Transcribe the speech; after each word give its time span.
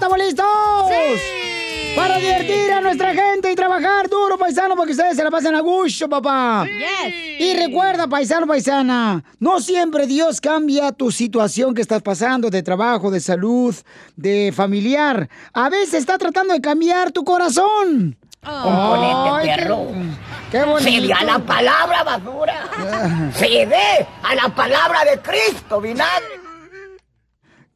¿estamos 0.00 0.18
listos? 0.18 0.46
¡Sí! 0.88 1.94
Para 1.94 2.18
divertir 2.18 2.72
a 2.72 2.80
nuestra 2.80 3.12
gente 3.12 3.52
y 3.52 3.54
trabajar 3.54 4.08
duro, 4.08 4.38
paisano, 4.38 4.74
para 4.74 4.86
que 4.86 4.92
ustedes 4.92 5.16
se 5.16 5.22
la 5.22 5.30
pasen 5.30 5.54
a 5.54 5.60
gusto, 5.60 6.08
papá. 6.08 6.66
Y 7.38 7.52
recuerda, 7.54 8.06
paisano, 8.06 8.46
paisana, 8.46 9.22
no 9.40 9.60
siempre 9.60 10.06
Dios 10.06 10.40
cambia 10.40 10.92
tu 10.92 11.10
situación 11.10 11.74
que 11.74 11.82
estás 11.82 12.00
pasando 12.00 12.48
de 12.48 12.62
trabajo, 12.62 13.10
de 13.10 13.20
salud, 13.20 13.74
de 14.16 14.52
familiar. 14.56 15.28
A 15.52 15.68
veces 15.68 15.94
está 15.94 16.16
tratando 16.16 16.54
de 16.54 16.62
cambiar 16.62 17.10
tu 17.10 17.22
corazón. 17.22 18.16
Componente, 18.42 19.52
perro. 19.54 19.86
Qué 20.50 20.62
bonito. 20.62 20.90
Se 20.90 21.00
ve 21.00 21.12
a 21.12 21.24
la 21.24 21.38
palabra 21.40 22.04
basura. 22.04 23.32
Se 23.34 23.66
ve 23.66 24.06
a 24.22 24.34
la 24.34 24.48
palabra 24.48 25.04
de 25.04 25.18
Cristo, 25.20 25.80
vinagre. 25.80 26.49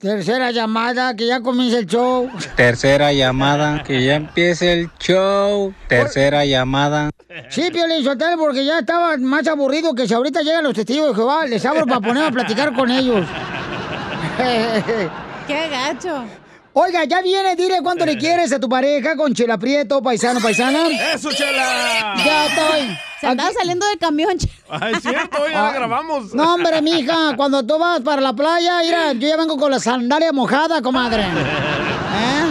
Tercera 0.04 0.50
llamada, 0.50 1.16
que 1.16 1.26
ya 1.26 1.40
comienza 1.40 1.78
el 1.78 1.86
show. 1.86 2.30
Tercera 2.56 3.14
llamada, 3.14 3.82
que 3.82 4.04
ya 4.04 4.16
empiece 4.16 4.70
el 4.70 4.90
show. 4.98 5.72
Tercera 5.88 6.44
llamada. 6.44 7.08
Sí, 7.48 7.70
Piolín 7.72 8.04
Sotelo, 8.04 8.36
porque 8.36 8.66
ya 8.66 8.80
estaba 8.80 9.16
más 9.16 9.48
aburrido 9.48 9.94
que 9.94 10.06
si 10.06 10.12
ahorita 10.12 10.42
llegan 10.42 10.64
los 10.64 10.74
testigos 10.74 11.08
de 11.08 11.14
Jehová, 11.14 11.46
les 11.46 11.64
abro 11.64 11.86
para 11.86 12.02
poner 12.02 12.24
a 12.24 12.30
platicar 12.30 12.74
con 12.74 12.90
ellos. 12.90 13.26
¡Qué 15.46 15.68
gacho! 15.70 16.24
Oiga, 16.76 17.04
ya 17.04 17.22
viene, 17.22 17.54
dile 17.54 17.80
cuánto 17.82 18.04
le 18.04 18.18
quieres 18.18 18.52
a 18.52 18.58
tu 18.58 18.68
pareja 18.68 19.14
con 19.14 19.32
Chela 19.32 19.56
Prieto, 19.56 20.02
paisano, 20.02 20.40
paisana. 20.40 20.88
¡Eso, 21.14 21.30
Chela! 21.30 22.16
Ya 22.24 22.46
estoy. 22.46 22.98
Se 23.20 23.26
andaba 23.28 23.52
saliendo 23.52 23.86
del 23.86 23.98
camión. 23.98 24.36
Chela. 24.36 24.52
Ah, 24.68 24.90
es 24.90 25.00
cierto, 25.00 25.38
ya 25.48 25.62
la 25.62 25.72
grabamos. 25.72 26.34
No, 26.34 26.54
hombre, 26.54 26.82
mija, 26.82 27.36
cuando 27.36 27.62
tú 27.64 27.78
vas 27.78 28.00
para 28.00 28.20
la 28.20 28.32
playa, 28.32 28.80
mira, 28.82 29.12
yo 29.12 29.28
ya 29.28 29.36
vengo 29.36 29.56
con 29.56 29.70
la 29.70 29.78
sandalia 29.78 30.32
mojada, 30.32 30.82
comadre. 30.82 31.24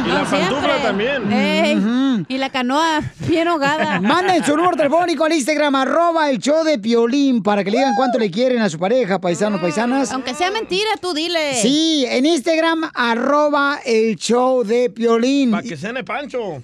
Y 0.05 0.09
la 0.09 0.23
pantufla 0.25 0.81
también. 0.81 1.31
Ey, 1.31 2.25
Y 2.27 2.37
la 2.37 2.49
canoa 2.49 3.01
bien 3.27 3.47
ahogada. 3.47 3.99
Manden 4.01 4.43
su 4.43 4.55
número 4.55 4.75
telefónico 4.75 5.25
al 5.25 5.33
Instagram, 5.33 5.75
arroba 5.75 6.29
el 6.29 6.39
show 6.39 6.63
de 6.63 6.77
Piolín, 6.79 7.41
para 7.41 7.63
que 7.63 7.71
le 7.71 7.77
digan 7.77 7.93
cuánto 7.95 8.19
le 8.19 8.29
quieren 8.29 8.61
a 8.61 8.69
su 8.69 8.77
pareja, 8.79 9.19
paisanos, 9.19 9.61
paisanas. 9.61 10.11
Aunque 10.11 10.33
sea 10.33 10.51
mentira, 10.51 10.89
tú 11.01 11.13
dile. 11.13 11.55
Sí, 11.61 12.05
en 12.07 12.25
Instagram, 12.25 12.91
arroba 12.93 13.79
el 13.85 14.15
show 14.17 14.63
de 14.63 14.89
Piolín. 14.89 15.51
Para 15.51 15.63
que 15.63 15.77
cene 15.77 16.03
Pancho. 16.03 16.61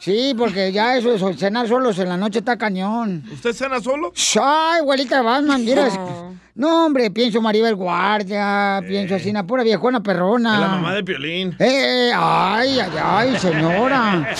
Sí, 0.00 0.34
porque 0.38 0.70
ya 0.72 0.96
eso 0.96 1.10
de 1.10 1.34
cenar 1.36 1.66
solos 1.66 1.98
en 1.98 2.08
la 2.08 2.16
noche 2.16 2.38
está 2.38 2.56
cañón. 2.56 3.24
¿Usted 3.32 3.52
cena 3.52 3.80
solo? 3.80 4.12
Ay, 4.40 4.80
abuelita 4.80 5.22
Batman, 5.22 5.64
mira. 5.64 5.88
No, 5.88 6.34
hombre, 6.64 7.10
pienso 7.10 7.42
Maribel 7.42 7.74
Guardia, 7.74 8.82
pienso 8.86 9.14
así, 9.14 9.30
una 9.30 9.46
pura 9.46 9.62
viejona 9.62 10.02
perrona. 10.02 10.54
Es 10.54 10.60
la 10.60 10.68
mamá 10.68 10.94
de 10.94 11.04
Piolín. 11.04 11.54
Eh, 11.58 12.10
ay, 12.14 12.80
ay, 12.80 12.90
ay, 13.02 13.38
señora. 13.38 14.34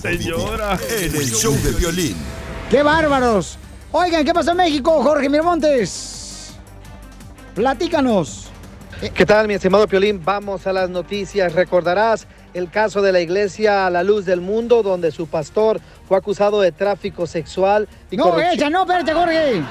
Señora. 0.00 0.78
En 1.00 1.14
el 1.14 1.30
show 1.30 1.54
de 1.62 1.72
violín. 1.72 2.16
¡Qué 2.70 2.82
bárbaros! 2.82 3.58
Oigan, 3.92 4.24
¿qué 4.24 4.32
pasó 4.32 4.52
en 4.52 4.58
México, 4.58 5.02
Jorge 5.02 5.28
Miramontes? 5.28 6.54
Platícanos. 7.54 8.46
¿Qué 9.14 9.26
tal, 9.26 9.48
mi 9.48 9.54
estimado 9.54 9.88
Piolín? 9.88 10.22
Vamos 10.24 10.66
a 10.66 10.72
las 10.72 10.88
noticias. 10.88 11.54
Recordarás 11.54 12.26
el 12.54 12.70
caso 12.70 13.02
de 13.02 13.12
la 13.12 13.20
iglesia 13.20 13.86
a 13.86 13.90
la 13.90 14.02
luz 14.02 14.24
del 14.24 14.40
mundo, 14.40 14.82
donde 14.82 15.10
su 15.10 15.26
pastor 15.26 15.80
fue 16.10 16.18
acusado 16.18 16.60
de 16.60 16.72
tráfico 16.72 17.24
sexual 17.24 17.86
y 18.10 18.16
No, 18.16 18.24
corrupción. 18.24 18.52
ella, 18.54 18.68
no, 18.68 18.80
espérate, 18.80 19.12
Jorge. 19.12 19.62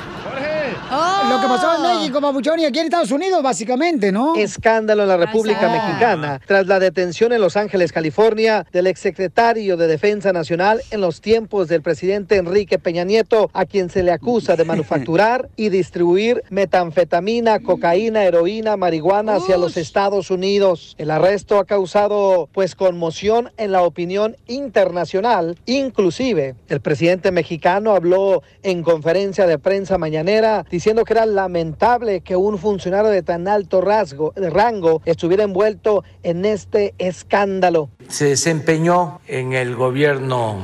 Lo 1.30 1.42
que 1.42 1.48
pasó 1.48 1.76
en 1.76 1.98
México, 1.98 2.22
Papuchón, 2.22 2.60
y 2.62 2.66
aquí 2.66 2.80
en 2.80 2.86
Estados 2.86 3.12
Unidos, 3.12 3.44
básicamente, 3.44 4.14
¿no? 4.14 4.36
Escándalo 4.36 5.02
en 5.04 5.10
la 5.10 5.18
República 5.18 5.60
Ah. 5.70 5.86
Mexicana 5.86 6.40
tras 6.48 6.66
la 6.68 6.80
detención 6.80 7.34
en 7.34 7.42
Los 7.42 7.58
Ángeles, 7.58 7.92
California, 7.92 8.66
del 8.72 8.88
exsecretario 8.88 9.76
de 9.76 9.88
Defensa 9.88 10.32
Nacional 10.32 10.82
en 10.92 11.02
los 11.02 11.20
tiempos 11.20 11.68
del 11.68 11.82
presidente 11.82 12.38
Enrique 12.38 12.80
Peña 12.80 13.04
Nieto, 13.04 13.50
a 13.54 13.66
quien 13.66 13.90
se 13.90 14.02
le 14.02 14.14
acusa 14.14 14.56
de 14.56 14.64
manufacturar 14.64 15.50
y 15.58 15.68
distribuir 15.68 16.44
metanfetamina, 16.50 17.60
cocaína, 17.60 18.24
heroína, 18.24 18.78
marihuana 18.78 19.36
hacia 19.36 19.58
los 19.58 19.76
Estados 19.76 20.32
Unidos. 20.32 20.96
El 20.98 21.12
arresto 21.12 21.60
ha 21.60 21.66
causado 21.66 22.48
pues 22.54 22.76
conmoción 22.76 23.52
en 23.58 23.74
la 23.74 23.82
opinión 23.82 24.38
internacional, 24.48 25.58
inclusive 25.66 26.29
el 26.30 26.82
presidente 26.82 27.32
mexicano 27.32 27.96
habló 27.96 28.44
en 28.62 28.84
conferencia 28.84 29.48
de 29.48 29.58
prensa 29.58 29.98
mañanera 29.98 30.66
diciendo 30.70 31.04
que 31.04 31.14
era 31.14 31.26
lamentable 31.26 32.22
que 32.22 32.36
un 32.36 32.58
funcionario 32.60 33.10
de 33.10 33.24
tan 33.24 33.48
alto 33.48 33.82
rango 33.82 35.02
estuviera 35.06 35.44
envuelto 35.44 36.04
en 36.24 36.46
este 36.46 36.94
escándalo. 36.98 37.90
se 38.08 38.26
desempeñó 38.26 39.22
en 39.28 39.54
el 39.54 39.76
gobierno 39.76 40.58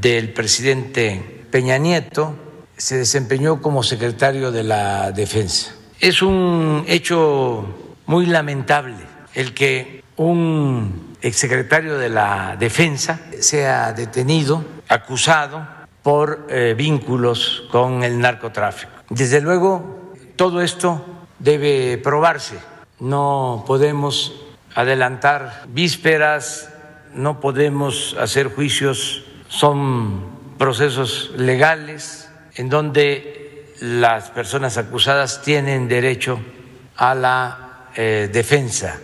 del 0.00 0.32
presidente 0.32 1.20
Peña 1.50 1.78
Nieto, 1.78 2.34
se 2.76 2.98
desempeñó 2.98 3.60
como 3.60 3.82
secretario 3.82 4.52
de 4.52 4.62
la 4.62 5.12
Defensa. 5.12 5.74
Es 6.00 6.22
un 6.22 6.84
hecho 6.86 7.64
muy 8.06 8.26
lamentable 8.26 8.96
el 9.34 9.54
que 9.54 10.02
un 10.16 11.14
exsecretario 11.22 11.98
de 11.98 12.08
la 12.08 12.56
Defensa 12.58 13.20
sea 13.40 13.92
detenido, 13.92 14.64
acusado 14.94 15.66
por 16.02 16.46
eh, 16.48 16.74
vínculos 16.76 17.64
con 17.70 18.04
el 18.04 18.18
narcotráfico. 18.18 18.92
Desde 19.08 19.40
luego, 19.40 20.12
todo 20.36 20.60
esto 20.60 21.04
debe 21.38 21.98
probarse. 21.98 22.58
No 23.00 23.64
podemos 23.66 24.32
adelantar 24.74 25.64
vísperas, 25.68 26.70
no 27.14 27.40
podemos 27.40 28.16
hacer 28.18 28.54
juicios, 28.54 29.24
son 29.48 30.24
procesos 30.58 31.32
legales 31.36 32.30
en 32.56 32.68
donde 32.68 33.74
las 33.80 34.30
personas 34.30 34.78
acusadas 34.78 35.42
tienen 35.42 35.88
derecho 35.88 36.38
a 36.96 37.14
la 37.14 37.88
eh, 37.96 38.28
defensa. 38.32 39.00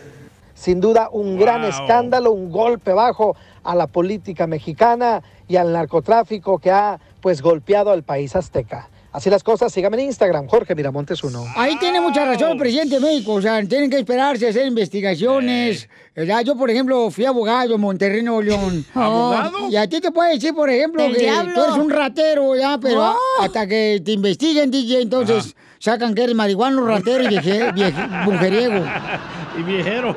Sin 0.54 0.80
duda 0.80 1.08
un 1.10 1.38
gran 1.38 1.64
escándalo, 1.64 2.32
un 2.32 2.50
golpe 2.50 2.92
bajo 2.92 3.34
a 3.64 3.74
la 3.74 3.86
política 3.86 4.46
mexicana 4.46 5.22
y 5.50 5.56
al 5.56 5.72
narcotráfico 5.72 6.58
que 6.58 6.70
ha 6.70 6.98
pues 7.20 7.42
golpeado 7.42 7.90
al 7.90 8.02
país 8.04 8.34
azteca. 8.36 8.88
Así 9.12 9.28
las 9.28 9.42
cosas, 9.42 9.72
sígame 9.72 9.96
en 10.00 10.04
Instagram, 10.04 10.46
Jorge 10.46 10.76
Miramontes 10.76 11.24
uno. 11.24 11.44
Ahí 11.56 11.76
tiene 11.80 12.00
mucha 12.00 12.24
razón 12.24 12.52
el 12.52 12.56
presidente 12.58 12.94
de 12.94 13.00
México, 13.00 13.32
o 13.34 13.42
sea, 13.42 13.60
tienen 13.64 13.90
que 13.90 13.98
esperarse 13.98 14.46
a 14.46 14.50
hacer 14.50 14.64
investigaciones. 14.68 15.88
¿verdad? 16.14 16.42
Yo, 16.44 16.56
por 16.56 16.70
ejemplo, 16.70 17.10
fui 17.10 17.24
abogado 17.24 17.74
en 17.74 17.80
Monterrey, 17.80 18.22
Nuevo 18.22 18.40
León. 18.42 18.84
¿Abogado? 18.94 19.68
Y 19.68 19.74
a 19.76 19.88
ti 19.88 20.00
te 20.00 20.12
puede 20.12 20.34
decir, 20.34 20.54
por 20.54 20.70
ejemplo, 20.70 21.04
que 21.12 21.18
diablo. 21.18 21.52
tú 21.54 21.60
eres 21.64 21.76
un 21.76 21.90
ratero, 21.90 22.54
ya, 22.56 22.78
pero 22.80 22.96
No. 23.02 23.16
hasta 23.40 23.66
que 23.66 24.00
te 24.04 24.12
investiguen, 24.12 24.70
DJ, 24.70 25.00
entonces 25.02 25.56
sacan 25.80 26.14
que 26.14 26.22
eres 26.22 26.36
marihuano, 26.36 26.86
ratero 26.86 27.24
y 27.24 27.28
vieje, 27.28 27.72
vieje- 27.72 28.06
mujeriego. 28.24 28.84
Y 29.58 29.62
viejero. 29.64 30.14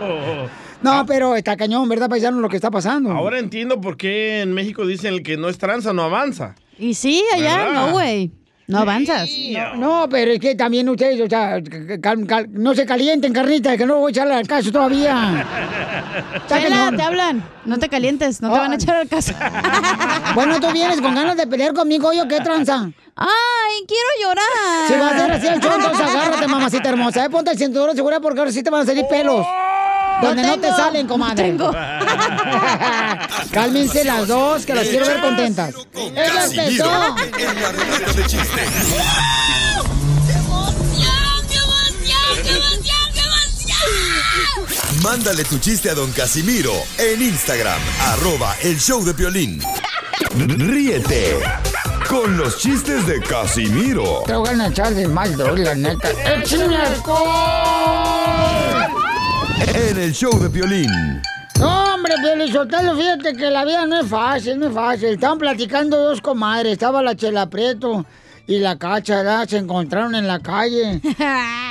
No, 0.84 1.06
pero 1.06 1.36
está 1.36 1.56
cañón, 1.58 1.88
¿verdad, 1.90 2.10
paisano, 2.10 2.40
lo 2.40 2.50
que 2.50 2.58
está 2.58 2.70
pasando? 2.72 3.12
Ahora 3.12 3.40
entiendo 3.40 3.80
por 3.82 3.98
qué 3.98 4.42
en 4.42 4.54
México 4.54 4.86
dicen 4.86 5.14
el 5.14 5.24
que 5.24 5.38
no 5.38 5.50
es 5.50 5.58
tranza 5.58 5.94
no 5.94 6.04
avanza. 6.04 6.56
Y 6.78 6.94
sí, 6.94 7.24
allá 7.34 7.58
¿Verdad? 7.66 7.74
no, 7.88 7.92
güey. 7.92 8.32
No 8.66 8.80
avanzas. 8.80 9.30
No, 9.52 9.76
no, 9.76 10.10
pero 10.10 10.32
es 10.32 10.40
que 10.40 10.56
también 10.56 10.88
ustedes, 10.88 11.20
o 11.20 11.28
sea, 11.28 11.62
cal- 12.02 12.26
cal- 12.26 12.48
no 12.50 12.74
se 12.74 12.86
calienten, 12.86 13.34
carnita, 13.34 13.76
que 13.76 13.86
no 13.86 13.98
voy 13.98 14.10
a 14.10 14.12
echarle 14.12 14.36
al 14.36 14.48
caso 14.48 14.72
todavía. 14.72 15.46
Chela, 16.48 16.92
te 16.96 17.02
hablan. 17.04 17.44
No 17.66 17.78
te 17.78 17.90
calientes, 17.90 18.42
no 18.42 18.52
te 18.52 18.58
van 18.60 18.72
a 18.72 18.76
echar 18.76 18.96
al 18.98 19.08
caso. 19.10 19.34
Bueno, 20.36 20.60
tú 20.60 20.68
vienes 20.72 21.00
con 21.02 21.14
ganas 21.14 21.36
de 21.38 21.46
pelear 21.46 21.74
conmigo, 21.74 22.12
yo, 22.14 22.28
¿qué 22.28 22.40
tranza? 22.40 22.90
Ay, 23.16 23.86
quiero 23.88 24.10
llorar. 24.30 24.88
Si 24.88 24.94
va 24.96 25.10
a 25.10 25.18
ser 25.20 25.32
así 25.32 25.48
el 25.48 25.60
show, 25.60 25.74
entonces 25.76 26.08
agárrate, 26.08 26.48
mamacita 26.48 26.90
hermosa. 26.90 27.26
¿eh? 27.26 27.30
Ponte 27.30 27.52
el 27.52 27.58
cinturón 27.58 27.90
de 27.92 27.96
seguridad 27.98 28.22
porque 28.22 28.40
ahora 28.40 28.52
sí 28.52 28.64
te 28.64 28.70
van 28.72 28.82
a 28.82 28.86
salir 28.86 29.06
pelos. 29.10 29.46
Donde 30.24 30.42
no, 30.44 30.56
te 30.56 30.62
tengo, 30.62 30.76
salen, 30.76 31.08
no 31.08 31.14
comadre. 31.14 31.44
tengo. 31.44 31.72
Cálmense 33.52 34.04
las 34.04 34.28
dos, 34.28 34.66
que 34.66 34.74
las 34.74 34.88
quiero 34.88 35.06
ver 35.06 35.22
contentas. 35.22 35.76
¡Ella 35.94 36.26
Casimiro 36.34 36.66
empezó! 36.66 37.40
en 37.40 37.62
la 37.62 37.72
ruleta 37.72 38.14
de 38.14 38.26
chistes. 38.26 38.70
Mándale 45.02 45.44
tu 45.44 45.58
chiste 45.60 45.90
a 45.90 45.96
don 45.96 46.12
Casimiro 46.14 46.72
en 46.98 47.22
Instagram, 47.22 47.80
arroba 48.00 48.56
el 48.64 48.80
show 48.80 49.04
de 49.04 49.12
violín. 49.12 49.62
Ríete 50.38 51.40
con 52.10 52.38
los 52.38 52.58
chistes 52.58 53.06
de 53.06 53.22
Casimiro 53.22 54.24
Te 54.26 54.34
voy 54.34 54.50
a 54.60 54.68
echar 54.68 54.94
de 54.94 55.08
mal, 55.08 55.36
la 55.38 55.76
neta. 55.76 56.10
¡Échame 56.10 56.78
alcohol! 56.78 58.83
En 59.60 59.98
el 59.98 60.14
show 60.14 60.38
de 60.40 60.50
violín. 60.50 61.22
No, 61.60 61.94
hombre, 61.94 62.16
Pielizotelo, 62.22 62.96
fíjate 62.96 63.34
que 63.34 63.50
la 63.50 63.64
vida 63.66 63.86
no 63.86 64.00
es 64.00 64.08
fácil, 64.08 64.60
no 64.60 64.68
es 64.68 64.74
fácil. 64.74 65.10
Estaban 65.10 65.38
platicando 65.38 65.98
dos 65.98 66.22
comadres, 66.22 66.74
estaba 66.74 67.02
la 67.02 67.16
Chela 67.16 67.50
Prieto 67.50 68.06
y 68.46 68.60
la 68.60 68.78
cacha, 68.78 69.18
¿verdad? 69.18 69.48
Se 69.48 69.58
encontraron 69.58 70.16
en 70.16 70.28
la 70.28 70.40
calle. 70.40 71.02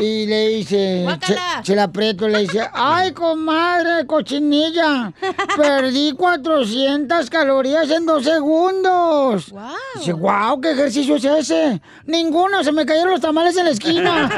Y 0.00 0.26
le 0.26 0.48
dice, 0.48 1.02
Guácala. 1.04 1.62
se, 1.62 1.76
la 1.76 1.82
aprieto, 1.84 2.26
le 2.26 2.40
dice, 2.40 2.66
ay, 2.72 3.12
comadre, 3.12 4.06
cochinilla, 4.06 5.12
perdí 5.56 6.12
400 6.12 7.28
calorías 7.28 7.90
en 7.90 8.06
dos 8.06 8.24
segundos. 8.24 9.50
Wow. 9.50 9.70
Dice, 9.96 10.12
wow, 10.14 10.60
¿qué 10.60 10.70
ejercicio 10.72 11.16
es 11.16 11.24
ese? 11.24 11.80
Ninguno, 12.06 12.64
se 12.64 12.72
me 12.72 12.86
cayeron 12.86 13.12
los 13.12 13.20
tamales 13.20 13.54
en 13.58 13.66
la 13.66 13.70
esquina. 13.70 14.30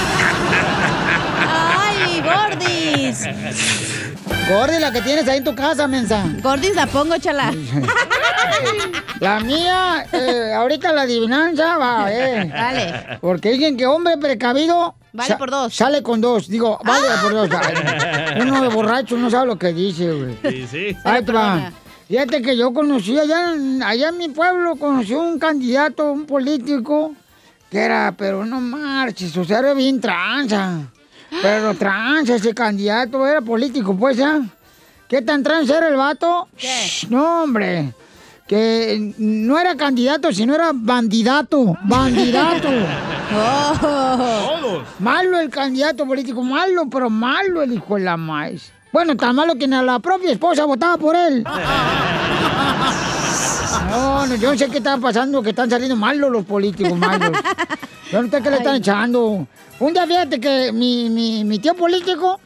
¡Ay, 2.28 2.56
Gordis! 2.56 3.24
Gordi, 4.48 4.78
la 4.78 4.92
que 4.92 5.00
tienes 5.02 5.26
ahí 5.28 5.38
en 5.38 5.44
tu 5.44 5.54
casa, 5.54 5.88
mensa. 5.88 6.24
Gordis 6.42 6.74
la 6.74 6.86
pongo, 6.86 7.16
chala. 7.18 7.52
La 9.20 9.40
mía, 9.40 10.06
eh, 10.12 10.52
ahorita 10.54 10.92
la 10.92 11.02
adivinanza 11.02 11.76
va, 11.78 12.12
eh. 12.12 12.48
Dale. 12.48 13.18
Porque 13.20 13.50
dicen 13.52 13.76
que 13.76 13.86
hombre 13.86 14.16
precavido. 14.18 14.94
Vale 15.12 15.36
por 15.36 15.50
dos. 15.50 15.74
Sale 15.74 16.02
con 16.02 16.20
dos. 16.20 16.48
Digo, 16.48 16.78
vale 16.84 17.06
por 17.22 17.32
dos. 17.32 17.48
Ay, 17.50 18.40
Uno 18.42 18.62
de 18.62 18.68
borracho 18.68 19.16
no 19.16 19.30
sabe 19.30 19.46
lo 19.46 19.58
que 19.58 19.72
dice, 19.72 20.12
güey. 20.12 20.38
Sí, 20.44 20.66
sí. 20.70 20.96
Ahí 21.04 21.24
te 21.24 21.32
va. 21.32 21.72
Fíjate 22.08 22.40
que 22.40 22.56
yo 22.56 22.72
conocí 22.72 23.18
allá 23.18 23.54
en, 23.54 23.82
allá 23.82 24.10
en 24.10 24.18
mi 24.18 24.28
pueblo, 24.28 24.76
conocí 24.76 25.12
un 25.14 25.40
candidato, 25.40 26.12
un 26.12 26.24
político, 26.24 27.14
que 27.68 27.80
era, 27.80 28.14
pero 28.16 28.44
no 28.44 28.60
marches, 28.60 29.36
o 29.36 29.44
sea, 29.44 29.58
era 29.58 29.74
bien 29.74 30.00
tranza. 30.00 30.82
Pero 31.42 31.74
tranza 31.74 32.36
ese 32.36 32.54
candidato, 32.54 33.26
era 33.26 33.40
político, 33.40 33.96
pues, 33.96 34.16
¿ya? 34.16 34.40
¿Qué 35.08 35.22
tan 35.22 35.42
tranza 35.42 35.78
era 35.78 35.88
el 35.88 35.96
vato? 35.96 36.48
Shh, 36.58 37.08
No, 37.10 37.44
hombre. 37.44 37.92
Que 38.46 39.12
no 39.18 39.58
era 39.58 39.76
candidato, 39.76 40.32
sino 40.32 40.54
era 40.54 40.70
bandidato. 40.72 41.76
Bandidato. 41.84 42.68
Oh. 43.28 43.76
Todos. 43.80 44.84
Malo 45.00 45.40
el 45.40 45.50
candidato 45.50 46.06
político, 46.06 46.44
malo, 46.44 46.88
pero 46.88 47.10
malo 47.10 47.60
el 47.60 47.72
hijo 47.72 47.96
de 47.96 48.02
la 48.02 48.16
maíz. 48.16 48.70
Bueno, 48.92 49.16
tan 49.16 49.34
malo 49.34 49.56
que 49.56 49.66
ni 49.66 49.74
a 49.74 49.82
la 49.82 49.98
propia 49.98 50.30
esposa 50.30 50.64
votaba 50.64 50.96
por 50.96 51.16
él. 51.16 51.44
No, 53.90 54.26
no, 54.26 54.34
yo 54.36 54.52
no 54.52 54.58
sé 54.58 54.68
qué 54.68 54.78
está 54.78 54.98
pasando, 54.98 55.42
que 55.42 55.50
están 55.50 55.70
saliendo 55.70 55.96
malos 55.96 56.30
los 56.30 56.44
políticos, 56.44 56.98
malos. 56.98 57.30
Yo 58.12 58.22
no 58.22 58.30
sé 58.30 58.40
qué 58.40 58.50
le 58.50 58.56
están 58.58 58.76
echando. 58.76 59.46
Un 59.80 59.92
día 59.92 60.06
fíjate 60.06 60.38
que 60.40 60.70
mi, 60.72 61.10
mi, 61.10 61.44
mi 61.44 61.58
tío 61.58 61.74
político 61.74 62.38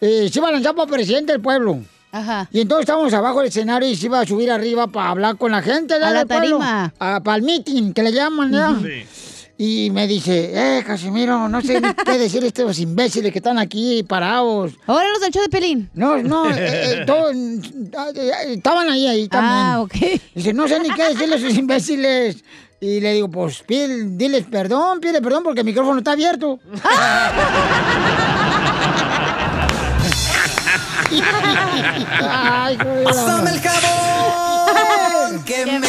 eh, 0.00 0.28
se 0.30 0.38
iba 0.38 0.48
a 0.48 0.52
lanzar 0.52 0.74
para 0.74 0.90
presidente 0.90 1.32
del 1.32 1.40
pueblo. 1.40 1.78
Ajá. 2.12 2.46
Y 2.52 2.60
entonces 2.60 2.82
estábamos 2.82 3.12
abajo 3.14 3.38
del 3.38 3.48
escenario 3.48 3.88
y 3.88 3.96
se 3.96 4.06
iba 4.06 4.20
a 4.20 4.26
subir 4.26 4.50
arriba 4.50 4.86
para 4.88 5.08
hablar 5.10 5.36
con 5.38 5.50
la 5.52 5.62
gente. 5.62 5.94
¿verdad, 5.94 6.08
A 6.10 6.12
la 6.12 6.26
pueblo? 6.26 6.58
tarima. 6.58 6.92
A- 6.98 7.20
para 7.20 7.36
el 7.36 7.42
meeting, 7.42 7.92
que 7.94 8.02
le 8.02 8.12
llaman, 8.12 8.50
¿verdad? 8.50 8.76
Sí. 8.82 9.06
Y 9.64 9.90
me 9.92 10.08
dice, 10.08 10.50
eh, 10.52 10.82
Casimiro, 10.84 11.48
no 11.48 11.62
sé 11.62 11.80
ni 11.80 11.94
qué 11.94 12.18
decir 12.18 12.42
a 12.42 12.48
estos 12.48 12.80
imbéciles 12.80 13.30
que 13.30 13.38
están 13.38 13.60
aquí 13.60 14.02
parados. 14.02 14.72
Ahora 14.88 15.08
los 15.10 15.20
del 15.20 15.30
show 15.30 15.40
de 15.40 15.48
Pelín. 15.48 15.88
No, 15.94 16.16
no, 16.20 16.50
eh, 16.50 16.54
eh, 16.58 17.02
todo- 17.06 17.30
eh, 17.30 18.32
estaban 18.48 18.90
ahí, 18.90 19.06
ahí 19.06 19.28
también. 19.28 19.54
Ah, 19.54 19.80
ok. 19.82 19.94
Dice, 20.34 20.52
no 20.52 20.66
sé 20.66 20.80
ni 20.80 20.90
qué 20.90 21.04
decirle 21.10 21.36
a 21.36 21.38
esos 21.38 21.54
imbéciles. 21.56 22.42
Y 22.80 22.98
le 22.98 23.12
digo, 23.12 23.30
pues 23.30 23.62
pide, 23.62 24.04
diles 24.04 24.46
perdón, 24.50 24.98
pide 24.98 25.22
perdón 25.22 25.44
porque 25.44 25.60
el 25.60 25.66
micrófono 25.66 25.98
está 25.98 26.10
abierto. 26.10 26.58
Ay, 32.28 32.76
la- 32.76 33.60
jabón, 33.62 35.42
que 35.44 35.66
me 35.66 35.88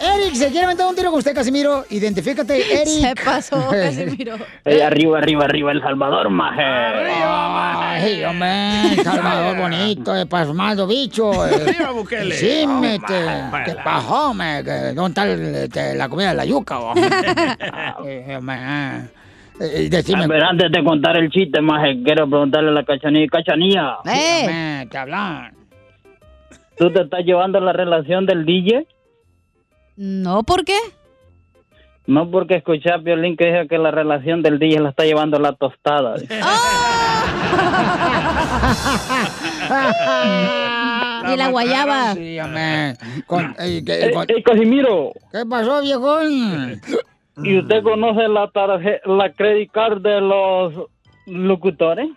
Eric, 0.00 0.34
se 0.34 0.50
quiere 0.50 0.66
meter 0.66 0.86
un 0.86 0.94
tiro 0.94 1.10
con 1.10 1.18
usted, 1.18 1.34
Casimiro. 1.34 1.84
Identifícate, 1.90 2.56
Eric. 2.82 2.86
Se 2.88 3.14
pasó, 3.24 3.68
Casimiro. 3.70 4.36
Arriba, 4.64 5.18
arriba, 5.18 5.44
arriba, 5.44 5.72
El 5.72 5.80
Salvador, 5.80 6.30
maje. 6.30 6.62
Ay, 6.64 8.24
hombre, 8.24 9.02
Salvador 9.02 9.56
bonito, 9.58 10.16
eh, 10.16 10.26
pasmado 10.26 10.86
bicho. 10.86 11.32
eh. 11.46 11.54
Arriba, 11.68 11.90
Bukele. 11.92 12.34
Sí, 12.34 12.64
Oh, 12.66 12.80
me, 12.80 12.98
te, 12.98 13.14
¿qué 13.66 13.74
pasó, 13.84 14.32
me? 14.34 14.62
Que 14.64 14.92
¿Dónde 14.94 15.08
está 15.08 15.24
el- 15.30 15.54
este, 15.54 15.94
la 15.94 16.08
comida 16.08 16.28
de 16.30 16.34
la 16.34 16.44
yuca, 16.44 16.78
vos? 16.78 16.96
Eh, 18.06 18.24
eh, 18.26 19.08
eh, 19.60 19.88
decime, 19.88 20.24
A 20.24 20.26
ver, 20.26 20.42
antes 20.42 20.70
de 20.72 20.82
contar 20.82 21.16
el 21.16 21.30
chiste, 21.30 21.60
maje, 21.60 22.02
quiero 22.04 22.28
preguntarle 22.28 22.70
a 22.70 22.72
la 22.72 22.84
cachanilla. 22.84 23.28
Cachanilla, 23.30 23.96
¡Eh! 24.06 24.86
te 24.90 24.98
hablan. 24.98 25.52
¿tú 26.76 26.90
te 26.90 27.02
estás 27.02 27.20
llevando 27.24 27.60
la 27.60 27.72
relación 27.72 28.26
del 28.26 28.44
DJ? 28.44 28.86
No, 29.96 30.42
¿por 30.42 30.64
qué? 30.64 30.76
No, 32.06 32.30
porque 32.30 32.56
escuché 32.56 32.90
a 32.92 32.98
Violín 32.98 33.36
que 33.36 33.46
dijo 33.46 33.66
que 33.68 33.78
la 33.78 33.90
relación 33.90 34.42
del 34.42 34.58
DJ 34.58 34.80
la 34.80 34.90
está 34.90 35.04
llevando 35.04 35.38
la 35.38 35.52
tostada. 35.54 36.16
Y 41.32 41.36
la 41.36 41.48
guayaba. 41.48 42.14
Sí. 42.14 42.36
Con- 43.26 43.54
eh, 43.58 43.82
que- 43.84 44.04
ey, 44.28 44.42
Casimiro, 44.42 45.12
¿Qué 45.32 45.44
pasó, 45.48 45.80
viejón? 45.80 46.80
¿y 47.42 47.58
usted 47.58 47.82
conoce 47.82 48.28
la 48.28 48.50
tarjeta, 48.50 49.08
la 49.10 49.32
credit 49.32 49.70
card 49.72 50.02
de 50.02 50.20
los 50.20 50.74
locutores? 51.26 52.08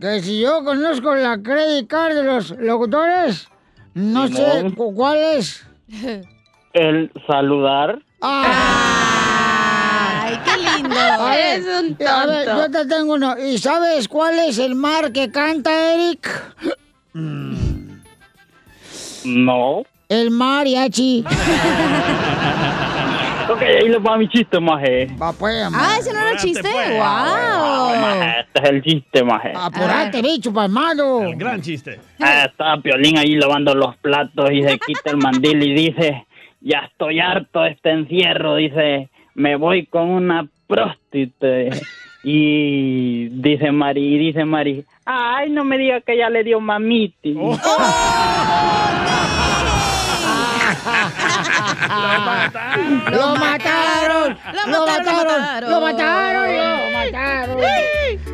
Que 0.00 0.20
si 0.20 0.40
yo 0.40 0.64
conozco 0.64 1.14
la 1.14 1.40
credit 1.40 1.86
card 1.88 2.14
de 2.16 2.22
los 2.24 2.50
locutores, 2.58 3.48
no 3.94 4.26
sé 4.26 4.64
no. 4.64 4.74
cu- 4.74 4.92
cuál 4.94 5.18
es. 5.18 5.64
El 6.72 7.10
saludar. 7.26 7.98
¡Ay, 8.22 8.38
qué 10.44 10.56
lindo! 10.58 10.96
A 10.98 11.30
ver, 11.30 11.60
Es 11.60 11.66
un 11.66 11.96
A 12.06 12.26
ver, 12.26 12.46
yo 12.46 12.62
tonto. 12.62 12.78
te 12.78 12.86
tengo 12.86 13.14
uno. 13.14 13.36
¿Y 13.38 13.58
sabes 13.58 14.08
cuál 14.08 14.38
es 14.38 14.58
el 14.58 14.74
mar 14.74 15.12
que 15.12 15.30
canta, 15.30 15.94
Eric? 15.94 16.28
No. 19.24 19.82
El 20.08 20.30
mariachi. 20.30 21.24
Ok, 23.50 23.60
ahí 23.62 23.88
le 23.88 23.98
va 23.98 24.16
mi 24.16 24.28
chiste, 24.28 24.58
maje. 24.60 25.06
Va 25.20 25.32
pues, 25.32 25.66
Ah, 25.74 25.96
ese 25.98 26.12
no 26.12 26.20
era 26.20 26.30
el 26.32 26.38
chiste. 26.38 26.62
pues. 26.62 26.88
¡Wow! 26.90 27.96
Maje, 28.00 28.40
Este 28.40 28.62
es 28.62 28.70
el 28.70 28.82
chiste, 28.82 29.24
maje. 29.24 29.52
Apurate, 29.54 30.18
Ah. 30.18 30.22
bicho 30.22 30.52
palmado. 30.52 31.22
El 31.22 31.36
gran 31.36 31.60
chiste. 31.60 32.00
Ah, 32.20 32.44
está 32.46 32.76
Piolín 32.82 33.18
ahí 33.18 33.34
lavando 33.36 33.74
los 33.74 33.96
platos 33.96 34.50
y 34.52 34.62
se 34.62 34.78
quita 34.78 35.10
el 35.10 35.16
mandil 35.18 35.62
y 35.62 35.74
dice, 35.74 36.26
ya 36.62 36.88
estoy 36.90 37.20
harto 37.20 37.60
de 37.62 37.70
este 37.70 37.90
encierro, 37.90 38.56
dice, 38.56 39.08
me 39.34 39.56
voy 39.56 39.86
con 39.86 40.08
una 40.10 40.46
próstite. 40.66 41.70
Y 42.24 43.28
dice 43.30 43.72
Mari, 43.72 44.14
y 44.14 44.18
dice 44.18 44.44
Mari, 44.44 44.84
ay, 45.04 45.50
no 45.50 45.64
me 45.64 45.76
diga 45.76 46.00
que 46.02 46.16
ya 46.16 46.30
le 46.30 46.44
dio 46.44 46.60
mamiti. 46.60 47.34
Oh. 47.36 47.58
¡Lo 53.10 53.34
mataron! 53.36 54.38
Lo 54.70 54.86
mataron, 54.86 55.70
¡Lo 55.70 55.80
mataron! 55.80 56.56
¡Lo 56.56 56.90
mataron! 56.92 57.58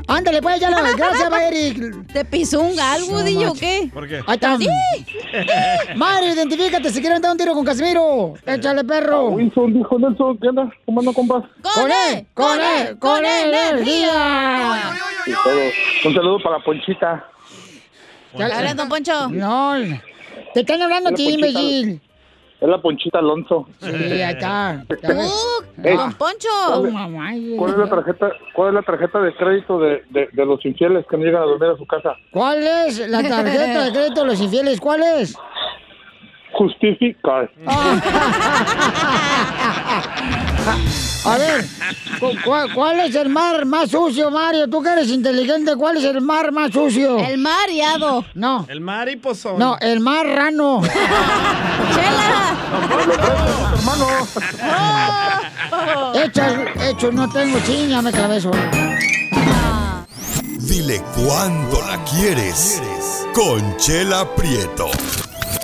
Ándale, 0.08 0.40
pues, 0.40 0.58
ya 0.58 0.70
lo. 0.70 0.76
Gracias, 0.96 1.30
Eric. 1.32 2.06
¿Te 2.12 2.24
pisó 2.24 2.60
un 2.60 2.74
galgo, 2.74 3.22
DJ, 3.22 3.46
o 3.46 3.54
qué? 3.54 3.90
¿Por 3.92 4.08
qué? 4.08 4.22
Ahí 4.26 4.34
está. 4.40 4.56
Mario, 5.96 6.32
identifícate 6.32 6.90
si 6.90 7.00
quieren 7.00 7.20
dar 7.20 7.32
un 7.32 7.38
tiro 7.38 7.52
con 7.52 7.64
Casimiro. 7.64 8.34
Échale, 8.46 8.84
perro. 8.84 9.28
Wilson 9.28 9.74
dijo 9.74 9.98
Nelson, 9.98 10.38
¿qué 10.38 10.48
onda? 10.48 10.72
¿Cómo 10.86 11.00
ando, 11.00 11.12
compas? 11.12 11.44
Con 11.62 11.90
él, 11.90 12.26
con 12.32 12.58
él, 12.58 12.98
con 12.98 13.24
él, 13.24 13.54
energía. 13.54 14.94
Y 15.26 15.32
todo. 15.32 15.60
Un 16.06 16.14
saludo 16.14 16.38
para 16.42 16.58
Ponchita. 16.64 17.24
Habla, 18.32 18.74
don 18.74 18.88
Poncho. 18.88 19.28
No, 19.28 19.74
te 20.54 20.60
están 20.60 20.80
hablando 20.80 21.10
a 21.10 21.12
ti, 21.12 21.26
Hola, 21.26 21.34
imbécil. 21.34 22.00
Es 22.60 22.68
la 22.68 22.82
Ponchita 22.82 23.20
Alonso. 23.20 23.68
Sí, 23.80 23.86
ahí. 23.86 24.34
Uh, 25.04 25.86
Ey. 25.86 25.96
don 25.96 26.12
Poncho. 26.14 26.48
Oh, 26.74 26.82
mamá. 26.90 27.30
¿Cuál 27.56 27.70
es 27.70 27.78
la 27.78 27.88
tarjeta, 27.88 28.32
cuál 28.52 28.68
es 28.70 28.74
la 28.74 28.82
tarjeta 28.82 29.20
de 29.20 29.34
crédito 29.36 29.78
de, 29.78 30.02
de, 30.10 30.28
de 30.32 30.46
los 30.46 30.64
infieles 30.66 31.06
que 31.08 31.16
no 31.16 31.24
llegan 31.24 31.42
a 31.42 31.46
dormir 31.46 31.70
a 31.70 31.76
su 31.76 31.86
casa? 31.86 32.14
¿Cuál 32.32 32.62
es 32.64 33.08
la 33.08 33.22
tarjeta 33.22 33.84
de 33.84 33.92
crédito 33.92 34.20
de 34.22 34.26
los 34.26 34.40
infieles? 34.40 34.80
¿Cuál 34.80 35.02
es? 35.02 35.36
Justificar. 36.52 37.50
A 41.24 41.36
ver, 41.36 41.64
cu- 42.20 42.32
cu- 42.44 42.74
¿cuál 42.74 43.00
es 43.00 43.14
el 43.14 43.28
mar 43.28 43.64
más 43.66 43.90
sucio, 43.90 44.30
Mario? 44.30 44.68
Tú 44.68 44.82
que 44.82 44.88
eres 44.90 45.08
inteligente, 45.08 45.74
¿cuál 45.76 45.96
es 45.98 46.04
el 46.04 46.20
mar 46.20 46.52
más 46.52 46.70
sucio? 46.72 47.18
El 47.18 47.38
mareado. 47.38 48.24
No, 48.34 48.64
El 48.68 48.80
mariposón. 48.80 49.58
no, 49.58 49.76
el 49.80 50.00
mar 50.00 50.26
rano. 50.26 50.80
¡Chela! 51.94 52.56
Hermano. 53.74 54.06
Hecho, 56.24 56.42
hecho, 56.88 57.12
no 57.12 57.28
tengo 57.28 57.58
chiña, 57.66 58.00
me 58.02 58.10
clavé 58.12 58.36
eso. 58.38 58.50
Dile 60.60 61.02
cuándo 61.14 61.80
la 61.88 61.98
quieres. 62.04 62.80
Conchela 63.34 64.24
Prieto. 64.34 64.86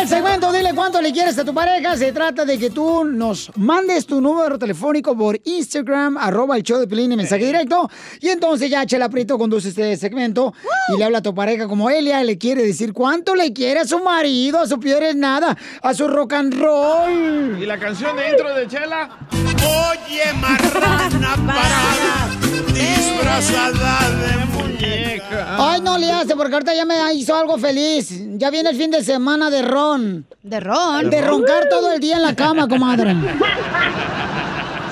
El 0.00 0.08
segmento 0.08 0.52
Dile 0.52 0.74
cuánto 0.74 1.00
le 1.00 1.12
quieres 1.12 1.38
a 1.38 1.44
tu 1.44 1.54
pareja 1.54 1.96
se 1.96 2.12
trata 2.12 2.44
de 2.44 2.58
que 2.58 2.70
tú 2.70 3.04
nos 3.04 3.50
mandes 3.56 4.06
tu 4.06 4.20
número 4.20 4.58
telefónico 4.58 5.16
por 5.16 5.40
Instagram, 5.44 6.16
arroba 6.18 6.56
el 6.56 6.62
show 6.62 6.78
de 6.78 6.86
Pelín 6.86 7.12
en 7.12 7.18
mensaje 7.18 7.46
directo. 7.46 7.88
Y 8.20 8.28
entonces 8.28 8.70
ya 8.70 8.84
Chela 8.86 9.08
Prieto 9.08 9.38
conduce 9.38 9.70
este 9.70 9.96
segmento 9.96 10.52
y 10.94 10.98
le 10.98 11.04
habla 11.04 11.18
a 11.18 11.22
tu 11.22 11.34
pareja 11.34 11.66
como 11.66 11.90
Elia 11.90 12.22
le 12.22 12.38
quiere 12.38 12.62
decir 12.64 12.92
cuánto 12.92 13.34
le 13.34 13.52
quiere 13.52 13.80
a 13.80 13.84
su 13.84 13.98
marido, 14.00 14.60
a 14.60 14.66
su 14.66 14.78
peor 14.78 15.02
es 15.02 15.16
nada, 15.16 15.56
a 15.82 15.94
su 15.94 16.06
rock 16.08 16.34
and 16.34 16.54
roll. 16.54 17.58
¿Y 17.60 17.66
la 17.66 17.78
canción 17.78 18.16
de 18.16 18.30
intro 18.30 18.54
de 18.54 18.66
Chela? 18.68 19.08
Oye, 19.32 20.32
marrana 20.40 21.34
parada, 21.46 22.28
disfrazada 22.72 24.10
de 24.10 24.46
muñeca. 24.46 25.56
Ay, 25.58 25.80
no 25.80 25.96
le 25.98 26.10
hace, 26.12 26.36
porque 26.36 26.54
ahorita 26.54 26.74
ya 26.74 26.84
me 26.84 27.14
hizo 27.14 27.34
algo 27.34 27.58
feliz. 27.58 28.10
Ya 28.36 28.50
viene 28.50 28.70
el 28.70 28.76
fin 28.76 28.90
de 28.90 29.02
semana 29.02 29.50
de 29.50 29.62
ron. 29.84 30.26
¿De 30.42 30.60
ron? 30.60 31.10
De 31.10 31.20
roncar 31.22 31.68
todo 31.68 31.92
el 31.92 32.00
día 32.00 32.16
en 32.16 32.22
la 32.22 32.34
cama, 32.34 32.66
comadre. 32.68 33.14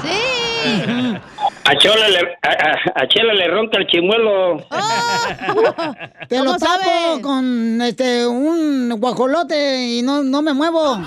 Sí. 0.03 1.17
A 1.65 1.77
Chela 1.77 2.09
le, 2.09 2.19
a, 2.43 3.01
a- 3.03 3.09
Chela 3.09 3.33
le 3.35 3.49
ronca 3.49 3.79
el 3.79 3.87
chimuelo. 3.87 4.59
Te 6.29 6.39
lo 6.39 6.45
¿Cómo 6.45 6.59
tapo 6.59 6.83
sabes? 6.83 7.19
con 7.23 7.81
este 7.83 8.27
un 8.27 8.91
guajolote 8.99 9.83
y 9.87 10.03
no, 10.03 10.23
no 10.23 10.43
me 10.43 10.53
muevo. 10.53 10.99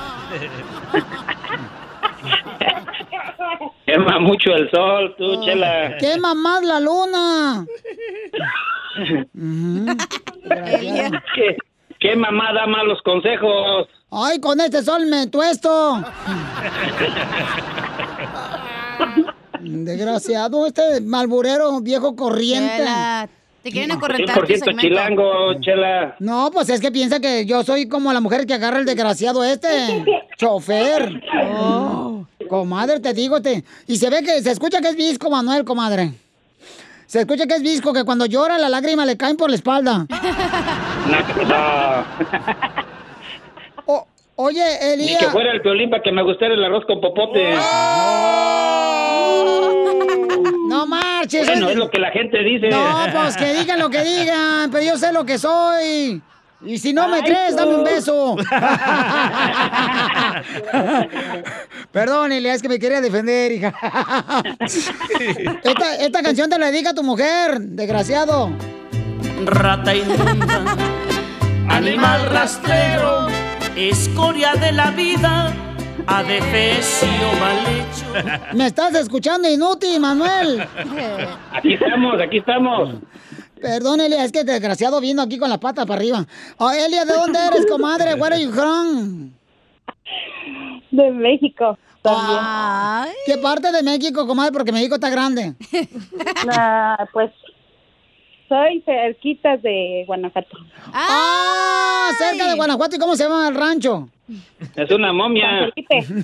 Quema 3.86 4.20
mucho 4.20 4.52
el 4.52 4.70
sol, 4.72 5.14
tú, 5.18 5.44
Chela. 5.46 5.98
Quema 6.00 6.34
más 6.34 6.64
la 6.64 6.80
luna. 6.80 7.66
¿Qué, 11.36 11.58
qué 12.16 12.22
mamá 12.22 12.54
da 12.54 12.66
malos 12.66 13.02
consejos? 13.04 13.88
Ay, 14.10 14.40
con 14.40 14.62
este 14.62 14.82
sol 14.84 15.06
me 15.06 15.28
tuesto. 15.28 16.02
Desgraciado, 19.60 20.66
este 20.66 21.02
malburero 21.02 21.82
viejo 21.82 22.16
corriente. 22.16 22.78
Chela, 22.78 23.28
te 23.64 23.72
quieren 23.72 23.92
acorrentar 23.92 24.38
100% 24.38 24.46
segmento. 24.46 24.82
chilango, 24.82 25.60
Chela. 25.60 26.16
No, 26.20 26.52
pues 26.54 26.70
es 26.70 26.80
que 26.80 26.92
piensa 26.92 27.20
que 27.20 27.46
yo 27.46 27.64
soy 27.64 27.90
como 27.90 28.14
la 28.14 28.22
mujer 28.22 28.46
que 28.46 28.54
agarra 28.54 28.80
el 28.80 28.86
desgraciado 28.86 29.44
este. 29.44 30.06
Chofer. 30.38 31.22
Oh, 31.58 32.26
comadre, 32.48 33.00
te 33.00 33.14
digo, 33.14 33.42
te. 33.42 33.64
Y 33.88 33.98
se 33.98 34.10
ve 34.10 34.22
que 34.24 34.42
se 34.42 34.52
escucha 34.52 34.80
que 34.82 34.90
es 34.90 34.96
visco, 34.96 35.30
Manuel, 35.30 35.66
comadre. 35.66 36.14
Se 37.08 37.20
escucha 37.22 37.46
que 37.48 37.56
es 37.56 37.62
visco, 37.62 37.92
que 37.92 38.04
cuando 38.04 38.26
llora 38.26 38.58
las 38.58 38.72
lágrimas 38.72 39.06
le 39.06 39.18
caen 39.18 39.36
por 39.36 39.50
la 39.50 39.56
espalda. 39.56 40.06
Oye, 44.38 44.64
Ni 44.98 45.06
que 45.08 45.14
Elías. 45.14 45.32
fuera 45.32 45.52
el 45.54 45.62
violín 45.62 45.90
para 45.90 46.04
que 46.04 46.12
me 46.12 46.22
gustara 46.22 46.54
el 46.54 46.64
arroz 46.66 46.84
con 46.86 47.00
popote. 47.00 47.54
No 50.68 50.86
marches. 50.88 51.48
Bueno, 51.48 51.70
es 51.70 51.78
lo 51.78 51.90
que 51.90 52.00
la 52.00 52.12
gente 52.12 52.40
dice. 52.40 52.68
No, 52.68 52.86
pues 53.14 53.38
que 53.38 53.54
digan 53.54 53.80
lo 53.80 53.90
que 53.90 54.04
digan, 54.04 54.70
pero 54.72 54.84
yo 54.84 54.98
sé 54.98 55.14
lo 55.14 55.24
que 55.26 55.38
soy. 55.38 56.22
Y 56.66 56.78
si 56.80 56.92
no 56.94 57.08
me 57.08 57.18
Ay, 57.18 57.24
crees, 57.24 57.56
dame 57.56 57.76
un 57.76 57.84
beso. 57.86 58.36
Perdón, 61.92 62.32
Elías, 62.34 62.56
es 62.58 62.62
que 62.62 62.70
me 62.70 62.80
quería 62.80 63.00
defender, 63.02 63.52
hija. 63.54 63.74
Esta, 65.64 65.96
esta 65.98 66.22
canción 66.24 66.50
te 66.50 66.58
la 66.60 66.72
dedica 66.72 66.90
a 66.90 66.94
tu 66.94 67.04
mujer, 67.04 67.60
desgraciado. 67.60 68.50
Rata 69.46 69.96
inmunda, 69.96 70.62
animal 71.70 72.30
rastrero, 72.30 73.28
escoria 73.76 74.54
de 74.54 74.72
la 74.72 74.92
vida, 74.92 75.54
adefesio 76.08 77.34
mal 77.40 77.58
hecho. 77.68 78.56
Me 78.56 78.68
estás 78.68 78.96
escuchando 78.96 79.50
inútil, 79.50 80.00
Manuel. 80.00 80.66
Aquí 81.52 81.74
estamos, 81.74 82.22
aquí 82.22 82.38
estamos. 82.38 82.96
Perdón, 83.62 84.02
Elia, 84.02 84.24
es 84.24 84.32
que 84.32 84.44
desgraciado 84.44 85.02
vino 85.02 85.22
aquí 85.22 85.38
con 85.38 85.50
la 85.50 85.60
pata 85.60 85.86
para 85.86 86.00
arriba. 86.00 86.26
Oh, 86.58 86.72
Elia, 86.72 87.06
¿de 87.06 87.14
dónde 87.14 87.40
eres, 87.40 87.66
comadre? 87.66 88.14
Where 88.16 88.36
are 88.36 88.44
you 88.44 88.52
from? 88.52 89.32
De 90.92 91.12
México. 91.12 91.78
¿Qué 93.26 93.38
parte 93.40 93.72
de 93.72 93.82
México, 93.82 94.28
comadre? 94.28 94.52
Porque 94.52 94.72
México 94.72 94.96
está 94.96 95.10
grande. 95.10 95.56
Pues 97.12 97.32
soy 98.48 98.82
cerquita 98.82 99.58
de 99.58 100.04
Guanajuato. 100.08 100.58
¡Ah! 100.94 102.10
Cerca 102.18 102.50
de 102.50 102.56
Guanajuato. 102.56 102.96
¿Y 102.96 103.00
cómo 103.00 103.16
se 103.16 103.24
llama 103.24 103.48
el 103.48 103.56
rancho? 103.56 104.10
Es 104.76 104.92
una 104.92 105.14
momia. 105.14 105.72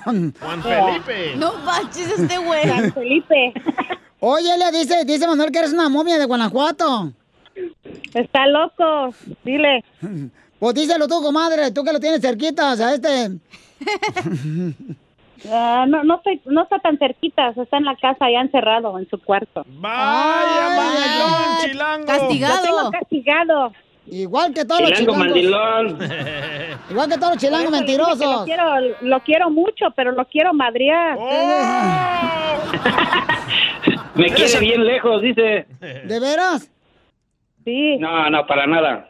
Juan 0.04 0.34
Felipe. 0.64 1.34
No 1.36 1.54
manches 1.60 2.20
este 2.20 2.38
güey. 2.38 2.64
San 2.64 2.94
Felipe. 2.94 3.54
Oye, 4.20 4.54
Elia, 4.54 4.72
dice, 4.72 5.04
dice 5.06 5.28
Manuel 5.28 5.52
que 5.52 5.60
eres 5.60 5.74
una 5.74 5.90
momia 5.90 6.18
de 6.18 6.26
Guanajuato. 6.26 7.12
Está 8.14 8.48
loco, 8.48 9.14
dile. 9.44 9.84
Pues 10.60 10.76
díselo 10.76 11.08
tú, 11.08 11.22
comadre, 11.22 11.72
tú 11.72 11.84
que 11.84 11.92
lo 11.92 12.00
tienes 12.00 12.22
cerquita, 12.22 12.74
o 12.74 12.76
sea, 12.76 12.94
este... 12.94 13.32
Ah, 15.50 15.86
no, 15.88 16.04
no, 16.04 16.16
estoy, 16.18 16.42
no 16.46 16.64
está 16.64 16.80
tan 16.80 16.98
cerquita, 16.98 17.50
está 17.50 17.78
en 17.78 17.86
la 17.86 17.96
casa 17.96 18.30
ya 18.32 18.42
encerrado 18.42 18.98
en 19.00 19.10
su 19.10 19.18
cuarto. 19.20 19.64
Vaya, 19.68 20.78
mandilón, 20.78 21.58
chilango. 21.62 22.14
Lo 22.14 22.28
tengo 22.62 22.92
castigado. 22.92 23.72
Igual 24.08 24.54
que 24.54 24.66
todos 24.66 24.82
los 24.82 24.92
Chilango 24.92 25.34
chilangos. 25.34 26.00
mandilón. 26.00 26.00
Igual 26.90 27.10
que 27.10 27.18
todos 27.18 27.34
los 27.34 27.38
chilangos 27.42 27.72
mentirosos. 27.72 28.20
Lo 28.20 28.44
quiero, 28.46 28.64
lo 29.02 29.20
quiero 29.22 29.50
mucho, 29.50 29.86
pero 29.96 30.12
lo 30.12 30.26
quiero 30.26 30.54
madrear. 30.54 31.18
Me 34.16 34.32
quiere 34.34 34.60
bien 34.60 34.86
lejos, 34.86 35.22
dice. 35.22 35.66
¿De 35.80 36.20
veras? 36.20 36.70
Sí. 37.64 37.98
No, 37.98 38.30
no, 38.30 38.46
para 38.46 38.68
nada. 38.68 39.08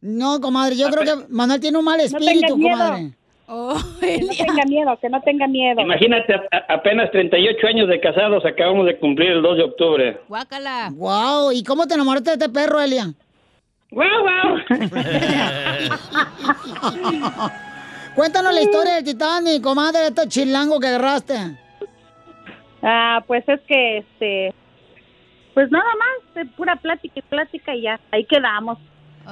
No, 0.00 0.40
comadre, 0.40 0.76
yo 0.76 0.88
creo 0.90 1.04
que 1.04 1.14
Manuel 1.28 1.60
tiene 1.60 1.78
un 1.78 1.84
mal 1.84 2.00
espíritu, 2.00 2.56
miedo. 2.56 2.96
comadre. 3.50 3.82
que 4.00 4.20
no 4.22 4.34
tenga 4.46 4.64
miedo, 4.66 4.98
que 5.00 5.08
no 5.08 5.20
tenga 5.22 5.46
miedo. 5.48 5.80
Imagínate, 5.80 6.34
a- 6.34 6.74
apenas 6.74 7.10
38 7.10 7.66
años 7.66 7.88
de 7.88 8.00
casados 8.00 8.44
acabamos 8.46 8.86
de 8.86 8.98
cumplir 8.98 9.30
el 9.32 9.42
2 9.42 9.56
de 9.56 9.62
octubre. 9.64 10.20
Guácala. 10.28 10.90
Wow, 10.92 11.50
¿y 11.52 11.64
cómo 11.64 11.86
te 11.86 11.94
enamoraste 11.94 12.30
de 12.30 12.34
este 12.44 12.48
perro, 12.48 12.80
Elia? 12.80 13.12
¡Guau, 13.90 14.06
Cuéntanos 18.14 18.52
la 18.54 18.62
historia 18.62 18.94
del 18.94 19.04
Titanic, 19.04 19.62
comadre, 19.62 20.00
de 20.00 20.06
este 20.08 20.28
chilango 20.28 20.80
que 20.80 20.86
agarraste. 20.88 21.34
Ah, 22.82 23.22
pues 23.26 23.44
es 23.48 23.60
que, 23.68 23.98
este, 23.98 24.54
pues 25.54 25.70
nada 25.70 25.84
más, 25.98 26.34
de 26.34 26.46
pura 26.56 26.76
plática 26.76 27.14
y 27.18 27.22
plática 27.22 27.74
y 27.74 27.82
ya, 27.82 28.00
ahí 28.10 28.24
quedamos. 28.24 28.78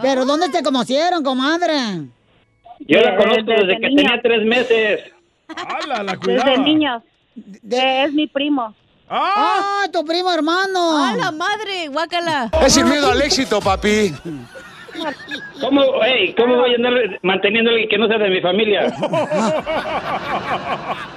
¿Pero 0.02 0.24
dónde 0.24 0.48
te 0.50 0.62
conocieron, 0.62 1.24
comadre? 1.24 1.72
Yo 2.86 3.00
la 3.00 3.16
conozco 3.16 3.42
desde 3.46 3.66
desde 3.66 3.80
que 3.80 3.88
niña. 3.88 4.02
tenía 4.02 4.22
tres 4.22 4.44
meses. 4.46 5.00
¡Hala, 5.48 6.02
la 6.02 6.16
Desde 6.16 6.58
niños. 6.58 7.02
Eh, 7.36 8.04
Es 8.04 8.12
mi 8.12 8.26
primo. 8.26 8.74
¡Ah! 9.10 9.86
tu 9.92 10.04
primo 10.04 10.30
hermano! 10.30 10.98
¡A 11.06 11.16
la 11.16 11.32
madre! 11.32 11.88
¡Guácala! 11.88 12.50
Es 12.62 12.74
sin 12.74 12.86
miedo 12.88 13.10
al 13.10 13.22
éxito, 13.22 13.58
papi. 13.60 14.12
¿Cómo, 15.60 15.80
hey, 16.04 16.34
¿Cómo 16.36 16.56
voy 16.56 16.72
a 16.72 16.74
andar 16.76 16.92
manteniendo 17.22 17.70
a 17.70 17.72
alguien 17.72 17.88
que 17.88 17.96
no 17.98 18.06
sea 18.08 18.18
de 18.18 18.28
mi 18.28 18.40
familia? 18.42 18.92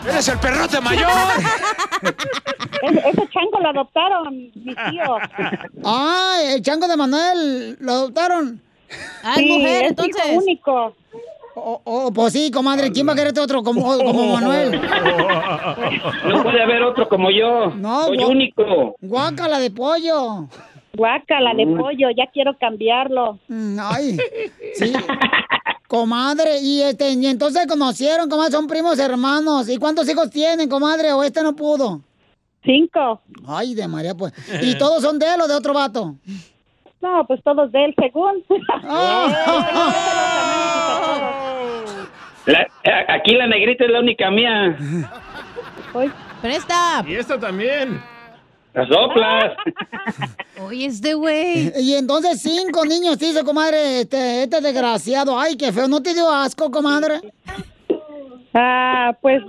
¡Eres 0.07 0.27
el 0.29 0.39
perrote 0.39 0.79
mayor! 0.81 1.09
Ese, 2.81 3.09
ese 3.09 3.29
chango 3.29 3.59
lo 3.61 3.69
adoptaron 3.69 4.33
mis 4.55 4.75
tíos. 4.89 5.19
Ah, 5.85 6.37
el 6.43 6.61
chango 6.61 6.87
de 6.87 6.97
Manuel, 6.97 7.77
¿lo 7.79 7.91
adoptaron? 7.91 8.61
Ah, 9.23 9.33
Sí, 9.35 9.45
es 9.51 9.57
mujer, 9.57 9.83
es 9.83 9.89
entonces. 9.89 10.25
hijo 10.27 10.37
único. 10.41 10.95
Oh, 11.55 11.81
oh, 11.83 12.11
pues 12.13 12.33
sí, 12.33 12.49
comadre, 12.51 12.91
¿quién 12.91 13.07
va 13.07 13.13
a 13.13 13.15
quererte 13.15 13.39
otro 13.39 13.61
como, 13.63 13.97
como 13.97 14.27
Manuel? 14.33 14.79
No 16.27 16.43
puede 16.43 16.61
haber 16.61 16.83
otro 16.83 17.07
como 17.09 17.29
yo. 17.29 17.71
No, 17.75 18.05
Soy 18.05 18.23
único. 18.23 18.95
Guácala 19.01 19.59
de 19.59 19.71
pollo. 19.71 20.47
Guácala 20.93 21.53
de 21.53 21.65
pollo, 21.67 22.09
ya 22.15 22.27
quiero 22.31 22.57
cambiarlo. 22.57 23.39
Mm, 23.47 23.77
Ay, 23.81 24.17
sí. 24.75 24.93
Comadre, 25.87 26.59
y 26.61 26.81
este, 26.81 27.11
y 27.11 27.25
entonces 27.27 27.67
conocieron, 27.67 28.29
comadre, 28.29 28.51
son 28.51 28.67
primos 28.67 28.97
hermanos. 28.99 29.67
¿Y 29.67 29.77
cuántos 29.77 30.07
hijos 30.09 30.29
tienen, 30.29 30.69
comadre? 30.69 31.11
¿O 31.11 31.23
este 31.23 31.43
no 31.43 31.53
pudo? 31.55 32.01
Cinco. 32.63 33.21
Ay, 33.47 33.73
de 33.73 33.87
María, 33.87 34.15
pues. 34.15 34.33
¿Y 34.61 34.77
todos 34.77 35.01
son 35.01 35.19
de 35.19 35.25
él 35.33 35.41
o 35.41 35.47
de 35.47 35.55
otro 35.55 35.73
vato? 35.73 36.15
No, 37.01 37.25
pues 37.27 37.41
todos 37.43 37.71
de 37.71 37.85
él, 37.85 37.95
según. 37.99 38.43
La- 42.45 42.67
aquí 43.07 43.35
la 43.35 43.45
negrita 43.47 43.85
es 43.85 43.91
la 43.91 43.99
única 43.99 44.31
mía. 44.31 44.75
Presta. 46.41 47.03
Y 47.07 47.15
esta 47.15 47.39
también. 47.39 48.01
Las 48.73 48.87
soplas. 48.87 49.53
Oye, 50.61 50.85
este 50.87 51.13
güey. 51.13 51.71
Y 51.77 51.93
entonces 51.95 52.41
cinco 52.41 52.83
niños 52.85 53.19
dice, 53.19 53.43
comadre, 53.43 54.01
este, 54.01 54.43
este 54.43 54.61
desgraciado. 54.61 55.37
Ay, 55.39 55.55
qué 55.57 55.71
feo. 55.71 55.87
¿No 55.87 56.01
te 56.01 56.13
dio 56.13 56.29
asco, 56.31 56.71
comadre? 56.71 57.19
Ah, 58.53 59.11
pues, 59.21 59.41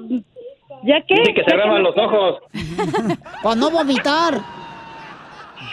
¿ya 0.83 1.01
qué? 1.07 1.15
Dice 1.15 1.35
que 1.35 1.45
cerraban 1.49 1.83
los 1.83 1.97
ojos. 1.97 2.41
Para 3.43 3.55
no 3.57 3.71
vomitar. 3.71 4.35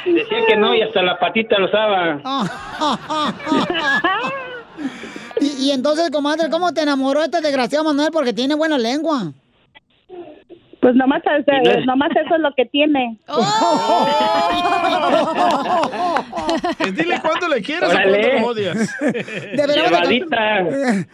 Decía 0.06 0.38
que 0.48 0.56
no 0.56 0.74
y 0.76 0.82
hasta 0.82 1.02
la 1.02 1.18
patita 1.20 1.58
lo 1.60 1.66
usaba. 1.68 2.20
y, 5.42 5.66
y 5.68 5.72
entonces, 5.72 6.10
comadre, 6.12 6.50
¿cómo 6.50 6.74
te 6.74 6.82
enamoró 6.82 7.24
este 7.24 7.42
desgraciado 7.42 7.84
Manuel? 7.86 8.10
Porque 8.12 8.34
tiene 8.34 8.56
buena 8.56 8.78
lengua. 8.78 9.32
Pues 10.82 10.96
nomás, 10.96 11.22
es- 11.26 11.86
nomás 11.86 12.10
eso 12.12 12.36
es 12.36 12.42
lo 12.42 12.54
que 12.56 12.66
tiene. 12.66 13.18
Eh, 16.80 16.92
Dile 16.92 17.20
cuánto 17.22 17.48
le 17.48 17.62
quieres 17.62 17.90
o 17.90 17.92
Órale. 17.92 18.22
cuánto 18.22 18.40
lo 18.40 18.48
odias. 18.48 18.96
Deberíamos 19.56 20.10
de 20.10 21.06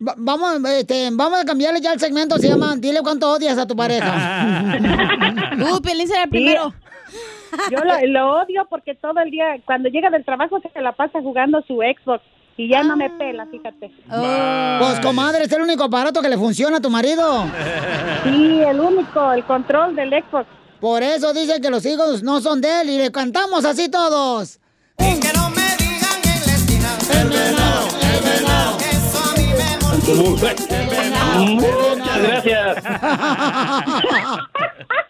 Vamos, 0.00 0.64
este, 0.70 1.08
vamos 1.12 1.40
a 1.40 1.44
cambiarle 1.44 1.80
ya 1.80 1.92
el 1.92 1.98
segmento, 2.00 2.38
se 2.38 2.48
llama 2.48 2.76
Dile 2.76 3.00
cuánto 3.02 3.30
odias 3.30 3.58
a 3.58 3.66
tu 3.66 3.74
pareja. 3.76 4.78
Uh, 5.58 5.80
Piolín 5.82 6.06
será 6.06 6.22
el 6.24 6.30
primero. 6.30 6.72
Yo 7.70 7.78
lo, 7.84 8.06
lo 8.06 8.40
odio 8.42 8.66
porque 8.68 8.94
todo 8.94 9.20
el 9.20 9.30
día, 9.30 9.56
cuando 9.64 9.88
llega 9.88 10.10
del 10.10 10.24
trabajo, 10.24 10.60
se 10.60 10.80
la 10.80 10.92
pasa 10.92 11.20
jugando 11.20 11.62
su 11.66 11.76
Xbox 11.76 12.22
y 12.58 12.68
ya 12.68 12.82
no 12.82 12.96
me 12.96 13.08
pela, 13.08 13.46
fíjate. 13.46 13.90
Pues, 14.08 15.00
comadre, 15.00 15.44
es 15.44 15.52
el 15.52 15.62
único 15.62 15.84
aparato 15.84 16.20
que 16.20 16.28
le 16.28 16.36
funciona 16.36 16.78
a 16.78 16.80
tu 16.80 16.90
marido. 16.90 17.44
Sí, 18.24 18.60
el 18.60 18.80
único, 18.80 19.32
el 19.32 19.44
control 19.44 19.94
del 19.94 20.10
Xbox. 20.10 20.46
Por 20.80 21.02
eso 21.04 21.32
dice 21.32 21.60
que 21.60 21.70
los 21.70 21.86
hijos 21.86 22.22
no 22.24 22.40
son 22.40 22.60
de 22.60 22.80
él 22.80 22.90
y 22.90 22.98
le 22.98 23.12
cantamos 23.12 23.64
así 23.64 23.88
todos. 23.88 24.58
Muchas 31.36 32.22
gracias. 32.22 32.84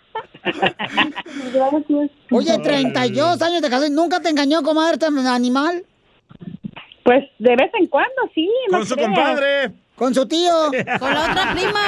Oye, 2.30 2.58
32 2.58 3.42
años 3.42 3.62
de 3.62 3.68
casado 3.68 3.86
y 3.86 3.90
nunca 3.90 4.20
te 4.20 4.28
engañó, 4.30 4.62
comadre, 4.62 4.94
este 4.94 5.06
animal. 5.06 5.84
Pues 7.04 7.24
de 7.38 7.56
vez 7.56 7.70
en 7.78 7.86
cuando, 7.86 8.14
sí. 8.34 8.48
no 8.70 8.78
Con 8.78 8.86
su 8.86 8.94
creas. 8.94 9.08
compadre. 9.08 9.72
Con 9.96 10.14
su 10.14 10.26
tío. 10.28 10.52
Con 10.98 11.14
la 11.14 11.30
otra 11.30 11.54
prima. 11.54 11.80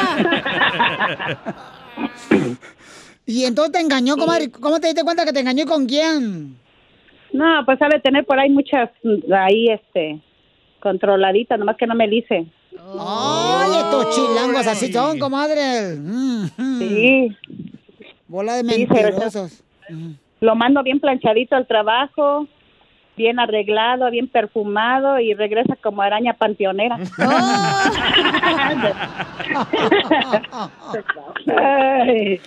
y 3.27 3.45
entonces 3.45 3.73
te 3.73 3.81
engañó, 3.81 4.17
comadre. 4.17 4.51
¿Cómo 4.51 4.81
te 4.81 4.87
diste 4.89 5.05
cuenta 5.05 5.25
que 5.25 5.33
te 5.33 5.41
engañó 5.41 5.65
y 5.65 5.67
con 5.67 5.87
quién? 5.87 6.59
No, 7.33 7.63
pues 7.65 7.79
sabe 7.79 8.01
tener 8.01 8.25
por 8.25 8.39
ahí 8.41 8.51
muchas, 8.51 8.91
mm, 9.03 9.33
ahí, 9.33 9.69
este, 9.69 10.21
controladitas, 10.81 11.59
nomás 11.59 11.77
que 11.77 11.87
no 11.87 11.95
me 11.95 12.09
dice. 12.09 12.47
Ay, 12.99 13.71
estos 13.77 14.15
chilangos 14.17 14.67
así 14.67 14.93
son, 14.93 15.19
comadre. 15.19 15.97
Sí. 16.79 17.37
Bola 18.31 18.55
de 18.55 18.63
Sí, 18.73 18.87
pero- 18.89 19.09
mentirosos. 19.11 19.63
Lo 20.41 20.55
mando 20.55 20.83
bien 20.85 21.01
planchadito 21.01 21.57
al 21.57 21.67
trabajo, 21.67 22.47
bien 23.17 23.41
arreglado, 23.41 24.09
bien 24.11 24.29
perfumado 24.29 25.19
y 25.19 25.35
regresa 25.35 25.75
como 25.83 26.01
araña 26.01 26.35
panteonera. 26.35 26.97
Ay. 31.47 32.41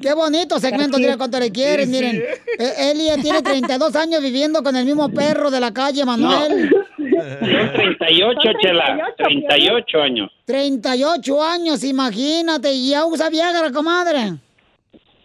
Qué 0.00 0.14
bonito 0.14 0.58
segmento, 0.58 0.98
mira 0.98 1.16
cuánto 1.16 1.38
le 1.38 1.50
quieren, 1.52 1.86
Sí, 1.86 1.92
miren. 1.92 2.16
Eh, 2.58 2.90
Elia 2.90 3.16
tiene 3.18 3.42
32 3.42 3.94
años 3.96 4.20
viviendo 4.22 4.62
con 4.62 4.74
el 4.76 4.84
mismo 4.84 5.08
perro 5.10 5.50
de 5.50 5.60
la 5.60 5.72
calle, 5.72 6.04
Manuel. 6.04 6.70
Son 6.98 7.72
38, 7.74 8.38
Chela. 8.60 8.98
38 9.16 10.00
años. 10.02 10.30
38 10.46 11.42
años, 11.42 11.84
imagínate, 11.84 12.72
y 12.72 12.90
ya 12.90 13.04
usa 13.06 13.28
Viagra, 13.30 13.70
comadre. 13.70 14.32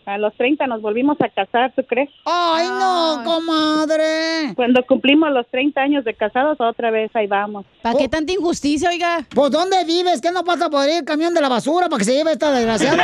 A 0.07 0.17
los 0.17 0.33
30 0.37 0.65
nos 0.67 0.81
volvimos 0.81 1.19
a 1.19 1.27
casar, 1.27 1.73
¿tú 1.75 1.83
crees? 1.85 2.09
Ay, 2.23 2.65
no, 2.69 3.23
comadre. 3.25 4.53
Cuando 4.55 4.81
cumplimos 4.85 5.29
los 5.31 5.45
30 5.47 5.81
años 5.81 6.05
de 6.05 6.13
casados, 6.13 6.61
otra 6.61 6.91
vez 6.91 7.13
ahí 7.13 7.27
vamos. 7.27 7.65
¿Para 7.81 7.97
qué 7.97 8.07
tanta 8.07 8.31
injusticia, 8.31 8.89
oiga? 8.89 9.27
¿Pues 9.35 9.51
dónde 9.51 9.83
vives? 9.83 10.21
¿Qué 10.21 10.31
no 10.31 10.45
pasa 10.45 10.69
por 10.69 10.79
ahí 10.79 10.93
el 10.93 11.03
camión 11.03 11.33
de 11.33 11.41
la 11.41 11.49
basura 11.49 11.89
para 11.89 11.97
que 11.97 12.05
se 12.05 12.13
lleve 12.13 12.31
esta 12.31 12.53
desgraciada? 12.53 13.03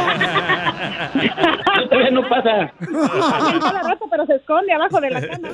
Todavía 1.89 2.11
no 2.11 2.21
pasa. 2.29 2.71
Pero 4.09 4.25
se 4.25 4.35
esconde 4.35 4.71
abajo 4.71 5.01
de 5.01 5.09
la 5.09 5.21
cama. 5.27 5.49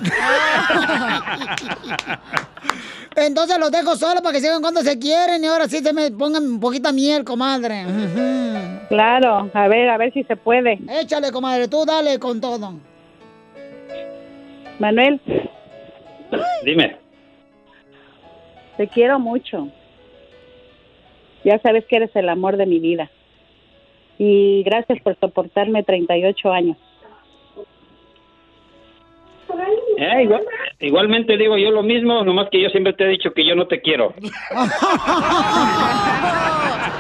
Entonces 3.16 3.58
los 3.58 3.72
dejo 3.72 3.96
solo 3.96 4.22
para 4.22 4.34
que 4.34 4.40
sigan 4.42 4.62
cuando 4.62 4.82
se 4.82 5.00
quieren 5.00 5.44
y 5.44 5.48
ahora 5.48 5.68
sí 5.68 5.80
se 5.80 5.94
me 5.94 6.12
pongan 6.12 6.44
un 6.44 6.60
poquita 6.60 6.92
miel, 6.92 7.24
comadre. 7.24 7.86
Claro, 8.90 9.50
a 9.54 9.68
ver, 9.68 9.90
a 9.90 9.98
ver 9.98 10.12
si 10.14 10.24
se 10.24 10.36
puede. 10.36 10.80
Échale, 10.90 11.32
comadre, 11.32 11.39
tú 11.70 11.86
dale 11.86 12.20
con 12.20 12.42
todo. 12.42 12.74
Manuel, 14.80 15.20
Dime. 16.64 16.96
te 18.78 18.88
quiero 18.88 19.20
mucho. 19.20 19.68
Ya 21.44 21.60
sabes 21.60 21.86
que 21.86 21.96
eres 21.98 22.16
el 22.16 22.28
amor 22.30 22.58
de 22.58 22.66
mi 22.66 22.80
vida. 22.80 23.10
Y 24.18 24.64
gracias 24.64 25.02
por 25.02 25.18
soportarme 25.20 25.84
38 25.84 26.52
años. 26.52 26.78
Eh, 29.98 30.24
igual- 30.24 30.46
igualmente 30.80 31.36
digo 31.38 31.58
yo 31.58 31.72
lo 31.72 31.84
mismo, 31.84 32.24
nomás 32.24 32.50
que 32.50 32.62
yo 32.62 32.70
siempre 32.70 32.94
te 32.94 33.04
he 33.06 33.08
dicho 33.08 33.34
que 33.34 33.46
yo 33.46 33.56
no 33.56 33.68
te 33.68 33.82
quiero. 33.82 34.14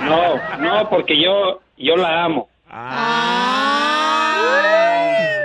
No, 0.01 0.35
no, 0.59 0.89
porque 0.89 1.21
yo, 1.21 1.59
yo 1.77 1.95
la 1.97 2.23
amo. 2.23 2.47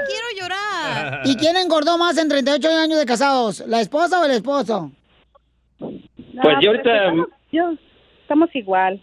Quiero 0.06 0.26
llorar. 0.40 1.20
¿Y 1.24 1.36
quién 1.36 1.56
engordó 1.56 1.98
más 1.98 2.16
en 2.18 2.28
38 2.28 2.68
años 2.68 2.98
de 2.98 3.06
casados? 3.06 3.62
¿La 3.66 3.80
esposa 3.80 4.20
o 4.20 4.24
el 4.24 4.32
esposo? 4.32 4.90
Pues 5.78 6.56
yo 6.60 6.70
ahorita- 6.70 6.96
Estamos, 7.04 7.28
yo- 7.52 7.74
estamos 8.22 8.48
igual, 8.54 9.00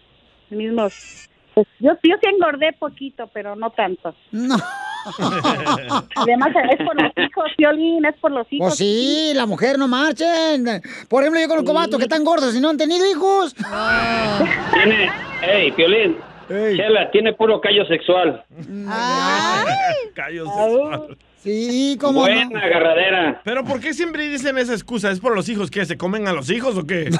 mismos. 0.49 1.27
Pues 1.53 1.67
yo, 1.79 1.91
yo 2.03 2.15
sí 2.21 2.29
engordé 2.33 2.73
poquito, 2.73 3.29
pero 3.33 3.55
no 3.55 3.69
tanto. 3.71 4.15
No. 4.31 4.55
Además, 6.15 6.49
es 6.69 6.85
por 6.85 7.01
los 7.01 7.11
hijos, 7.17 7.45
Violín, 7.57 8.05
es 8.05 8.15
por 8.19 8.31
los 8.31 8.45
hijos. 8.51 8.67
Pues 8.69 8.77
sí, 8.77 9.31
la 9.33 9.45
mujer 9.47 9.77
no 9.79 9.87
marchen. 9.87 10.65
Por 11.09 11.23
ejemplo, 11.23 11.41
yo 11.41 11.47
conozco 11.47 11.73
vatos 11.73 11.97
que 11.97 12.03
están 12.03 12.23
gordos 12.23 12.55
y 12.55 12.61
no 12.61 12.69
han 12.69 12.77
tenido 12.77 13.09
hijos. 13.09 13.53
Tiene, 13.55 15.09
hey, 15.41 15.71
Piolín, 15.75 16.17
Chela, 16.75 17.11
tiene 17.11 17.33
puro 17.33 17.61
callo 17.61 17.85
sexual. 17.85 18.43
Callos 20.15 20.47
Sí, 21.43 21.97
cómo 21.99 22.21
Buena 22.21 22.59
agarradera. 22.59 23.41
Pero 23.43 23.63
¿por 23.65 23.79
qué 23.79 23.93
siempre 23.93 24.29
dicen 24.29 24.57
esa 24.57 24.73
excusa? 24.73 25.09
¿Es 25.09 25.19
por 25.19 25.35
los 25.35 25.49
hijos 25.49 25.71
que 25.71 25.85
se 25.85 25.97
comen 25.97 26.27
a 26.27 26.33
los 26.33 26.49
hijos 26.51 26.77
o 26.77 26.85
qué? 26.85 27.09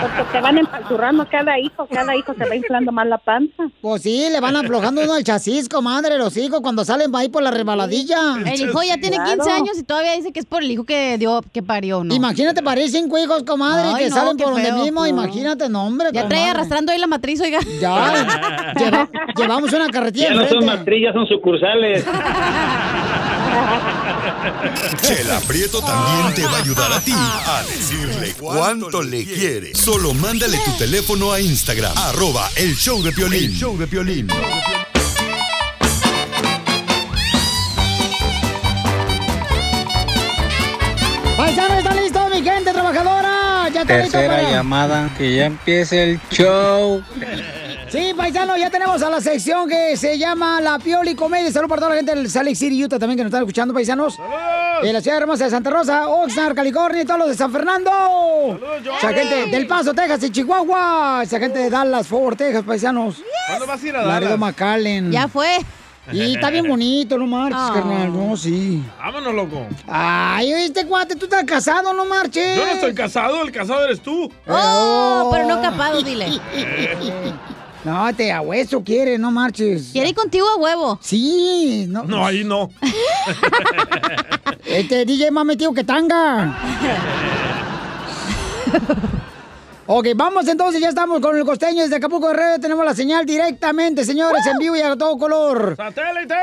Porque 0.00 0.24
te 0.32 0.40
van 0.40 0.58
empalturrando 0.58 1.26
cada 1.30 1.58
hijo, 1.58 1.86
cada 1.86 2.16
hijo 2.16 2.34
se 2.34 2.44
va 2.46 2.54
inflando 2.56 2.90
más 2.92 3.06
la 3.06 3.18
panza. 3.18 3.64
Pues 3.80 4.02
sí, 4.02 4.26
le 4.30 4.40
van 4.40 4.56
aflojando 4.56 5.02
uno 5.02 5.16
el 5.16 5.24
chasis, 5.24 5.68
comadre, 5.68 6.18
los 6.18 6.36
hijos 6.36 6.60
cuando 6.60 6.84
salen 6.84 7.14
ahí 7.14 7.28
por 7.28 7.42
la 7.42 7.50
resbaladilla. 7.50 8.34
El 8.44 8.60
hijo 8.60 8.82
ya 8.82 8.96
tiene 8.98 9.16
15 9.16 9.50
años 9.50 9.78
y 9.78 9.82
todavía 9.84 10.12
dice 10.14 10.32
que 10.32 10.40
es 10.40 10.46
por 10.46 10.62
el 10.62 10.70
hijo 10.70 10.84
que 10.84 11.16
dio, 11.16 11.40
que 11.52 11.62
parió, 11.62 12.02
¿no? 12.04 12.14
Imagínate 12.14 12.62
parir 12.62 12.88
cinco 12.90 13.16
hijos, 13.18 13.44
comadre, 13.44 13.88
Ay, 13.94 14.04
que 14.04 14.10
no, 14.10 14.16
salen 14.16 14.36
por 14.36 14.50
donde 14.50 14.64
feo. 14.64 14.78
mismo. 14.82 15.00
No. 15.02 15.06
Imagínate, 15.06 15.68
no, 15.68 15.86
hombre. 15.86 16.08
Ya 16.12 16.28
trae 16.28 16.48
arrastrando 16.50 16.92
ahí 16.92 16.98
la 16.98 17.06
matriz, 17.06 17.40
oiga. 17.40 17.60
Ya, 17.80 18.72
lleva- 18.76 19.08
llevamos 19.36 19.72
una 19.72 19.88
carretilla 19.90 20.30
Ya 20.30 20.34
no 20.34 20.48
son 20.48 20.66
matriz, 20.66 21.02
ya 21.04 21.12
son 21.12 21.26
sucursales. 21.26 21.83
Chela 25.02 25.40
Prieto 25.46 25.82
también 25.82 26.34
te 26.34 26.44
va 26.44 26.58
a 26.58 26.60
ayudar 26.60 26.92
a 26.92 27.00
ti 27.00 27.12
a 27.12 27.62
decirle 27.62 28.34
cuánto 28.38 29.02
le 29.02 29.24
quiere. 29.24 29.74
Solo 29.74 30.14
mándale 30.14 30.58
tu 30.64 30.72
teléfono 30.78 31.32
a 31.32 31.40
Instagram, 31.40 31.96
arroba 31.96 32.48
el 32.56 32.74
show 32.74 33.02
de 33.02 33.12
Piolín. 33.12 33.44
El 33.44 33.54
show 33.54 33.76
de 33.76 33.86
Piolín. 33.86 34.28
Paisano, 41.36 41.74
¿está 41.78 41.94
listo, 41.94 42.28
mi 42.30 42.42
gente 42.42 42.72
trabajadora? 42.72 43.68
Ya 43.72 43.82
está 43.82 43.98
listo 43.98 44.12
Tercera 44.18 44.36
para... 44.36 44.50
llamada, 44.50 45.10
que 45.18 45.36
ya 45.36 45.46
empiece 45.46 46.02
el 46.02 46.20
show. 46.30 47.02
Sí, 47.94 48.12
paisano, 48.12 48.56
ya 48.56 48.70
tenemos 48.70 49.00
a 49.04 49.08
la 49.08 49.20
sección 49.20 49.68
que 49.68 49.96
se 49.96 50.18
llama 50.18 50.60
La 50.60 50.80
Pioli 50.80 51.14
Comedia. 51.14 51.52
Saludos 51.52 51.68
para 51.68 51.78
toda 51.82 51.90
la 51.90 51.96
gente 51.98 52.12
del 52.12 52.28
Salt 52.28 52.52
City, 52.56 52.84
Utah 52.84 52.98
también 52.98 53.16
que 53.16 53.22
nos 53.22 53.30
están 53.30 53.42
escuchando, 53.42 53.72
paisanos. 53.72 54.18
En 54.82 54.92
la 54.92 55.00
ciudad 55.00 55.18
hermosa 55.18 55.44
de 55.44 55.50
Santa 55.50 55.70
Rosa, 55.70 56.08
Oxnard, 56.08 56.56
California 56.56 57.02
y 57.02 57.04
todos 57.04 57.20
los 57.20 57.28
de 57.28 57.36
San 57.36 57.52
Fernando. 57.52 57.92
Esa 58.98 59.12
gente 59.12 59.46
del 59.46 59.68
Paso, 59.68 59.94
Texas 59.94 60.24
y 60.24 60.30
Chihuahua. 60.30 61.20
Esa 61.22 61.38
gente 61.38 61.60
de 61.60 61.70
Dallas, 61.70 62.08
Fort 62.08 62.22
Worth, 62.24 62.38
Texas, 62.38 62.64
paisanos. 62.66 63.22
¿Cuándo 63.46 63.66
vas 63.68 63.80
a 63.80 63.86
ir 63.86 63.94
a 63.94 64.02
Laredo 64.02 64.30
Dallas? 64.32 64.38
McAllen. 64.40 65.12
Ya 65.12 65.28
fue. 65.28 65.58
Y 66.10 66.34
está 66.34 66.50
bien 66.50 66.66
bonito, 66.66 67.16
no 67.16 67.28
marches, 67.28 67.60
Oh. 67.70 67.74
carnal. 67.74 68.12
No, 68.12 68.36
sí. 68.36 68.82
Vámonos, 68.98 69.34
loco. 69.34 69.68
Ay, 69.86 70.50
este 70.50 70.84
cuate, 70.84 71.14
tú 71.14 71.26
estás 71.26 71.44
casado, 71.44 71.94
no 71.94 72.04
marches. 72.06 72.56
Yo 72.56 72.66
no 72.66 72.72
estoy 72.72 72.92
casado, 72.92 73.40
el 73.42 73.52
casado 73.52 73.84
eres 73.84 74.00
tú. 74.00 74.28
Oh, 74.48 75.30
pero 75.32 75.46
no 75.46 75.62
capado, 75.62 76.02
dile. 76.02 76.26
No, 77.84 78.14
te 78.14 78.32
a 78.32 78.40
hueso 78.40 78.82
quiere, 78.82 79.18
no 79.18 79.30
marches. 79.30 79.90
¿Quiere 79.92 80.08
ir 80.08 80.14
contigo 80.14 80.46
a 80.48 80.56
huevo? 80.56 80.98
Sí, 81.02 81.86
no. 81.88 82.02
No, 82.04 82.24
ahí 82.24 82.42
no. 82.42 82.70
Este 84.64 85.04
DJ 85.04 85.30
más 85.30 85.44
metido 85.44 85.72
que 85.74 85.84
tanga. 85.84 86.58
Ok, 89.86 90.08
vamos 90.16 90.48
entonces, 90.48 90.80
ya 90.80 90.88
estamos 90.88 91.20
con 91.20 91.36
el 91.36 91.44
costeño 91.44 91.82
desde 91.82 91.96
Acapulco 91.96 92.28
Guerrero, 92.28 92.58
tenemos 92.58 92.84
la 92.86 92.94
señal 92.94 93.26
directamente, 93.26 94.02
señores, 94.04 94.46
en 94.46 94.56
vivo 94.56 94.74
y 94.74 94.80
a 94.80 94.96
todo 94.96 95.18
color. 95.18 95.74
¡Satélite! 95.76 96.34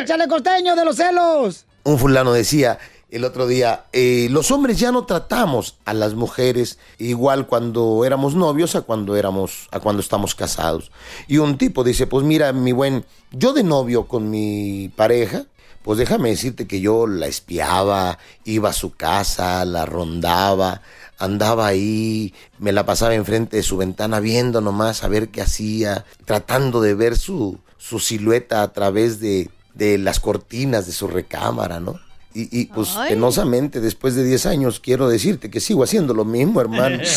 ¡Échale 0.00 0.26
costeño 0.26 0.74
de 0.74 0.84
los 0.86 0.96
celos! 0.96 1.66
Un 1.84 1.98
fulano 1.98 2.32
decía 2.32 2.78
el 3.10 3.24
otro 3.24 3.46
día, 3.46 3.86
eh, 3.92 4.28
los 4.30 4.50
hombres 4.50 4.78
ya 4.78 4.92
no 4.92 5.04
tratamos 5.04 5.76
a 5.86 5.94
las 5.94 6.14
mujeres 6.14 6.78
igual 6.98 7.46
cuando 7.46 8.04
éramos 8.04 8.34
novios 8.34 8.74
a 8.74 8.82
cuando 8.82 9.16
éramos, 9.16 9.68
a 9.70 9.80
cuando 9.80 10.02
estamos 10.02 10.34
casados. 10.34 10.90
Y 11.26 11.38
un 11.38 11.56
tipo 11.56 11.84
dice, 11.84 12.06
pues 12.06 12.24
mira, 12.24 12.52
mi 12.52 12.72
buen, 12.72 13.06
yo 13.32 13.54
de 13.54 13.62
novio 13.62 14.06
con 14.06 14.30
mi 14.30 14.90
pareja, 14.94 15.46
pues 15.82 15.98
déjame 15.98 16.28
decirte 16.28 16.66
que 16.66 16.80
yo 16.82 17.06
la 17.06 17.26
espiaba, 17.28 18.18
iba 18.44 18.68
a 18.68 18.74
su 18.74 18.92
casa, 18.92 19.64
la 19.64 19.86
rondaba, 19.86 20.82
andaba 21.18 21.66
ahí, 21.66 22.34
me 22.58 22.72
la 22.72 22.84
pasaba 22.84 23.14
enfrente 23.14 23.56
de 23.56 23.62
su 23.62 23.78
ventana 23.78 24.20
viendo 24.20 24.60
nomás 24.60 25.02
a 25.02 25.08
ver 25.08 25.30
qué 25.30 25.40
hacía, 25.40 26.04
tratando 26.26 26.82
de 26.82 26.92
ver 26.92 27.16
su, 27.16 27.58
su 27.78 28.00
silueta 28.00 28.60
a 28.60 28.72
través 28.74 29.18
de, 29.18 29.48
de 29.72 29.96
las 29.96 30.20
cortinas 30.20 30.84
de 30.84 30.92
su 30.92 31.08
recámara, 31.08 31.80
¿no? 31.80 32.07
Y, 32.34 32.60
y, 32.60 32.66
pues 32.66 32.94
Ay. 32.96 33.10
penosamente, 33.10 33.80
después 33.80 34.14
de 34.14 34.24
10 34.24 34.46
años, 34.46 34.80
quiero 34.80 35.08
decirte 35.08 35.50
que 35.50 35.60
sigo 35.60 35.82
haciendo 35.82 36.14
lo 36.14 36.24
mismo, 36.24 36.60
hermano. 36.60 36.98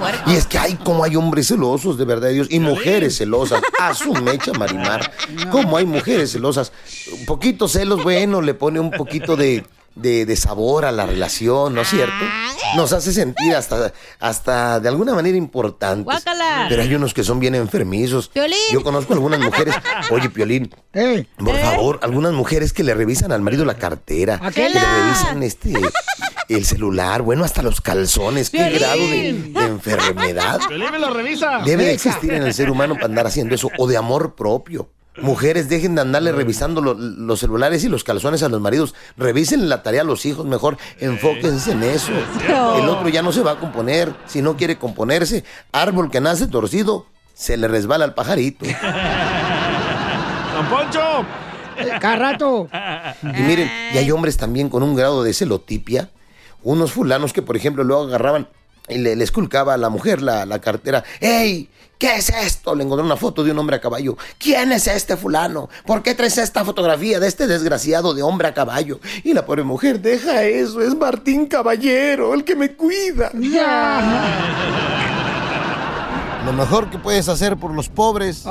Y 0.26 0.34
es 0.34 0.46
que 0.46 0.58
hay 0.58 0.74
como 0.74 1.04
hay 1.04 1.16
hombres 1.16 1.48
celosos, 1.48 1.98
de 1.98 2.04
verdad, 2.04 2.30
Dios, 2.30 2.48
y 2.50 2.60
mujeres 2.60 3.16
celosas. 3.16 3.62
A 3.80 3.94
su 3.94 4.12
mecha, 4.14 4.52
Marimar. 4.52 5.10
Como 5.50 5.76
hay 5.76 5.84
mujeres 5.84 6.32
celosas. 6.32 6.72
Un 7.12 7.26
poquito 7.26 7.68
celos, 7.68 8.02
bueno, 8.02 8.40
le 8.40 8.54
pone 8.54 8.80
un 8.80 8.90
poquito 8.90 9.36
de, 9.36 9.64
de, 9.94 10.24
de 10.26 10.36
sabor 10.36 10.84
a 10.84 10.92
la 10.92 11.06
relación, 11.06 11.74
¿no 11.74 11.82
es 11.82 11.88
cierto? 11.88 12.24
Nos 12.76 12.92
hace 12.92 13.12
sentir 13.12 13.54
hasta, 13.54 13.92
hasta 14.18 14.80
de 14.80 14.88
alguna 14.88 15.14
manera 15.14 15.36
importantes. 15.36 16.04
Guácala. 16.04 16.66
Pero 16.68 16.82
hay 16.82 16.94
unos 16.94 17.12
que 17.14 17.24
son 17.24 17.40
bien 17.40 17.54
enfermizos. 17.54 18.28
Piolín. 18.28 18.56
Yo 18.72 18.82
conozco 18.82 19.12
algunas 19.12 19.40
mujeres. 19.40 19.74
Oye, 20.10 20.30
Piolín, 20.30 20.74
por 21.38 21.58
favor, 21.58 21.98
algunas 22.02 22.32
mujeres 22.32 22.72
que 22.72 22.84
le 22.84 22.94
revisan 22.94 23.32
al 23.32 23.40
marido 23.40 23.64
la 23.64 23.74
cartera. 23.74 24.38
¿A 24.42 24.50
Que 24.50 24.62
qué 24.62 24.68
le 24.70 24.80
revisan 24.80 25.42
este 25.42 25.72
el 26.48 26.64
celular, 26.64 27.22
bueno, 27.22 27.44
hasta 27.44 27.62
los 27.62 27.80
calzones. 27.80 28.50
¿Qué 28.50 28.70
grado 28.70 28.98
de, 28.98 29.32
de 29.54 29.64
enfermedad? 29.66 30.60
Piolín 30.66 30.90
me 30.90 30.98
lo 30.98 31.10
revisa. 31.12 31.60
Debe 31.64 31.84
de 31.84 31.92
existir 31.92 32.32
en 32.32 32.42
el 32.42 32.54
ser 32.54 32.70
humano 32.70 32.94
para 32.94 33.06
andar 33.06 33.26
haciendo 33.26 33.54
eso, 33.54 33.68
o 33.78 33.86
de 33.86 33.96
amor 33.96 34.34
propio. 34.34 34.90
Mujeres, 35.16 35.68
dejen 35.68 35.96
de 35.96 36.02
andarle 36.02 36.30
revisando 36.32 36.80
lo- 36.80 36.94
los 36.94 37.40
celulares 37.40 37.82
y 37.84 37.88
los 37.88 38.04
calzones 38.04 38.42
a 38.42 38.48
los 38.48 38.60
maridos. 38.60 38.94
Revisen 39.16 39.68
la 39.68 39.82
tarea 39.82 40.02
a 40.02 40.04
los 40.04 40.24
hijos, 40.24 40.46
mejor 40.46 40.78
enfóquense 41.00 41.72
en 41.72 41.82
eso. 41.82 42.12
El 42.78 42.88
otro 42.88 43.08
ya 43.08 43.20
no 43.22 43.32
se 43.32 43.42
va 43.42 43.52
a 43.52 43.58
componer. 43.58 44.14
Si 44.26 44.40
no 44.40 44.56
quiere 44.56 44.76
componerse, 44.78 45.44
árbol 45.72 46.10
que 46.10 46.20
nace 46.20 46.46
torcido, 46.46 47.06
se 47.34 47.56
le 47.56 47.66
resbala 47.68 48.04
al 48.04 48.14
pajarito. 48.14 48.64
¡Don 50.54 50.66
Poncho! 50.66 51.00
Carrato. 52.00 52.68
Y 53.22 53.40
miren, 53.42 53.70
y 53.94 53.98
hay 53.98 54.10
hombres 54.10 54.36
también 54.36 54.68
con 54.68 54.82
un 54.82 54.94
grado 54.94 55.22
de 55.22 55.32
celotipia. 55.32 56.10
Unos 56.62 56.92
fulanos 56.92 57.32
que, 57.32 57.40
por 57.42 57.56
ejemplo, 57.56 57.84
luego 57.84 58.02
agarraban 58.04 58.48
y 58.88 58.98
le, 58.98 59.16
le 59.16 59.24
esculcaba 59.24 59.72
a 59.74 59.76
la 59.78 59.88
mujer 59.88 60.20
la, 60.20 60.44
la 60.44 60.58
cartera. 60.60 61.02
¡Ey! 61.20 61.70
¿Qué 62.00 62.16
es 62.16 62.30
esto? 62.30 62.74
Le 62.74 62.82
encontré 62.82 63.04
una 63.04 63.18
foto 63.18 63.44
de 63.44 63.50
un 63.50 63.58
hombre 63.58 63.76
a 63.76 63.80
caballo. 63.82 64.16
¿Quién 64.38 64.72
es 64.72 64.86
este 64.86 65.18
fulano? 65.18 65.68
¿Por 65.84 66.02
qué 66.02 66.14
traes 66.14 66.38
esta 66.38 66.64
fotografía 66.64 67.20
de 67.20 67.28
este 67.28 67.46
desgraciado 67.46 68.14
de 68.14 68.22
hombre 68.22 68.48
a 68.48 68.54
caballo? 68.54 69.00
Y 69.22 69.34
la 69.34 69.44
pobre 69.44 69.64
mujer, 69.64 70.00
deja 70.00 70.44
eso, 70.44 70.80
es 70.80 70.94
Martín 70.96 71.44
Caballero, 71.44 72.32
el 72.32 72.42
que 72.42 72.56
me 72.56 72.74
cuida. 72.74 73.30
Lo 76.46 76.54
mejor 76.54 76.88
que 76.88 76.96
puedes 76.98 77.28
hacer 77.28 77.58
por 77.58 77.74
los 77.74 77.90
pobres 77.90 78.46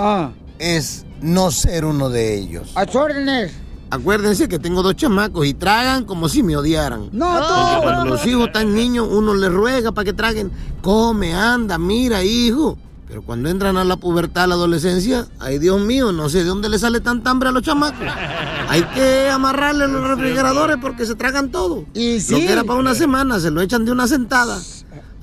es 0.59 1.07
no 1.19 1.49
ser 1.49 1.85
uno 1.85 2.12
de 2.12 2.35
ellos. 2.35 2.73
A 2.75 2.83
órdenes. 2.83 3.51
Acuérdense 3.89 4.47
que 4.47 4.59
tengo 4.59 4.83
dos 4.83 4.95
chamacos 4.95 5.47
y 5.47 5.55
tragan 5.55 6.05
como 6.05 6.29
si 6.29 6.43
me 6.43 6.55
odiaran. 6.55 7.09
No, 7.12 7.39
tú. 7.39 7.53
Porque 7.55 7.81
cuando 7.81 8.05
los 8.05 8.23
hijos 8.27 8.45
están 8.45 8.75
niños, 8.75 9.07
uno 9.09 9.33
les 9.33 9.51
ruega 9.51 9.91
para 9.91 10.05
que 10.05 10.13
traguen. 10.13 10.51
Come, 10.83 11.33
anda, 11.33 11.79
mira, 11.79 12.23
hijo. 12.23 12.77
Pero 13.10 13.24
cuando 13.24 13.50
entran 13.50 13.76
a 13.76 13.84
la 13.84 13.98
pubertad, 13.98 14.43
a 14.43 14.48
la 14.48 14.54
adolescencia, 14.54 15.26
ay 15.39 15.58
Dios 15.58 15.82
mío, 15.82 16.12
no 16.12 16.30
sé 16.30 16.39
de 16.39 16.43
dónde 16.43 16.69
le 16.69 16.78
sale 16.78 17.00
tanta 17.00 17.32
hambre 17.32 17.50
a 17.50 17.52
los 17.52 17.63
chamacos. 17.63 18.06
Hay 18.69 18.84
que 18.84 19.28
amarrarle 19.32 19.88
los 19.88 20.08
refrigeradores 20.08 20.78
porque 20.80 21.08
se 21.08 21.15
tragan 21.15 21.50
todo. 21.50 21.86
Y 21.95 22.19
Lo 22.30 22.38
que 22.38 22.52
era 22.52 22.63
para 22.63 22.80
una 22.80 22.93
semana, 22.93 23.39
se 23.39 23.50
lo 23.50 23.62
echan 23.62 23.84
de 23.84 23.91
una 23.91 24.08
sentada. 24.08 24.60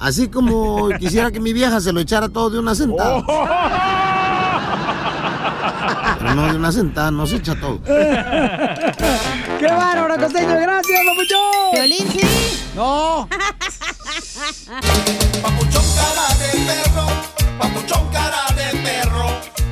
Así 0.01 0.27
como 0.27 0.89
quisiera 0.99 1.31
que 1.31 1.39
mi 1.39 1.53
vieja 1.53 1.81
se 1.81 1.93
lo 1.93 2.01
echara 2.01 2.29
todo 2.29 2.51
de 2.51 2.59
una 2.59 2.75
sentada. 2.75 3.23
Pero 6.19 6.35
no 6.35 6.47
de 6.49 6.57
una 6.57 6.73
sentada, 6.73 7.13
no 7.13 7.25
se 7.25 7.37
echa 7.37 7.55
todo. 7.55 7.81
¡Qué 7.85 9.69
bárbaro, 9.69 10.17
costeño! 10.19 10.49
¡Gracias, 10.61 11.01
papuchón! 11.07 11.71
Violín, 11.73 12.09
sí. 12.11 12.21
No. 12.75 13.29
Papuchón 15.41 15.85
cara 15.95 16.35
de 16.41 16.49
perro, 16.67 17.07
papuchón 17.59 18.09
cara 18.13 18.45
de 18.55 18.79
perro, 18.79 19.27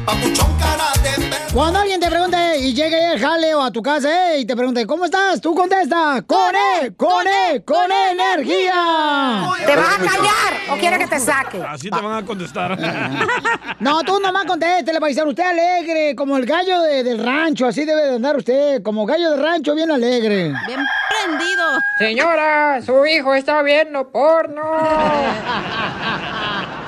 papuchón 0.07 0.57
cara 0.59 0.91
de 1.03 1.29
perro. 1.29 1.45
Cuando 1.55 1.79
alguien 1.81 2.01
te 2.01 2.09
pregunte 2.11 2.59
y 2.59 2.75
llegue 2.75 3.07
al 3.07 3.21
jale 3.21 3.55
o 3.55 3.63
a 3.63 3.71
tu 3.71 3.81
casa 3.83 4.33
eh, 4.35 4.41
y 4.41 4.45
te 4.45 4.57
pregunte, 4.57 4.85
¿cómo 4.87 5.05
estás? 5.05 5.41
Tú 5.41 5.55
contesta, 5.55 6.23
¡Con 6.27 6.53
E! 6.83 6.93
¡Con 6.97 7.25
E! 7.27 7.63
¡Con 7.65 7.91
energía! 7.93 9.45
¿Te 9.65 9.77
vas 9.77 9.95
a 9.95 9.99
callar 9.99 10.53
o 10.71 10.77
quiere 10.77 10.99
que 10.99 11.07
te 11.07 11.21
saque? 11.21 11.63
Así 11.63 11.89
te 11.91 12.01
van 12.01 12.25
a 12.25 12.27
contestar. 12.27 12.77
No, 13.81 14.03
tú 14.03 14.19
nomás 14.21 14.45
contéstele, 14.47 14.99
paisano. 15.01 15.31
Usted 15.31 15.43
alegre, 15.43 16.15
como 16.15 16.37
el 16.39 16.47
gallo 16.47 16.81
de- 16.83 17.03
del 17.03 17.19
rancho. 17.23 17.67
Así 17.67 17.85
debe 17.85 18.03
de 18.07 18.15
andar 18.17 18.37
usted, 18.37 18.83
como 18.83 19.05
gallo 19.05 19.33
de 19.33 19.37
rancho, 19.37 19.75
bien 19.75 19.91
alegre. 19.91 20.53
Bien 20.67 20.81
prendido. 21.09 21.65
Señora, 21.99 22.81
su 22.81 23.05
hijo 23.05 23.35
está 23.35 23.61
viendo 23.63 24.09
porno. 24.11 24.63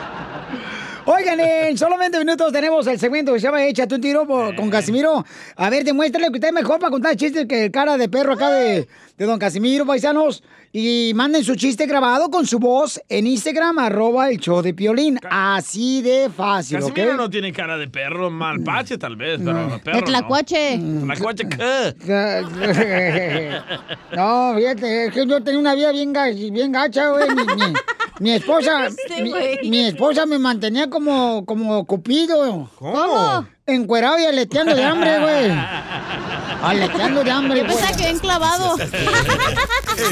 Oigan, 1.06 1.38
en 1.40 1.78
solamente 1.78 2.18
minutos 2.18 2.52
tenemos 2.52 2.86
el 2.88 2.98
segmento 2.98 3.32
que 3.32 3.38
se 3.40 3.46
llama 3.46 3.64
Échate 3.64 3.94
un 3.94 4.00
tiro 4.00 4.26
por- 4.26 4.54
con 4.56 4.68
Casimiro. 4.70 5.24
A 5.56 5.70
ver, 5.70 5.84
demuéstrale 5.84 6.26
que 6.28 6.34
usted 6.34 6.48
es 6.48 6.54
mejor 6.54 6.78
para 6.80 6.90
contar 6.90 7.16
chistes 7.16 7.46
que 7.46 7.66
el 7.66 7.70
cara 7.70 7.96
de 7.96 8.08
perro 8.08 8.32
acá 8.34 8.50
de, 8.50 8.88
de 9.16 9.24
don 9.24 9.38
Casimiro, 9.38 9.86
paisanos. 9.86 10.42
Y 10.72 11.12
manden 11.14 11.42
su 11.42 11.54
chiste 11.54 11.86
grabado 11.86 12.28
con 12.28 12.44
su 12.46 12.58
voz 12.58 13.00
en 13.08 13.26
Instagram, 13.26 13.78
arroba 13.78 14.28
el 14.28 14.38
show 14.38 14.60
de 14.60 14.74
Piolín. 14.74 15.18
Así 15.30 16.02
de 16.02 16.28
fácil, 16.28 16.82
¿ok? 16.82 16.88
Casimiro 16.90 17.16
no 17.16 17.30
tiene 17.30 17.50
cara 17.52 17.78
de 17.78 17.88
perro, 17.88 18.28
malpache 18.30 18.98
tal 18.98 19.16
vez, 19.16 19.40
pero 19.42 19.80
perro 19.82 19.96
De 19.98 20.02
tlacuache. 20.02 20.76
No. 20.76 21.06
Tlacuache, 21.06 21.48
¿qué? 21.48 21.94
No, 24.16 24.54
fíjate, 24.56 25.06
es 25.06 25.12
que 25.14 25.26
yo 25.26 25.42
tenía 25.42 25.60
una 25.60 25.74
vida 25.74 25.92
bien, 25.92 26.12
bien 26.52 26.72
gacha, 26.72 27.10
güey. 27.10 27.28
Mi, 27.30 27.44
mi- 27.44 27.74
mi 28.20 28.32
esposa, 28.32 28.86
Este 28.88 29.22
mi, 29.22 29.30
güey. 29.30 29.68
mi 29.68 29.86
esposa 29.86 30.26
me 30.26 30.38
mantenía 30.38 30.88
como, 30.90 31.44
como 31.46 31.84
cupido. 31.86 32.70
¿Cómo? 32.78 33.46
Encuerado 33.66 34.18
y 34.18 34.24
aleteando 34.24 34.74
de 34.74 34.84
hambre, 34.84 35.18
güey. 35.20 35.50
Aleteando 36.62 37.22
de 37.24 37.30
hambre, 37.30 37.58
Yo 37.58 37.64
güey. 37.64 37.76
pensaba 37.76 37.96
que 37.96 38.04
bien 38.04 38.18
clavado. 38.18 38.76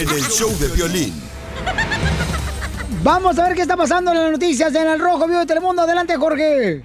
En 0.01 0.09
el 0.09 0.23
show 0.29 0.51
de 0.59 0.69
violín. 0.69 1.13
Vamos 3.03 3.39
a 3.39 3.45
ver 3.49 3.55
qué 3.55 3.63
está 3.63 3.77
pasando 3.77 4.13
en 4.13 4.19
las 4.19 4.33
noticias 4.33 4.75
en 4.75 4.87
el 4.89 4.99
Rojo 4.99 5.27
Vivo 5.27 5.41
de 5.41 5.47
Telemundo. 5.47 5.83
Adelante, 5.83 6.17
Jorge. 6.17 6.83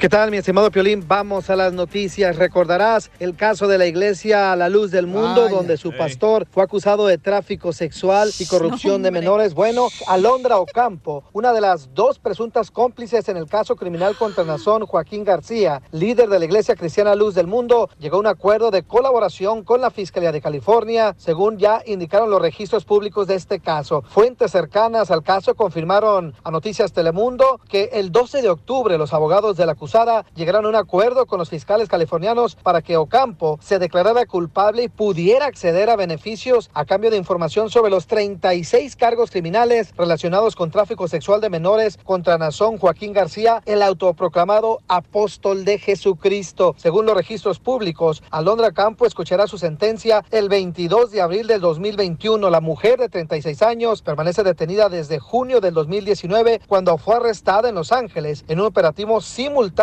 ¿Qué 0.00 0.08
tal, 0.08 0.30
mi 0.30 0.38
estimado 0.38 0.70
Piolín? 0.70 1.04
Vamos 1.06 1.50
a 1.50 1.56
las 1.56 1.74
noticias. 1.74 2.36
Recordarás 2.36 3.10
el 3.18 3.36
caso 3.36 3.68
de 3.68 3.76
la 3.76 3.84
iglesia 3.84 4.56
La 4.56 4.70
Luz 4.70 4.90
del 4.90 5.06
Mundo, 5.06 5.50
donde 5.50 5.76
su 5.76 5.92
pastor 5.94 6.46
fue 6.50 6.62
acusado 6.62 7.06
de 7.06 7.18
tráfico 7.18 7.74
sexual 7.74 8.30
y 8.38 8.46
corrupción 8.46 9.02
de 9.02 9.10
menores. 9.10 9.52
Bueno, 9.52 9.88
Alondra 10.08 10.56
Ocampo, 10.56 11.24
una 11.34 11.52
de 11.52 11.60
las 11.60 11.92
dos 11.92 12.18
presuntas 12.18 12.70
cómplices 12.70 13.28
en 13.28 13.36
el 13.36 13.46
caso 13.46 13.76
criminal 13.76 14.16
contra 14.16 14.42
Nazón 14.42 14.86
Joaquín 14.86 15.22
García, 15.22 15.82
líder 15.92 16.30
de 16.30 16.38
la 16.38 16.46
iglesia 16.46 16.76
cristiana 16.76 17.14
Luz 17.14 17.34
del 17.34 17.46
Mundo, 17.46 17.90
llegó 17.98 18.16
a 18.16 18.20
un 18.20 18.26
acuerdo 18.26 18.70
de 18.70 18.84
colaboración 18.84 19.64
con 19.64 19.82
la 19.82 19.90
Fiscalía 19.90 20.32
de 20.32 20.40
California, 20.40 21.14
según 21.18 21.58
ya 21.58 21.82
indicaron 21.84 22.30
los 22.30 22.40
registros 22.40 22.86
públicos 22.86 23.26
de 23.26 23.34
este 23.34 23.60
caso. 23.60 24.02
Fuentes 24.08 24.52
cercanas 24.52 25.10
al 25.10 25.22
caso 25.22 25.54
confirmaron 25.54 26.32
a 26.42 26.50
Noticias 26.50 26.94
Telemundo 26.94 27.60
que 27.68 27.90
el 27.92 28.10
12 28.10 28.40
de 28.40 28.48
octubre 28.48 28.96
los 28.96 29.12
abogados 29.12 29.58
de 29.58 29.66
la 29.66 29.74
acusada 29.90 30.24
llegaron 30.36 30.66
a 30.66 30.68
un 30.68 30.76
acuerdo 30.76 31.26
con 31.26 31.40
los 31.40 31.50
fiscales 31.50 31.88
californianos 31.88 32.54
para 32.54 32.80
que 32.80 32.96
Ocampo 32.96 33.58
se 33.60 33.80
declarara 33.80 34.24
culpable 34.24 34.84
y 34.84 34.88
pudiera 34.88 35.46
acceder 35.46 35.90
a 35.90 35.96
beneficios 35.96 36.70
a 36.74 36.84
cambio 36.84 37.10
de 37.10 37.16
información 37.16 37.70
sobre 37.70 37.90
los 37.90 38.06
36 38.06 38.94
cargos 38.94 39.32
criminales 39.32 39.92
relacionados 39.96 40.54
con 40.54 40.70
tráfico 40.70 41.08
sexual 41.08 41.40
de 41.40 41.50
menores 41.50 41.98
contra 42.04 42.38
Nazón 42.38 42.78
Joaquín 42.78 43.12
García, 43.12 43.62
el 43.66 43.82
autoproclamado 43.82 44.78
apóstol 44.86 45.64
de 45.64 45.78
Jesucristo. 45.78 46.76
Según 46.78 47.06
los 47.06 47.16
registros 47.16 47.58
públicos, 47.58 48.22
Alondra 48.30 48.70
Campo 48.70 49.06
escuchará 49.06 49.48
su 49.48 49.58
sentencia 49.58 50.24
el 50.30 50.48
22 50.48 51.10
de 51.10 51.20
abril 51.20 51.48
del 51.48 51.60
2021. 51.60 52.48
La 52.48 52.60
mujer 52.60 53.00
de 53.00 53.08
36 53.08 53.62
años 53.62 54.02
permanece 54.02 54.44
detenida 54.44 54.88
desde 54.88 55.18
junio 55.18 55.60
del 55.60 55.74
2019 55.74 56.60
cuando 56.68 56.96
fue 56.96 57.16
arrestada 57.16 57.68
en 57.68 57.74
Los 57.74 57.90
Ángeles 57.90 58.44
en 58.46 58.60
un 58.60 58.66
operativo 58.66 59.20
simultáneo 59.20 59.79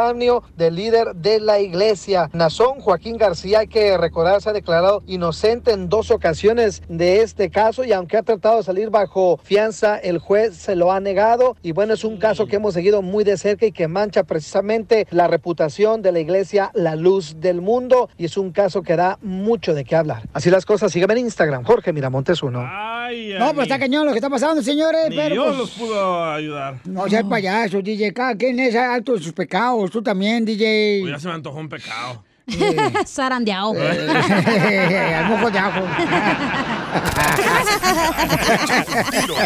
del 0.55 0.75
líder 0.75 1.15
de 1.15 1.39
la 1.39 1.59
iglesia. 1.59 2.29
Nazón 2.31 2.79
Joaquín 2.81 3.17
García, 3.17 3.59
hay 3.59 3.67
que 3.67 3.97
recordar, 3.97 4.43
se 4.43 4.49
ha 4.51 4.53
declarado 4.53 5.01
inocente 5.07 5.71
en 5.71 5.89
dos 5.89 6.11
ocasiones 6.11 6.83
de 6.87 7.21
este 7.21 7.49
caso 7.49 7.83
y 7.83 7.93
aunque 7.93 8.17
ha 8.17 8.21
tratado 8.21 8.57
de 8.57 8.63
salir 8.63 8.91
bajo 8.91 9.39
fianza, 9.41 9.97
el 9.97 10.19
juez 10.19 10.55
se 10.55 10.75
lo 10.75 10.91
ha 10.91 10.99
negado 10.99 11.57
y 11.63 11.71
bueno, 11.71 11.95
es 11.95 12.03
un 12.03 12.17
caso 12.17 12.45
que 12.45 12.57
hemos 12.57 12.75
seguido 12.75 13.01
muy 13.01 13.23
de 13.23 13.37
cerca 13.37 13.65
y 13.65 13.71
que 13.71 13.87
mancha 13.87 14.21
precisamente 14.21 15.07
la 15.09 15.25
reputación 15.25 16.03
de 16.03 16.11
la 16.11 16.19
iglesia 16.19 16.69
La 16.75 16.95
Luz 16.95 17.37
del 17.39 17.61
Mundo 17.61 18.09
y 18.19 18.25
es 18.25 18.37
un 18.37 18.51
caso 18.51 18.83
que 18.83 18.95
da 18.95 19.17
mucho 19.23 19.73
de 19.73 19.83
qué 19.83 19.95
hablar. 19.95 20.29
Así 20.31 20.51
las 20.51 20.67
cosas, 20.67 20.91
sígueme 20.91 21.13
en 21.13 21.21
Instagram, 21.21 21.63
Jorge 21.63 21.91
Miramontes 21.91 22.43
uno. 22.43 22.63
Ay, 22.63 23.33
No, 23.39 23.51
pues 23.55 23.65
está 23.65 23.79
cañón 23.79 24.05
lo 24.05 24.11
que 24.11 24.19
está 24.19 24.29
pasando, 24.29 24.61
señores. 24.61 25.09
Ni 25.09 25.15
pero 25.15 25.33
Dios 25.33 25.45
pues, 25.47 25.57
los 25.57 25.69
pudo 25.71 26.23
ayudar. 26.31 26.75
No 26.85 27.09
seas 27.09 27.23
payaso, 27.23 27.81
DJ. 27.81 28.13
Cada 28.13 28.35
quien 28.35 28.59
es 28.59 28.75
alto 28.75 29.13
de 29.13 29.19
sus 29.23 29.33
pecados. 29.33 29.76
Tú 29.91 30.01
también, 30.01 30.43
DJ. 30.45 31.01
Uy, 31.03 31.11
ya 31.11 31.19
se 31.19 31.27
me 31.27 31.33
antojó 31.35 31.59
un 31.59 31.69
pecado. 31.69 32.23
Zarandeado. 33.05 33.73
Al 33.73 35.25
mojo 35.25 35.51
de 35.51 35.59
ajo. 35.59 35.81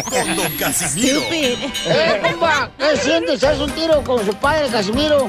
con 0.08 0.36
Don 0.36 0.52
Casimiro. 0.58 1.20
¡Eh, 1.30 2.20
compa! 2.22 2.70
¿Qué 2.78 2.96
sientes? 2.96 3.42
¿Haz 3.44 3.58
un 3.58 3.70
tiro 3.72 4.02
con 4.04 4.24
su 4.24 4.34
padre, 4.34 4.68
Casimiro? 4.68 5.28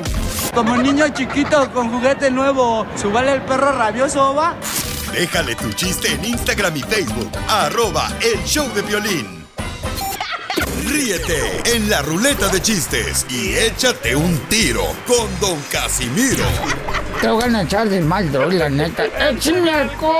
Como 0.53 0.77
niño 0.77 1.09
chiquito 1.09 1.71
con 1.73 1.89
juguete 1.91 2.29
nuevo, 2.29 2.85
¿subale 2.95 3.33
el 3.33 3.41
perro 3.41 3.71
rabioso, 3.71 4.35
va? 4.35 4.55
Déjale 5.11 5.55
tu 5.55 5.71
chiste 5.73 6.11
en 6.13 6.25
Instagram 6.25 6.77
y 6.77 6.81
Facebook. 6.81 7.31
Arroba 7.47 8.07
El 8.21 8.43
Show 8.45 8.71
de 8.73 8.81
Violín. 8.83 9.42
Ríete 10.85 11.75
en 11.75 11.89
la 11.89 12.03
ruleta 12.03 12.47
de 12.49 12.61
chistes 12.61 13.25
y 13.27 13.55
échate 13.55 14.15
un 14.15 14.37
tiro 14.49 14.83
con 15.07 15.27
Don 15.39 15.59
Casimiro. 15.71 16.45
Te 17.19 17.27
voy 17.27 17.43
a 17.43 17.61
echar 17.63 17.89
de 17.89 18.01
mal, 18.01 18.31
droga, 18.31 18.53
la 18.53 18.69
neta. 18.69 19.05
¡Échame 19.29 19.71
alcohol! 19.71 20.13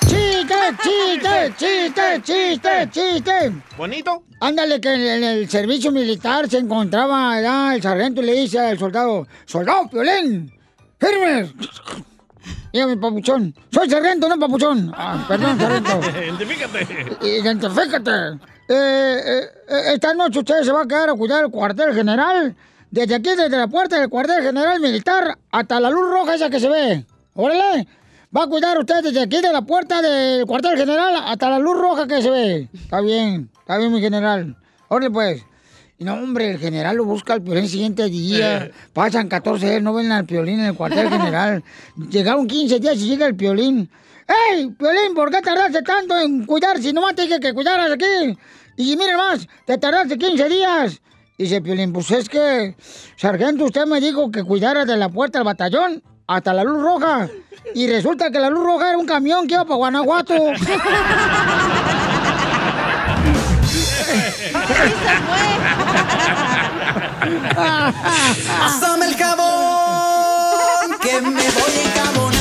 ¡Chiste, 0.00 0.54
chiste, 0.82 1.54
chiste, 1.56 2.22
chiste, 2.22 2.88
chiste! 2.90 3.52
¿Bonito? 3.76 4.24
Ándale, 4.40 4.80
que 4.80 4.92
en 4.92 5.22
el, 5.22 5.48
servicio 5.48 5.92
militar 5.92 6.48
se 6.48 6.58
encontraba 6.58 7.32
allá 7.32 7.74
el 7.76 7.82
sargento 7.82 8.22
y 8.22 8.26
le 8.26 8.32
dice 8.34 8.58
al 8.58 8.78
soldado, 8.78 9.28
¡Soldado, 9.46 9.88
Piolín! 9.88 10.52
¡Firme! 10.98 11.52
Dígame, 12.72 12.96
papuchón. 12.96 13.54
Soy 13.72 13.90
sargento, 13.90 14.28
no 14.28 14.38
papuchón. 14.38 14.92
Ah, 14.94 15.24
perdón, 15.26 15.58
sargento. 15.58 16.00
Identifícate. 16.18 17.26
Identifícate. 17.26 18.10
Eh, 18.68 19.20
eh, 19.26 19.42
eh, 19.68 19.82
esta 19.94 20.14
noche 20.14 20.38
usted 20.38 20.62
se 20.62 20.70
va 20.70 20.82
a 20.82 20.86
quedar 20.86 21.10
a 21.10 21.14
cuidar 21.14 21.44
el 21.44 21.50
cuartel 21.50 21.94
general. 21.94 22.54
Desde 22.90 23.16
aquí, 23.16 23.30
desde 23.30 23.56
la 23.56 23.66
puerta 23.68 23.98
del 23.98 24.08
cuartel 24.08 24.42
general 24.42 24.80
militar 24.80 25.36
hasta 25.50 25.80
la 25.80 25.90
luz 25.90 26.08
roja 26.08 26.34
esa 26.34 26.50
que 26.50 26.60
se 26.60 26.68
ve. 26.68 27.04
Órale. 27.34 27.86
Va 28.36 28.44
a 28.44 28.46
cuidar 28.46 28.78
usted 28.78 29.02
desde 29.02 29.22
aquí, 29.22 29.40
de 29.40 29.52
la 29.52 29.62
puerta 29.62 30.00
del 30.00 30.46
cuartel 30.46 30.76
general 30.76 31.22
hasta 31.26 31.50
la 31.50 31.58
luz 31.58 31.76
roja 31.76 32.06
que 32.06 32.22
se 32.22 32.30
ve. 32.30 32.68
Está 32.72 33.00
bien, 33.00 33.50
está 33.58 33.76
bien, 33.76 33.92
mi 33.92 34.00
general. 34.00 34.56
Órale, 34.88 35.10
pues. 35.10 35.49
Y 36.00 36.04
no, 36.04 36.14
hombre, 36.14 36.52
el 36.52 36.58
general 36.58 36.96
lo 36.96 37.04
busca 37.04 37.34
al 37.34 37.42
piolín 37.42 37.64
el 37.64 37.68
siguiente 37.68 38.08
día. 38.08 38.70
Pasan 38.94 39.28
14 39.28 39.68
días, 39.68 39.82
no 39.82 39.92
ven 39.92 40.10
al 40.10 40.24
piolín 40.24 40.60
en 40.60 40.66
el 40.68 40.74
cuartel 40.74 41.10
general. 41.10 41.62
Llegaron 42.10 42.46
15 42.46 42.80
días 42.80 42.96
y 42.96 43.10
llega 43.10 43.26
el 43.26 43.36
piolín. 43.36 43.90
¡Ey, 44.26 44.70
piolín, 44.70 45.12
¿por 45.14 45.30
qué 45.30 45.42
tardaste 45.42 45.82
tanto 45.82 46.18
en 46.18 46.46
cuidar 46.46 46.80
si 46.80 46.94
nomás 46.94 47.14
te 47.14 47.22
dije 47.22 47.38
que 47.38 47.52
cuidaras 47.52 47.92
aquí? 47.92 48.34
Y 48.78 48.96
miren 48.96 49.18
más, 49.18 49.46
te 49.66 49.76
tardaste 49.76 50.16
15 50.16 50.48
días. 50.48 51.02
Dice 51.36 51.60
Piolín, 51.60 51.92
pues 51.92 52.10
es 52.12 52.30
que, 52.30 52.74
sargento, 53.16 53.64
usted 53.64 53.84
me 53.84 54.00
dijo 54.00 54.30
que 54.30 54.42
cuidara 54.42 54.86
de 54.86 54.96
la 54.96 55.10
puerta 55.10 55.38
del 55.38 55.44
batallón 55.44 56.02
hasta 56.26 56.54
la 56.54 56.64
luz 56.64 56.80
roja. 56.80 57.28
Y 57.74 57.86
resulta 57.88 58.30
que 58.30 58.40
la 58.40 58.48
luz 58.48 58.64
roja 58.64 58.88
era 58.88 58.96
un 58.96 59.06
camión 59.06 59.46
que 59.46 59.52
iba 59.52 59.64
para 59.64 59.76
Guanajuato. 59.76 60.34
Pásame 67.54 69.06
el 69.06 69.16
jabón, 69.16 70.98
que 71.00 71.20
me 71.20 71.30
voy 71.30 71.72
a 71.76 71.82
encabonar. 71.84 72.40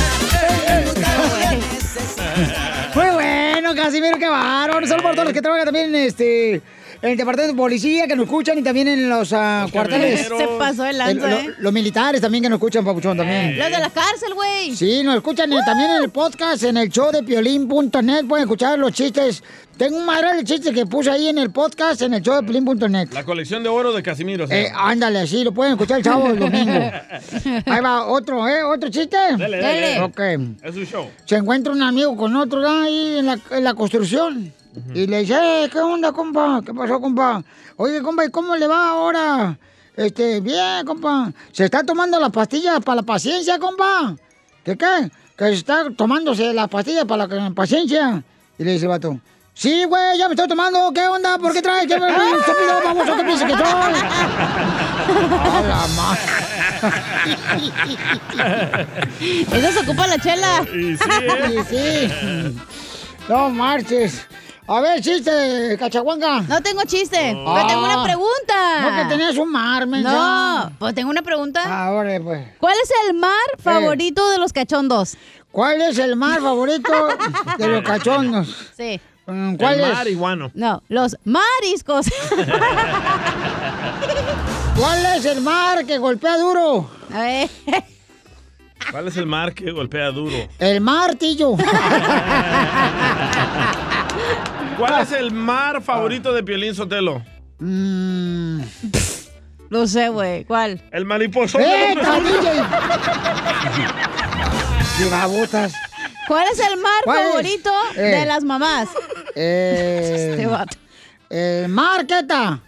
Muy 2.95 3.09
bueno, 3.11 3.75
Casimiro, 3.75 4.17
qué 4.17 4.29
bárbaro. 4.29 4.87
Solo 4.87 5.03
por 5.03 5.11
todos 5.11 5.25
los 5.25 5.33
que 5.33 5.41
trabajan 5.41 5.65
también 5.65 5.93
este. 5.95 6.61
En 7.01 7.11
el 7.11 7.17
departamento 7.17 7.53
de 7.53 7.57
policía 7.57 8.07
que 8.07 8.15
nos 8.17 8.25
escuchan 8.25 8.57
y 8.57 8.61
también 8.61 8.89
en 8.89 9.07
los 9.09 9.31
ah, 9.31 9.65
cuarteles. 9.71 10.27
Se 10.27 10.47
pasó 10.57 10.85
El- 10.85 10.97
lo- 10.97 11.27
¿eh? 11.29 11.55
Los 11.59 11.71
militares 11.71 12.19
también 12.19 12.43
que 12.43 12.49
nos 12.49 12.57
escuchan, 12.57 12.83
Papuchón, 12.83 13.15
también. 13.15 13.57
Los 13.57 13.71
de 13.71 13.79
la 13.79 13.89
cárcel, 13.89 14.33
güey. 14.33 14.75
Sí, 14.75 15.01
nos 15.03 15.15
escuchan 15.15 15.49
también 15.65 15.91
en 15.91 16.03
el 16.03 16.09
podcast, 16.09 16.61
en 16.63 16.75
el 16.75 16.89
show 16.89 17.09
de 17.11 17.23
piolín.net. 17.23 18.25
Pueden 18.27 18.43
escuchar 18.43 18.77
los 18.77 18.91
chistes. 18.91 19.41
Tengo 19.77 19.95
un 19.95 20.05
madre 20.05 20.35
de 20.35 20.43
chistes 20.43 20.73
que 20.73 20.85
puse 20.85 21.09
ahí 21.09 21.29
en 21.29 21.37
el 21.37 21.51
podcast, 21.51 22.01
en 22.01 22.15
el 22.15 22.21
show 22.21 22.35
de 22.35 22.43
piolín.net. 22.43 23.13
La 23.13 23.23
colección 23.23 23.63
de 23.63 23.69
oro 23.69 23.93
de 23.93 24.03
Casimiro. 24.03 24.45
se 24.45 24.63
Eh, 24.63 24.71
ándale, 24.75 25.19
así 25.19 25.41
lo 25.45 25.53
pueden 25.53 25.71
escuchar 25.73 25.99
el 25.99 26.03
sábado 26.03 26.33
el 26.33 26.39
domingo. 26.39 26.73
Ahí 27.65 27.81
va, 27.81 28.07
otro, 28.07 28.45
¿eh? 28.45 28.61
¿Otro 28.63 28.89
chiste? 28.89 29.15
Dale, 29.37 29.57
dale. 29.61 30.01
Ok. 30.01 30.19
Es 30.63 30.75
un 30.75 30.85
show. 30.85 31.07
Se 31.23 31.37
encuentra 31.37 31.71
un 31.71 31.81
amigo 31.81 32.17
con 32.17 32.35
otro 32.35 32.67
ahí 32.69 33.19
en 33.19 33.25
la, 33.27 33.39
en 33.51 33.63
la 33.63 33.73
construcción. 33.73 34.51
Y 34.93 35.07
le 35.07 35.19
dice, 35.21 35.63
"Eh, 35.63 35.69
¿qué 35.71 35.79
onda, 35.79 36.11
compa? 36.11 36.61
¿Qué 36.65 36.73
pasó, 36.73 36.99
compa? 37.01 37.41
Oye, 37.77 38.01
compa, 38.01 38.25
¿y 38.25 38.29
cómo 38.29 38.55
le 38.55 38.67
va 38.67 38.89
ahora? 38.89 39.57
Este, 39.95 40.39
bien, 40.41 40.85
compa. 40.85 41.31
¿Se 41.51 41.65
está 41.65 41.83
tomando 41.83 42.19
las 42.19 42.29
pastillas 42.31 42.79
para 42.81 42.97
la 42.97 43.03
paciencia, 43.03 43.57
compa? 43.59 44.15
¿Qué 44.63 44.77
qué? 44.77 45.11
Que 45.37 45.45
se 45.45 45.53
está 45.53 45.85
tomándose 45.95 46.53
las 46.53 46.67
pastillas 46.69 47.05
para 47.05 47.25
la 47.27 47.51
paciencia. 47.51 48.23
Y 48.57 48.63
le 48.63 48.71
dice 48.73 48.85
el 48.85 48.89
vato, 48.89 49.19
sí, 49.53 49.83
güey, 49.85 50.17
ya 50.17 50.27
me 50.27 50.33
estoy 50.35 50.47
tomando. 50.47 50.91
¿Qué 50.93 51.07
onda? 51.07 51.37
¿Por 51.39 51.51
qué 51.51 51.61
traes? 51.61 51.87
¿Qué 51.87 51.99
me 51.99 52.07
estúpido, 52.07 52.81
baboso? 52.85 53.15
¿Qué 53.17 53.23
piensas 53.23 53.47
que 53.49 53.57
soy? 53.57 53.63
A 55.09 55.61
la 55.61 55.87
ma- 55.95 56.17
Eso 59.51 59.71
se 59.71 59.79
ocupa 59.79 60.07
la 60.07 60.17
chela. 60.19 60.63
Y 60.73 60.95
sí, 60.95 61.03
Sí, 61.47 61.57
sí. 61.69 62.11
No 63.27 63.49
marches. 63.49 64.25
A 64.71 64.81
ver, 64.81 65.01
chiste, 65.01 65.75
cachahuanga. 65.79 66.41
No 66.41 66.61
tengo 66.61 66.83
chiste, 66.85 67.17
pero 67.17 67.67
tengo 67.67 67.83
una 67.85 68.03
pregunta. 68.03 68.81
No, 68.81 68.95
que 68.95 69.05
tenías 69.09 69.35
un 69.37 69.51
mar, 69.51 69.87
mensa. 69.87 70.11
No, 70.11 70.71
pues 70.77 70.93
tengo 70.93 71.09
una 71.09 71.23
pregunta. 71.23 71.85
Ahora, 71.87 72.19
pues. 72.23 72.45
¿Cuál 72.59 72.75
es 72.83 72.91
el 73.07 73.15
mar 73.15 73.33
favorito 73.57 74.29
de 74.29 74.37
los 74.37 74.53
cachondos? 74.53 75.17
¿Cuál 75.51 75.81
es 75.81 75.97
el 75.97 76.15
mar 76.15 76.39
favorito 76.43 76.91
de 77.57 77.67
los 77.67 77.83
cachondos? 77.83 78.55
Sí. 78.77 79.01
Mm, 79.25 79.55
¿Cuál 79.55 79.79
el 79.79 79.85
es? 79.85 79.93
marihuano. 79.93 80.51
No, 80.53 80.83
los 80.87 81.17
mariscos. 81.23 82.05
¿Cuál 84.77 85.05
es 85.17 85.25
el 85.25 85.41
mar 85.41 85.83
que 85.83 85.97
golpea 85.97 86.37
duro? 86.37 86.87
A 87.11 87.21
ver. 87.21 87.49
¿Cuál 88.91 89.07
es 89.07 89.17
el 89.17 89.25
mar 89.25 89.55
que 89.55 89.71
golpea 89.71 90.11
duro? 90.11 90.35
El 90.59 90.79
martillo. 90.79 91.55
¿Cuál 94.79 95.01
es 95.03 95.11
el 95.11 95.31
mar 95.31 95.81
favorito 95.81 96.33
de 96.33 96.41
Piolín 96.43 96.73
Sotelo? 96.73 97.21
Mm, 97.59 98.61
No 99.69 99.85
sé, 99.87 100.09
güey. 100.09 100.45
¿Cuál? 100.45 100.81
El 100.91 101.05
mariposón. 101.05 101.61
¡Eh. 101.61 101.95
¡Qué 104.97 105.05
babotas! 105.09 105.73
¿Cuál 106.27 106.47
es 106.51 106.59
el 106.59 106.77
mar 106.79 107.01
favorito 107.05 107.71
Eh. 107.95 108.01
de 108.01 108.25
las 108.25 108.43
mamás? 108.43 108.89
Eh, 109.35 110.29
Este 110.31 110.45
vato. 110.47 110.77
eh, 111.29 111.65
Marqueta. 111.69 112.61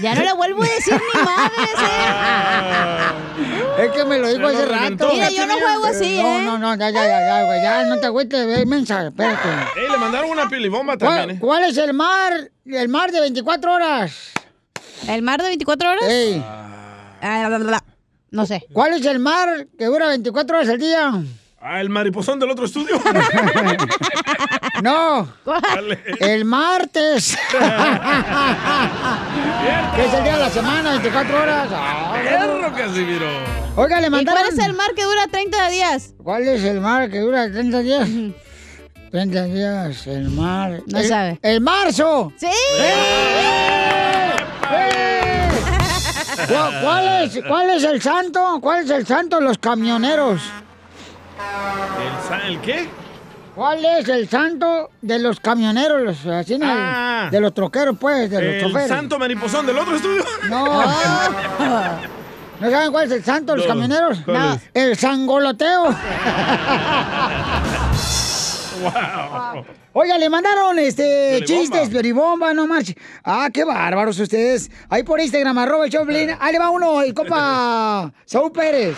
Ya 0.00 0.14
no 0.14 0.22
le 0.22 0.32
vuelvo 0.34 0.62
a 0.62 0.66
decir 0.66 0.94
ni 0.94 1.20
madres, 1.22 1.70
Es 3.78 3.90
que 3.90 4.04
me 4.04 4.18
lo 4.18 4.28
dijo 4.28 4.46
hace 4.46 4.66
rato. 4.66 5.08
Mira, 5.12 5.30
yo 5.30 5.46
no 5.46 5.54
juego 5.54 5.84
así, 5.86 6.22
No, 6.22 6.28
¿eh? 6.28 6.42
no, 6.44 6.58
no, 6.58 6.76
ya, 6.76 6.90
ya, 6.90 7.04
ya, 7.04 7.20
ya, 7.20 7.44
güey, 7.44 7.62
ya, 7.62 7.84
no 7.86 7.98
te 7.98 8.06
agüites, 8.06 8.46
ve, 8.46 8.66
mensa, 8.66 9.08
espérate. 9.08 9.48
Ey, 9.80 9.90
le 9.90 9.96
mandaron 9.96 10.30
una 10.30 10.48
pilibomba 10.48 10.96
¿Cuál, 10.96 11.16
también, 11.16 11.36
¿eh? 11.36 11.40
cuál 11.40 11.64
es 11.64 11.76
el 11.76 11.92
mar, 11.92 12.50
el 12.66 12.88
mar 12.88 13.10
de 13.10 13.20
24 13.20 13.72
horas? 13.72 14.32
¿El 15.08 15.22
mar 15.22 15.42
de 15.42 15.48
24 15.48 15.90
horas? 15.90 16.04
Ey. 16.08 16.42
Ah. 16.46 17.80
No 18.30 18.46
sé. 18.46 18.66
¿Cuál 18.72 18.94
es 18.94 19.06
el 19.06 19.18
mar 19.18 19.66
que 19.78 19.86
dura 19.86 20.08
24 20.08 20.56
horas 20.56 20.68
al 20.68 20.78
día? 20.78 21.12
Ah, 21.60 21.80
el 21.80 21.88
mariposón 21.88 22.38
del 22.38 22.50
otro 22.50 22.66
estudio. 22.66 23.00
No. 24.84 25.26
¿Cuál? 25.44 25.98
El 26.20 26.44
martes. 26.44 27.34
que 29.96 30.04
es 30.04 30.12
el 30.12 30.24
día 30.24 30.34
de 30.34 30.40
la 30.40 30.50
semana, 30.50 30.90
24 30.90 31.40
horas. 31.42 31.68
Ah, 31.72 32.12
Perro, 32.22 32.70
Casimiro. 32.74 33.26
Oiga, 33.76 33.98
le 34.02 34.08
¿Y 34.08 34.10
mandaron... 34.10 34.42
cuál 34.42 34.52
es 34.58 34.58
el 34.66 34.74
mar 34.74 34.90
que 34.94 35.04
dura 35.04 35.26
30 35.30 35.68
días? 35.70 36.12
¿Cuál 36.22 36.46
es 36.48 36.62
el 36.64 36.82
mar 36.82 37.08
que 37.10 37.20
dura 37.20 37.50
30 37.50 37.78
días? 37.78 38.06
30 39.10 39.44
días, 39.44 40.06
el 40.06 40.28
mar. 40.28 40.82
No 40.86 40.98
El- 40.98 41.08
sabe. 41.08 41.38
¡El 41.40 41.62
marzo! 41.62 42.30
¡Sí! 42.36 42.46
¿Cu- 46.46 46.72
¿Cuál 46.82 47.22
es, 47.24 47.40
¿Cuál 47.48 47.70
es 47.70 47.84
el 47.84 48.02
santo? 48.02 48.58
¿Cuál 48.60 48.84
es 48.84 48.90
el 48.90 49.06
santo 49.06 49.36
de 49.38 49.44
los 49.44 49.56
camioneros? 49.56 50.42
¿El, 50.42 52.28
sa- 52.28 52.46
¿El 52.46 52.60
qué? 52.60 52.86
¿Cuál 53.54 53.84
es 53.84 54.08
el 54.08 54.28
santo 54.28 54.90
de 55.00 55.18
los 55.20 55.38
camioneros? 55.38 56.02
Los, 56.02 56.26
así, 56.26 56.58
¿no? 56.58 56.66
Ah. 56.68 57.28
de 57.30 57.40
los 57.40 57.54
troqueros, 57.54 57.96
pues, 58.00 58.28
de 58.30 58.42
los 58.42 58.54
¿El 58.54 58.60
choferes. 58.62 58.88
santo 58.88 59.18
mariposón 59.18 59.64
del 59.66 59.78
otro 59.78 59.94
estudio? 59.96 60.24
No. 60.48 60.64
¿No 62.60 62.70
saben 62.70 62.92
cuál 62.92 63.06
es 63.06 63.12
el 63.12 63.24
santo 63.24 63.52
de 63.52 63.58
los 63.58 63.66
No. 63.68 63.74
camioneros? 63.74 64.18
¿Cuál 64.24 64.38
No. 64.38 64.54
es? 64.54 64.60
El 64.74 64.96
sangoloteo. 64.96 65.84
Wow. 68.82 69.64
Oiga, 69.92 70.18
le 70.18 70.28
mandaron 70.28 70.78
este 70.80 71.42
chistes, 71.46 71.88
pioribomba, 71.88 72.52
no 72.52 72.66
marches. 72.66 72.96
Ah, 73.22 73.48
qué 73.54 73.62
bárbaros 73.64 74.18
ustedes. 74.18 74.68
Ahí 74.90 75.04
por 75.04 75.20
Instagram, 75.20 75.56
arroba 75.56 75.84
el 75.86 75.92
Choplin. 75.92 76.36
Ahí 76.40 76.52
le 76.52 76.58
va 76.58 76.70
uno, 76.70 77.00
el 77.00 77.14
compa 77.14 78.12
Saúl 78.26 78.50
Pérez. 78.52 78.96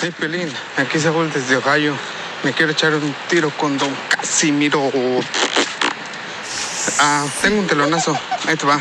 Hey, 0.00 0.10
Pelín, 0.18 0.48
aquí 0.78 0.98
Saúl 0.98 1.30
desde 1.32 1.56
Ohio. 1.58 1.94
Me 2.42 2.52
quiero 2.52 2.72
echar 2.72 2.94
un 2.94 3.14
tiro 3.28 3.50
con 3.50 3.76
Don 3.76 3.94
Casimiro. 4.08 4.90
Ah, 6.98 7.26
tengo 7.42 7.60
un 7.60 7.66
telonazo. 7.66 8.18
Ahí 8.46 8.56
te 8.56 8.66
va. 8.66 8.80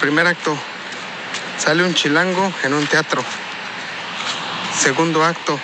Primer 0.00 0.26
acto. 0.26 0.56
Sale 1.58 1.82
un 1.84 1.94
chilango 1.94 2.52
en 2.62 2.74
un 2.74 2.86
teatro. 2.86 3.22
Segundo 4.78 5.24
acto. 5.24 5.58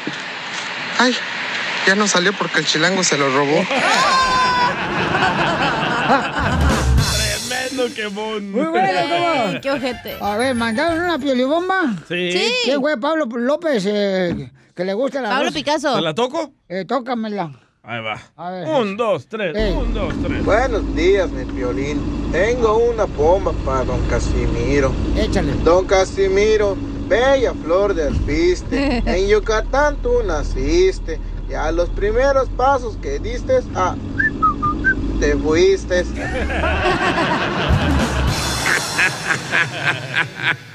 Ay, 0.99 1.15
ya 1.87 1.95
no 1.95 2.09
salió 2.09 2.33
porque 2.33 2.59
el 2.61 2.67
chilango 2.67 3.05
se 3.05 3.17
lo 3.17 3.31
robó. 3.33 3.65
Tremendo 7.49 7.95
quemón. 7.95 8.51
Muy 8.51 8.67
bueno, 8.67 9.01
¿cómo? 9.09 9.61
¡Qué 9.61 9.71
ojete! 9.71 10.17
A 10.21 10.37
ver, 10.37 10.55
¿mandaron 10.57 11.01
una 11.01 11.19
piolibomba? 11.19 11.83
Sí. 12.09 12.33
Sí. 12.33 12.53
¿Quién 12.65 12.81
fue 12.81 12.99
Pablo 12.99 13.27
López? 13.27 13.85
eh, 13.87 14.51
que 14.75 14.85
le 14.85 14.95
gusta 14.95 15.21
la 15.21 15.31
Pablo 15.31 15.47
voz? 15.47 15.55
Picasso. 15.55 15.95
¿Te 15.95 16.01
la 16.01 16.15
toco? 16.15 16.53
Eh, 16.69 16.85
tócamela. 16.85 17.53
Ahí 17.85 18.01
va. 18.01 18.17
A 18.37 18.51
ver. 18.51 18.69
Un, 18.69 18.97
dos, 18.97 19.27
tres. 19.27 19.57
Ey. 19.57 19.73
Un, 19.73 19.93
dos, 19.93 20.15
tres. 20.23 20.45
Buenos 20.45 20.95
días, 20.95 21.29
mi 21.31 21.45
violín. 21.45 22.01
Tengo 22.31 22.79
una 22.79 23.05
bomba 23.07 23.53
para 23.65 23.85
don 23.85 24.01
Casimiro. 24.09 24.93
Échale. 25.17 25.53
Don 25.65 25.85
Casimiro, 25.87 26.77
bella 27.09 27.53
flor 27.55 27.95
de 27.95 28.05
alpiste. 28.05 28.99
En 29.07 29.29
Yucatán 29.29 29.97
tú 29.97 30.23
naciste. 30.25 31.19
Ya 31.49 31.71
los 31.73 31.89
primeros 31.91 32.49
pasos 32.51 32.97
que 33.03 33.19
diste, 33.19 33.61
ah, 33.75 33.95
te 35.21 35.37
fuiste. 35.37 36.05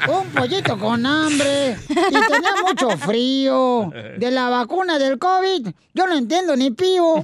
Un 0.08 0.30
pollito 0.30 0.78
con 0.78 1.06
hambre 1.06 1.78
y 1.90 2.32
tenía 2.32 2.52
mucho 2.66 2.90
frío. 2.98 3.92
De 4.18 4.32
la 4.32 4.50
vacuna 4.50 4.98
del 4.98 5.18
COVID, 5.20 5.68
yo 5.94 6.08
no 6.08 6.16
entiendo 6.16 6.56
ni 6.56 6.72
pío. 6.72 7.24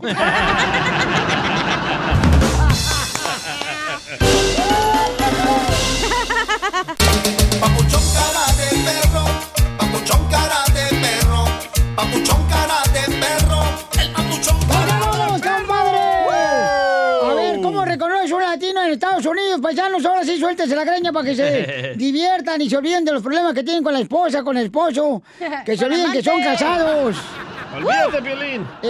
Paisanos, 19.63 20.05
ahora 20.05 20.23
sí 20.25 20.37
suéltese 20.37 20.75
la 20.75 20.83
greña 20.83 21.13
para 21.13 21.25
que 21.25 21.35
se 21.35 21.93
diviertan 21.97 22.61
y 22.61 22.69
se 22.69 22.75
olviden 22.77 23.05
de 23.05 23.13
los 23.13 23.23
problemas 23.23 23.53
que 23.53 23.63
tienen 23.63 23.81
con 23.81 23.93
la 23.93 24.01
esposa, 24.01 24.43
con 24.43 24.57
el 24.57 24.65
esposo. 24.65 25.23
Que 25.65 25.77
se 25.77 25.85
olviden 25.85 26.11
que 26.11 26.21
son 26.21 26.43
casados. 26.43 27.15
Olvídate, 27.75 28.21
Piolín. 28.21 28.67
Eh, 28.83 28.89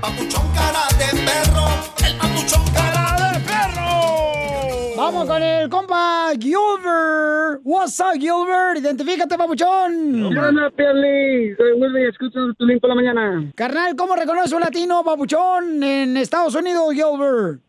papuchón 0.03 0.47
cara 0.53 0.85
de 0.99 1.09
perro, 1.29 1.65
el 2.07 2.15
papuchón 2.19 2.65
cara 2.75 3.05
de 3.23 3.41
perro. 3.47 4.97
Vamos 4.97 5.27
con 5.27 5.43
el 5.43 5.69
compa 5.71 6.33
Gilbert. 6.39 7.61
What's 7.63 8.01
up, 8.01 8.19
Gilbert? 8.19 8.79
Identifícate, 8.79 9.39
papuchón. 9.39 10.25
Hola, 10.27 10.71
Piolín. 10.77 11.57
Soy 11.57 11.73
Willy, 11.81 12.09
escucho 12.09 12.53
tu 12.59 12.67
link 12.67 12.81
por 12.81 12.91
la 12.91 12.97
mañana. 12.97 13.53
Carnal, 13.55 13.95
¿cómo 13.97 14.17
reconoce 14.17 14.55
un 14.55 14.63
latino, 14.63 15.05
papuchón, 15.05 15.83
en 15.83 16.17
Estados 16.17 16.55
Unidos, 16.57 16.93
Gilbert? 16.93 17.61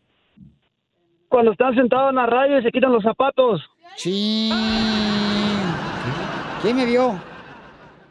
cuando 1.28 1.50
están 1.50 1.74
sentados 1.74 2.10
en 2.10 2.16
la 2.16 2.26
radio 2.26 2.60
y 2.60 2.62
se 2.62 2.70
quitan 2.70 2.92
los 2.92 3.02
zapatos. 3.02 3.60
Sí. 3.96 4.52
¿Quién 6.62 6.76
me 6.76 6.86
vio? 6.86 7.18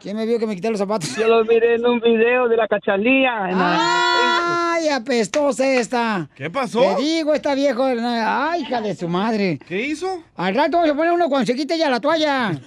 ¿Quién 0.04 0.18
me 0.18 0.26
vio 0.26 0.38
que 0.38 0.46
me 0.46 0.54
quité 0.54 0.68
los 0.68 0.78
zapatos? 0.78 1.16
Yo 1.16 1.26
los 1.26 1.48
miré 1.48 1.76
en 1.76 1.86
un 1.86 1.98
video 1.98 2.46
de 2.46 2.58
la 2.58 2.68
cachanía. 2.68 3.48
en 3.48 3.58
la- 3.58 4.72
¡Ay, 4.74 4.88
apestosa 4.90 5.66
esta! 5.66 6.28
¿Qué 6.36 6.50
pasó? 6.50 6.82
Te 6.82 6.96
digo, 7.02 7.32
esta 7.32 7.54
vieja. 7.54 8.50
¡Ay, 8.50 8.60
hija 8.64 8.82
de 8.82 8.94
su 8.94 9.08
madre! 9.08 9.58
¿Qué 9.66 9.80
hizo? 9.86 10.22
Al 10.36 10.54
rato 10.54 10.76
vamos 10.76 10.92
a 10.92 10.94
poner 10.94 11.10
uno 11.10 11.30
cuando 11.30 11.46
se 11.46 11.54
quite 11.54 11.78
ya 11.78 11.88
la 11.88 12.00
toalla. 12.00 12.50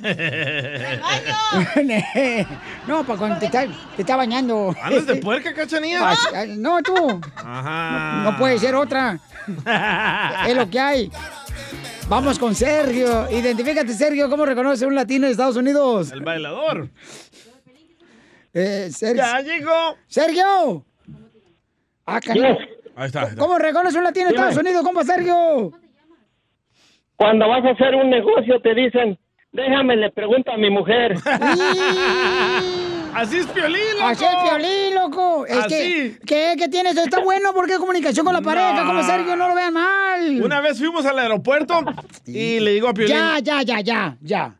no, 2.88 3.04
para 3.04 3.20
cuando 3.20 3.38
te 3.38 3.46
está, 3.46 3.66
te 3.96 4.02
está 4.02 4.16
bañando. 4.16 4.74
¿Andas 4.82 5.06
de 5.06 5.18
puerca, 5.18 5.54
cachanía? 5.54 6.16
No, 6.58 6.82
tú. 6.82 7.22
Ajá. 7.36 8.22
No 8.24 8.36
puede 8.40 8.58
ser 8.58 8.74
otra. 8.74 9.20
es 10.48 10.56
lo 10.56 10.68
que 10.72 10.80
hay. 10.80 11.12
Vamos 12.10 12.40
con 12.40 12.56
Sergio. 12.56 13.30
Identifícate, 13.30 13.94
Sergio. 13.94 14.30
¿Cómo 14.30 14.46
reconoce 14.46 14.86
un 14.86 14.96
latino 14.96 15.26
de 15.26 15.34
Estados 15.34 15.58
Unidos? 15.58 16.10
El 16.14 16.22
bailador. 16.22 16.88
Eh, 18.60 18.90
Sergio. 18.92 19.22
Ya 19.24 19.40
llegó. 19.42 19.96
¡Sergio! 20.08 20.84
Ah. 22.08 22.20
Ahí 22.28 22.40
está. 22.40 22.58
ahí 22.96 23.06
está. 23.06 23.36
¿Cómo 23.36 23.60
reconoce 23.60 24.00
un 24.00 24.04
latino 24.04 24.28
de 24.28 24.32
Dime. 24.34 24.48
Estados 24.48 24.66
Unidos, 24.66 24.84
compa 24.84 25.04
Sergio? 25.04 25.72
Cuando 27.18 27.48
vas 27.48 27.64
a 27.66 27.70
hacer 27.70 27.94
un 27.94 28.10
negocio 28.10 28.60
te 28.62 28.74
dicen, 28.74 29.20
déjame, 29.52 29.96
le 29.98 30.10
pregunto 30.10 30.52
a 30.52 30.58
mi 30.58 30.72
mujer. 30.72 31.16
Así 33.14 33.38
es 33.38 33.46
Piolín, 33.48 33.80
loco. 33.94 34.06
Así 34.08 34.26
es 34.26 34.36
Piolín, 34.44 34.96
loco. 34.96 35.46
Es 35.46 35.58
Así. 35.58 35.70
que, 35.70 36.20
¿qué, 36.26 36.56
¿qué 36.58 36.68
tienes? 36.68 36.98
Está 36.98 37.20
bueno 37.20 37.54
porque 37.54 37.74
hay 37.74 37.80
comunicación 37.80 38.26
con 38.26 38.34
la 38.34 38.42
pareja, 38.42 38.86
como 38.86 39.04
Sergio, 39.04 39.36
no 39.36 39.50
lo 39.50 39.56
vean 39.56 39.74
mal. 39.74 40.42
Una 40.44 40.62
vez 40.62 40.80
fuimos 40.80 41.06
al 41.06 41.20
aeropuerto 41.20 41.80
y 42.26 42.60
le 42.60 42.72
digo 42.72 42.88
a 42.88 42.94
Piolín. 42.94 43.16
Ya, 43.16 43.38
ya, 43.40 43.62
ya, 43.62 43.82
ya, 43.82 44.18
ya. 44.22 44.56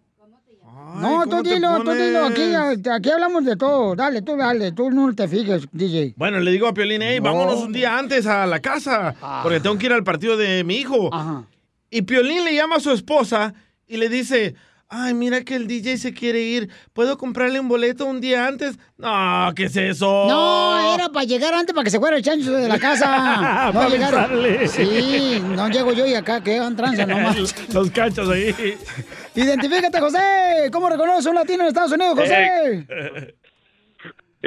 No, 0.96 1.24
tú 1.24 1.30
¿cómo 1.30 1.44
te 1.44 1.54
dilo, 1.56 1.84
tú 1.84 1.92
dilo, 1.92 2.26
aquí, 2.26 2.90
aquí 2.90 3.10
hablamos 3.10 3.46
de 3.46 3.56
todo. 3.56 3.96
Dale, 3.96 4.22
tú 4.22 4.36
dale, 4.38 4.72
tú 4.72 4.90
no 4.90 5.14
te 5.14 5.28
fijes, 5.28 5.68
DJ. 5.72 6.14
Bueno, 6.16 6.40
le 6.40 6.52
digo 6.52 6.68
a 6.68 6.74
Piolín, 6.74 7.02
hey, 7.02 7.20
vámonos 7.20 7.62
un 7.62 7.74
día 7.74 7.98
antes 7.98 8.26
a 8.26 8.46
la 8.46 8.60
casa, 8.60 9.16
porque 9.44 9.60
tengo 9.60 9.78
que 9.78 9.88
ir 9.88 9.94
al 9.94 10.04
partido 10.04 10.38
de 10.38 10.64
mi 10.64 10.78
hijo. 10.78 11.10
Y 11.90 12.02
Piolín 12.04 12.46
le 12.46 12.56
llama 12.56 12.78
a 12.78 12.80
su 12.80 12.92
esposa 12.92 13.54
y 13.88 13.98
le 13.98 14.10
dice, 14.10 14.56
ay, 14.90 15.14
mira 15.14 15.44
que 15.44 15.56
el 15.56 15.68
DJ 15.68 15.98
se 15.98 16.14
quiere 16.14 16.42
ir, 16.42 16.70
¿puedo 16.94 17.18
comprarle 17.18 17.60
un 17.60 17.68
boleto 17.68 18.06
un 18.06 18.22
día 18.22 18.48
antes? 18.48 18.78
No, 18.98 19.52
¿qué 19.56 19.66
es 19.66 19.76
eso? 19.76 20.26
No, 20.28 20.94
era 20.96 21.10
para 21.10 21.26
llegar 21.26 21.54
antes 21.54 21.74
para 21.74 21.84
que 21.84 21.90
se 21.92 22.00
fuera 22.00 22.18
el 22.18 22.24
chancho 22.24 22.52
de 22.54 22.68
la 22.68 22.80
casa. 22.80 23.68
No 23.74 23.74
Para 23.74 23.90
llegar. 23.90 24.16
avisarle. 24.16 24.68
Sí, 24.68 25.42
no 25.44 25.68
llego 25.70 25.92
yo 25.94 26.06
y 26.06 26.14
acá 26.14 26.42
quedan 26.42 26.76
tranza 26.76 27.06
nomás. 27.06 27.38
Los 27.74 27.92
cachos 27.92 28.30
ahí. 28.30 28.56
Identifícate, 29.36 30.00
José. 30.00 30.70
¿Cómo 30.72 30.90
reconoce 30.90 31.28
un 31.30 31.36
latino 31.36 31.64
en 31.64 31.68
Estados 31.70 31.92
Unidos, 31.92 32.16
José? 32.18 32.86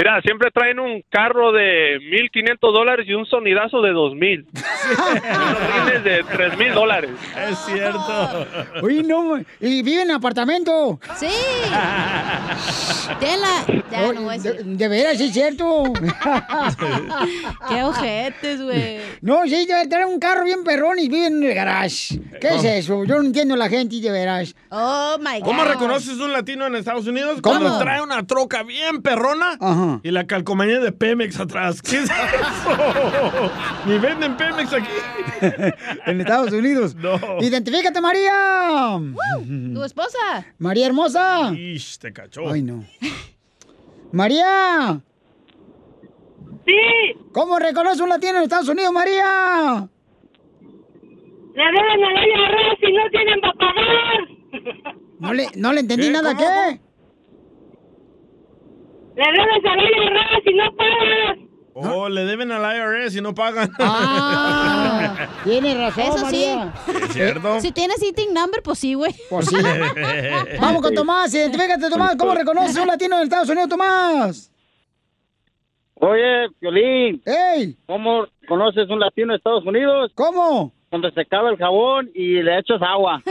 Mira, 0.01 0.19
siempre 0.23 0.51
traen 0.51 0.81
un 0.81 1.05
carro 1.11 1.53
de 1.53 1.99
1.500 2.01 2.59
dólares 2.73 3.07
y 3.07 3.13
un 3.13 3.27
sonidazo 3.27 3.83
de 3.83 3.91
2.000. 3.93 4.47
Unos 4.47 5.75
rines 5.75 6.05
de 6.05 6.25
3.000 6.25 6.73
dólares. 6.73 7.11
Es 7.51 7.59
cierto. 7.67 8.47
Uy, 8.81 9.03
no, 9.03 9.39
y 9.61 9.83
vive 9.83 10.01
en 10.01 10.13
apartamento. 10.13 10.99
Sí. 11.17 11.29
Tela. 13.21 13.83
Ya, 13.91 14.13
no 14.13 14.23
voy 14.23 14.37
a 14.37 14.39
de, 14.39 14.53
decir. 14.53 14.65
de 14.65 14.89
veras, 14.89 15.19
sí 15.19 15.25
es 15.25 15.33
cierto. 15.35 15.93
Qué 17.69 17.83
ojetes, 17.83 18.63
güey. 18.63 19.01
No, 19.21 19.43
sí, 19.45 19.67
debe 19.67 19.87
tener 19.87 20.07
un 20.07 20.19
carro 20.19 20.45
bien 20.45 20.65
perrón 20.65 20.99
y 20.99 21.09
vive 21.11 21.27
en 21.27 21.43
el 21.43 21.55
garage. 21.55 22.19
¿Qué 22.41 22.49
es 22.55 22.65
eso? 22.65 23.05
Yo 23.05 23.17
no 23.17 23.27
entiendo 23.27 23.53
a 23.53 23.59
la 23.59 23.69
gente, 23.69 24.01
de 24.01 24.11
veras. 24.11 24.55
Oh, 24.71 25.17
my 25.19 25.41
God. 25.41 25.45
¿Cómo 25.45 25.65
reconoces 25.65 26.19
un 26.19 26.33
latino 26.33 26.67
en 26.67 26.77
Estados 26.77 27.07
Unidos? 27.07 27.41
¿Cómo? 27.43 27.59
Cuando 27.59 27.79
trae 27.79 28.01
una 28.01 28.27
troca 28.27 28.63
bien 28.63 29.03
perrona 29.03 29.59
Ajá. 29.61 29.90
Y 30.03 30.11
la 30.11 30.27
calcomanía 30.27 30.81
de 30.81 30.93
Pemex 30.93 31.39
atrás. 31.41 31.83
¿Qué 31.83 31.99
es 31.99 32.05
eso? 32.05 32.11
Ni 33.87 33.99
venden 33.99 34.37
Pemex 34.37 34.73
aquí. 34.73 34.89
en 36.07 36.21
Estados 36.21 36.53
Unidos. 36.53 36.95
No. 36.95 37.19
Identifícate, 37.41 38.01
María. 38.01 38.99
Tu 39.75 39.85
esposa. 39.85 40.47
María 40.59 40.87
hermosa. 40.87 41.53
Ish, 41.53 41.99
te 41.99 42.13
cachó. 42.13 42.51
Ay, 42.51 42.63
no. 42.63 42.85
María. 44.13 45.01
Sí. 46.67 47.17
¿Cómo 47.33 47.59
reconoce 47.59 48.03
un 48.03 48.09
latino 48.09 48.39
en 48.39 48.45
Estados 48.45 48.69
Unidos, 48.69 48.93
María? 48.93 49.89
Le 51.55 51.65
deben 51.65 52.05
a 52.05 52.13
la 52.13 52.27
y 52.81 52.93
no 52.93 53.11
tienen 53.11 53.41
para 53.41 53.55
pagar. 53.55 54.91
No 55.19 55.35
le, 55.35 55.49
no 55.57 55.73
le 55.73 55.81
entendí 55.81 56.07
¿Qué? 56.07 56.13
nada, 56.13 56.35
¿Cómo? 56.35 56.47
¿qué? 56.47 56.81
Le 59.17 59.25
debes 59.25 59.65
a 59.65 59.77
la 59.77 59.83
IRS 59.83 60.47
y 60.47 60.55
no 60.55 60.77
pagas. 60.77 61.39
Oh, 61.73 62.09
le 62.09 62.25
deben 62.25 62.51
al 62.53 62.77
IRS 62.77 63.17
y 63.17 63.21
no 63.21 63.35
pagan. 63.35 63.71
Ah, 63.79 65.29
tiene 65.45 65.75
razón, 65.75 66.05
Eso 66.05 66.27
sí. 66.29 66.45
¿Es 66.45 67.13
cierto? 67.13 67.61
Si 67.61 67.73
tienes 67.73 68.03
eating 68.03 68.35
number, 68.35 68.63
pues 68.63 68.79
sí, 68.79 68.95
güey. 68.95 69.15
Pues 69.29 69.47
sí. 69.47 69.57
Vamos 70.61 70.83
con 70.83 70.95
Tomás, 70.95 71.33
identifícate, 71.33 71.89
Tomás. 71.89 72.17
¿Cómo 72.17 72.35
reconoce 72.35 72.81
un 72.81 72.89
latino 72.89 73.17
en 73.17 73.23
Estados 73.25 73.49
Unidos, 73.49 73.69
Tomás? 73.69 74.53
Oye, 76.03 76.49
Piolín, 76.59 77.23
¡Ey! 77.27 77.77
¿cómo 77.87 78.25
conoces 78.49 78.89
un 78.89 79.01
latino 79.01 79.33
de 79.33 79.37
Estados 79.37 79.67
Unidos? 79.67 80.11
¿Cómo? 80.15 80.73
Cuando 80.91 81.09
se 81.13 81.21
acaba 81.21 81.51
el 81.51 81.57
jabón 81.57 82.11
y 82.15 82.43
le 82.43 82.59
echas 82.59 82.83
agua. 82.83 83.23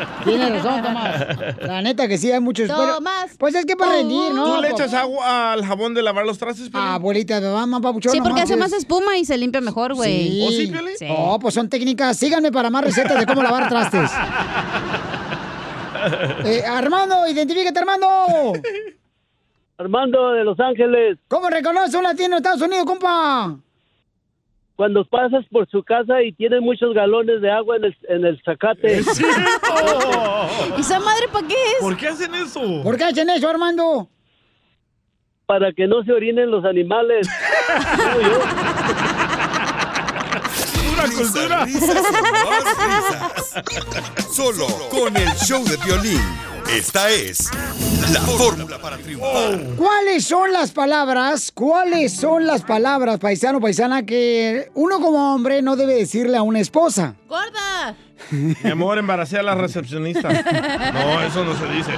Pues 0.00 0.24
Tiene 0.24 0.48
razón, 0.48 0.82
Tomás. 0.82 1.26
La 1.60 1.82
neta 1.82 2.08
que 2.08 2.16
sí, 2.16 2.30
hay 2.32 2.40
muchos. 2.40 2.68
pero- 2.68 2.94
Tomás. 2.94 3.36
Pues 3.38 3.54
es 3.54 3.66
que 3.66 3.76
para 3.76 3.92
rendir, 3.92 4.32
¿no? 4.32 4.54
¿Tú 4.56 4.62
le 4.62 4.68
echas 4.70 4.94
agua 4.94 5.52
al 5.52 5.64
jabón 5.64 5.92
de 5.94 6.02
lavar 6.02 6.24
los 6.24 6.38
trastes, 6.38 6.70
Piolín? 6.70 6.88
Abuelita, 6.88 7.40
de 7.40 7.50
mamá, 7.52 7.80
papuchón. 7.80 8.12
Sí, 8.12 8.20
porque 8.22 8.40
hace 8.42 8.56
más 8.56 8.72
espuma 8.72 9.18
y 9.18 9.24
se 9.26 9.36
limpia 9.36 9.60
mejor, 9.60 9.94
güey. 9.94 10.28
Sí. 10.30 10.44
¿Oh, 10.46 10.50
sí? 10.50 10.96
Sí. 10.98 11.06
Oh, 11.10 11.38
pues 11.38 11.54
son 11.54 11.68
técnicas. 11.68 12.16
Síganme 12.16 12.50
para 12.52 12.70
más 12.70 12.84
recetas 12.84 13.18
de 13.18 13.26
cómo 13.26 13.42
lavar 13.42 13.68
trastes. 13.68 14.10
Eh, 16.46 16.62
Armando, 16.66 17.28
identifícate, 17.28 17.78
Armando. 17.78 18.06
Armando 19.76 20.30
de 20.32 20.44
Los 20.44 20.58
Ángeles, 20.58 21.18
¿Cómo 21.28 21.50
reconoce 21.50 21.94
un 21.94 22.04
latino 22.04 22.28
en 22.28 22.34
Estados 22.38 22.62
Unidos, 22.62 22.86
compa? 22.86 23.54
Cuando 24.80 25.04
pasas 25.04 25.44
por 25.50 25.68
su 25.68 25.82
casa 25.82 26.22
y 26.22 26.32
tiene 26.32 26.58
muchos 26.58 26.94
galones 26.94 27.42
de 27.42 27.50
agua 27.50 27.76
en 27.76 27.84
el, 27.84 27.94
en 28.08 28.24
el 28.24 28.42
zacate. 28.42 29.00
¡Es 29.00 29.04
cierto! 29.14 29.38
¿Y 30.74 30.80
esa 30.80 30.98
madre 30.98 31.28
para 31.30 31.46
qué 31.46 31.52
es? 31.52 31.80
¿Por 31.80 31.98
qué 31.98 32.08
hacen 32.08 32.34
eso? 32.34 32.62
¿Por 32.82 32.96
qué 32.96 33.04
hacen 33.04 33.28
eso, 33.28 33.46
Armando? 33.46 34.08
Para 35.44 35.70
que 35.74 35.86
no 35.86 36.02
se 36.02 36.14
orinen 36.14 36.50
los 36.50 36.64
animales. 36.64 37.28
Pura 40.88 41.04
cultura. 41.14 41.64
Risas 41.66 42.06
y 42.08 42.22
más 42.22 42.64
risas. 42.64 44.32
Solo 44.34 44.66
con 44.88 45.14
el 45.14 45.28
show 45.32 45.62
de 45.62 45.76
violín. 45.84 46.22
Esta 46.74 47.10
es 47.10 47.50
la 48.12 48.20
fórmula 48.20 48.78
para 48.78 48.96
triunfar. 48.96 49.58
¿Cuáles 49.76 50.24
son 50.24 50.52
las 50.52 50.70
palabras, 50.70 51.50
cuáles 51.52 52.12
son 52.12 52.46
las 52.46 52.62
palabras, 52.62 53.18
paisano, 53.18 53.60
paisana, 53.60 54.06
que 54.06 54.70
uno 54.74 55.00
como 55.00 55.34
hombre 55.34 55.62
no 55.62 55.74
debe 55.74 55.94
decirle 55.94 56.36
a 56.36 56.42
una 56.42 56.60
esposa? 56.60 57.16
¡Gorda! 57.28 57.96
Mi 58.30 58.70
amor, 58.70 58.98
embaracé 58.98 59.38
a 59.38 59.42
la 59.42 59.56
recepcionista. 59.56 60.28
No, 60.92 61.20
eso 61.22 61.44
no 61.44 61.58
se 61.58 61.66
dice. 61.74 61.92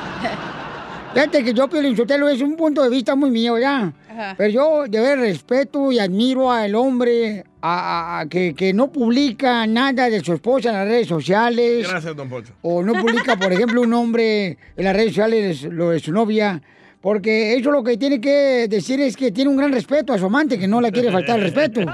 Fíjate 1.12 1.44
que 1.44 1.52
yo, 1.52 1.68
Sotelo, 1.94 2.28
es 2.30 2.40
un 2.40 2.56
punto 2.56 2.82
de 2.82 2.88
vista 2.88 3.14
muy 3.14 3.30
mío, 3.30 3.58
¿ya? 3.58 3.92
Ajá. 4.10 4.34
Pero 4.38 4.50
yo, 4.50 4.84
de 4.88 5.00
ver, 5.00 5.18
respeto 5.18 5.92
y 5.92 5.98
admiro 5.98 6.50
al 6.50 6.74
hombre 6.74 7.44
a- 7.62 8.16
a- 8.16 8.20
a 8.20 8.26
que, 8.28 8.54
que 8.54 8.72
no 8.74 8.90
publica 8.92 9.66
nada 9.66 10.10
de 10.10 10.20
su 10.22 10.32
esposa 10.34 10.68
en 10.70 10.74
las 10.76 10.86
redes 10.88 11.06
sociales. 11.08 11.88
Gracias, 11.88 12.14
don 12.16 12.28
Poncho. 12.28 12.52
O 12.62 12.82
no 12.82 12.92
publica, 12.94 13.36
por 13.36 13.52
ejemplo, 13.52 13.80
un 13.82 13.92
hombre 13.94 14.58
en 14.76 14.84
las 14.84 14.94
redes 14.94 15.10
sociales 15.10 15.62
lo 15.62 15.90
de 15.90 16.00
su 16.00 16.12
novia. 16.12 16.60
Porque 17.00 17.54
eso 17.56 17.70
lo 17.72 17.82
que 17.82 17.96
tiene 17.96 18.20
que 18.20 18.66
decir 18.68 19.00
es 19.00 19.16
que 19.16 19.32
tiene 19.32 19.50
un 19.50 19.56
gran 19.56 19.72
respeto 19.72 20.12
a 20.12 20.18
su 20.18 20.26
amante, 20.26 20.56
que 20.58 20.68
no 20.68 20.80
le 20.80 20.92
quiere 20.92 21.10
faltar 21.10 21.38
el 21.38 21.44
respeto. 21.52 21.80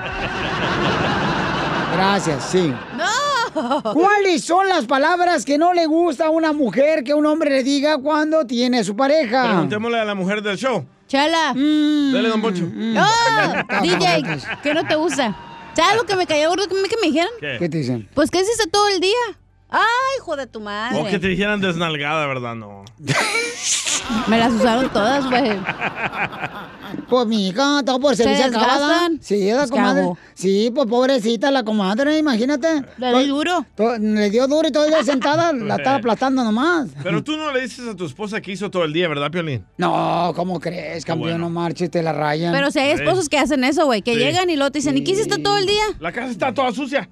Gracias, 1.94 2.44
sí. 2.50 2.72
¡No! 2.96 3.82
¿Cuáles 3.92 4.44
son 4.44 4.68
las 4.68 4.84
palabras 4.86 5.44
que 5.44 5.58
no 5.58 5.72
le 5.74 5.86
gusta 5.86 6.26
a 6.26 6.30
una 6.30 6.52
mujer 6.52 7.02
que 7.02 7.12
un 7.14 7.26
hombre 7.26 7.50
le 7.50 7.62
diga 7.64 7.98
cuando 7.98 8.46
tiene 8.46 8.78
a 8.80 8.84
su 8.84 8.94
pareja? 8.94 9.44
Preguntémosle 9.44 9.98
a 9.98 10.04
la 10.04 10.14
mujer 10.14 10.42
del 10.42 10.56
show. 10.56 10.84
Chala. 11.08 11.54
Dale, 11.54 12.28
don 12.28 12.40
Poncho. 12.42 12.68
¡No! 12.72 13.04
DJ, 13.82 14.22
¿qué 14.62 14.74
no 14.74 14.86
te 14.86 14.94
gusta? 14.94 15.34
¿Sabes 15.78 15.96
lo 15.96 16.06
que 16.06 16.16
me 16.16 16.26
cayó 16.26 16.48
gordo 16.48 16.66
que 16.66 16.74
me, 16.74 16.88
que 16.88 16.96
me 17.00 17.06
dijeron? 17.06 17.30
¿Qué? 17.38 17.56
¿Qué 17.60 17.68
te 17.68 17.78
dicen? 17.78 18.08
Pues, 18.12 18.32
¿qué 18.32 18.40
hiciste 18.40 18.68
todo 18.68 18.88
el 18.88 18.98
día? 18.98 19.14
Ay, 19.70 19.82
hijo 20.18 20.36
de 20.36 20.46
tu 20.46 20.60
madre. 20.60 20.98
O 21.00 21.04
que 21.06 21.18
te 21.18 21.28
dijeran 21.28 21.60
desnalgada, 21.60 22.26
¿verdad? 22.26 22.54
No. 22.54 22.84
Me 24.26 24.38
las 24.38 24.52
usaron 24.52 24.88
todas, 24.90 25.28
güey. 25.28 25.50
Pues 27.08 27.26
mi 27.26 27.48
hija, 27.48 27.82
todo 27.84 28.00
por 28.00 28.16
Se 28.16 28.22
servicio 28.22 28.46
acabada. 28.46 28.78
desgastan. 29.08 29.18
Sí, 29.22 29.50
la 29.50 29.56
Pues, 29.58 29.70
¿qué 29.70 29.76
comadre. 29.76 30.06
Sí, 30.34 30.72
pues 30.74 30.88
pobrecita 30.88 31.50
la 31.50 31.62
comadre, 31.62 32.16
imagínate. 32.18 32.82
Le 32.96 33.18
di 33.18 33.26
duro. 33.28 33.66
Le 34.00 34.30
dio 34.30 34.46
duro 34.46 34.68
y 34.68 34.72
todavía 34.72 35.02
sentada 35.04 35.52
la 35.54 35.76
estaba 35.76 35.96
aplastando 35.96 36.42
nomás. 36.44 36.88
Pero 37.02 37.22
tú 37.22 37.36
no 37.36 37.52
le 37.52 37.60
dices 37.62 37.86
a 37.88 37.94
tu 37.94 38.06
esposa 38.06 38.40
que 38.40 38.52
hizo 38.52 38.70
todo 38.70 38.84
el 38.84 38.92
día, 38.94 39.08
¿verdad, 39.08 39.30
Piolín? 39.30 39.66
No, 39.76 40.32
¿cómo 40.34 40.60
crees, 40.60 41.04
campeón? 41.04 41.40
No 41.40 41.50
marches, 41.50 41.90
te 41.90 42.02
la 42.02 42.12
rayan. 42.14 42.52
Pero 42.54 42.70
si 42.70 42.78
hay 42.78 42.90
esposos 42.92 43.28
que 43.28 43.38
hacen 43.38 43.64
eso, 43.64 43.84
güey, 43.84 44.00
que 44.00 44.14
Sí. 44.14 44.18
llegan 44.20 44.48
y 44.48 44.56
lo 44.56 44.70
te 44.70 44.78
dicen, 44.78 44.96
¿y 44.96 45.04
qué 45.04 45.12
hiciste 45.12 45.38
todo 45.38 45.58
el 45.58 45.66
día? 45.66 45.84
La 46.00 46.12
casa 46.12 46.30
está 46.30 46.54
toda 46.54 46.72
sucia. 46.72 47.10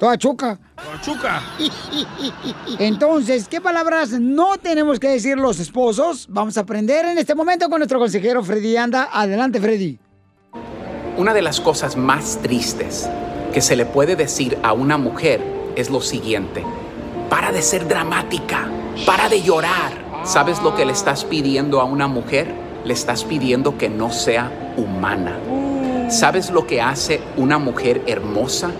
Toda 0.00 0.16
chuca. 0.16 0.58
Toda 0.76 1.00
chuca. 1.02 1.42
Entonces, 2.78 3.46
¿qué 3.48 3.60
palabras 3.60 4.12
no 4.12 4.56
tenemos 4.56 4.98
que 4.98 5.08
decir 5.08 5.36
los 5.36 5.60
esposos? 5.60 6.26
Vamos 6.30 6.56
a 6.56 6.62
aprender 6.62 7.04
en 7.04 7.18
este 7.18 7.34
momento 7.34 7.68
con 7.68 7.80
nuestro 7.80 7.98
consejero 7.98 8.42
Freddy 8.42 8.78
Anda. 8.78 9.10
Adelante, 9.12 9.60
Freddy. 9.60 9.98
Una 11.18 11.34
de 11.34 11.42
las 11.42 11.60
cosas 11.60 11.98
más 11.98 12.38
tristes 12.40 13.10
que 13.52 13.60
se 13.60 13.76
le 13.76 13.84
puede 13.84 14.16
decir 14.16 14.56
a 14.62 14.72
una 14.72 14.96
mujer 14.96 15.42
es 15.76 15.90
lo 15.90 16.00
siguiente. 16.00 16.64
Para 17.28 17.52
de 17.52 17.60
ser 17.60 17.86
dramática, 17.86 18.70
para 19.04 19.28
de 19.28 19.42
llorar. 19.42 19.92
¿Sabes 20.24 20.62
lo 20.62 20.74
que 20.74 20.86
le 20.86 20.92
estás 20.92 21.26
pidiendo 21.26 21.78
a 21.78 21.84
una 21.84 22.06
mujer? 22.06 22.54
Le 22.86 22.94
estás 22.94 23.24
pidiendo 23.24 23.76
que 23.76 23.90
no 23.90 24.10
sea 24.10 24.50
humana. 24.78 25.38
¿Sabes 26.08 26.48
lo 26.48 26.66
que 26.66 26.80
hace 26.80 27.20
una 27.36 27.58
mujer 27.58 28.02
hermosa? 28.06 28.70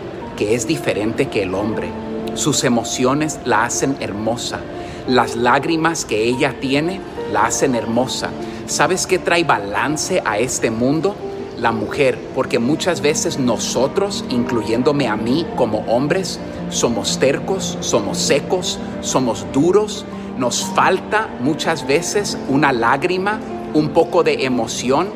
Que 0.41 0.55
es 0.55 0.67
diferente 0.67 1.29
que 1.29 1.43
el 1.43 1.55
hombre. 1.55 1.91
Sus 2.33 2.65
emociones 2.65 3.39
la 3.45 3.65
hacen 3.65 3.99
hermosa. 4.01 4.61
Las 5.07 5.37
lágrimas 5.37 6.07
que 6.07 6.25
ella 6.25 6.57
tiene 6.59 6.99
la 7.31 7.45
hacen 7.45 7.75
hermosa. 7.75 8.31
¿Sabes 8.65 9.07
qué 9.07 9.19
trae 9.19 9.45
balance 9.45 10.23
a 10.25 10.39
este 10.39 10.71
mundo? 10.71 11.15
La 11.59 11.73
mujer, 11.73 12.19
porque 12.35 12.59
muchas 12.59 13.03
veces 13.03 13.39
nosotros, 13.39 14.25
incluyéndome 14.31 15.09
a 15.09 15.17
mí 15.17 15.47
como 15.57 15.81
hombres, 15.81 16.41
somos 16.71 17.19
tercos, 17.19 17.77
somos 17.83 18.17
secos, 18.17 18.79
somos 19.03 19.45
duros. 19.53 20.07
Nos 20.39 20.65
falta 20.65 21.29
muchas 21.41 21.87
veces 21.87 22.39
una 22.49 22.73
lágrima, 22.73 23.41
un 23.75 23.91
poco 23.91 24.23
de 24.23 24.47
emoción. 24.47 25.11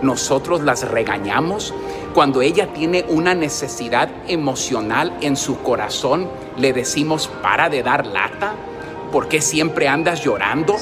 Nosotros 0.00 0.62
las 0.62 0.88
regañamos. 0.88 1.74
Cuando 2.14 2.42
ella 2.42 2.72
tiene 2.72 3.04
una 3.08 3.34
necesidad 3.34 4.08
emocional 4.26 5.16
en 5.20 5.36
su 5.36 5.58
corazón, 5.62 6.28
le 6.56 6.72
decimos, 6.72 7.30
para 7.42 7.68
de 7.68 7.82
dar 7.82 8.06
lata. 8.06 8.54
¿Por 9.12 9.28
qué 9.28 9.40
siempre 9.40 9.88
andas 9.88 10.24
llorando? 10.24 10.76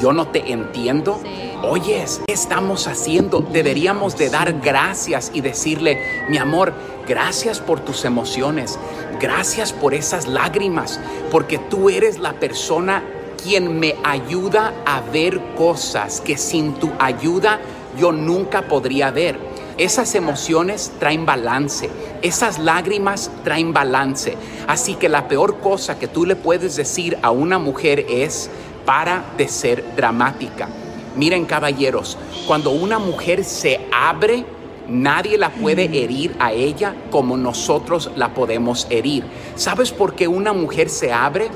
Yo 0.00 0.12
no 0.12 0.28
te 0.28 0.50
entiendo. 0.52 1.20
Oyes, 1.62 2.20
¿qué 2.26 2.32
estamos 2.32 2.86
haciendo? 2.86 3.40
Deberíamos 3.40 4.16
de 4.16 4.30
dar 4.30 4.60
gracias 4.60 5.30
y 5.34 5.40
decirle, 5.40 6.00
mi 6.28 6.38
amor, 6.38 6.72
gracias 7.06 7.60
por 7.60 7.80
tus 7.80 8.04
emociones, 8.04 8.78
gracias 9.20 9.72
por 9.72 9.92
esas 9.92 10.26
lágrimas, 10.28 11.00
porque 11.30 11.58
tú 11.58 11.90
eres 11.90 12.18
la 12.18 12.34
persona 12.34 13.02
quien 13.42 13.78
me 13.78 13.96
ayuda 14.04 14.72
a 14.86 15.00
ver 15.00 15.40
cosas 15.56 16.20
que 16.20 16.36
sin 16.36 16.74
tu 16.74 16.90
ayuda 16.98 17.60
yo 17.98 18.12
nunca 18.12 18.62
podría 18.62 19.10
ver. 19.10 19.38
Esas 19.78 20.16
emociones 20.16 20.90
traen 20.98 21.24
balance, 21.24 21.88
esas 22.20 22.58
lágrimas 22.58 23.30
traen 23.44 23.72
balance. 23.72 24.36
Así 24.66 24.96
que 24.96 25.08
la 25.08 25.28
peor 25.28 25.60
cosa 25.60 26.00
que 26.00 26.08
tú 26.08 26.26
le 26.26 26.34
puedes 26.34 26.74
decir 26.74 27.16
a 27.22 27.30
una 27.30 27.60
mujer 27.60 28.04
es, 28.08 28.50
para 28.84 29.22
de 29.36 29.46
ser 29.46 29.84
dramática. 29.94 30.68
Miren 31.14 31.44
caballeros, 31.44 32.18
cuando 32.48 32.70
una 32.70 32.98
mujer 32.98 33.44
se 33.44 33.80
abre, 33.92 34.44
nadie 34.88 35.38
la 35.38 35.50
puede 35.50 35.84
herir 35.84 36.34
a 36.40 36.52
ella 36.52 36.96
como 37.12 37.36
nosotros 37.36 38.10
la 38.16 38.34
podemos 38.34 38.88
herir. 38.90 39.24
¿Sabes 39.54 39.92
por 39.92 40.14
qué 40.14 40.26
una 40.26 40.52
mujer 40.52 40.88
se 40.88 41.12
abre? 41.12 41.50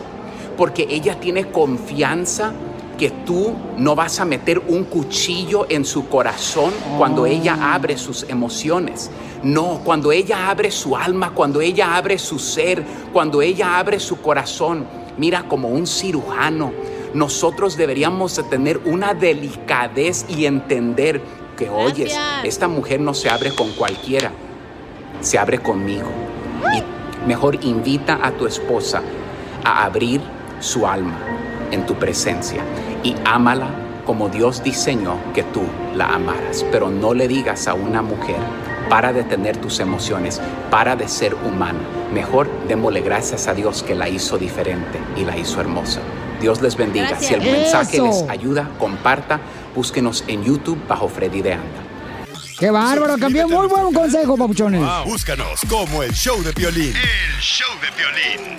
Porque 0.56 0.86
ella 0.88 1.18
tiene 1.18 1.50
confianza 1.50 2.52
que 3.02 3.10
tú 3.10 3.52
no 3.78 3.96
vas 3.96 4.20
a 4.20 4.24
meter 4.24 4.60
un 4.60 4.84
cuchillo 4.84 5.66
en 5.68 5.84
su 5.84 6.08
corazón 6.08 6.72
cuando 6.98 7.26
ella 7.26 7.74
abre 7.74 7.98
sus 7.98 8.22
emociones. 8.28 9.10
No, 9.42 9.80
cuando 9.82 10.12
ella 10.12 10.48
abre 10.48 10.70
su 10.70 10.96
alma, 10.96 11.32
cuando 11.34 11.60
ella 11.60 11.96
abre 11.96 12.16
su 12.16 12.38
ser, 12.38 12.84
cuando 13.12 13.42
ella 13.42 13.76
abre 13.76 13.98
su 13.98 14.20
corazón, 14.20 14.86
mira 15.18 15.48
como 15.48 15.66
un 15.66 15.88
cirujano. 15.88 16.72
Nosotros 17.12 17.76
deberíamos 17.76 18.36
de 18.36 18.44
tener 18.44 18.78
una 18.84 19.14
delicadez 19.14 20.24
y 20.28 20.46
entender 20.46 21.20
que, 21.56 21.70
oyes, 21.70 22.16
esta 22.44 22.68
mujer 22.68 23.00
no 23.00 23.14
se 23.14 23.28
abre 23.28 23.52
con 23.52 23.72
cualquiera, 23.72 24.30
se 25.20 25.40
abre 25.40 25.58
conmigo. 25.58 26.06
Y 26.72 27.26
mejor 27.26 27.64
invita 27.64 28.20
a 28.22 28.30
tu 28.30 28.46
esposa 28.46 29.02
a 29.64 29.86
abrir 29.86 30.20
su 30.60 30.86
alma 30.86 31.18
en 31.72 31.84
tu 31.84 31.94
presencia 31.96 32.62
y 33.02 33.14
ámala 33.24 33.68
como 34.06 34.28
Dios 34.28 34.62
diseñó 34.62 35.16
que 35.32 35.42
tú 35.42 35.62
la 35.94 36.14
amaras. 36.14 36.64
Pero 36.70 36.90
no 36.90 37.14
le 37.14 37.28
digas 37.28 37.68
a 37.68 37.74
una 37.74 38.02
mujer, 38.02 38.36
para 38.88 39.12
de 39.12 39.24
tener 39.24 39.56
tus 39.56 39.80
emociones, 39.80 40.40
para 40.70 40.96
de 40.96 41.08
ser 41.08 41.34
humana. 41.34 41.78
Mejor 42.12 42.48
démosle 42.68 43.00
gracias 43.00 43.46
a 43.48 43.54
Dios 43.54 43.82
que 43.82 43.94
la 43.94 44.08
hizo 44.08 44.38
diferente 44.38 44.98
y 45.16 45.24
la 45.24 45.36
hizo 45.36 45.60
hermosa. 45.60 46.00
Dios 46.40 46.60
les 46.60 46.76
bendiga. 46.76 47.08
Gracias. 47.08 47.28
Si 47.28 47.34
el 47.34 47.42
mensaje 47.42 47.96
Eso. 47.96 48.06
les 48.06 48.28
ayuda, 48.28 48.68
comparta, 48.78 49.40
búsquenos 49.74 50.24
en 50.26 50.42
YouTube 50.42 50.78
bajo 50.88 51.08
Freddy 51.08 51.40
de 51.40 51.52
Anda. 51.54 51.82
Qué 52.58 52.70
bárbaro, 52.70 53.16
campeón. 53.18 53.50
Muy 53.50 53.66
buen 53.66 53.92
consejo, 53.92 54.36
papuchones. 54.36 54.82
Búscanos 55.04 55.60
como 55.68 56.02
el 56.02 56.12
show 56.12 56.42
de 56.42 56.52
violín. 56.52 56.94
El 56.94 57.40
show 57.40 57.68
de 57.80 57.88
violín. 57.96 58.58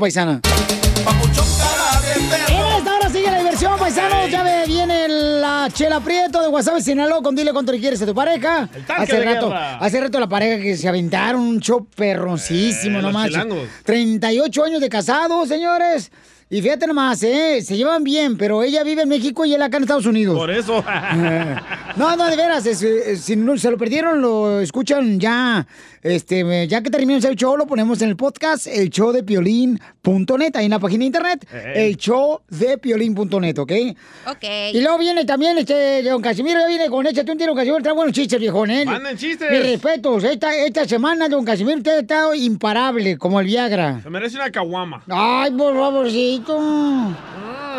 paisana. 0.00 0.40
En 2.48 2.78
esta 2.78 2.96
hora 2.96 3.08
sigue 3.10 3.30
la 3.30 3.38
diversión, 3.38 3.78
paisanos. 3.78 4.30
Ya 4.30 4.42
ve- 4.42 4.64
viene 4.66 5.08
la 5.08 5.68
Chela 5.72 6.00
Prieto 6.00 6.40
de 6.42 6.48
WhatsApp 6.48 6.80
Sinaloa 6.80 7.22
con 7.22 7.34
Dile 7.36 7.52
cuánto 7.52 7.72
le 7.72 7.78
quieres 7.78 8.00
a 8.02 8.06
tu 8.06 8.14
pareja. 8.14 8.68
hace 8.88 9.16
de 9.18 9.24
rato, 9.24 9.48
guerra. 9.48 9.78
hace 9.78 10.00
rato 10.00 10.18
la 10.20 10.28
pareja 10.28 10.62
que 10.62 10.76
se 10.76 10.88
aventaron 10.88 11.40
un 11.42 11.60
show 11.60 11.86
perroncísimo, 11.96 12.98
Eh, 12.98 13.02
no 13.02 13.08
los 13.08 13.12
más. 13.12 13.28
chilangos. 13.28 13.58
38 13.84 14.64
años 14.64 14.80
de 14.80 14.88
casados, 14.88 15.48
señores. 15.48 16.10
Y 16.52 16.60
fíjate 16.62 16.88
nomás, 16.88 17.22
¿eh? 17.22 17.62
Se 17.62 17.76
llevan 17.76 18.02
bien, 18.02 18.36
pero 18.36 18.64
ella 18.64 18.82
vive 18.82 19.02
en 19.02 19.08
México 19.08 19.44
y 19.44 19.54
él 19.54 19.62
acá 19.62 19.76
en 19.76 19.84
Estados 19.84 20.06
Unidos. 20.06 20.36
Por 20.36 20.50
eso. 20.50 20.82
No, 21.96 22.16
no, 22.16 22.26
de 22.30 22.36
veras, 22.36 22.64
es, 22.66 22.82
eh, 22.84 23.16
si 23.16 23.34
no, 23.34 23.58
se 23.58 23.68
lo 23.70 23.76
perdieron, 23.76 24.20
lo 24.22 24.60
escuchan 24.60 25.18
ya, 25.18 25.66
este, 26.02 26.66
ya 26.68 26.82
que 26.82 26.90
terminamos 26.90 27.24
el 27.24 27.36
show, 27.36 27.56
lo 27.56 27.66
ponemos 27.66 28.00
en 28.02 28.08
el 28.10 28.16
podcast, 28.16 28.66
el 28.66 28.90
show 28.90 29.12
de 29.12 29.22
piolín.net, 29.22 30.56
ahí 30.56 30.64
en 30.64 30.70
la 30.70 30.78
página 30.78 31.00
de 31.00 31.06
internet, 31.06 31.46
el 31.74 31.96
show 31.96 32.40
de 32.48 32.78
piolín.net, 32.78 33.58
¿ok? 33.58 33.72
Ok. 34.26 34.44
Y 34.72 34.80
luego 34.80 34.98
viene 34.98 35.24
también 35.24 35.58
este, 35.58 36.02
don 36.02 36.22
Casimiro, 36.22 36.60
ya 36.60 36.66
viene 36.66 36.88
con 36.88 37.06
échate 37.06 37.30
un 37.30 37.38
tiro, 37.38 37.54
Casimiro, 37.54 37.82
trae 37.82 37.94
buenos 37.94 38.14
chistes, 38.14 38.38
viejón, 38.38 38.70
¿eh? 38.70 38.84
Manden 38.84 39.16
chistes. 39.16 39.50
Mis 39.50 39.62
respetos, 39.62 40.24
esta, 40.24 40.54
esta 40.54 40.86
semana, 40.86 41.28
don 41.28 41.44
Casimiro, 41.44 41.78
usted 41.78 41.92
ha 41.92 42.00
estado 42.00 42.34
imparable, 42.34 43.18
como 43.18 43.40
el 43.40 43.46
Viagra. 43.46 44.00
Se 44.02 44.10
merece 44.10 44.36
una 44.36 44.50
caguama. 44.50 45.02
Ay, 45.08 45.50
por 45.52 45.74
favorcito. 45.74 46.58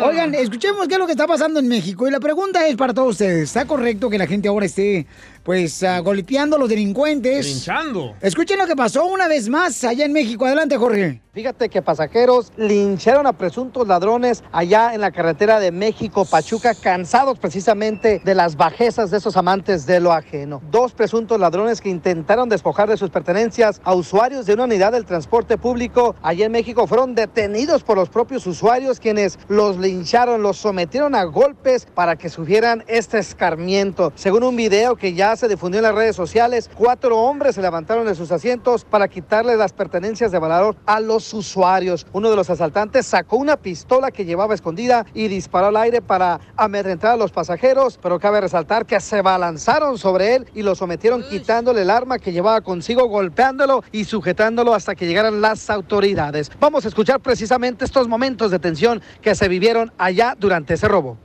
Oigan, 0.04 0.34
escuchemos 0.34 0.88
qué 0.88 0.94
es 0.94 0.98
lo 0.98 1.06
que 1.06 1.12
está 1.12 1.26
pasando 1.26 1.60
en 1.60 1.68
México. 1.68 2.08
Y 2.08 2.10
la 2.10 2.18
pregunta 2.18 2.66
es 2.66 2.76
para 2.76 2.94
todos 2.94 3.10
ustedes. 3.10 3.44
¿Está 3.44 3.66
correcto 3.66 4.10
que 4.10 4.18
la 4.18 4.26
gente 4.26 4.48
ahora 4.48 4.66
esté, 4.66 5.06
pues, 5.42 5.82
ah, 5.82 6.00
golpeando 6.00 6.56
a 6.56 6.58
los 6.58 6.68
delincuentes? 6.68 7.46
Linchando. 7.46 8.14
Escuchen 8.20 8.58
lo 8.58 8.66
que 8.66 8.76
pasó 8.76 9.06
una 9.06 9.28
vez 9.28 9.48
más 9.48 9.82
allá 9.84 10.04
en 10.04 10.12
México. 10.12 10.46
Adelante, 10.46 10.76
Jorge. 10.76 11.20
Fíjate 11.34 11.70
que 11.70 11.80
pasajeros 11.80 12.52
lincharon 12.58 13.26
a 13.26 13.32
presuntos 13.32 13.88
ladrones 13.88 14.44
allá 14.52 14.92
en 14.92 15.00
la 15.00 15.12
carretera 15.12 15.60
de 15.60 15.72
México-Pachuca, 15.72 16.74
cansados 16.74 17.38
precisamente 17.38 18.20
de 18.22 18.34
las 18.34 18.54
bajezas 18.54 19.10
de 19.10 19.16
esos 19.16 19.38
amantes 19.38 19.86
de 19.86 19.98
lo 19.98 20.12
ajeno. 20.12 20.60
Dos 20.70 20.92
presuntos 20.92 21.40
ladrones 21.40 21.80
que 21.80 21.88
intentaron 21.88 22.50
despojar 22.50 22.90
de 22.90 22.98
sus 22.98 23.08
pertenencias 23.08 23.80
a 23.82 23.94
usuarios 23.94 24.44
de 24.44 24.52
una 24.52 24.64
unidad 24.64 24.92
del 24.92 25.06
transporte 25.06 25.56
público 25.56 26.14
allá 26.22 26.44
en 26.44 26.52
México 26.52 26.86
fueron 26.86 27.14
detenidos 27.14 27.82
por 27.82 27.96
los 27.96 28.10
propios 28.10 28.46
usuarios 28.46 29.00
quienes 29.00 29.38
los 29.48 29.78
lincharon, 29.78 30.42
los 30.42 30.58
sometieron 30.58 31.14
a 31.14 31.24
golpes 31.24 31.86
para 31.86 32.16
que 32.16 32.28
sufrieran 32.28 32.84
este 32.88 33.18
escarmiento. 33.18 34.12
Según 34.16 34.42
un 34.42 34.54
video 34.54 34.96
que 34.96 35.14
ya 35.14 35.31
se 35.36 35.48
difundió 35.48 35.78
en 35.78 35.84
las 35.84 35.94
redes 35.94 36.16
sociales, 36.16 36.70
cuatro 36.74 37.18
hombres 37.18 37.54
se 37.54 37.62
levantaron 37.62 38.06
de 38.06 38.14
sus 38.14 38.30
asientos 38.32 38.84
para 38.84 39.08
quitarle 39.08 39.56
las 39.56 39.72
pertenencias 39.72 40.32
de 40.32 40.38
valor 40.38 40.76
a 40.86 41.00
los 41.00 41.32
usuarios. 41.34 42.06
Uno 42.12 42.30
de 42.30 42.36
los 42.36 42.50
asaltantes 42.50 43.06
sacó 43.06 43.36
una 43.36 43.56
pistola 43.56 44.10
que 44.10 44.24
llevaba 44.24 44.54
escondida 44.54 45.06
y 45.14 45.28
disparó 45.28 45.66
al 45.68 45.76
aire 45.76 46.02
para 46.02 46.40
amedrentar 46.56 47.12
a 47.12 47.16
los 47.16 47.32
pasajeros, 47.32 47.98
pero 48.02 48.18
cabe 48.18 48.40
resaltar 48.40 48.86
que 48.86 49.00
se 49.00 49.22
balanzaron 49.22 49.98
sobre 49.98 50.34
él 50.34 50.46
y 50.54 50.62
lo 50.62 50.74
sometieron 50.74 51.22
quitándole 51.28 51.82
el 51.82 51.90
arma 51.90 52.18
que 52.18 52.32
llevaba 52.32 52.60
consigo, 52.60 53.06
golpeándolo 53.06 53.84
y 53.92 54.04
sujetándolo 54.04 54.74
hasta 54.74 54.94
que 54.94 55.06
llegaran 55.06 55.40
las 55.40 55.70
autoridades. 55.70 56.50
Vamos 56.60 56.84
a 56.84 56.88
escuchar 56.88 57.20
precisamente 57.20 57.84
estos 57.84 58.08
momentos 58.08 58.50
de 58.50 58.58
tensión 58.58 59.02
que 59.20 59.34
se 59.34 59.48
vivieron 59.48 59.92
allá 59.98 60.36
durante 60.38 60.74
ese 60.74 60.88
robo. 60.88 61.18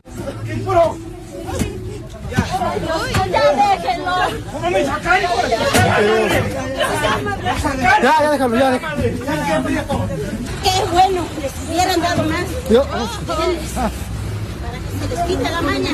Ya 3.31 3.51
déjenlo. 3.77 4.15
Ya, 8.01 8.13
ya 8.21 8.31
déjalo, 8.31 8.55
ya 8.57 8.71
déjalo. 8.71 9.01
Qué 10.63 10.83
bueno, 10.91 11.21
les 11.41 11.51
hubieran 11.69 12.01
dado 12.01 12.23
más. 12.23 12.45
Yo- 12.69 12.83
Denles, 12.83 13.73
Para 13.73 14.79
que 14.79 14.89
se 14.99 15.15
les 15.15 15.25
quite 15.25 15.49
la 15.51 15.61
maña. 15.61 15.89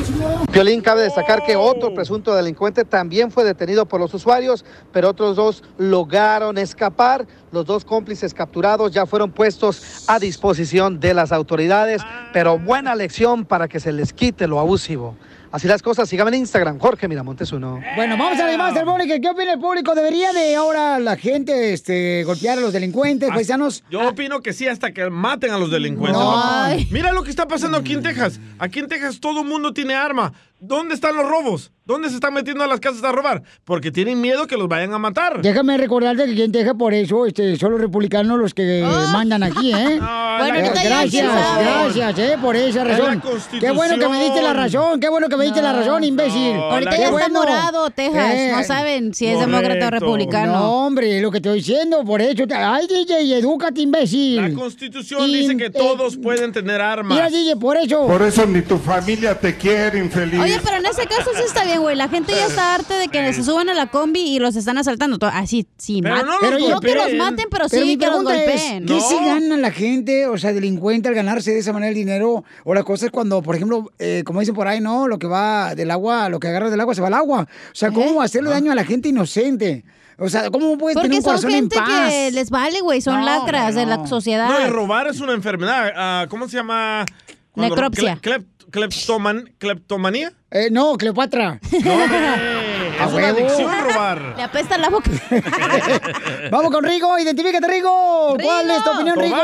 Violín 0.52 0.80
cabe 0.80 1.02
destacar 1.02 1.44
que 1.44 1.56
otro 1.56 1.92
presunto 1.94 2.34
delincuente 2.34 2.84
también 2.84 3.30
fue 3.30 3.44
detenido 3.44 3.86
por 3.86 4.00
los 4.00 4.12
usuarios, 4.14 4.64
pero 4.92 5.08
otros 5.10 5.36
dos 5.36 5.62
lograron 5.78 6.58
escapar. 6.58 7.26
Los 7.52 7.66
dos 7.66 7.84
cómplices 7.84 8.34
capturados 8.34 8.92
ya 8.92 9.06
fueron 9.06 9.30
puestos 9.30 10.04
a 10.08 10.18
disposición 10.18 10.98
de 11.00 11.14
las 11.14 11.30
autoridades, 11.32 12.02
pero 12.32 12.58
buena 12.58 12.94
lección 12.94 13.44
para 13.44 13.68
que 13.68 13.78
se 13.80 13.92
les 13.92 14.12
quite 14.12 14.46
lo 14.48 14.58
abusivo. 14.58 15.16
Así 15.54 15.68
las 15.68 15.82
cosas, 15.82 16.08
síganme 16.08 16.30
en 16.30 16.40
Instagram, 16.40 16.80
Jorge 16.80 17.06
Miramontes 17.06 17.52
uno. 17.52 17.80
Bueno, 17.94 18.16
vamos 18.16 18.40
a 18.40 18.48
animar 18.48 18.76
al 18.76 18.84
público. 18.84 19.14
¿Qué 19.22 19.28
opina 19.28 19.52
el 19.52 19.60
público? 19.60 19.94
¿Debería 19.94 20.32
de 20.32 20.56
ahora 20.56 20.98
la 20.98 21.16
gente 21.16 21.72
este, 21.72 22.24
golpear 22.24 22.58
a 22.58 22.60
los 22.60 22.72
delincuentes, 22.72 23.28
paisanos? 23.28 23.84
Yo 23.88 24.08
opino 24.08 24.40
que 24.40 24.52
sí, 24.52 24.66
hasta 24.66 24.90
que 24.90 25.08
maten 25.10 25.52
a 25.52 25.58
los 25.58 25.70
delincuentes. 25.70 26.20
No. 26.20 26.66
Mira 26.90 27.12
lo 27.12 27.22
que 27.22 27.30
está 27.30 27.46
pasando 27.46 27.78
aquí 27.78 27.92
en 27.92 28.02
Texas. 28.02 28.40
Aquí 28.58 28.80
en 28.80 28.88
Texas 28.88 29.20
todo 29.20 29.42
el 29.42 29.46
mundo 29.46 29.72
tiene 29.72 29.94
arma. 29.94 30.32
¿Dónde 30.66 30.94
están 30.94 31.14
los 31.16 31.28
robos? 31.28 31.70
¿Dónde 31.86 32.08
se 32.08 32.14
están 32.14 32.32
metiendo 32.32 32.64
a 32.64 32.66
las 32.66 32.80
casas 32.80 33.04
a 33.04 33.12
robar? 33.12 33.42
Porque 33.64 33.90
tienen 33.92 34.18
miedo 34.18 34.46
que 34.46 34.56
los 34.56 34.66
vayan 34.68 34.94
a 34.94 34.98
matar. 34.98 35.42
Déjame 35.42 35.76
recordarte 35.76 36.24
que 36.24 36.32
aquí 36.32 36.42
en 36.42 36.52
Texas, 36.52 36.74
por 36.78 36.94
eso, 36.94 37.26
este, 37.26 37.56
son 37.56 37.72
los 37.72 37.80
republicanos 37.82 38.38
los 38.38 38.54
que 38.54 38.82
mandan 39.12 39.42
aquí, 39.42 39.72
¿eh? 39.74 40.00
Bueno, 40.34 40.56
Eh, 40.56 40.60
ahorita 40.62 40.82
ya 40.82 40.88
gracias, 40.88 41.32
gracias, 41.60 42.18
¿eh? 42.18 42.38
Por 42.40 42.56
esa 42.56 42.68
Es 42.68 42.74
la 42.98 43.14
razón. 43.14 43.22
Qué 43.60 43.70
bueno 43.70 43.98
que 43.98 44.08
me 44.08 44.24
diste 44.24 44.42
la 44.42 44.52
razón, 44.54 44.98
qué 44.98 45.08
bueno 45.10 45.28
que 45.28 45.36
me 45.36 45.44
diste 45.44 45.60
la 45.62 45.72
razón, 45.74 46.02
imbécil. 46.02 46.54
Ahorita 46.56 46.90
Qué 46.90 46.96
ya 46.96 47.02
está 47.04 47.10
bueno. 47.12 47.40
morado, 47.40 47.90
Texas. 47.90 48.34
No 48.56 48.64
saben 48.64 49.12
si 49.14 49.26
es 49.26 49.38
demócrata 49.38 49.86
o 49.88 49.90
republicano. 49.90 50.52
No, 50.54 50.86
hombre, 50.86 51.20
lo 51.20 51.30
que 51.30 51.40
te 51.40 51.50
estoy 51.50 51.58
diciendo, 51.60 52.02
por 52.04 52.20
eso. 52.22 52.46
te- 52.46 52.54
Ay, 52.54 52.86
DJ, 52.88 53.38
edúcate, 53.38 53.82
imbécil. 53.82 54.36
La 54.36 54.54
Constitución 54.54 55.26
dice 55.30 55.56
que 55.56 55.68
todos 55.70 56.16
pueden 56.16 56.50
tener 56.52 56.80
armas. 56.80 57.12
Mira, 57.16 57.28
DJ, 57.28 57.56
por 57.56 57.76
eso. 57.76 58.06
Por 58.06 58.22
eso 58.22 58.46
ni 58.46 58.62
tu 58.62 58.78
familia 58.78 59.38
te 59.38 59.56
quiere, 59.56 59.98
infeliz. 59.98 60.40
Oye, 60.40 60.53
pero 60.62 60.76
en 60.76 60.86
ese 60.86 61.06
caso 61.06 61.30
sí 61.34 61.42
está 61.46 61.64
bien, 61.64 61.80
güey. 61.80 61.96
La 61.96 62.08
gente 62.08 62.32
ya 62.32 62.46
está 62.46 62.74
harta 62.74 62.98
de 62.98 63.08
que 63.08 63.32
se 63.32 63.42
suban 63.42 63.68
a 63.68 63.74
la 63.74 63.86
combi 63.86 64.20
y 64.20 64.38
los 64.38 64.54
están 64.56 64.78
asaltando. 64.78 65.18
Así, 65.32 65.66
sí, 65.78 66.00
Pero 66.02 66.16
no 66.16 66.40
los 66.40 66.60
no 66.70 66.80
que 66.80 66.94
los 66.94 67.12
maten, 67.14 67.46
pero, 67.50 67.66
Pero 67.70 67.84
sí 67.86 67.96
que 67.98 68.06
los 68.06 68.18
es, 68.18 68.24
golpeen. 68.24 68.86
¿qué 68.86 69.00
si 69.00 69.14
gana 69.16 69.56
la 69.56 69.70
gente, 69.70 70.26
o 70.26 70.36
sea, 70.38 70.52
delincuente 70.52 71.08
al 71.08 71.14
ganarse 71.14 71.52
de 71.52 71.58
esa 71.60 71.72
manera 71.72 71.88
el 71.90 71.94
dinero? 71.94 72.44
O 72.64 72.74
la 72.74 72.82
cosa 72.84 73.06
es 73.06 73.12
cuando, 73.12 73.42
por 73.42 73.56
ejemplo, 73.56 73.90
eh, 73.98 74.22
como 74.26 74.40
dicen 74.40 74.54
por 74.54 74.68
ahí, 74.68 74.80
¿no? 74.80 75.08
Lo 75.08 75.18
que 75.18 75.26
va 75.26 75.74
del 75.74 75.90
agua, 75.90 76.28
lo 76.28 76.38
que 76.40 76.48
agarra 76.48 76.70
del 76.70 76.80
agua 76.80 76.94
se 76.94 77.00
va 77.00 77.08
al 77.08 77.14
agua. 77.14 77.42
O 77.42 77.74
sea, 77.74 77.90
¿cómo 77.90 78.20
hacerle 78.22 78.50
daño 78.50 78.72
a 78.72 78.74
la 78.74 78.84
gente 78.84 79.08
inocente? 79.08 79.84
O 80.16 80.28
sea, 80.28 80.48
¿cómo 80.50 80.78
puedes 80.78 80.94
tener 80.96 81.10
Porque 81.10 81.16
un 81.16 81.22
son 81.24 81.32
corazón 81.32 81.50
gente 81.50 81.76
en 81.76 81.84
paz? 81.84 82.08
que 82.12 82.30
les 82.30 82.50
vale, 82.50 82.80
güey. 82.82 83.00
Son 83.00 83.18
No, 83.18 83.24
lacras 83.26 83.74
de 83.74 83.84
la 83.84 83.96
No, 83.96 84.06
sociedad. 84.06 84.48
y 84.64 84.70
robar 84.70 85.08
es 85.08 85.20
una 85.20 85.32
enfermedad. 85.32 85.92
Ah, 85.96 86.26
¿Cómo 86.28 86.48
se 86.48 86.56
llama? 86.56 87.04
Cuando- 87.50 87.74
Necropsia. 87.74 88.18
clep- 88.20 88.44
cleptoman- 88.74 89.52
¿Cleptomanía? 89.58 90.32
Eh, 90.50 90.68
no, 90.70 90.96
Cleopatra. 90.96 91.60
No. 91.84 91.90
A 93.00 93.06
es 93.06 93.12
una 93.12 93.26
huevo. 93.32 93.38
adicción 93.38 93.70
robar. 93.90 94.34
Le 94.36 94.42
apesta 94.44 94.78
la 94.78 94.88
boca. 94.88 95.10
Vamos 96.52 96.70
con 96.70 96.84
Rigo, 96.84 97.18
identifícate, 97.18 97.66
Rigo. 97.66 98.36
¿Cuál 98.40 98.70
es 98.70 98.84
tu 98.84 98.90
opinión, 98.90 99.18
Rigo? 99.18 99.36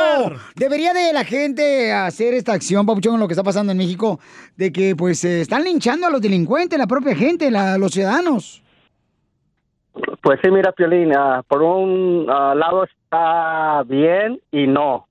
¿Debería 0.54 0.92
de 0.92 1.12
la 1.12 1.24
gente 1.24 1.92
hacer 1.92 2.34
esta 2.34 2.52
acción, 2.52 2.86
Papuchón, 2.86 3.18
lo 3.18 3.26
que 3.26 3.32
está 3.32 3.42
pasando 3.42 3.72
en 3.72 3.78
México, 3.78 4.20
de 4.56 4.72
que 4.72 4.94
pues 4.94 5.24
eh, 5.24 5.40
están 5.40 5.64
linchando 5.64 6.06
a 6.06 6.10
los 6.10 6.20
delincuentes, 6.20 6.78
la 6.78 6.86
propia 6.86 7.14
gente, 7.16 7.50
la- 7.50 7.76
los 7.76 7.90
ciudadanos? 7.92 8.62
Pues 10.22 10.38
sí, 10.44 10.50
mira, 10.50 10.70
Piolín, 10.72 11.12
ah, 11.16 11.42
por 11.48 11.62
un 11.62 12.26
ah, 12.30 12.54
lado 12.54 12.84
está 12.84 13.82
bien 13.84 14.40
y 14.52 14.66
no. 14.68 15.08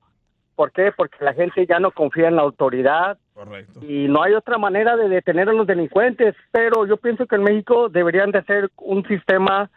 ¿Por 0.56 0.72
qué? 0.72 0.92
Porque 0.96 1.18
la 1.24 1.34
gente 1.34 1.66
ya 1.68 1.80
no 1.80 1.92
confía 1.92 2.28
en 2.30 2.38
la 2.38 2.44
autoridad 2.44 3.18
Correcto. 3.40 3.80
y 3.82 4.10
no 4.10 4.22
hay 4.22 4.34
otra 4.34 4.58
manera 4.58 4.98
de 4.98 5.08
detener 5.08 5.48
a 5.48 5.54
los 5.54 5.66
delincuentes. 5.66 6.36
Pero 6.52 6.86
yo 6.86 6.98
pienso 6.98 7.26
que 7.26 7.38
en 7.38 7.44
México 7.44 7.88
deberían 7.88 8.32
de 8.32 8.40
hacer 8.40 8.70
un 8.76 9.08
sistema 9.08 9.70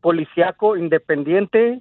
policíaco 0.00 0.76
independiente 0.76 1.80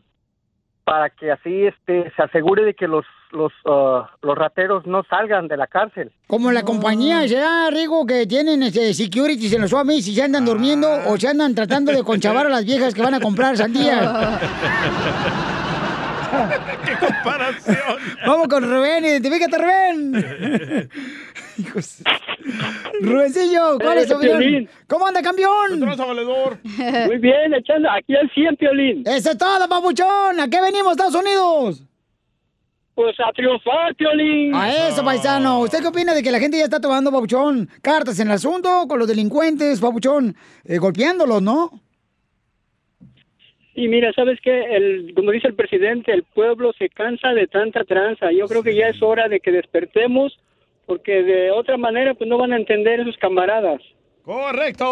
para 0.83 1.11
que 1.11 1.31
así 1.31 1.67
este 1.67 2.11
se 2.15 2.23
asegure 2.23 2.63
de 2.63 2.73
que 2.73 2.87
los 2.87 3.05
los 3.31 3.53
ah, 3.67 4.09
los 4.23 4.35
rateros 4.35 4.87
no 4.87 5.03
salgan 5.03 5.47
de 5.47 5.55
la 5.55 5.67
cárcel. 5.67 6.11
Como 6.25 6.51
la 6.51 6.63
compañía, 6.63 7.27
¿será, 7.27 7.69
Rigo, 7.69 8.07
que 8.07 8.25
tienen 8.25 8.63
este, 8.63 8.91
security 8.95 9.53
en 9.53 9.61
los 9.61 9.69
suamis 9.69 10.05
si 10.05 10.15
se 10.15 10.23
andan 10.23 10.45
durmiendo 10.45 10.89
o 11.05 11.15
se 11.15 11.27
andan 11.27 11.53
tratando 11.53 11.91
de 11.91 12.01
conchavar 12.11 12.47
a 12.47 12.49
las 12.49 12.65
viejas 12.65 12.95
que 12.95 13.03
van 13.03 13.13
a 13.13 13.19
comprar 13.19 13.55
sandías? 13.55 14.01
¡Qué 16.85 17.05
comparación! 17.05 17.97
Vamos 18.25 18.47
con 18.47 18.63
Rubén, 18.63 19.05
identifícate, 19.05 19.57
Rubén. 19.57 20.89
Hijos. 21.57 22.01
Rubencillo, 23.01 23.77
¿cuál 23.79 23.97
Eh, 23.97 24.01
es 24.01 24.07
tu 24.07 24.15
opinión? 24.15 24.69
¿Cómo 24.87 25.07
anda, 25.07 25.21
campeón? 25.21 25.79
valedor. 25.79 26.57
Muy 27.07 27.17
bien, 27.17 27.53
echando 27.53 27.89
aquí 27.91 28.15
al 28.15 28.29
100, 28.33 28.55
Piolín. 28.57 29.03
Eso 29.05 29.31
es 29.31 29.37
todo, 29.37 29.67
papuchón. 29.67 30.39
¿A 30.39 30.47
qué 30.47 30.61
venimos, 30.61 30.91
Estados 30.91 31.15
Unidos? 31.15 31.83
Pues 32.95 33.15
a 33.19 33.31
triunfar, 33.33 33.95
Piolín. 33.95 34.53
A 34.55 34.87
eso, 34.89 35.03
paisano. 35.03 35.59
¿Usted 35.59 35.79
qué 35.81 35.87
opina 35.87 36.13
de 36.13 36.23
que 36.23 36.31
la 36.31 36.39
gente 36.39 36.57
ya 36.57 36.63
está 36.65 36.79
tomando, 36.79 37.11
papuchón, 37.11 37.69
cartas 37.81 38.19
en 38.19 38.27
el 38.27 38.33
asunto 38.33 38.85
con 38.87 38.99
los 38.99 39.07
delincuentes, 39.07 39.79
papuchón, 39.79 40.35
eh, 40.65 40.77
golpeándolos, 40.77 41.41
no? 41.41 41.71
Y 43.81 43.87
mira, 43.87 44.11
¿sabes 44.13 44.39
qué? 44.43 44.75
El, 44.75 45.13
como 45.15 45.31
dice 45.31 45.47
el 45.47 45.53
presidente, 45.55 46.11
el 46.11 46.23
pueblo 46.23 46.73
se 46.77 46.89
cansa 46.89 47.29
de 47.29 47.47
tanta 47.47 47.85
tranza. 47.85 48.29
Yo 48.31 48.45
creo 48.47 48.61
que 48.61 48.75
ya 48.75 48.87
es 48.87 49.01
hora 49.01 49.29
de 49.29 49.39
que 49.39 49.51
despertemos, 49.53 50.37
porque 50.85 51.23
de 51.23 51.51
otra 51.51 51.77
manera 51.77 52.13
pues 52.13 52.29
no 52.29 52.37
van 52.37 52.51
a 52.51 52.57
entender 52.57 52.99
esos 52.99 53.15
camaradas. 53.17 53.79
¡Correcto! 54.25 54.85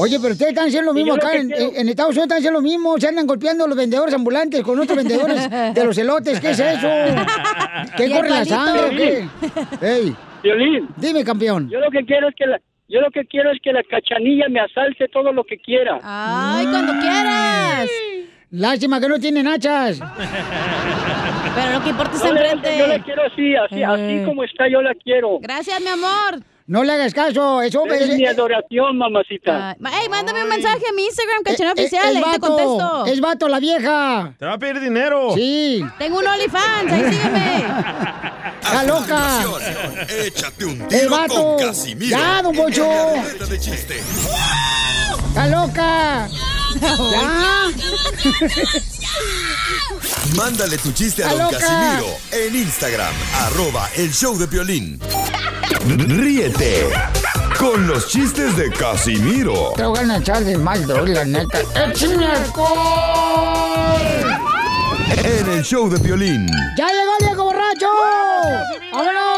Oye, 0.00 0.16
pero 0.20 0.32
ustedes 0.32 0.52
están 0.52 0.68
haciendo 0.68 0.90
lo 0.90 0.94
mismo 0.94 1.16
lo 1.16 1.22
acá 1.22 1.32
que 1.32 1.38
en, 1.38 1.48
quiero- 1.50 1.72
en 1.76 1.88
Estados 1.90 2.10
Unidos, 2.12 2.24
están 2.24 2.38
haciendo 2.38 2.60
lo 2.60 2.62
mismo. 2.66 2.98
Se 2.98 3.08
andan 3.08 3.26
golpeando 3.26 3.64
a 3.64 3.68
los 3.68 3.76
vendedores 3.76 4.14
ambulantes 4.14 4.62
con 4.62 4.80
otros 4.80 4.96
vendedores 4.96 5.50
de 5.74 5.84
los 5.84 5.98
elotes. 5.98 6.40
¿Qué 6.40 6.50
es 6.50 6.60
eso? 6.60 6.88
¿Qué 7.96 8.10
corre 8.10 8.30
la 8.30 8.44
sangre 8.46 8.82
o 8.86 8.90
qué? 8.90 9.86
Ey, 9.86 10.14
Violín, 10.42 10.88
dime, 10.96 11.24
campeón. 11.24 11.68
yo 11.68 11.78
lo 11.78 11.90
que 11.90 12.04
quiero 12.04 12.28
es 12.28 12.34
que 12.34 12.46
la, 12.46 12.60
Yo 12.88 13.00
lo 13.02 13.10
que 13.10 13.24
quiero 13.26 13.50
es 13.52 13.60
que 13.62 13.72
la 13.72 13.82
cachanilla 13.82 14.48
me 14.48 14.60
asalte 14.60 15.08
todo 15.08 15.30
lo 15.32 15.44
que 15.44 15.58
quiera. 15.58 15.98
Ay, 16.02 16.66
cuando 16.66 16.92
quieras. 17.00 17.88
Lástima 18.50 18.98
que 18.98 19.08
no 19.08 19.18
tienen 19.18 19.46
hachas. 19.46 20.00
Pero 21.54 21.72
lo 21.78 21.82
que 21.84 21.90
importa 21.90 22.16
es 22.16 22.22
la- 22.24 22.30
enfrente. 22.30 22.78
Yo 22.78 22.86
la 22.86 22.98
quiero 23.02 23.22
así, 23.24 23.54
así, 23.56 23.82
así 23.82 24.24
como 24.24 24.42
está, 24.44 24.68
yo 24.68 24.80
la 24.80 24.94
quiero. 24.94 25.38
Gracias, 25.40 25.78
mi 25.82 25.88
amor. 25.88 26.42
No 26.68 26.84
le 26.84 26.92
hagas 26.92 27.14
caso, 27.14 27.62
eso 27.62 27.86
Es 27.86 28.08
mi 28.14 28.26
adoración, 28.26 28.98
mamacita. 28.98 29.74
Ey, 30.02 30.08
mándame 30.10 30.42
un 30.42 30.50
mensaje 30.50 30.82
a 30.86 30.92
mi 30.92 31.06
Instagram, 31.06 31.42
Eh, 31.46 31.72
oficial, 31.72 32.10
es 32.10 32.16
ahí 32.16 32.22
te 32.22 32.28
vato, 32.28 32.40
contesto. 32.46 33.06
Es 33.06 33.20
vato 33.22 33.48
la 33.48 33.58
vieja. 33.58 34.34
Te 34.38 34.44
va 34.44 34.52
a 34.52 34.58
pedir 34.58 34.78
dinero. 34.78 35.32
Sí. 35.34 35.82
Tengo 35.98 36.18
un 36.18 36.26
OnlyFans, 36.26 36.92
ahí 36.92 37.04
sígueme. 37.10 37.64
Está 38.62 38.84
loca. 38.84 39.44
Échate 40.26 40.64
un 40.66 40.82
El 40.82 40.88
tiro 40.88 41.10
vato. 41.10 41.34
con 41.56 41.58
Casimiro. 41.66 42.18
Ya, 42.18 42.42
don 42.42 42.54
Poncho. 42.54 42.86
Está 45.26 45.46
loca. 45.46 46.28
Ya. 46.80 47.70
Mándale 50.36 50.78
tu 50.78 50.92
chiste 50.92 51.24
a 51.24 51.28
¡Está 51.28 51.44
don 51.44 51.52
loca! 51.52 51.58
Casimiro 51.58 52.16
en 52.32 52.56
Instagram, 52.56 53.14
arroba 53.34 53.88
el 53.96 54.12
show 54.12 54.36
de 54.38 54.46
violín. 54.46 55.00
Ríete 55.86 56.88
con 57.58 57.86
los 57.86 58.08
chistes 58.08 58.56
de 58.56 58.70
Casimiro 58.70 59.72
Te 59.76 59.84
voy 59.84 59.98
a 59.98 60.16
echar 60.16 60.44
de 60.44 60.56
mal, 60.56 60.86
droga, 60.86 61.12
la 61.12 61.24
neta. 61.24 61.60
¡Échame 61.74 62.26
en 65.24 65.48
el 65.50 65.62
show 65.64 65.88
de 65.88 65.98
violín. 65.98 66.46
¡Ya 66.76 66.86
llegó 66.88 67.12
el 67.18 67.26
viejo 67.26 67.44
borracho! 67.44 67.86
¡Vámonos! 68.92 69.37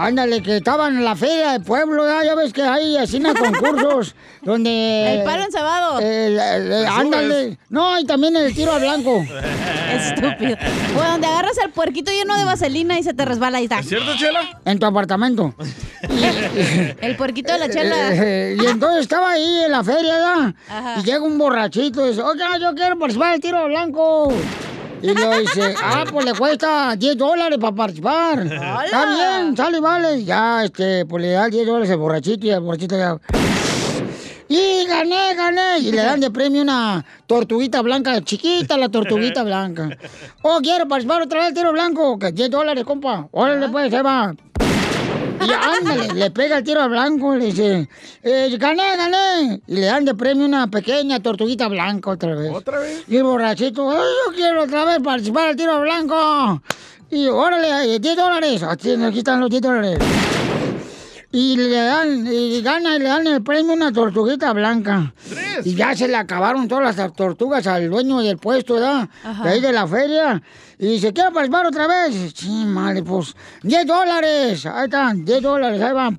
Ándale, 0.00 0.42
que 0.42 0.56
estaban 0.56 0.96
en 0.96 1.04
la 1.04 1.14
feria 1.14 1.52
del 1.52 1.62
pueblo, 1.62 2.06
ya, 2.06 2.24
ya 2.24 2.34
ves 2.34 2.52
que 2.52 2.62
hay 2.62 2.96
así 2.96 3.18
en 3.18 3.24
concursos 3.34 4.14
donde... 4.42 5.14
El 5.18 5.24
palo 5.24 5.44
encebado. 5.44 5.98
El- 6.00 6.38
el- 6.38 6.72
el- 6.72 6.84
Te 6.84 6.86
ándale. 6.86 7.58
No, 7.68 7.98
y 7.98 8.04
también 8.06 8.34
el 8.36 8.54
tiro 8.54 8.72
al 8.72 8.80
blanco. 8.80 9.24
Estúpido. 9.92 10.56
O 10.96 11.02
donde 11.02 11.26
agarras 11.26 11.58
el 11.64 11.70
puerquito 11.70 12.10
lleno 12.12 12.36
de 12.38 12.44
vaselina 12.44 12.98
y 12.98 13.02
se 13.02 13.12
te 13.12 13.24
resbala 13.24 13.60
y 13.60 13.64
está. 13.64 13.80
¿Es 13.80 13.88
cierto, 13.88 14.16
Chela? 14.16 14.60
En 14.64 14.78
tu 14.78 14.86
apartamento. 14.86 15.54
El 17.00 17.16
puerquito 17.16 17.52
de 17.52 17.58
la 17.58 17.68
chela. 17.68 17.96
Eh, 18.12 18.56
y 18.60 18.66
entonces 18.66 19.02
estaba 19.02 19.32
ahí 19.32 19.62
en 19.64 19.72
la 19.72 19.84
feria, 19.84 20.14
¿ya? 20.18 20.54
Ajá. 20.68 20.94
Y 21.00 21.04
llega 21.04 21.20
un 21.22 21.36
borrachito 21.38 22.04
y 22.06 22.10
dice, 22.10 22.22
oiga, 22.22 22.56
yo 22.58 22.74
quiero 22.74 22.98
participar 22.98 23.32
del 23.32 23.40
tiro 23.40 23.66
blanco. 23.66 24.32
Y 25.02 25.14
lo 25.14 25.38
dice, 25.38 25.74
ah, 25.82 26.04
pues 26.10 26.24
le 26.26 26.34
cuesta 26.34 26.94
10 26.96 27.16
dólares 27.16 27.58
para 27.58 27.74
participar. 27.74 28.40
Está 28.46 29.06
bien, 29.06 29.56
sale 29.56 29.78
y 29.78 29.80
vale. 29.80 30.24
Ya, 30.24 30.64
este, 30.64 31.06
pues 31.06 31.22
le 31.22 31.30
da 31.30 31.48
10 31.48 31.66
dólares 31.66 31.90
al 31.90 31.96
borrachito 31.98 32.46
y 32.46 32.50
el 32.50 32.60
borrachito 32.60 32.96
ya... 32.96 33.18
Y 34.48 34.84
gané, 34.84 35.34
gané. 35.36 35.78
Y 35.78 35.92
le 35.92 36.02
dan 36.02 36.18
de 36.18 36.30
premio 36.32 36.62
una 36.62 37.04
tortuguita 37.26 37.82
blanca, 37.82 38.20
chiquita 38.20 38.76
la 38.76 38.88
tortuguita 38.88 39.42
blanca. 39.44 39.96
Oh, 40.42 40.58
quiero 40.60 40.88
participar 40.88 41.22
otra 41.22 41.44
vez 41.44 41.54
tiro 41.54 41.70
blanco, 41.72 42.18
que 42.18 42.32
10 42.32 42.50
dólares, 42.50 42.82
compa. 42.84 43.28
Órale, 43.30 43.68
pues, 43.68 43.90
se 43.90 44.02
va. 44.02 44.34
Y 45.40 45.50
ándale, 45.52 46.12
le 46.14 46.30
pega 46.30 46.58
el 46.58 46.64
tiro 46.64 46.82
al 46.82 46.90
blanco, 46.90 47.34
le 47.34 47.46
dice, 47.46 47.88
eh, 48.22 48.56
gané, 48.58 48.96
gané. 48.96 49.60
Y 49.66 49.74
le 49.76 49.86
dan 49.86 50.04
de 50.04 50.14
premio 50.14 50.44
una 50.46 50.66
pequeña 50.68 51.20
tortuguita 51.20 51.68
blanca 51.68 52.10
otra 52.10 52.34
vez. 52.34 52.52
¿Otra 52.54 52.78
vez? 52.80 53.04
Y 53.08 53.16
el 53.16 53.22
borrachito, 53.24 53.90
"Ay, 53.90 53.98
yo 54.26 54.34
quiero 54.34 54.64
otra 54.64 54.84
vez 54.84 54.98
participar 55.00 55.48
al 55.48 55.56
tiro 55.56 55.76
al 55.76 55.82
blanco. 55.82 56.62
Y 57.10 57.26
órale, 57.26 57.94
eh, 57.94 57.98
10 57.98 58.16
dólares. 58.16 58.62
Aquí, 58.62 58.92
aquí 58.92 59.18
están 59.18 59.40
los 59.40 59.50
10 59.50 59.62
dólares. 59.62 59.98
Y 61.32 61.56
le 61.56 61.70
dan, 61.70 62.26
y 62.26 62.60
gana 62.60 62.96
y 62.96 62.98
le 62.98 63.04
dan 63.04 63.26
el 63.26 63.42
premio 63.42 63.72
una 63.72 63.92
tortuguita 63.92 64.52
blanca. 64.52 65.14
Y 65.64 65.76
ya 65.76 65.94
se 65.94 66.08
le 66.08 66.16
acabaron 66.16 66.66
todas 66.66 66.96
las 66.96 67.12
tortugas 67.12 67.66
al 67.68 67.88
dueño 67.88 68.18
del 68.18 68.36
puesto, 68.36 68.74
¿verdad? 68.74 69.08
Ajá. 69.22 69.44
De 69.44 69.50
ahí 69.50 69.60
de 69.60 69.72
la 69.72 69.86
feria. 69.86 70.42
Y 70.76 70.86
dice, 70.86 71.12
¿quiere 71.12 71.30
participar 71.30 71.66
otra 71.66 71.86
vez? 71.86 72.32
Sí, 72.34 72.64
madre, 72.66 73.04
pues, 73.04 73.36
10 73.62 73.86
dólares. 73.86 74.66
Ahí 74.66 74.84
están, 74.86 75.24
10 75.24 75.42
dólares, 75.42 75.80
ahí 75.80 75.92
van. 75.92 76.18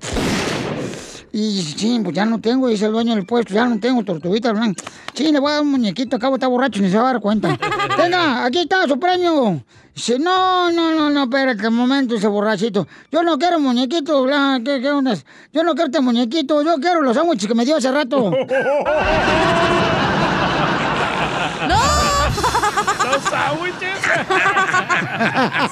Y 1.32 1.62
sí, 1.62 2.00
pues 2.02 2.14
ya 2.14 2.24
no 2.24 2.40
tengo, 2.40 2.68
dice 2.68 2.86
el 2.86 2.92
dueño 2.92 3.14
del 3.14 3.24
puesto, 3.26 3.54
ya 3.54 3.66
no 3.66 3.80
tengo 3.80 4.04
tortuguita 4.04 4.52
blanca. 4.52 4.82
Sí, 5.14 5.30
le 5.32 5.40
voy 5.40 5.50
a 5.50 5.54
dar 5.54 5.62
un 5.62 5.72
muñequito, 5.72 6.16
acabo 6.16 6.36
está 6.36 6.46
borracho, 6.46 6.80
ni 6.80 6.90
se 6.90 6.96
va 6.96 7.10
a 7.10 7.12
dar 7.12 7.22
cuenta. 7.22 7.58
Venga, 7.98 8.44
aquí 8.44 8.60
está 8.60 8.86
su 8.86 8.98
premio. 8.98 9.62
Dice, 9.94 10.18
no, 10.18 10.70
no, 10.70 10.92
no, 10.92 11.10
no, 11.10 11.24
espérate 11.24 11.68
un 11.68 11.74
momento, 11.74 12.14
ese 12.14 12.26
borrachito. 12.26 12.86
Yo 13.10 13.22
no 13.22 13.38
quiero 13.38 13.60
muñequito, 13.60 14.22
bla, 14.22 14.60
¿qué, 14.64 14.80
qué 14.80 14.90
onda? 14.90 15.14
Yo 15.52 15.62
no 15.62 15.74
quiero 15.74 15.86
este 15.86 16.00
muñequito, 16.00 16.62
yo 16.62 16.76
quiero 16.76 17.02
los 17.02 17.14
sándwiches 17.14 17.46
que 17.46 17.54
me 17.54 17.64
dio 17.64 17.76
hace 17.76 17.92
rato. 17.92 18.32
¡Los 23.04 23.22
sándwiches! 23.24 23.98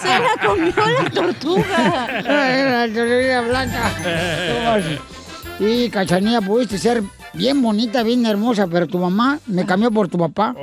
Se 0.00 0.08
la 0.08 0.36
comió 0.46 0.72
la 1.02 1.10
tortuga. 1.10 2.06
Era 2.24 2.86
la 2.86 2.94
tortuga 2.94 3.40
blanca. 3.42 3.92
Y 5.58 5.90
cachanilla, 5.90 6.40
pudiste 6.40 6.78
ser 6.78 7.02
bien 7.34 7.60
bonita, 7.62 8.02
bien 8.02 8.24
hermosa, 8.26 8.66
pero 8.66 8.86
tu 8.86 8.98
mamá 8.98 9.38
me 9.46 9.64
cambió 9.66 9.90
por 9.90 10.08
tu 10.08 10.18
papá. 10.18 10.54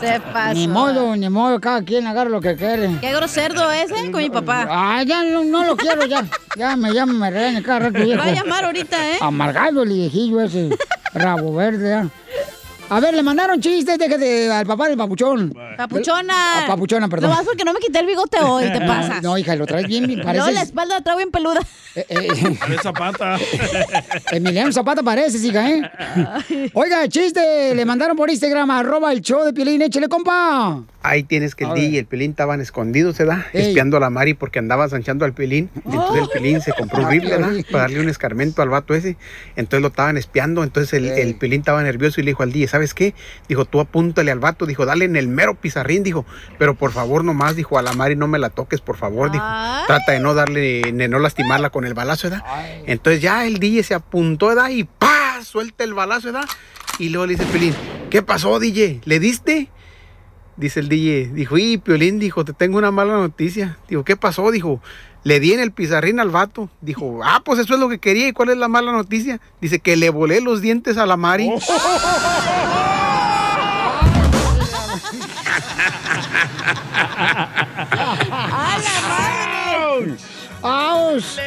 Se 0.00 0.20
pasó. 0.32 0.54
Ni 0.54 0.68
modo, 0.68 1.16
ni 1.16 1.28
modo, 1.28 1.60
cada 1.60 1.82
quien 1.82 2.06
agarra 2.06 2.30
lo 2.30 2.40
que 2.40 2.54
quiere. 2.56 2.90
Qué 3.00 3.12
grosero 3.12 3.70
ese 3.70 4.10
con 4.10 4.22
mi 4.22 4.30
papá. 4.30 4.66
Ah, 4.70 5.02
ya 5.04 5.24
no, 5.24 5.44
no 5.44 5.64
lo 5.64 5.76
quiero, 5.76 6.06
ya. 6.06 6.24
Ya 6.56 6.76
me 6.76 6.92
llama, 6.92 7.12
me 7.14 7.30
regaña 7.30 7.62
cada 7.62 7.78
rato, 7.80 8.04
viejo. 8.04 8.20
Va 8.20 8.26
a 8.26 8.32
llamar 8.34 8.64
ahorita, 8.64 9.10
¿eh? 9.12 9.18
Amargado 9.20 9.82
el 9.82 9.88
viejillo 9.88 10.40
ese, 10.40 10.70
rabo 11.14 11.54
verde, 11.54 11.88
ya. 11.90 12.08
A 12.90 13.00
ver, 13.00 13.12
le 13.14 13.22
mandaron 13.22 13.60
chistes 13.60 13.98
de, 13.98 14.08
de- 14.08 14.50
al 14.50 14.64
papá 14.66 14.88
del 14.88 14.96
papuchón. 14.96 15.52
Papuchona. 15.76 16.64
A 16.64 16.66
papuchona, 16.68 17.08
perdón. 17.08 17.30
Nomás 17.30 17.44
porque 17.44 17.64
no 17.64 17.72
me 17.74 17.80
quité 17.80 17.98
el 18.00 18.06
bigote 18.06 18.38
hoy, 18.40 18.64
te 18.72 18.80
pasas. 18.86 19.22
No, 19.22 19.36
hija, 19.36 19.54
lo 19.56 19.66
traes 19.66 19.86
bien, 19.86 20.06
bien, 20.06 20.20
No, 20.20 20.50
la 20.50 20.62
espalda 20.62 20.94
la 20.96 21.00
traigo 21.02 21.18
bien 21.18 21.30
peluda. 21.30 21.60
De 21.94 22.78
Zapata. 22.82 23.36
Emiliano 24.32 24.72
Zapata 24.72 25.02
pareces, 25.02 25.42
hija, 25.44 25.68
¿eh? 25.70 26.70
Oiga, 26.72 27.06
chiste, 27.08 27.74
le 27.74 27.84
mandaron 27.84 28.16
por 28.16 28.30
Instagram, 28.30 28.70
arroba 28.70 29.12
el 29.12 29.20
show 29.20 29.44
de 29.44 29.52
Piolín, 29.52 29.82
échale, 29.82 30.08
compa. 30.08 30.82
Ahí 31.02 31.22
tienes 31.22 31.54
que 31.54 31.64
el 31.64 31.70
ver. 31.70 31.84
y 31.84 31.98
el 31.98 32.06
Pelín 32.06 32.32
estaban 32.32 32.60
escondidos, 32.60 33.16
¿verdad? 33.18 33.46
Ey. 33.52 33.68
Espiando 33.68 33.96
a 33.96 34.00
la 34.00 34.10
Mari 34.10 34.34
porque 34.34 34.58
andaba 34.58 34.88
zanchando 34.88 35.24
al 35.24 35.32
Pelín. 35.32 35.70
Entonces 35.84 36.22
el 36.22 36.28
Pelín 36.28 36.60
se 36.60 36.72
compró 36.72 37.02
un 37.04 37.10
rifle, 37.10 37.30
¿verdad? 37.30 37.52
Para 37.70 37.82
darle 37.84 38.00
un 38.00 38.08
escarmento 38.08 38.62
al 38.62 38.68
vato 38.68 38.94
ese. 38.94 39.16
Entonces 39.56 39.80
lo 39.82 39.88
estaban 39.88 40.16
espiando. 40.16 40.64
Entonces 40.64 40.92
el, 40.94 41.06
el 41.06 41.36
Pelín 41.36 41.60
estaba 41.60 41.82
nervioso 41.82 42.20
y 42.20 42.24
le 42.24 42.32
dijo 42.32 42.42
al 42.42 42.52
DJ, 42.52 42.77
¿sabes 42.78 42.94
qué? 42.94 43.14
Dijo, 43.48 43.64
tú 43.64 43.80
apúntale 43.80 44.30
al 44.30 44.38
vato. 44.38 44.64
Dijo, 44.64 44.86
dale 44.86 45.04
en 45.04 45.16
el 45.16 45.26
mero 45.26 45.56
pizarrín. 45.56 46.04
Dijo, 46.04 46.24
pero 46.58 46.74
por 46.74 46.92
favor 46.92 47.24
nomás, 47.24 47.56
dijo, 47.56 47.76
a 47.76 47.82
la 47.82 47.92
Mari 47.92 48.14
no 48.14 48.28
me 48.28 48.38
la 48.38 48.50
toques, 48.50 48.80
por 48.80 48.96
favor. 48.96 49.32
Dijo, 49.32 49.44
trata 49.86 50.12
de 50.12 50.20
no 50.20 50.34
darle, 50.34 50.92
de 50.92 51.08
no 51.08 51.18
lastimarla 51.18 51.70
con 51.70 51.84
el 51.84 51.94
balazo, 51.94 52.30
¿verdad? 52.30 52.44
Entonces 52.86 53.20
ya 53.20 53.46
el 53.46 53.58
DJ 53.58 53.82
se 53.82 53.94
apuntó, 53.94 54.48
¿verdad? 54.48 54.70
Y 54.70 54.84
¡pa! 54.84 55.42
Suelta 55.42 55.82
el 55.82 55.94
balazo, 55.94 56.32
¿verdad? 56.32 56.48
Y 57.00 57.08
luego 57.08 57.26
le 57.26 57.32
dice 57.32 57.44
el 57.44 57.50
Pelín, 57.50 57.74
¿qué 58.10 58.22
pasó, 58.22 58.58
DJ? 58.60 59.00
¿Le 59.04 59.18
diste? 59.18 59.68
Dice 60.58 60.80
el 60.80 60.88
DJ, 60.88 61.30
dijo, 61.32 61.56
y 61.56 61.78
Piolín, 61.78 62.18
dijo, 62.18 62.44
te 62.44 62.52
tengo 62.52 62.78
una 62.78 62.90
mala 62.90 63.14
noticia. 63.14 63.78
Dijo, 63.88 64.04
¿qué 64.04 64.16
pasó? 64.16 64.50
Dijo, 64.50 64.82
le 65.22 65.38
di 65.38 65.52
en 65.52 65.60
el 65.60 65.70
pizarrín 65.70 66.18
al 66.18 66.30
vato. 66.30 66.68
Dijo, 66.80 67.20
ah, 67.22 67.42
pues 67.44 67.60
eso 67.60 67.74
es 67.74 67.80
lo 67.80 67.88
que 67.88 68.00
quería. 68.00 68.26
¿Y 68.26 68.32
cuál 68.32 68.48
es 68.48 68.56
la 68.56 68.66
mala 68.66 68.90
noticia? 68.90 69.40
Dice 69.60 69.78
que 69.78 69.96
le 69.96 70.10
volé 70.10 70.40
los 70.40 70.60
dientes 70.60 70.98
a 70.98 71.06
la 71.06 71.16
Mari. 71.16 71.48
¡Aus! 80.62 81.38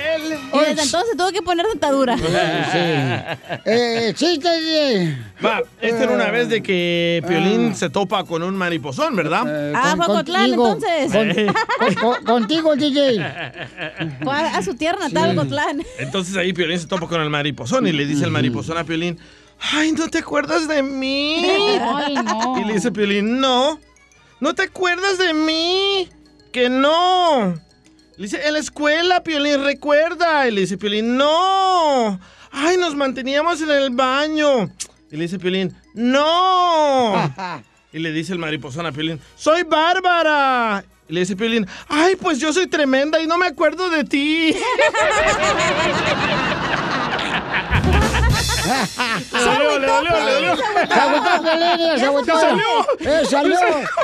Y 0.53 0.59
desde 0.59 0.83
entonces 0.83 1.17
tuve 1.17 1.33
que 1.33 1.41
poner 1.41 1.65
dentadura. 1.67 2.15
Eh, 3.65 4.13
chiste, 4.15 4.49
DJ. 4.49 5.17
Va, 5.43 5.61
esta 5.81 6.03
era 6.03 6.13
una 6.13 6.31
vez 6.31 6.49
de 6.49 6.61
que 6.63 7.23
Piolín 7.27 7.75
se 7.75 7.89
topa 7.89 8.23
con 8.23 8.41
un 8.43 8.55
mariposón, 8.55 9.15
¿verdad? 9.15 9.73
Ah, 9.75 9.93
fue 9.95 10.05
Cotlán, 10.07 10.45
entonces. 10.53 11.11
Con- 11.11 11.95
con- 12.01 12.23
contigo, 12.25 12.75
DJ. 12.75 13.21
A, 13.21 14.57
a 14.57 14.61
su 14.63 14.73
tierra 14.75 14.99
natal, 14.99 15.35
Cotlán. 15.35 15.83
Entonces 15.99 16.35
ahí 16.37 16.53
Piolín 16.53 16.79
se 16.79 16.87
topa 16.87 17.07
con 17.07 17.21
el 17.21 17.29
mariposón 17.29 17.87
y 17.87 17.91
le 17.91 18.05
dice 18.05 18.23
el 18.25 18.31
mariposón 18.31 18.77
a 18.77 18.83
Piolín, 18.83 19.19
ay, 19.73 19.91
¿no 19.91 20.07
te 20.07 20.19
acuerdas 20.19 20.67
de 20.67 20.81
mí? 20.83 21.45
Ay, 21.81 22.15
no. 22.15 22.59
Y 22.59 22.65
le 22.65 22.73
dice 22.73 22.91
Piolín, 22.91 23.39
no, 23.39 23.79
¿no 24.39 24.53
te 24.55 24.63
acuerdas 24.63 25.17
de 25.17 25.33
mí? 25.33 26.09
Que 26.51 26.69
no. 26.69 27.53
Le 28.17 28.23
dice, 28.23 28.45
en 28.45 28.53
la 28.53 28.59
escuela, 28.59 29.23
Piolín, 29.23 29.63
recuerda. 29.63 30.47
Y 30.47 30.51
le 30.51 30.61
dice 30.61 30.77
Piolín, 30.77 31.17
no. 31.17 32.19
Ay, 32.51 32.77
nos 32.77 32.95
manteníamos 32.95 33.61
en 33.61 33.71
el 33.71 33.89
baño. 33.91 34.69
Y 35.09 35.15
le 35.17 35.23
dice 35.23 35.39
Piolín, 35.39 35.75
no. 35.93 37.13
Y 37.93 37.99
le 37.99 38.13
dice 38.13 38.31
el 38.31 38.39
mariposón 38.39 38.85
a 38.85 38.93
Piolín, 38.93 39.19
soy 39.35 39.63
Bárbara. 39.63 40.81
Y 41.09 41.13
le 41.13 41.19
dice 41.21 41.35
Piolín, 41.35 41.67
ay, 41.89 42.15
pues 42.15 42.39
yo 42.39 42.53
soy 42.53 42.67
tremenda 42.67 43.21
y 43.21 43.27
no 43.27 43.37
me 43.37 43.47
acuerdo 43.47 43.89
de 43.89 44.05
ti. 44.05 44.55
Le 49.33 49.41
dolió, 49.41 49.79
le 49.79 49.87
dolió, 49.87 50.25
le 50.25 50.33
dolió. 50.33 50.51
Agotó, 50.89 51.43
Piolín, 51.43 51.99
se 51.99 52.05
agotó. 52.05 52.39
salió. 52.39 52.65
¡Eh, 52.99 53.25
salió! 53.29 53.57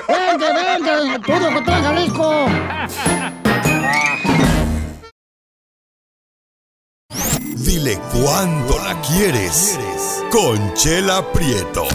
¡Vente, 0.09 0.45
vente! 0.53 1.19
¡Puro 1.21 1.53
Cotlán, 1.53 1.83
Jalisco! 1.83 2.47
Dile 7.55 7.99
cuándo 8.11 8.77
la 8.79 8.99
quieres. 9.01 9.79
Conchela 10.31 11.21
Prieto. 11.31 11.85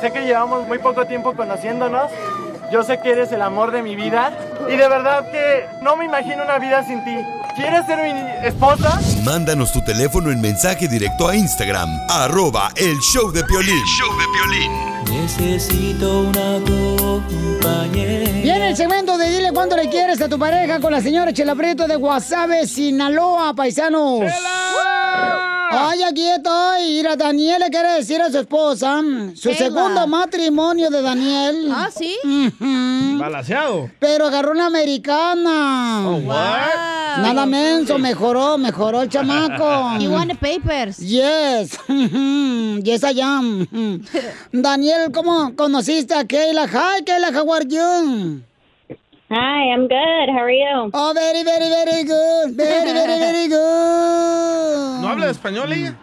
Sé 0.00 0.12
que 0.12 0.22
llevamos 0.22 0.66
muy 0.66 0.78
poco 0.78 1.06
tiempo 1.06 1.34
conociéndonos. 1.34 2.10
Yo 2.72 2.82
sé 2.82 2.98
que 3.00 3.10
eres 3.10 3.30
el 3.32 3.42
amor 3.42 3.70
de 3.70 3.82
mi 3.82 3.94
vida. 3.94 4.32
Y 4.66 4.76
de 4.76 4.88
verdad 4.88 5.30
que 5.30 5.66
no 5.82 5.94
me 5.94 6.06
imagino 6.06 6.42
una 6.42 6.58
vida 6.58 6.82
sin 6.86 7.04
ti. 7.04 7.14
¿Quieres 7.54 7.84
ser 7.84 7.98
mi 7.98 8.46
esposa? 8.46 8.98
Mándanos 9.24 9.72
tu 9.72 9.84
teléfono 9.84 10.30
en 10.30 10.40
mensaje 10.40 10.88
directo 10.88 11.28
a 11.28 11.36
Instagram, 11.36 11.90
arroba 12.08 12.70
el 12.76 12.98
show 13.00 13.30
de 13.30 13.44
Piolín. 13.44 13.82
Necesito 15.10 16.20
una 16.20 16.58
compañera. 16.64 18.30
Viene 18.42 18.68
el 18.70 18.76
segmento 18.76 19.18
de 19.18 19.28
Dile 19.28 19.52
cuánto 19.52 19.76
le 19.76 19.90
quieres 19.90 20.22
a 20.22 20.28
tu 20.30 20.38
pareja 20.38 20.80
con 20.80 20.92
la 20.92 21.02
señora 21.02 21.30
Chela 21.34 21.54
Prieto 21.54 21.86
de 21.86 21.96
Guasave, 21.96 22.66
Sinaloa, 22.66 23.52
paisanos. 23.52 24.22
Ay, 25.74 26.02
aquí 26.02 26.28
estoy. 26.28 26.82
Mira, 26.90 27.16
Daniel 27.16 27.60
le 27.60 27.70
quiere 27.70 27.92
decir 27.94 28.20
a 28.20 28.30
su 28.30 28.38
esposa, 28.38 29.00
mm, 29.00 29.34
su 29.36 29.50
Chela. 29.52 29.56
segundo 29.56 30.06
matrimonio 30.06 30.90
de 30.90 31.02
Daniel. 31.02 31.68
Ah, 31.72 31.88
¿sí? 31.96 32.16
Balaseado. 33.18 33.90
Pero 33.98 34.26
agarró 34.26 34.50
una 34.52 34.66
americana. 34.66 36.04
Oh, 36.06 36.16
what? 36.18 37.18
Nada 37.22 37.46
menso, 37.46 37.98
mejoró, 37.98 38.58
mejoró 38.58 39.02
el 39.02 39.08
chamaco. 39.08 39.96
He 40.00 40.08
wanted 40.08 40.38
papers. 40.38 40.98
Yes. 40.98 41.78
yes, 41.88 43.02
I 43.04 43.20
am. 43.20 43.66
Daniel, 44.52 45.10
¿cómo 45.12 45.54
conociste 45.56 46.14
a 46.14 46.24
Kayla? 46.26 46.66
Hi, 46.68 47.02
Kayla, 47.04 47.32
how 47.34 47.52
are 47.52 47.66
you? 47.66 48.42
Hi, 49.34 49.72
I'm 49.72 49.88
good. 49.88 50.28
How 50.28 50.44
are 50.44 50.50
you? 50.52 50.90
Oh, 50.92 51.12
very, 51.14 51.42
very, 51.42 51.68
very 51.70 52.04
good. 52.04 52.54
Very, 52.54 52.92
very, 52.92 53.16
very 53.18 53.48
good. 53.48 55.00
¿No 55.00 55.08
habla 55.08 55.30
español 55.30 55.72
ella? 55.72 55.96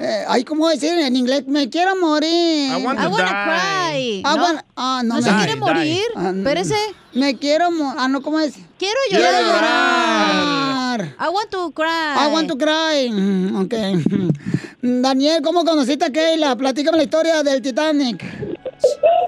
Eh, 0.00 0.24
ay, 0.26 0.42
¿cómo 0.44 0.68
decir 0.68 0.98
en 0.98 1.14
inglés? 1.14 1.46
Me 1.46 1.68
quiero 1.68 1.94
morir. 1.96 2.70
I 2.72 2.82
want 2.82 2.98
to 2.98 3.04
I 3.04 3.08
wanna 3.08 3.24
die. 3.24 3.42
cry. 3.44 4.22
I 4.24 4.36
¿No? 4.36 4.42
wanna- 4.42 4.64
ah, 4.76 5.02
no, 5.04 5.16
¿No 5.16 5.22
se 5.22 5.30
me- 5.32 5.38
quiere 5.38 5.56
morir? 5.56 6.02
Ah, 6.16 6.32
no. 6.32 6.38
Espérese. 6.48 6.76
Me 7.12 7.36
quiero 7.36 7.70
morir. 7.70 7.94
Ah, 7.98 8.08
no, 8.08 8.22
¿cómo 8.22 8.40
es? 8.40 8.54
Quiero 8.78 8.98
Quiero 9.10 9.24
llorar. 9.24 11.00
llorar. 11.00 11.14
I 11.20 11.28
want 11.28 11.50
to 11.50 11.70
cry. 11.72 12.16
I 12.16 12.32
want 12.32 12.48
to 12.48 12.56
cry. 12.56 13.10
Mm, 13.10 13.56
Ok. 13.64 13.74
Daniel, 14.82 15.42
¿cómo 15.42 15.64
conociste 15.64 16.06
a 16.06 16.10
Kayla? 16.10 16.56
Platícame 16.56 16.96
la 16.96 17.04
historia 17.04 17.42
del 17.42 17.60
Titanic. 17.62 18.24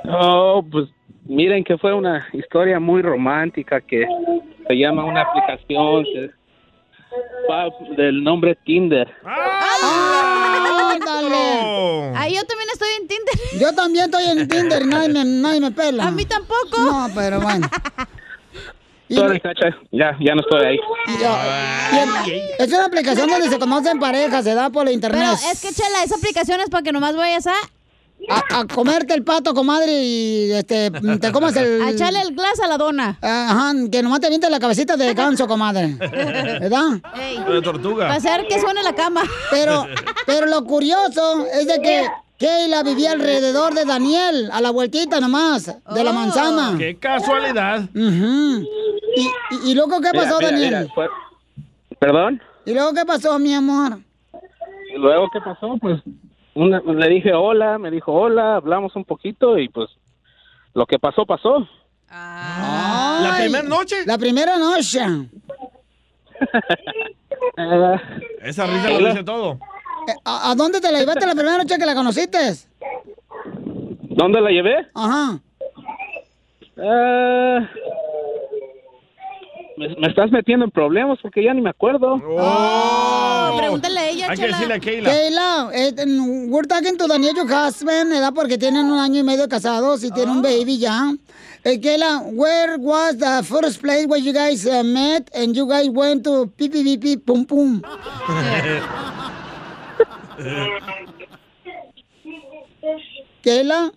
Oh, 0.08 0.64
pues 0.70 0.88
miren 1.24 1.64
que 1.64 1.76
fue 1.78 1.92
una 1.94 2.26
historia 2.32 2.78
muy 2.80 3.02
romántica 3.02 3.80
que 3.80 4.06
se 4.68 4.74
llama 4.74 5.04
una 5.04 5.22
aplicación 5.22 6.04
que- 6.04 6.30
del 7.96 8.22
nombre 8.24 8.56
Tinder. 8.64 9.08
¡Ándale! 10.92 12.12
Ay, 12.16 12.34
yo 12.34 12.44
también 12.44 12.68
estoy 12.72 12.88
en 13.00 13.08
Tinder. 13.08 13.34
Yo 13.60 13.72
también 13.74 14.04
estoy 14.06 14.24
en 14.24 14.48
Tinder 14.48 14.82
y 14.82 14.86
nadie 14.86 15.08
me, 15.10 15.24
nadie 15.24 15.60
me 15.60 15.70
pela. 15.70 16.06
A 16.06 16.10
mí 16.10 16.24
tampoco. 16.24 16.78
No, 16.78 17.08
pero 17.14 17.40
bueno. 17.40 17.68
Y- 19.08 19.16
Sorry, 19.16 19.38
cacha, 19.40 19.66
ya, 19.92 20.16
ya 20.20 20.34
no 20.34 20.40
estoy 20.40 20.64
ahí. 20.64 20.78
es 22.58 22.72
una 22.72 22.86
aplicación 22.86 23.28
donde 23.28 23.48
se 23.48 23.58
conocen 23.58 23.98
parejas, 24.00 24.44
se 24.44 24.54
da 24.54 24.70
por 24.70 24.84
la 24.86 24.92
internet. 24.92 25.20
Pero 25.22 25.52
es 25.52 25.60
que, 25.60 25.72
Chela, 25.72 26.02
esa 26.04 26.16
aplicación 26.16 26.60
es 26.62 26.70
para 26.70 26.82
que 26.82 26.90
nomás 26.92 27.14
vayas 27.14 27.46
a... 27.46 27.52
a, 28.30 28.60
a 28.60 28.66
comerte 28.66 29.14
el 29.14 29.22
pato, 29.24 29.54
comadre, 29.54 29.92
y 30.02 30.52
este, 30.52 30.90
te 30.90 31.32
comas 31.32 31.54
el... 31.56 31.82
A 31.82 31.90
echarle 31.90 32.20
el 32.20 32.34
glass 32.34 32.60
a 32.60 32.66
la 32.68 32.76
dona. 32.78 33.18
Ajá, 33.20 33.72
que 33.90 34.02
nomás 34.02 34.20
te 34.20 34.26
avientes 34.26 34.50
la 34.50 34.58
cabecita 34.60 34.96
de 34.96 35.12
ganso, 35.14 35.46
comadre. 35.46 35.94
¿Verdad? 35.98 37.00
De 37.48 37.62
tortuga. 37.62 38.06
Para 38.08 38.14
hacer 38.16 38.46
que 38.48 38.60
suene 38.60 38.82
la 38.82 38.94
cama. 38.94 39.22
Pero, 39.50 39.86
pero 40.26 40.46
lo 40.46 40.64
curioso 40.64 41.46
es 41.52 41.66
de 41.66 41.80
que 41.80 42.06
Keila 42.38 42.82
vivía 42.82 43.12
alrededor 43.12 43.74
de 43.74 43.84
Daniel, 43.84 44.50
a 44.52 44.60
la 44.60 44.70
vueltita 44.70 45.20
nomás, 45.20 45.66
de 45.66 46.04
la 46.04 46.10
Oh. 46.10 46.14
manzana. 46.14 46.74
Qué 46.78 46.96
casualidad. 46.98 47.82
Ujú. 47.94 48.64
y, 49.16 49.20
y- 49.22 49.70
y 49.70 49.74
luego 49.74 50.00
qué 50.00 50.08
Mira, 50.12 50.24
pasó, 50.24 50.38
mira, 50.38 50.50
Daniel? 50.50 50.70
mira, 50.80 50.94
fue- 50.94 51.08
Perdón. 51.98 52.42
¿Y 52.66 52.72
luego 52.74 52.92
qué 52.92 53.04
pasó, 53.04 53.38
mi 53.38 53.54
amor? 53.54 53.98
Y 54.94 54.98
luego, 54.98 55.28
¿qué 55.32 55.40
pasó? 55.40 55.76
Pues 55.80 56.00
una- 56.54 56.80
le 56.80 57.08
dije 57.08 57.32
hola, 57.32 57.78
me 57.78 57.90
dijo 57.90 58.12
hola, 58.12 58.56
hablamos 58.56 58.94
un 58.96 59.04
poquito 59.04 59.58
y 59.58 59.68
pues 59.68 59.90
lo 60.74 60.86
que 60.86 60.98
pasó, 60.98 61.24
pasó. 61.26 61.68
¿La 62.10 63.34
Ay, 63.34 63.42
primera 63.44 63.68
noche? 63.68 63.96
La 64.06 64.18
primera 64.18 64.56
noche. 64.58 65.00
Esa 68.42 68.66
risa 68.66 68.90
lo 68.90 69.08
dice 69.08 69.24
todo. 69.24 69.52
Eh, 70.06 70.12
¿A, 70.24 70.50
a 70.50 70.54
dónde 70.54 70.80
te 70.80 70.90
la 70.92 70.98
llevaste 71.00 71.26
la 71.26 71.34
primera 71.34 71.56
noche 71.58 71.76
que 71.78 71.86
la 71.86 71.94
conociste? 71.94 72.38
¿Dónde 74.10 74.40
la 74.40 74.50
llevé? 74.50 74.86
Ajá. 74.94 75.38
Eh, 76.76 77.68
me, 79.76 79.88
me 79.96 80.06
estás 80.08 80.30
metiendo 80.30 80.64
en 80.64 80.70
problemas 80.70 81.18
porque 81.20 81.42
ya 81.42 81.52
ni 81.54 81.60
me 81.60 81.70
acuerdo. 81.70 82.14
Oh, 82.24 83.54
pregúntale 83.56 83.98
a 84.00 84.08
ella, 84.08 84.26
Hay 84.30 84.36
que 84.36 84.42
Chela. 84.42 84.56
decirle 84.56 84.74
a 84.74 84.80
Keila. 84.80 85.10
Keila, 85.10 85.70
eh, 85.74 85.92
we're 86.48 86.66
talking 86.66 86.96
to 86.96 87.06
Daniel, 87.08 87.34
your 87.34 87.46
husband, 87.52 88.10
¿verdad? 88.10 88.32
Porque 88.34 88.58
tienen 88.58 88.86
un 88.86 88.98
año 88.98 89.20
y 89.20 89.22
medio 89.22 89.48
casados 89.48 90.04
y 90.04 90.10
tienen 90.10 90.36
un 90.36 90.42
baby 90.42 90.78
ya. 90.78 91.12
Eh, 91.64 91.80
Keila, 91.80 92.20
where 92.32 92.76
was 92.78 93.16
the 93.18 93.42
first 93.42 93.80
place 93.80 94.06
where 94.06 94.20
you 94.20 94.32
guys 94.32 94.66
uh, 94.66 94.82
met 94.84 95.28
and 95.34 95.56
you 95.56 95.66
guys 95.68 95.88
went 95.88 96.24
to 96.24 96.46
pi 96.58 96.68
pi 96.68 96.82
pi 96.84 96.96
pi 96.96 97.16
pum 97.16 97.44
pum? 97.44 97.82
Keila? 103.42 103.90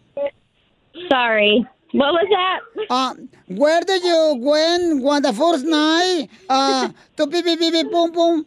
Sorry. 1.09 1.65
What 1.93 2.13
was 2.13 2.27
that? 2.29 2.59
Uh, 2.89 3.13
where 3.47 3.81
did 3.81 4.03
you 4.03 4.35
went 4.39 5.03
on 5.05 5.21
the 5.21 5.33
first 5.33 5.65
night 5.65 6.27
uh, 6.49 6.89
to 7.15 7.27
pi 7.27 7.41
pi 7.41 7.55
pi 7.55 7.71
pi 7.71 7.83
pum 7.89 8.11
pum? 8.11 8.45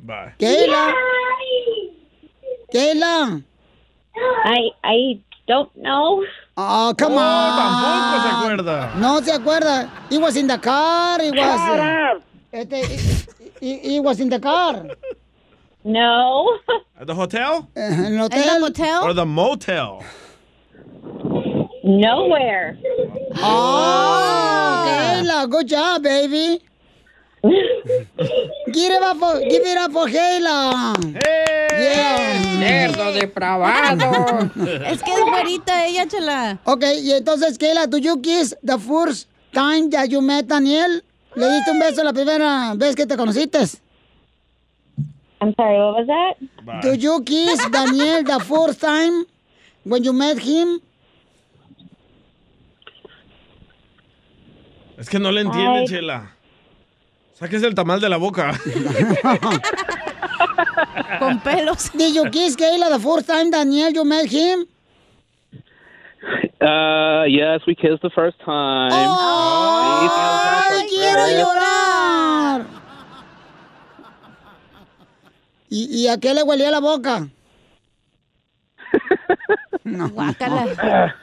Bye. 0.00 0.32
Keila? 0.38 0.92
Keila? 2.74 3.42
I 4.44 4.70
I 4.82 5.20
don't 5.46 5.70
know. 5.76 6.24
Oh, 6.56 6.94
come 6.98 7.12
Oh, 7.14 7.18
on. 7.18 7.58
tampoco 7.58 8.16
se 8.22 8.28
acuerda. 8.34 8.94
No 8.98 9.20
se 9.22 9.32
acuerda. 9.32 9.90
He 10.10 10.18
was 10.18 10.36
in 10.36 10.46
the 10.48 10.58
car. 10.58 11.20
He 11.22 11.30
was. 11.30 11.38
uh, 11.38 12.20
este, 12.52 12.84
he, 12.84 13.50
he- 13.60 13.78
he 13.90 14.00
was 14.00 14.18
in 14.20 14.28
the 14.28 14.40
car. 14.40 14.86
No. 15.84 16.58
At 17.00 17.06
the 17.06 17.14
hotel? 17.14 17.68
En 17.76 17.92
el 17.92 18.04
¿En 18.04 18.16
la 18.18 18.24
hotel. 18.24 18.60
motel? 18.60 19.02
Or 19.02 19.12
the 19.14 19.24
motel? 19.26 20.02
Nowhere. 21.84 22.78
Oh, 23.42 24.84
Kayla, 24.86 25.50
good 25.50 25.66
job, 25.68 26.02
baby. 26.02 26.60
Give 27.42 28.92
it 28.92 29.02
up 29.02 29.16
for, 29.16 29.40
give 29.40 29.62
it 29.66 29.76
up 29.76 29.90
for 29.90 30.06
Kayla. 30.06 30.94
Yeah. 31.72 32.88
Cerdo 32.92 33.12
depravado. 33.12 34.50
Es 34.86 35.02
que 35.02 35.10
es 35.12 35.20
güerita 35.24 35.84
ella, 35.86 36.06
Chela. 36.06 36.58
Ok, 36.64 36.84
y 37.02 37.12
entonces, 37.12 37.58
Kayla, 37.58 37.88
do 37.88 37.98
you 37.98 38.20
kiss 38.20 38.54
the 38.62 38.78
first 38.78 39.26
time 39.52 39.90
that 39.90 40.08
you 40.08 40.20
met 40.20 40.46
Daniel? 40.46 41.02
¿Le 41.34 41.48
diste 41.50 41.70
un 41.72 41.80
beso 41.80 42.04
la 42.04 42.12
primera 42.12 42.74
vez 42.76 42.94
que 42.94 43.06
te 43.06 43.16
conociste? 43.16 43.58
I'm 45.42 45.52
sorry, 45.56 45.76
what 45.76 45.94
was 45.98 46.06
that? 46.06 46.34
Do 46.82 46.94
you 46.94 47.20
kiss 47.24 47.68
Daniel 47.68 48.22
the 48.22 48.38
first 48.38 48.80
time 48.80 49.24
when 49.82 50.04
you 50.04 50.12
met 50.12 50.38
him? 50.38 50.80
Es 54.96 55.08
que 55.08 55.18
no 55.18 55.32
le 55.32 55.40
entiende, 55.40 55.80
Ay. 55.80 55.86
Chela. 55.88 56.30
Sáquese 57.34 57.66
el 57.66 57.74
tamal 57.74 58.00
de 58.00 58.08
la 58.08 58.18
boca. 58.18 58.52
Con 61.18 61.40
pelos. 61.40 61.90
Did 61.90 62.14
you 62.14 62.30
kiss 62.30 62.54
Kayla 62.54 62.90
the 62.90 63.00
first 63.00 63.26
time 63.26 63.50
Daniel 63.50 63.90
you 63.90 64.04
met 64.04 64.26
him? 64.26 64.64
Uh, 66.60 67.24
yes, 67.24 67.66
we 67.66 67.74
kissed 67.74 68.02
the 68.02 68.10
first 68.14 68.38
time. 68.44 68.92
¡Ay, 68.92 70.86
quiero 70.88 71.26
llorar! 71.26 71.81
¿Y, 75.74 76.02
y 76.02 76.08
a 76.08 76.18
qué 76.18 76.34
le 76.34 76.42
huelía 76.42 76.70
la 76.70 76.80
boca? 76.80 77.28
No. 79.84 80.12
Ah, 80.18 81.14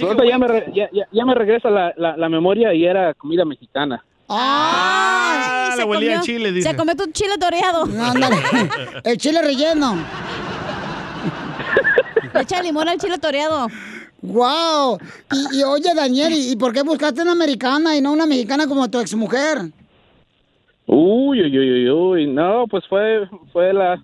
Ahorita 0.00 0.24
ya 0.28 0.38
me, 0.38 0.48
re- 0.48 0.72
ya, 0.74 0.88
ya- 0.92 1.06
ya 1.12 1.24
me 1.24 1.34
regresa 1.34 1.70
la, 1.70 1.92
la, 1.96 2.16
la 2.16 2.28
memoria 2.28 2.74
y 2.74 2.84
era 2.84 3.14
comida 3.14 3.44
mexicana. 3.44 4.02
Ay, 4.28 5.78
le 5.78 5.84
huelía 5.84 6.18
a 6.18 6.22
chile, 6.22 6.50
dice. 6.50 6.70
Se 6.70 6.76
comió 6.76 6.96
tu 6.96 7.06
chile 7.12 7.38
toreado. 7.38 7.84
Ándale. 7.84 8.36
El 9.04 9.16
chile 9.18 9.40
relleno. 9.42 9.96
Le 12.34 12.40
echa 12.40 12.62
limón 12.62 12.88
al 12.88 12.98
chile 12.98 13.18
toreado. 13.18 13.68
Wow. 14.22 14.98
Y, 15.32 15.58
y 15.58 15.62
oye, 15.62 15.94
Daniel, 15.94 16.32
¿y 16.32 16.52
y 16.52 16.56
por 16.56 16.72
qué 16.72 16.82
buscaste 16.82 17.22
una 17.22 17.32
americana 17.32 17.94
y 17.96 18.00
no 18.00 18.12
una 18.12 18.26
mexicana 18.26 18.66
como 18.66 18.90
tu 18.90 18.98
exmujer? 18.98 19.70
Uy, 20.90 21.42
uy, 21.42 21.58
uy, 21.58 21.70
uy, 21.70 21.90
uy. 21.90 22.26
No, 22.26 22.66
pues 22.66 22.82
fue, 22.88 23.28
fue 23.52 23.74
la, 23.74 24.02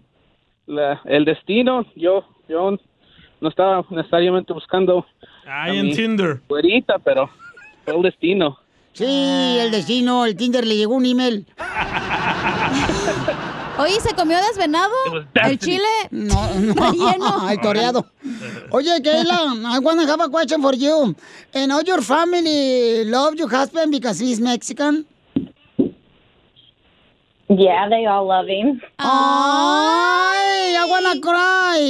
la, 0.66 1.01
el 1.07 1.24
destino. 1.24 1.87
Yo, 1.97 2.24
yo 2.47 2.76
no 3.41 3.49
estaba 3.49 3.85
necesariamente 3.91 4.53
buscando. 4.53 5.07
Ay, 5.47 5.78
a 5.78 5.80
en 5.80 5.95
Tinder. 5.97 6.43
güerita, 6.47 6.99
pero 6.99 7.30
fue 7.85 7.97
el 7.97 8.03
destino. 8.03 8.59
Sí, 8.93 9.57
el 9.61 9.70
destino, 9.70 10.26
el 10.26 10.37
Tinder 10.37 10.66
le 10.66 10.76
llegó 10.76 10.95
un 10.95 11.07
email. 11.07 11.47
Oye, 13.78 13.99
¿se 14.01 14.14
comió 14.14 14.37
desvenado? 14.39 14.95
¿El 15.35 15.59
chile? 15.59 15.89
No, 16.11 16.49
no. 16.61 16.74
Relleno. 16.93 17.51
el 17.51 17.61
toreado. 17.62 18.07
Oye, 18.70 19.03
Kayla, 19.03 19.74
I 19.74 19.78
wanna 19.80 20.07
have 20.07 20.20
a 20.22 20.28
question 20.28 20.62
for 20.62 20.74
you. 20.74 21.14
And 21.55 21.72
all 21.72 21.82
your 21.82 22.01
family 22.03 23.05
love 23.07 23.35
your 23.37 23.49
husband 23.51 23.91
because 23.91 24.20
he's 24.20 24.39
Mexican? 24.41 25.07
Yeah, 27.49 27.88
they 27.88 28.05
all 28.07 28.26
love 28.26 28.47
him. 28.49 28.80
Ay, 28.99 30.74
I 30.78 30.86
wanna 30.88 31.20
cry. 31.20 31.80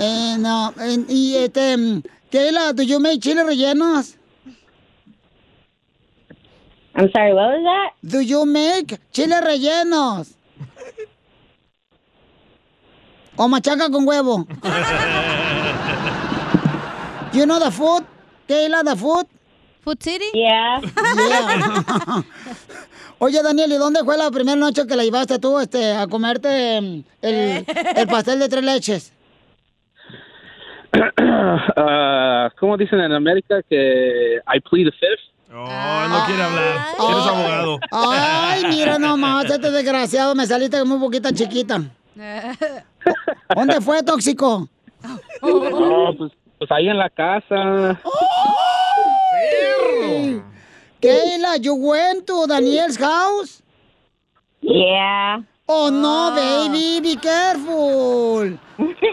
And, 0.02 0.46
uh, 0.46 0.70
and- 0.78 1.06
y 1.08 1.36
este, 1.36 1.76
mm, 1.76 2.02
Kayla, 2.30 2.72
do 2.74 2.82
you 2.82 2.98
make 3.00 3.20
chile 3.22 3.42
rellenos? 3.42 4.16
I'm 6.94 7.10
sorry, 7.12 7.32
what 7.34 7.50
was 7.52 7.62
that? 7.64 7.90
Do 8.08 8.20
you 8.20 8.44
make 8.46 8.98
chile 9.12 9.40
rellenos? 9.42 10.32
O 13.38 13.48
machaca 13.48 13.90
con 13.90 14.06
huevo. 14.06 14.46
You 17.32 17.46
know 17.46 17.60
the 17.60 17.70
food? 17.70 18.04
Kayla, 18.48 18.82
the 18.84 18.96
food? 18.96 19.24
Food 19.82 20.02
City? 20.02 20.30
Yeah. 20.34 20.80
Yeah. 20.82 22.22
Oye, 23.22 23.42
Daniel, 23.42 23.70
¿y 23.70 23.76
dónde 23.76 24.02
fue 24.02 24.16
la 24.16 24.30
primera 24.30 24.56
noche 24.56 24.86
que 24.86 24.96
la 24.96 25.04
llevaste 25.04 25.38
tú 25.38 25.58
este, 25.60 25.92
a 25.94 26.06
comerte 26.06 26.80
mm, 26.80 27.04
el, 27.20 27.66
el 27.96 28.06
pastel 28.08 28.38
de 28.40 28.48
tres 28.48 28.64
leches? 28.64 29.12
Ah, 31.76 32.50
¿Cómo 32.58 32.76
dicen 32.76 33.00
en 33.00 33.12
América 33.12 33.62
que 33.68 34.40
I 34.46 34.60
plead 34.60 34.86
the 34.86 34.92
fifth? 34.92 35.30
Oh, 35.52 36.08
no 36.08 36.24
quiere 36.26 36.42
hablar. 36.42 36.76
Eres 36.94 37.26
abogado. 37.26 37.78
Ay, 37.92 38.64
mira 38.68 38.98
nomás, 38.98 39.44
este 39.44 39.70
desgraciado, 39.70 40.34
me 40.34 40.46
saliste 40.46 40.82
muy 40.84 40.98
poquita 40.98 41.32
chiquita. 41.32 41.80
¿Dónde 43.54 43.80
fue, 43.80 44.02
tóxico? 44.02 44.68
No, 45.42 46.14
pues, 46.18 46.32
pues 46.58 46.70
ahí 46.70 46.88
en 46.88 46.98
la 46.98 47.10
casa. 47.10 48.00
Kayla, 51.00 51.64
you 51.64 51.74
went 51.74 52.26
to 52.26 52.46
Daniel's 52.46 52.96
house? 52.96 53.62
Yeah. 54.60 55.42
Oh 55.68 55.88
no, 55.88 56.34
baby, 56.34 57.00
be 57.00 57.16
careful. 57.16 58.58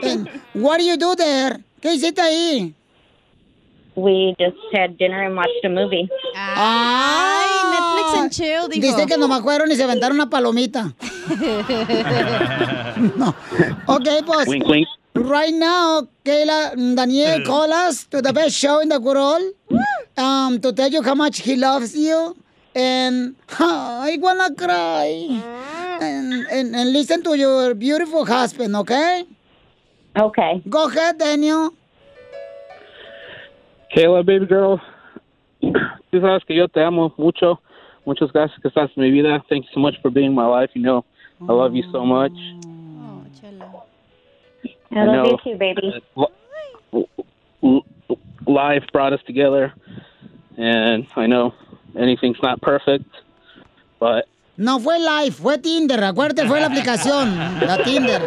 And 0.03 0.29
what 0.53 0.79
do 0.79 0.83
you 0.83 0.97
do 0.97 1.15
there? 1.15 1.63
¿Qué 1.81 1.93
hiciste 1.93 2.19
ahí? 2.21 2.73
We 3.95 4.35
just 4.39 4.57
had 4.73 4.97
dinner 4.97 5.23
and 5.23 5.35
watched 5.35 5.63
a 5.63 5.69
movie. 5.69 6.09
Ay, 6.35 7.47
Netflix 7.71 8.17
and 8.19 8.31
chill, 8.31 8.67
dijo. 8.69 8.81
Dice 8.81 9.05
que 9.07 9.17
nomás 9.17 9.41
fueron 9.41 9.71
y 9.71 9.75
se 9.75 9.83
aventaron 9.83 10.17
una 10.17 10.29
palomita. 10.29 10.93
no. 13.17 13.33
Ok, 13.87 14.07
pues. 14.25 14.47
Wink, 14.47 14.67
wink. 14.67 14.87
Right 15.15 15.53
now, 15.53 16.07
Kayla, 16.23 16.75
Daniel 16.95 17.43
call 17.43 17.73
us 17.73 18.05
to 18.11 18.21
the 18.21 18.31
best 18.33 18.55
show 18.55 18.79
in 18.81 18.89
the 18.89 18.99
world 18.99 19.41
um, 20.17 20.59
to 20.61 20.73
tell 20.73 20.89
you 20.89 21.01
how 21.01 21.15
much 21.15 21.39
he 21.39 21.55
loves 21.55 21.95
you. 21.95 22.35
And 22.75 23.35
I 23.59 24.17
wanna 24.19 24.53
cry. 24.55 25.07
And, 25.99 26.45
and, 26.47 26.75
and 26.75 26.93
listen 26.93 27.23
to 27.23 27.35
your 27.35 27.73
beautiful 27.73 28.25
husband, 28.25 28.75
okay? 28.75 29.25
Okay. 30.17 30.61
Go 30.69 30.87
ahead, 30.87 31.17
Daniel. 31.17 31.73
Kayla, 33.95 34.25
baby 34.25 34.45
girl, 34.45 34.81
tú 35.61 36.19
sabes 36.21 36.43
que 36.45 36.55
yo 36.55 36.67
te 36.67 36.81
amo 36.83 37.13
mucho. 37.17 37.59
Muchas 38.05 38.31
gracias 38.31 38.59
que 38.61 38.69
estás 38.69 38.89
en 38.95 39.03
mi 39.03 39.11
vida. 39.11 39.43
Thank 39.49 39.65
you 39.65 39.69
so 39.73 39.79
much 39.79 39.95
for 40.01 40.11
being 40.11 40.27
in 40.27 40.35
my 40.35 40.45
life. 40.45 40.69
You 40.73 40.81
know, 40.81 41.05
I 41.47 41.53
love 41.53 41.73
you 41.73 41.83
so 41.91 42.05
much. 42.05 42.33
I 44.91 45.03
love 45.03 45.25
you 45.25 45.37
too, 45.43 45.57
baby. 45.57 46.01
L- 46.15 47.09
l- 47.63 47.85
life 48.47 48.83
brought 48.93 49.13
us 49.13 49.19
together, 49.27 49.73
and 50.57 51.05
I 51.15 51.27
know 51.27 51.53
anything's 51.97 52.41
not 52.41 52.59
perfect, 52.61 53.05
but 53.99 54.25
No 54.57 54.79
fue 54.79 54.97
live, 54.99 55.35
fue 55.35 55.57
Tinder, 55.59 56.03
acuérdate, 56.03 56.47
fue 56.47 56.59
la 56.59 56.67
aplicación, 56.67 57.35
la 57.61 57.77
Tinder. 57.83 58.21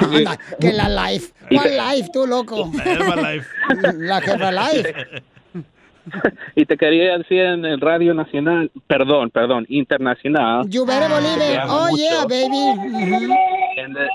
Anda, 0.00 0.38
que 0.60 0.72
la 0.72 0.88
live. 0.88 1.24
¿Cuál 1.50 1.76
live, 1.76 2.08
tú, 2.12 2.26
loco? 2.26 2.70
La 2.72 2.84
Herbalife. 2.84 3.48
La 3.94 4.18
Herbalife. 4.18 5.22
y 6.54 6.64
te 6.66 6.76
quería 6.76 7.18
decir 7.18 7.40
en 7.40 7.64
el 7.64 7.80
Radio 7.80 8.14
Nacional, 8.14 8.70
perdón, 8.86 9.30
perdón, 9.30 9.66
internacional. 9.68 10.68
You 10.68 10.86
better 10.86 11.08
believe 11.08 11.40
it. 11.54 11.60
Oh, 11.66 11.88
mucho. 11.90 11.96
yeah, 12.02 12.24
baby. 12.24 12.78
Mhm. 12.78 13.30
And, 13.78 13.96
that- 13.96 14.10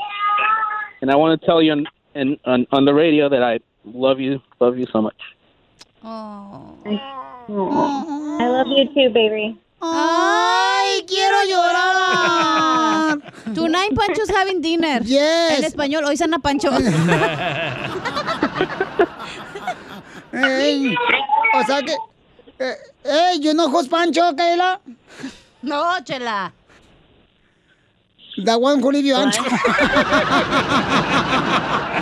and 1.01 1.11
I 1.11 1.15
want 1.15 1.37
to 1.39 1.45
tell 1.45 1.61
you 1.61 1.73
on, 1.73 1.85
on 2.45 2.67
on 2.71 2.85
the 2.85 2.93
radio 2.93 3.27
that 3.27 3.43
I 3.43 3.59
love 3.83 4.19
you, 4.21 4.41
love 4.61 4.77
you 4.77 4.85
so 4.93 5.01
much. 5.01 5.17
I 6.03 6.67
love 8.39 8.67
you 8.67 8.85
too, 8.93 9.09
baby. 9.13 9.57
¡Ay, 9.83 11.03
quiero 11.07 11.43
llorar! 11.45 13.19
Tonight 13.55 13.95
Pancho's 13.95 14.29
having 14.29 14.61
dinner. 14.61 15.01
Yes. 15.03 15.57
En 15.57 15.63
español, 15.63 16.05
hoy 16.05 16.17
sana 16.17 16.37
Pancho. 16.39 16.69
Ey, 20.33 20.95
o 21.55 21.63
sea 21.65 21.81
que... 21.81 21.95
Eh, 22.59 22.75
hey, 23.03 23.39
you 23.41 23.53
know 23.53 23.69
who's 23.69 23.87
Pancho, 23.87 24.33
Kayla? 24.35 24.79
No, 25.63 25.99
chela. 26.03 26.53
Leave 28.35 29.05
you 29.05 29.15
ancho. 29.15 29.43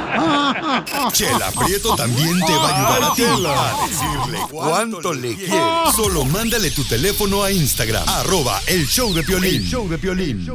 Chela 1.14 1.52
Prieto 1.52 1.96
también 1.96 2.40
te 2.46 2.52
va 2.54 2.70
a 2.70 2.76
ayudar 2.76 3.04
a 3.12 3.16
ti 3.16 3.24
a 3.24 3.88
decirle 3.88 4.40
cuánto 4.50 5.14
le 5.14 5.36
quieres. 5.36 5.96
Solo 5.96 6.26
mándale 6.26 6.72
tu 6.72 6.84
teléfono 6.84 7.44
a 7.44 7.52
Instagram, 7.52 8.04
arroba 8.08 8.60
el 8.68 8.88
show 8.88 9.14
de 9.14 9.24
Piolín. 9.24 9.62
El 9.62 9.68
show 9.68 9.88
de 9.88 9.98
Piolín. 9.98 10.46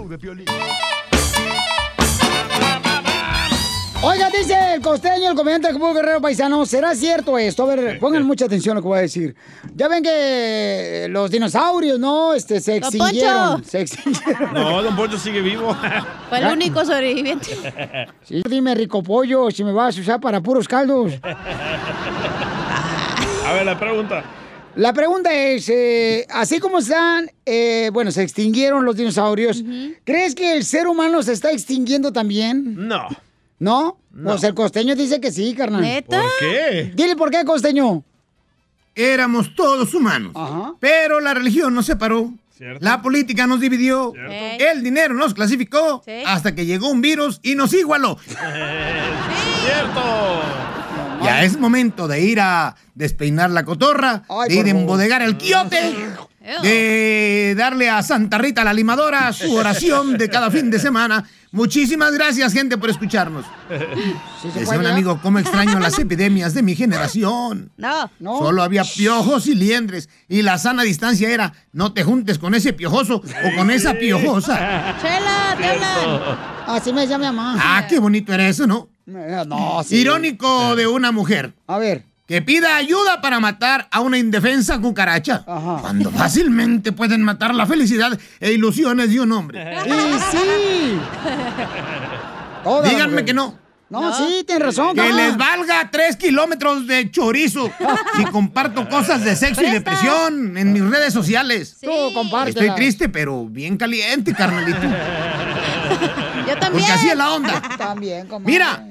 Oiga, 4.07 4.28
dice 4.28 4.74
el 4.74 4.82
costeño, 4.82 5.30
el 5.30 5.34
comediante 5.34 5.68
del 5.68 5.78
Cubo 5.78 5.94
Guerrero 5.94 6.20
Paisano, 6.20 6.66
¿será 6.66 6.94
cierto 6.94 7.38
esto? 7.38 7.62
A 7.62 7.74
ver, 7.74 7.98
pongan 7.98 8.22
mucha 8.26 8.44
atención 8.44 8.72
a 8.72 8.74
lo 8.76 8.82
que 8.82 8.88
voy 8.88 8.98
a 8.98 9.02
decir. 9.02 9.34
Ya 9.74 9.88
ven 9.88 10.02
que 10.02 11.07
los 11.09 11.30
dinosaurios, 11.30 11.98
¿no? 11.98 12.34
Este, 12.34 12.61
se 12.61 12.80
Don 12.80 12.82
extinguieron. 12.82 13.52
Poncho. 13.52 13.70
Se 13.70 13.80
extinguieron. 13.80 14.52
No, 14.52 14.82
Don 14.82 14.94
Poncho 14.94 15.18
sigue 15.18 15.40
vivo. 15.40 15.74
Fue 16.28 16.38
el 16.38 16.52
único 16.52 16.84
sobreviviente. 16.84 17.57
Sí, 18.22 18.42
dime, 18.48 18.74
rico 18.74 19.02
pollo, 19.02 19.50
si 19.50 19.64
me 19.64 19.72
vas 19.72 19.96
a 19.98 20.00
usar 20.00 20.20
para 20.20 20.40
puros 20.40 20.66
caldos. 20.68 21.12
A 23.46 23.52
ver, 23.52 23.64
la 23.66 23.78
pregunta. 23.78 24.24
La 24.76 24.92
pregunta 24.92 25.32
es, 25.32 25.68
eh, 25.68 26.26
así 26.30 26.59
como 26.59 26.78
están, 26.78 27.30
eh, 27.46 27.90
bueno, 27.92 28.11
se 28.11 28.22
extinguieron 28.22 28.84
los 28.84 28.96
dinosaurios, 28.96 29.62
¿crees 30.05 30.34
que 30.34 30.57
el 30.57 30.64
ser 30.64 30.88
humano 30.88 31.22
se 31.22 31.32
está 31.32 31.52
extinguiendo 31.52 32.12
también? 32.12 32.88
No. 32.88 33.07
¿No? 33.64 33.98
Pues 34.22 34.44
el 34.44 34.54
costeño 34.54 34.94
dice 34.94 35.20
que 35.22 35.32
sí, 35.32 35.54
carnal. 35.54 35.80
¿Neta? 35.80 36.20
¿Por 36.20 36.30
qué? 36.38 36.92
Dile 36.94 37.16
por 37.16 37.30
qué, 37.30 37.46
costeño. 37.46 38.04
Éramos 38.94 39.54
todos 39.54 39.94
humanos. 39.94 40.34
Pero 40.80 41.18
la 41.20 41.32
religión 41.32 41.74
nos 41.74 41.86
separó. 41.86 42.30
La 42.80 43.00
política 43.00 43.46
nos 43.46 43.60
dividió. 43.60 44.12
El 44.14 44.82
dinero 44.82 45.14
nos 45.14 45.32
clasificó. 45.32 46.02
Hasta 46.26 46.54
que 46.54 46.66
llegó 46.66 46.90
un 46.90 47.00
virus 47.00 47.40
y 47.42 47.54
nos 47.54 47.72
igualó. 47.72 48.18
¡Cierto! 48.26 50.02
Ya 51.22 51.42
es 51.42 51.58
momento 51.58 52.06
de 52.06 52.20
ir 52.20 52.40
a 52.40 52.76
despeinar 52.94 53.50
la 53.50 53.64
cotorra, 53.64 54.24
Ay, 54.28 54.50
de 54.50 54.54
ir 54.56 54.66
a 54.66 54.70
embodegar 54.70 55.22
el 55.22 55.38
quiote, 55.38 55.94
de 56.62 57.55
darle 57.57 57.88
a 57.88 58.03
Santa 58.03 58.38
Rita 58.38 58.64
la 58.64 58.72
limadora 58.72 59.32
su 59.32 59.55
oración 59.55 60.18
de 60.18 60.28
cada 60.28 60.51
fin 60.51 60.70
de 60.70 60.78
semana. 60.78 61.24
Muchísimas 61.53 62.12
gracias, 62.12 62.53
gente, 62.53 62.76
por 62.76 62.90
escucharnos. 62.90 63.47
Decía 64.55 64.78
un 64.78 64.86
amigo, 64.86 65.20
¿cómo 65.22 65.38
extraño 65.38 65.78
las 65.78 65.99
epidemias 65.99 66.53
de 66.53 66.62
mi 66.62 66.74
generación? 66.74 67.70
No. 67.76 68.11
Solo 68.38 68.62
había 68.62 68.84
piojos 68.84 69.47
y 69.47 69.55
liendres. 69.55 70.09
Y 70.28 70.42
la 70.42 70.59
sana 70.59 70.82
distancia 70.82 71.28
era, 71.30 71.53
no 71.72 71.92
te 71.92 72.03
juntes 72.03 72.38
con 72.38 72.55
ese 72.55 72.72
piojoso 72.72 73.16
o 73.16 73.57
con 73.57 73.70
esa 73.70 73.95
piojosa. 73.95 74.97
Chela, 75.01 75.55
te 75.57 75.64
hablan. 75.64 76.38
Así 76.66 76.92
me 76.92 77.07
llama 77.07 77.32
mamá. 77.32 77.61
Ah, 77.62 77.86
qué 77.88 77.99
bonito 77.99 78.32
era 78.34 78.49
eso, 78.49 78.66
¿no? 78.66 78.88
No, 79.07 79.82
sí. 79.84 79.97
Irónico 79.97 80.74
de 80.76 80.86
una 80.86 81.12
mujer. 81.12 81.55
A 81.66 81.78
ver. 81.78 82.05
Que 82.27 82.41
pida 82.41 82.77
ayuda 82.77 83.20
para 83.20 83.39
matar 83.39 83.87
a 83.91 84.01
una 84.01 84.16
indefensa 84.16 84.81
cucaracha. 84.81 85.45
Cuando 85.45 86.11
fácilmente 86.11 86.93
pueden 86.93 87.22
matar 87.22 87.55
la 87.55 87.66
felicidad 87.66 88.18
e 88.41 88.53
ilusiones 88.53 89.11
de 89.11 89.20
un 89.20 89.33
hombre. 89.33 89.64
Sí, 89.85 90.39
sí. 90.39 90.99
Todas 92.62 92.85
las 92.85 92.91
Díganme 92.93 93.25
que 93.25 93.35
no. 93.35 93.59
No, 93.91 94.16
sí, 94.16 94.43
tienes 94.47 94.64
razón. 94.64 94.97
Que 94.97 95.12
les 95.12 95.37
valga 95.37 95.91
tres 95.91 96.16
kilómetros 96.16 96.87
de 96.87 97.11
chorizo 97.11 97.70
si 98.16 98.25
comparto 98.33 98.89
cosas 98.89 99.22
de 99.22 99.37
sexo 99.37 99.62
y 99.62 99.70
depresión 99.70 100.57
en 100.57 100.72
mis 100.72 100.83
redes 100.83 101.12
sociales. 101.12 101.77
Tú 101.83 101.91
compártela. 102.14 102.61
Estoy 102.61 102.75
triste, 102.75 103.09
pero 103.11 103.45
bien 103.47 103.77
caliente, 103.77 104.33
carnalito. 104.35 104.81
Yo 104.81 106.59
también. 106.59 106.72
Porque 106.72 106.93
así 106.93 107.09
es 107.09 107.16
la 107.16 107.33
onda. 107.35 107.61
También, 107.79 108.27
comadre. 108.27 108.53
Mira, 108.53 108.87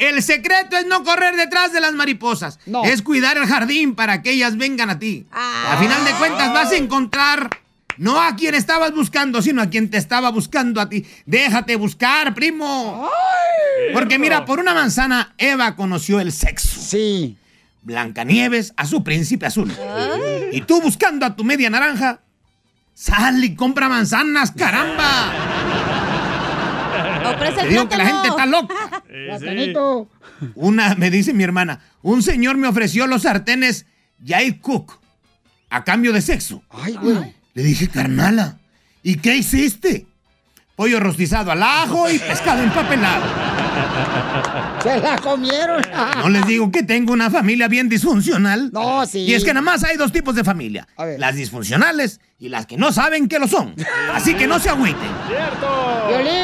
el 0.00 0.22
secreto 0.22 0.76
es 0.76 0.86
no 0.86 1.04
correr 1.04 1.36
detrás 1.36 1.72
de 1.72 1.80
las 1.80 1.92
mariposas. 1.92 2.58
Es 2.84 3.02
cuidar 3.02 3.36
el 3.36 3.46
jardín 3.46 3.94
para 3.94 4.22
que 4.22 4.32
ellas 4.32 4.56
vengan 4.56 4.90
a 4.90 4.98
ti. 4.98 5.26
A 5.32 5.76
final 5.78 6.04
de 6.04 6.12
cuentas 6.12 6.52
vas 6.52 6.72
a 6.72 6.76
encontrar 6.76 7.50
no 7.98 8.20
a 8.20 8.34
quien 8.34 8.54
estabas 8.54 8.94
buscando, 8.94 9.42
sino 9.42 9.60
a 9.60 9.68
quien 9.68 9.90
te 9.90 9.98
estaba 9.98 10.30
buscando 10.30 10.80
a 10.80 10.88
ti. 10.88 11.04
Déjate 11.26 11.76
buscar, 11.76 12.34
primo. 12.34 13.08
Porque 13.92 14.18
mira, 14.18 14.46
por 14.46 14.58
una 14.58 14.72
manzana 14.72 15.34
Eva 15.36 15.76
conoció 15.76 16.18
el 16.18 16.32
sexo. 16.32 16.80
Sí. 16.80 17.36
Blancanieves 17.82 18.72
a 18.76 18.86
su 18.86 19.04
príncipe 19.04 19.46
azul. 19.46 19.70
Y 20.50 20.62
tú 20.62 20.80
buscando 20.80 21.26
a 21.26 21.36
tu 21.36 21.44
media 21.44 21.68
naranja, 21.68 22.20
sal 22.94 23.44
y 23.44 23.54
compra 23.54 23.90
manzanas, 23.90 24.52
caramba. 24.52 25.69
Te 27.38 27.66
digo 27.68 27.88
que 27.88 27.96
la 27.96 28.06
gente 28.06 28.28
está 28.28 28.46
loca. 28.46 28.74
Una, 30.54 30.94
me 30.94 31.10
dice 31.10 31.32
mi 31.32 31.44
hermana, 31.44 31.80
un 32.02 32.22
señor 32.22 32.56
me 32.56 32.68
ofreció 32.68 33.06
los 33.06 33.22
sartenes 33.22 33.86
Jair 34.24 34.60
Cook 34.60 34.98
a 35.68 35.84
cambio 35.84 36.12
de 36.12 36.22
sexo. 36.22 36.62
Ay, 36.70 36.96
güey. 37.00 37.34
Le 37.54 37.62
dije, 37.62 37.88
carnala, 37.88 38.58
¿y 39.02 39.16
qué 39.16 39.36
hiciste? 39.36 40.06
Pollo 40.76 41.00
rostizado 41.00 41.50
al 41.50 41.62
ajo 41.62 42.08
y 42.10 42.18
pescado 42.18 42.62
empapelado. 42.62 43.24
Se 44.82 44.98
la 45.00 45.18
comieron. 45.18 45.82
¿No 46.22 46.28
les 46.28 46.46
digo 46.46 46.70
que 46.70 46.82
tengo 46.82 47.12
una 47.12 47.30
familia 47.30 47.68
bien 47.68 47.88
disfuncional? 47.88 48.70
No, 48.72 49.04
sí. 49.06 49.20
Y 49.20 49.34
es 49.34 49.44
que 49.44 49.52
nada 49.52 49.62
más 49.62 49.84
hay 49.84 49.96
dos 49.96 50.12
tipos 50.12 50.34
de 50.34 50.44
familia. 50.44 50.88
Las 51.18 51.34
disfuncionales 51.34 52.20
y 52.38 52.48
las 52.48 52.66
que 52.66 52.76
no 52.76 52.92
saben 52.92 53.28
que 53.28 53.38
lo 53.38 53.46
son. 53.46 53.74
Así 54.12 54.34
que 54.34 54.46
no 54.46 54.58
se 54.58 54.70
agüiten. 54.70 55.10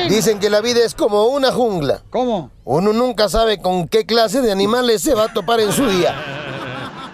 Dicen 0.09 0.39
que 0.39 0.51
la 0.51 0.61
vida 0.61 0.85
es 0.85 0.95
como 0.95 1.27
una 1.27 1.51
jungla. 1.51 2.03
¿Cómo? 2.11 2.51
Uno 2.65 2.93
nunca 2.93 3.29
sabe 3.29 3.59
con 3.59 3.89
qué 3.89 4.05
clase 4.05 4.43
de 4.43 4.53
animales 4.53 5.03
se 5.03 5.15
va 5.15 5.25
a 5.25 5.33
topar 5.33 5.61
en 5.61 5.73
su 5.73 5.87
día. 5.89 6.15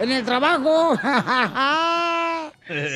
En 0.01 0.11
el 0.11 0.25
trabajo. 0.25 0.99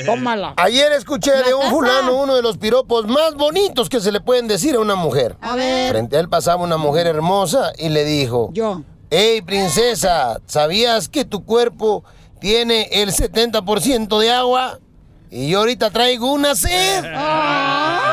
Tómala. 0.04 0.54
Ayer 0.56 0.92
escuché 0.92 1.32
de 1.42 1.54
un 1.54 1.70
fulano 1.70 2.20
uno 2.22 2.34
de 2.36 2.42
los 2.42 2.58
piropos 2.58 3.06
más 3.06 3.34
bonitos 3.34 3.88
que 3.88 4.00
se 4.00 4.12
le 4.12 4.20
pueden 4.20 4.48
decir 4.48 4.76
a 4.76 4.80
una 4.80 4.94
mujer. 4.94 5.36
A 5.40 5.56
ver. 5.56 5.90
Frente 5.90 6.16
a 6.16 6.20
él 6.20 6.28
pasaba 6.28 6.62
una 6.62 6.76
mujer 6.76 7.06
hermosa 7.06 7.72
y 7.78 7.88
le 7.88 8.04
dijo: 8.04 8.50
Yo. 8.52 8.82
Hey, 9.10 9.42
princesa, 9.42 10.40
¿sabías 10.46 11.08
que 11.08 11.24
tu 11.24 11.44
cuerpo 11.44 12.04
tiene 12.40 12.88
el 12.90 13.12
70% 13.12 14.18
de 14.18 14.30
agua? 14.32 14.80
Y 15.30 15.48
yo 15.48 15.60
ahorita 15.60 15.90
traigo 15.90 16.32
una 16.32 16.54
sed. 16.54 17.00
¡Puerco! 17.00 18.05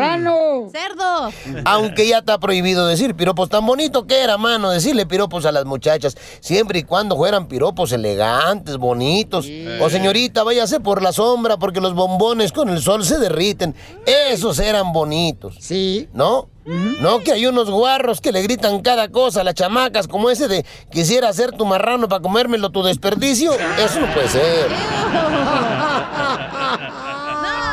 ¡Marrano! 0.00 0.70
¡Cerdo! 0.70 1.30
Aunque 1.64 2.08
ya 2.08 2.18
está 2.18 2.38
prohibido 2.38 2.86
decir 2.86 3.14
piropos. 3.14 3.48
Tan 3.48 3.66
bonito 3.66 4.06
que 4.06 4.20
era, 4.20 4.38
mano, 4.38 4.70
decirle 4.70 5.06
piropos 5.06 5.44
a 5.46 5.52
las 5.52 5.64
muchachas. 5.64 6.16
Siempre 6.40 6.80
y 6.80 6.82
cuando 6.84 7.16
fueran 7.16 7.46
piropos 7.46 7.92
elegantes, 7.92 8.76
bonitos. 8.76 9.46
O 9.80 9.90
señorita, 9.90 10.42
váyase 10.42 10.80
por 10.80 11.02
la 11.02 11.12
sombra 11.12 11.58
porque 11.58 11.80
los 11.80 11.94
bombones 11.94 12.52
con 12.52 12.68
el 12.68 12.80
sol 12.80 13.04
se 13.04 13.18
derriten. 13.18 13.74
Esos 14.06 14.58
eran 14.58 14.92
bonitos. 14.92 15.56
Sí. 15.60 16.08
¿No? 16.12 16.48
No 17.00 17.20
que 17.20 17.32
hay 17.32 17.46
unos 17.46 17.70
guarros 17.70 18.20
que 18.20 18.32
le 18.32 18.42
gritan 18.42 18.80
cada 18.80 19.08
cosa 19.08 19.40
a 19.40 19.44
las 19.44 19.54
chamacas, 19.54 20.06
como 20.06 20.30
ese 20.30 20.46
de 20.46 20.64
quisiera 20.90 21.32
ser 21.32 21.52
tu 21.52 21.64
marrano 21.64 22.08
para 22.08 22.22
comérmelo 22.22 22.70
tu 22.70 22.82
desperdicio. 22.82 23.52
Eso 23.54 24.00
no 24.00 24.12
puede 24.12 24.28
ser. 24.28 24.70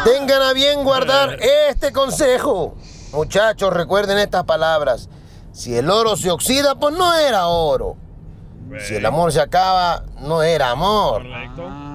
Tengan 0.07 0.41
a 0.41 0.53
bien 0.53 0.85
guardar 0.85 1.37
este 1.69 1.91
consejo. 1.91 2.77
Muchachos, 3.11 3.73
recuerden 3.73 4.17
estas 4.17 4.45
palabras. 4.45 5.09
Si 5.51 5.75
el 5.75 5.89
oro 5.89 6.15
se 6.15 6.31
oxida, 6.31 6.75
pues 6.75 6.95
no 6.95 7.13
era 7.13 7.47
oro. 7.47 7.97
Si 8.79 8.95
el 8.95 9.05
amor 9.05 9.33
se 9.33 9.41
acaba, 9.41 10.05
no 10.21 10.43
era 10.43 10.71
amor. 10.71 11.23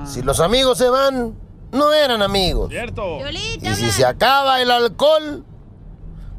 Si 0.04 0.20
los 0.20 0.40
amigos 0.40 0.76
se 0.76 0.90
van, 0.90 1.38
no 1.70 1.90
eran 1.94 2.20
amigos. 2.20 2.68
Cierto. 2.68 3.18
Y 3.62 3.74
si 3.74 3.90
se 3.90 4.04
acaba 4.04 4.60
el 4.60 4.70
alcohol, 4.70 5.46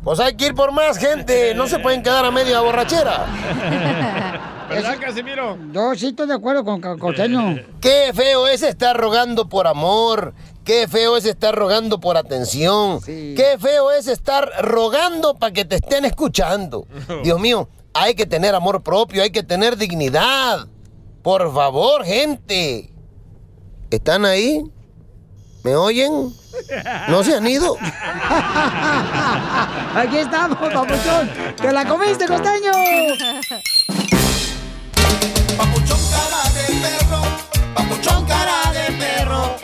pues 0.03 0.19
hay 0.19 0.36
que 0.36 0.47
ir 0.47 0.53
por 0.53 0.74
más 0.74 0.99
gente. 0.99 1.55
No 1.55 1.65
se 1.65 1.80
pueden 1.80 2.03
quedar 2.03 2.24
a 2.24 2.30
media 2.30 2.61
borrachera. 2.61 3.26
¿Verdad, 4.69 4.97
Casimiro? 4.99 5.57
Yo 5.71 5.95
sí 5.95 6.07
estoy 6.07 6.28
de 6.28 6.36
acuerdo 6.36 6.63
con 6.63 6.82
Costeño. 6.82 7.57
Qué 7.82 8.11
feo 8.13 8.47
es 8.47 8.61
estar 8.61 8.95
rogando 8.95 9.49
por 9.49 9.67
amor. 9.67 10.34
Qué 10.64 10.88
feo 10.88 11.18
es 11.18 11.26
estar 11.26 11.53
rogando 11.53 11.99
por 11.99 12.16
atención. 12.16 13.01
Qué 13.03 13.57
feo 13.59 13.91
es 13.91 14.07
estar 14.07 14.49
rogando 14.61 15.36
para 15.36 15.51
que 15.51 15.66
te 15.66 15.76
estén 15.76 16.05
escuchando. 16.05 16.88
Dios 17.24 17.38
mío, 17.39 17.68
hay 17.93 18.16
que 18.16 18.26
tener 18.26 18.55
amor 18.55 18.82
propio, 18.82 19.24
hay 19.24 19.32
que 19.32 19.43
tener 19.43 19.76
dignidad. 19.76 20.68
Por 21.22 21.53
favor, 21.53 22.05
gente. 22.05 22.93
¿Están 23.89 24.24
ahí? 24.26 24.64
¿Me 25.64 25.76
oyen? 25.76 26.34
¿No 27.09 27.24
se 27.24 27.36
han 27.36 27.47
ido? 27.47 27.78
Aquí 29.95 30.18
estamos, 30.18 30.57
papuchón. 30.57 31.30
¡Te 31.61 31.72
la 31.72 31.86
comiste, 31.86 32.26
Costeño! 32.26 32.72
Papuchón 35.57 35.99
cara 36.09 36.43
de 36.53 36.64
perro. 36.82 37.22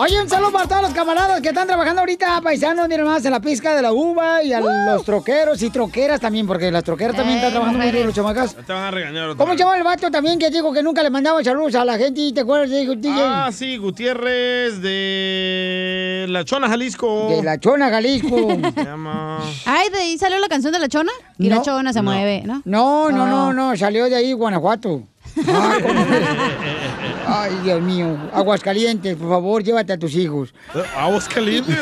Oye, 0.02 0.22
un 0.22 0.30
saludo 0.30 0.54
para 0.54 0.66
todos 0.66 0.82
los 0.84 0.92
camaradas 0.94 1.42
que 1.42 1.50
están 1.50 1.68
trabajando 1.68 2.00
ahorita, 2.00 2.40
paisanos, 2.42 2.88
miren 2.88 3.06
más, 3.06 3.26
en 3.26 3.32
la 3.32 3.42
pizca 3.42 3.76
de 3.76 3.82
la 3.82 3.92
uva 3.92 4.42
y 4.42 4.54
a 4.54 4.62
los 4.62 5.04
troqueros 5.04 5.62
y 5.62 5.70
troqueras 5.72 6.22
también, 6.22 6.48
porque 6.48 6.72
las 6.72 6.86
troqueras 6.86 7.18
también 7.18 7.40
están 7.40 7.52
trabajando 7.52 7.80
muy 7.84 7.92
duro, 7.92 8.06
los 8.06 8.16
chamacas. 8.16 8.56
Te 8.56 8.72
van 8.72 8.84
a 8.86 8.92
regañar 8.92 9.26
otra 9.26 9.36
¿Cómo 9.38 9.50
vez. 9.52 9.58
se 9.58 9.64
llama 9.66 9.78
el 9.78 9.84
vato 9.84 10.10
también 10.10 10.40
que 10.40 10.50
dijo 10.52 10.72
que 10.72 10.82
nunca 10.82 11.04
le 11.04 11.10
mandaba 11.10 11.44
saludos 11.44 11.76
a 11.76 11.84
la 11.84 11.98
gente 11.98 12.22
y 12.22 12.32
te 12.32 12.40
acuerdas? 12.40 12.70
Dijo, 12.70 12.96
DJ? 12.96 13.14
Ah, 13.22 13.50
sí, 13.52 13.76
Gutiérrez 13.76 14.82
de 14.82 16.28
La 16.30 16.46
Chona, 16.46 16.70
Jalisco. 16.70 17.28
De 17.32 17.44
La 17.44 17.60
Chona, 17.60 17.90
Jalisco. 17.90 18.48
Se 18.76 18.86
llama... 18.86 19.40
Ay, 19.66 19.90
de 19.90 19.98
ahí 19.98 20.18
salió 20.18 20.40
la 20.40 20.48
canción 20.48 20.72
de 20.72 20.80
la 20.80 20.88
chona. 20.88 21.12
Y 21.38 21.50
la 21.50 21.62
chona 21.62 21.92
se 21.92 22.00
No. 22.02 22.10
mueve, 22.12 22.44
¿no? 22.46 22.62
No, 22.64 23.12
no, 23.12 23.28
no, 23.28 23.50
Ah. 23.50 23.54
no, 23.54 23.76
salió 23.76 24.06
de 24.06 24.16
ahí, 24.16 24.32
Guanajuato. 24.32 25.04
Cómo- 25.46 25.46
Ay, 27.32 27.60
Dios 27.64 27.82
mío. 27.82 28.18
Aguascalientes, 28.34 29.16
por 29.16 29.30
favor, 29.30 29.64
llévate 29.64 29.94
a 29.94 30.00
tus 30.00 30.16
hijos. 30.16 30.54
¿Aguas 30.98 31.30
calientes? 31.30 31.78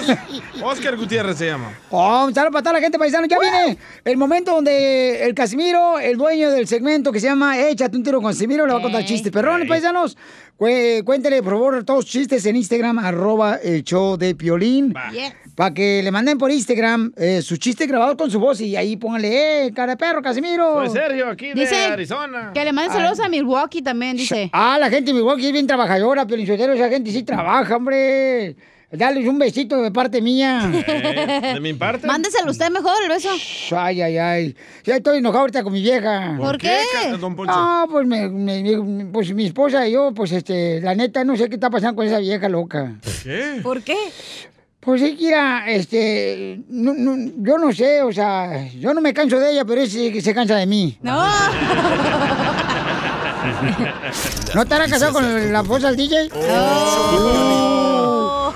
Oscar 0.61 0.98
Gutiérrez 0.98 1.38
se 1.38 1.45
llama. 1.48 1.72
Oh, 1.90 2.26
un 2.26 2.34
saludo 2.34 2.52
para 2.52 2.64
toda 2.64 2.74
la 2.74 2.82
gente 2.82 2.99
paisano. 2.99 3.28
Ya 3.28 3.40
viene 3.40 3.78
el 4.03 4.18
momento 4.18 4.52
donde 4.52 5.24
el 5.24 5.34
Casimiro, 5.34 5.99
el 5.99 6.18
dueño 6.18 6.52
del 6.52 6.68
segmento 6.68 7.11
que 7.11 7.22
se 7.22 7.28
llama 7.28 7.57
Échate 7.60 7.95
un 7.95 8.03
tiro 8.03 8.22
con 8.22 8.32
Casimiro, 8.32 8.65
le 8.68 8.74
va 8.74 8.80
a 8.80 8.82
contar 8.82 9.06
chistes. 9.06 9.32
Perrones, 9.32 9.69
paisanos. 9.69 10.18
Cué- 10.58 11.04
Cuéntele, 11.06 11.44
por 11.44 11.54
favor, 11.54 11.84
todos 11.84 12.00
los 12.00 12.06
chistes 12.06 12.46
en 12.48 12.56
Instagram, 12.56 12.98
arroba 13.00 13.56
el 13.58 13.84
show 13.84 14.18
de 14.18 14.34
Piolín. 14.34 14.94
Para 15.56 15.74
que 15.74 16.02
le 16.04 16.12
manden 16.12 16.38
por 16.38 16.50
Instagram 16.52 17.14
eh, 17.16 17.42
su 17.42 17.58
chiste 17.58 17.86
grabado 17.88 18.16
con 18.18 18.30
su 18.32 18.40
voz 18.40 18.60
y 18.62 18.76
ahí 18.76 18.96
pónganle, 18.98 19.66
eh, 19.68 19.74
cara 19.74 19.94
de 19.94 19.98
perro, 19.98 20.22
Casimiro. 20.22 20.86
Soy 20.86 20.90
Sergio, 20.98 21.30
aquí 21.30 21.48
de 21.50 21.54
Dice 21.62 21.76
Arizona. 21.86 22.52
Que 22.54 22.64
le 22.64 22.74
manden 22.74 22.92
saludos 22.94 23.20
a 23.20 23.30
Milwaukee 23.30 23.82
también, 23.84 24.18
dice. 24.18 24.50
Ah, 24.54 24.78
la 24.80 24.90
gente 24.90 25.12
de 25.12 25.14
Milwaukee 25.14 25.48
es 25.48 25.54
bien 25.54 25.68
trabajadora, 25.68 26.26
Piolín 26.26 26.48
Sotelo, 26.48 26.74
esa 26.74 26.90
gente 26.90 27.12
sí 27.12 27.22
trabaja, 27.24 27.76
hombre. 27.76 28.56
Dales 28.90 29.28
un 29.28 29.38
besito 29.38 29.82
de 29.82 29.92
parte 29.92 30.22
mía. 30.22 30.72
Eh, 30.88 31.54
¿De 31.56 31.60
mi 31.60 31.74
parte? 31.74 32.08
Mándeselo 32.08 32.52
usted 32.52 32.70
mejor 32.72 32.94
el 33.04 33.10
beso. 33.10 33.28
Ay, 33.76 34.02
ay, 34.02 34.18
ay. 34.18 34.56
Ya 34.86 34.96
estoy 34.96 35.18
enojado 35.18 35.42
ahorita 35.42 35.62
con 35.64 35.74
mi 35.74 35.82
vieja. 35.82 36.36
¿Por 36.38 36.48
¿Por 36.52 36.58
qué, 36.58 36.78
don 37.20 37.36
Poncho? 37.36 37.54
No, 37.54 37.86
pues, 37.92 38.08
me- 38.08 38.30
me- 38.30 38.62
me- 38.64 39.06
pues 39.08 39.34
mi 39.34 39.48
esposa 39.48 39.86
y 39.88 39.92
yo, 39.92 40.14
pues 40.14 40.32
este, 40.32 40.80
la 40.82 40.96
neta, 40.96 41.26
no 41.26 41.36
sé 41.36 41.50
qué 41.50 41.56
está 41.56 41.70
pasando 41.70 41.98
con 41.98 42.08
esa 42.08 42.20
vieja 42.20 42.48
loca. 42.48 42.94
¿Qué? 43.24 43.60
¿Por 43.62 43.82
qué? 43.82 43.98
Pues 44.80 45.02
sí, 45.02 45.16
Kira, 45.18 45.70
este, 45.70 46.62
no- 46.70 46.94
no- 46.94 47.32
yo 47.40 47.58
no 47.58 47.74
sé, 47.74 48.02
o 48.04 48.14
sea, 48.14 48.70
yo 48.80 48.94
no 48.94 49.02
me 49.02 49.14
canso 49.14 49.38
de 49.40 49.52
ella, 49.52 49.66
pero 49.66 49.82
ella 49.82 50.22
se 50.22 50.34
cansa 50.34 50.56
de 50.56 50.66
mí. 50.66 50.98
No. 51.02 51.22
¿No 54.56 54.62
estará 54.62 54.88
casado 54.88 55.12
con 55.14 55.52
la 55.54 55.60
esposa 55.62 55.88
del 55.92 55.98
DJ? 55.98 56.30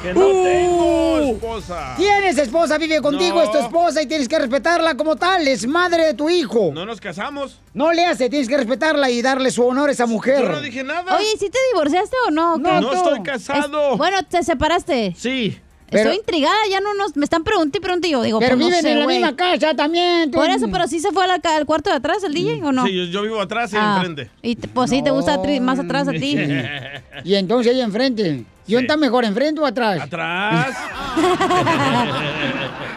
Que 0.02 0.14
no 0.14 0.20
tengo 0.26 1.20
esposa. 1.34 1.94
Tienes 1.98 2.38
esposa, 2.38 2.78
vive 2.78 3.02
contigo, 3.02 3.36
No. 3.36 3.44
es 3.44 3.52
tu 3.52 3.58
esposa 3.60 4.02
y 4.02 4.08
tienes 4.08 4.28
que 4.28 4.40
respetarla 4.40 4.96
como 4.96 5.16
tal, 5.16 5.48
es 5.48 5.68
madre 5.68 6.06
de 6.06 6.14
tu 6.16 6.30
hijo. 6.30 6.72
No 6.74 6.86
nos 6.86 7.00
casamos. 7.00 7.60
No 7.74 7.92
le 7.94 8.06
hace, 8.06 8.30
tienes 8.30 8.48
que 8.48 8.58
respetarla 8.58 9.10
y 9.12 9.22
darle 9.22 9.52
su 9.52 9.64
honor 9.66 9.90
a 9.90 9.92
esa 9.92 10.08
mujer. 10.08 10.42
Yo 10.42 10.50
no 10.50 10.62
dije 10.62 10.84
nada. 10.84 11.16
Oye, 11.18 11.28
¿sí 11.38 11.50
te 11.50 11.60
divorciaste 11.74 12.16
o 12.28 12.32
no? 12.32 12.58
No, 12.58 12.70
¿Qué? 12.70 12.82
No 12.82 12.94
estoy 12.94 13.22
casado. 13.24 13.92
Es- 13.92 13.98
bueno, 13.98 14.18
¿te 14.28 14.42
separaste? 14.44 15.14
Sí. 15.18 15.60
Pero- 15.90 16.04
Estoy 16.10 16.20
intrigada, 16.20 16.56
ya 16.70 16.80
no 16.80 16.94
nos... 16.94 17.18
Me 17.18 17.26
están 17.26 17.44
preguntando 17.44 17.78
y 17.78 17.82
preguntando 17.82 18.08
yo 18.18 18.24
digo, 18.24 18.40
Pero 18.40 18.52
pues 18.56 18.60
no 18.62 18.66
viven 18.68 18.82
sé, 18.82 18.92
en 18.94 19.00
la 19.00 19.08
misma 19.08 19.36
casa 19.36 19.76
también. 19.76 20.32
tú- 20.32 20.38
Por 20.38 20.50
eso, 20.50 20.68
pero 20.72 20.88
sí 20.88 21.02
se 21.02 21.12
fue 21.12 21.26
al 21.26 21.66
cuarto 21.66 21.90
de 21.90 21.98
atrás 21.98 22.24
el 22.24 22.34
DJ, 22.34 22.64
¿o 22.64 22.72
no? 22.72 22.86
Sí, 22.86 22.96
yo, 22.96 23.04
yo 23.12 23.22
vivo 23.24 23.42
atrás 23.42 23.74
y 23.74 23.76
Ah, 23.78 23.96
enfrente. 23.98 24.32
Y 24.42 24.56
pues 24.56 24.90
sí, 24.90 25.04
te 25.04 25.12
gusta 25.12 25.38
más 25.62 25.80
atrás 25.80 26.08
a 26.08 26.12
ti. 26.12 26.38
Y 27.26 27.36
entonces 27.36 27.74
ella 27.74 27.84
enfrente. 27.84 28.46
¿Y 28.72 28.76
dónde 28.76 28.86
está 28.88 28.98
mejor, 28.98 29.26
enfrente 29.26 29.60
o 29.62 29.66
atrás? 29.66 30.02
Atrás. 30.02 30.76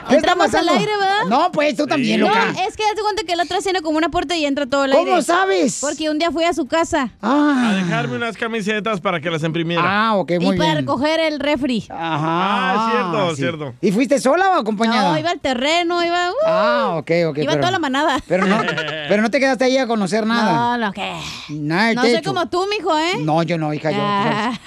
¿Qué 0.09 0.14
está 0.16 0.16
Entramos 0.16 0.44
al 0.46 0.51
pasando? 0.52 0.72
aire, 0.72 0.92
¿verdad? 0.98 1.14
No, 1.28 1.51
pues 1.52 1.74
tú 1.76 1.86
también, 1.86 2.20
No, 2.20 2.28
loca. 2.28 2.51
es 2.66 2.76
que 2.76 2.82
hazte 2.84 3.01
cuenta 3.02 3.22
que 3.24 3.32
el 3.32 3.40
atrás 3.40 3.64
tiene 3.64 3.80
como 3.82 3.96
una 3.98 4.09
puerta 4.10 4.36
y 4.36 4.44
entra 4.44 4.66
todo 4.66 4.84
el 4.84 4.92
¿Cómo 4.92 5.06
aire. 5.12 5.22
sabes? 5.22 5.78
Porque 5.80 6.10
un 6.10 6.18
día 6.18 6.30
fui 6.30 6.44
a 6.44 6.52
su 6.52 6.66
casa. 6.66 7.10
Ah. 7.22 7.70
A 7.70 7.74
dejarme 7.74 8.16
unas 8.16 8.36
camisetas 8.36 9.01
para 9.01 9.20
que 9.20 9.30
las 9.30 9.42
imprimiera. 9.42 9.82
Ah, 9.84 10.16
ok, 10.16 10.32
muy 10.40 10.55
y 10.55 10.59
para 10.59 10.70
bien. 10.74 10.76
recoger 10.78 11.20
el 11.20 11.40
refri. 11.40 11.84
Ajá. 11.90 12.20
Ah, 12.26 12.74
es 12.76 12.92
cierto, 12.92 13.30
sí. 13.30 13.36
cierto. 13.36 13.74
¿Y 13.80 13.92
fuiste 13.92 14.18
sola 14.20 14.51
o 14.51 14.55
acompañada? 14.55 15.10
No, 15.12 15.18
iba 15.18 15.30
al 15.30 15.40
terreno, 15.40 16.05
iba... 16.05 16.30
uh, 16.30 16.34
Ah, 16.46 16.94
ok, 16.98 17.10
ok. 17.28 17.38
iba 17.38 17.51
pero, 17.52 17.60
toda 17.60 17.70
la 17.72 17.78
manada. 17.78 18.18
Pero 18.28 18.46
no, 18.46 18.60
pero 19.09 19.22
no 19.22 19.30
te 19.30 19.40
quedaste 19.40 19.64
ahí 19.64 19.78
a 19.78 19.86
conocer 19.86 20.26
nada. 20.26 20.52
No, 20.52 20.78
no, 20.78 20.92
¿qué? 20.92 21.14
Nada 21.48 21.94
No 21.94 22.02
soy 22.02 22.12
techo. 22.12 22.30
como 22.32 22.48
tú, 22.48 22.66
mijo, 22.70 22.96
¿eh? 22.98 23.14
No, 23.20 23.42
yo 23.42 23.56
no, 23.59 23.72
hija, 23.74 23.90
yo. 23.90 23.98
tú 23.98 24.05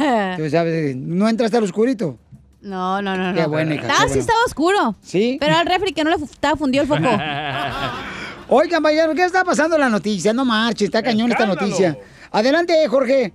sabes. 0.04 0.38
Tú 0.38 0.50
sabes, 0.50 0.97
no 0.98 1.28
entraste 1.30 1.58
al 1.58 1.64
oscurito. 1.64 2.18
No, 2.62 3.02
no, 3.02 3.16
no. 3.16 3.34
Qué 3.36 3.42
no. 3.44 3.50
buena, 3.50 3.76
hija, 3.76 3.86
Ah, 3.88 3.90
qué 3.90 3.96
sí 3.96 4.08
buena. 4.08 4.22
estaba 4.22 4.40
oscuro. 4.46 4.96
¿Sí? 5.02 5.38
Pero 5.40 5.56
al 5.56 5.66
refri 5.66 5.94
que 5.94 6.04
no 6.04 6.10
le 6.10 6.18
fu- 6.18 6.26
estaba 6.26 6.56
fundido 6.58 6.82
el 6.84 6.88
foco. 6.88 7.02
Oigan, 8.50 8.78
compañero, 8.82 9.14
¿qué 9.14 9.26
está 9.26 9.44
pasando 9.44 9.76
en 9.76 9.82
la 9.82 9.90
noticia? 9.90 10.34
No 10.34 10.46
marches, 10.46 10.86
está 10.86 11.04
cañón 11.04 11.32
esta 11.32 11.44
Escándalo. 11.44 11.68
noticia. 11.68 11.98
Adelante, 12.32 12.88
Jorge. 12.88 13.34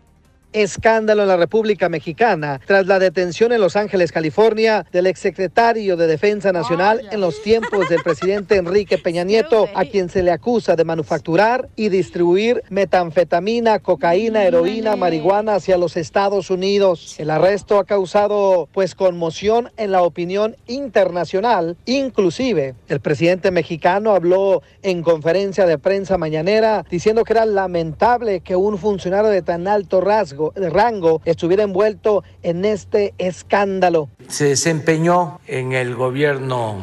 Escándalo 0.53 1.23
en 1.23 1.29
la 1.29 1.37
República 1.37 1.89
Mexicana 1.89 2.61
tras 2.67 2.87
la 2.87 2.99
detención 2.99 3.53
en 3.53 3.61
Los 3.61 3.77
Ángeles, 3.77 4.13
California, 4.13 4.87
del 4.93 5.07
exsecretario 5.07 5.97
de 5.97 6.07
Defensa 6.07 6.53
Nacional 6.53 7.09
en 7.11 7.21
los 7.21 7.43
tiempos 7.43 7.89
del 7.89 8.03
presidente 8.03 8.57
Enrique 8.57 8.99
Peña 9.03 9.25
Nieto, 9.25 9.69
a 9.75 9.85
quien 9.85 10.09
se 10.09 10.23
le 10.23 10.31
acusa 10.31 10.77
de 10.77 10.85
manufacturar 10.85 11.69
y 11.77 11.89
distribuir 11.89 12.63
metanfetamina, 12.71 13.79
cocaína, 13.79 14.45
heroína, 14.45 14.97
marihuana 14.97 15.55
hacia 15.55 15.79
los 15.79 15.97
Estados 15.97 16.51
Unidos. 16.51 17.17
El 17.19 17.31
arresto 17.31 17.79
ha 17.79 17.85
causado 17.85 18.69
pues 18.73 18.95
conmoción 18.95 19.71
en 19.77 19.93
la 19.93 20.03
opinión 20.03 20.57
internacional, 20.67 21.77
inclusive 21.87 22.75
el 22.89 23.01
presidente 23.01 23.51
mexicano 23.51 24.15
habló 24.15 24.63
en 24.83 25.03
conferencia 25.03 25.67
de 25.67 25.79
prensa 25.79 26.19
mañanera 26.19 26.85
diciendo 26.91 27.25
que 27.25 27.33
era 27.33 27.47
lamentable 27.47 28.41
que 28.41 28.57
un 28.57 28.79
funcionario 28.79 29.31
de 29.31 29.43
tan 29.43 29.69
alto 29.69 30.01
rasgo, 30.01 30.42
de 30.51 30.69
rango 30.69 31.23
estuviera 31.25 31.63
envuelto 31.63 32.25
en 32.43 32.65
este 32.65 33.15
escándalo. 33.19 34.09
se 34.29 34.47
desempeñó 34.47 35.41
en 35.47 35.73
el 35.73 35.95
gobierno 35.95 36.77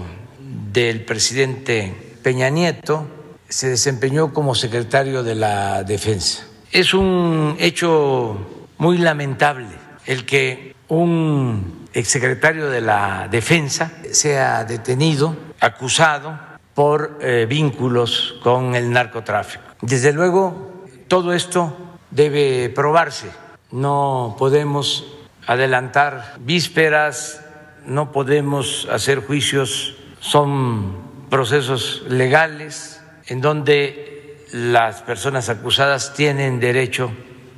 del 0.71 1.03
presidente 1.03 1.93
Peña 2.23 2.49
Nieto, 2.49 3.07
se 3.49 3.69
desempeñó 3.69 4.33
como 4.33 4.55
secretario 4.55 5.23
de 5.23 5.35
la 5.35 5.83
Defensa. 5.83 6.45
Es 6.71 6.93
un 6.93 7.55
hecho 7.59 8.37
muy 8.77 8.97
lamentable 8.97 9.67
el 10.05 10.25
que 10.25 10.75
un 10.87 11.87
exsecretario 11.93 12.69
de 12.69 12.81
la 12.81 13.27
Defensa 13.29 13.91
sea 14.11 14.63
detenido, 14.65 15.35
acusado 15.59 16.37
por 16.73 17.19
eh, 17.21 17.45
vínculos 17.49 18.35
con 18.43 18.75
el 18.75 18.91
narcotráfico. 18.91 19.63
Desde 19.81 20.13
luego, 20.13 20.85
todo 21.07 21.33
esto 21.33 21.75
debe 22.11 22.69
probarse. 22.69 23.27
No 23.71 24.35
podemos 24.39 25.05
adelantar 25.45 26.35
vísperas, 26.39 27.45
no 27.85 28.11
podemos 28.11 28.87
hacer 28.91 29.25
juicios, 29.25 29.95
son 30.19 30.97
procesos 31.29 32.03
legales 32.07 33.01
en 33.27 33.41
donde 33.41 34.45
las 34.51 35.01
personas 35.01 35.49
acusadas 35.49 36.13
tienen 36.13 36.59
derecho 36.59 37.11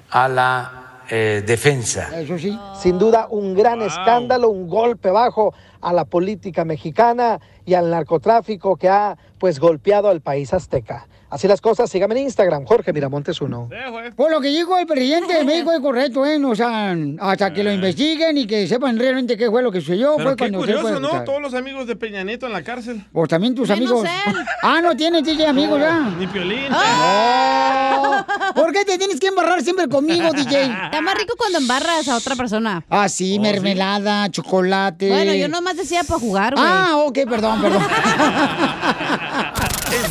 a 0.10 0.28
la 0.28 0.82
eh, 1.10 1.44
defensa. 1.46 2.10
Eso 2.18 2.38
sí. 2.38 2.58
Sin 2.80 2.98
duda, 2.98 3.28
un 3.30 3.54
gran 3.54 3.82
escándalo, 3.82 4.50
un 4.50 4.68
golpe 4.68 5.10
bajo 5.10 5.54
a 5.82 5.94
la 5.94 6.06
política 6.06 6.64
mexicana 6.64 7.40
y 7.66 7.74
al 7.74 7.90
narcotráfico 7.90 8.76
que 8.76 8.88
ha 8.88 9.18
pues 9.38 9.60
golpeado 9.60 10.10
al 10.10 10.22
país 10.22 10.54
azteca. 10.54 11.08
Así 11.32 11.48
las 11.48 11.62
cosas, 11.62 11.90
síganme 11.90 12.16
en 12.20 12.26
Instagram, 12.26 12.66
Jorge 12.66 12.92
Miramontes 12.92 13.40
uno. 13.40 13.70
Por 14.18 14.30
lo 14.30 14.42
que 14.42 14.50
dijo 14.50 14.78
el 14.78 14.86
presidente 14.86 15.34
de 15.34 15.46
México 15.46 15.72
es 15.72 15.80
correcto, 15.80 16.26
¿eh? 16.26 16.44
O 16.44 16.54
sea, 16.54 16.94
hasta 17.22 17.54
que 17.54 17.64
lo 17.64 17.72
investiguen 17.72 18.38
y 18.38 18.46
que 18.46 18.68
sepan 18.68 19.00
realmente 19.00 19.38
qué 19.38 19.50
fue 19.50 19.64
lo 19.64 19.72
que 19.72 19.80
sucedió. 19.80 20.16
Pero 20.18 20.30
fue 20.32 20.36
qué 20.36 20.52
cuando 20.52 20.60
se 20.60 20.66
curioso, 20.74 20.82
fue 20.82 20.98
a 20.98 21.00
¿no? 21.20 21.24
Todos 21.24 21.42
los 21.42 21.54
amigos 21.54 21.88
de 21.88 21.96
Peña 21.96 22.26
Nieto 22.26 22.48
en 22.48 22.52
la 22.52 22.64
cárcel. 22.64 23.06
O 23.14 23.26
también 23.28 23.56
tus 23.56 23.70
amigos. 23.70 24.04
él. 24.06 24.36
Ah, 24.64 24.80
no 24.82 24.96
tienes 24.96 25.24
DJ 25.24 25.48
amigos 25.48 25.80
ya. 25.80 26.02
Ni 26.20 26.28
Piolín. 26.28 26.70
No. 26.70 28.26
¿Por 28.54 28.72
qué 28.74 28.86
te 28.86 28.98
tienes 28.98 29.20
que 29.20 29.28
embarrar 29.28 29.64
siempre 29.64 29.88
conmigo, 29.88 30.32
DJ? 30.36 30.64
Está 30.66 31.02
más 31.02 31.16
rico 31.16 31.34
cuando 31.38 31.58
embarras 31.60 32.08
a 32.10 32.18
otra 32.18 32.36
persona. 32.36 32.86
Ah, 32.90 33.10
sí, 33.10 33.40
mermelada, 33.40 34.30
chocolate. 34.30 35.08
Bueno, 35.10 35.34
yo 35.34 35.48
nomás 35.48 35.78
decía 35.78 36.04
para 36.04 36.20
jugar, 36.20 36.54
güey. 36.56 36.66
Ah, 36.68 36.98
ok, 36.98 37.20
perdón, 37.28 37.62
perdón. 37.62 37.82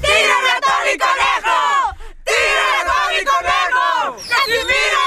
¡Tírame 0.00 0.50
a 0.50 0.60
Tony 0.60 0.98
Conejo! 0.98 1.58
¡Tírame 2.24 2.76
a 2.78 2.84
Tony 2.86 3.24
Conejo! 3.24 4.16
¡Casimiro! 4.28 5.02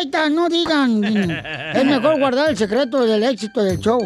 ¡Eita! 0.00 0.28
No 0.30 0.48
digan. 0.48 1.04
Es 1.74 1.84
mejor 1.84 2.18
guardar 2.18 2.50
el 2.50 2.56
secreto 2.56 3.04
del 3.04 3.22
éxito 3.24 3.62
del 3.62 3.78
show. 3.78 4.00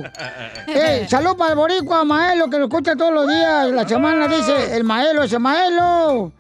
¡Eh! 0.68 1.06
Salud 1.09 1.36
para 1.36 1.51
el 1.51 1.56
boricua, 1.56 2.05
Maelo, 2.05 2.48
que 2.48 2.59
lo 2.59 2.64
escucha 2.64 2.94
todos 2.97 3.12
los 3.12 3.28
días. 3.28 3.70
La 3.70 3.86
semana 3.89 4.27
dice, 4.28 4.77
el 4.77 4.85
Maelo, 4.85 5.22
ese 5.22 5.39
Maelo. 5.39 6.32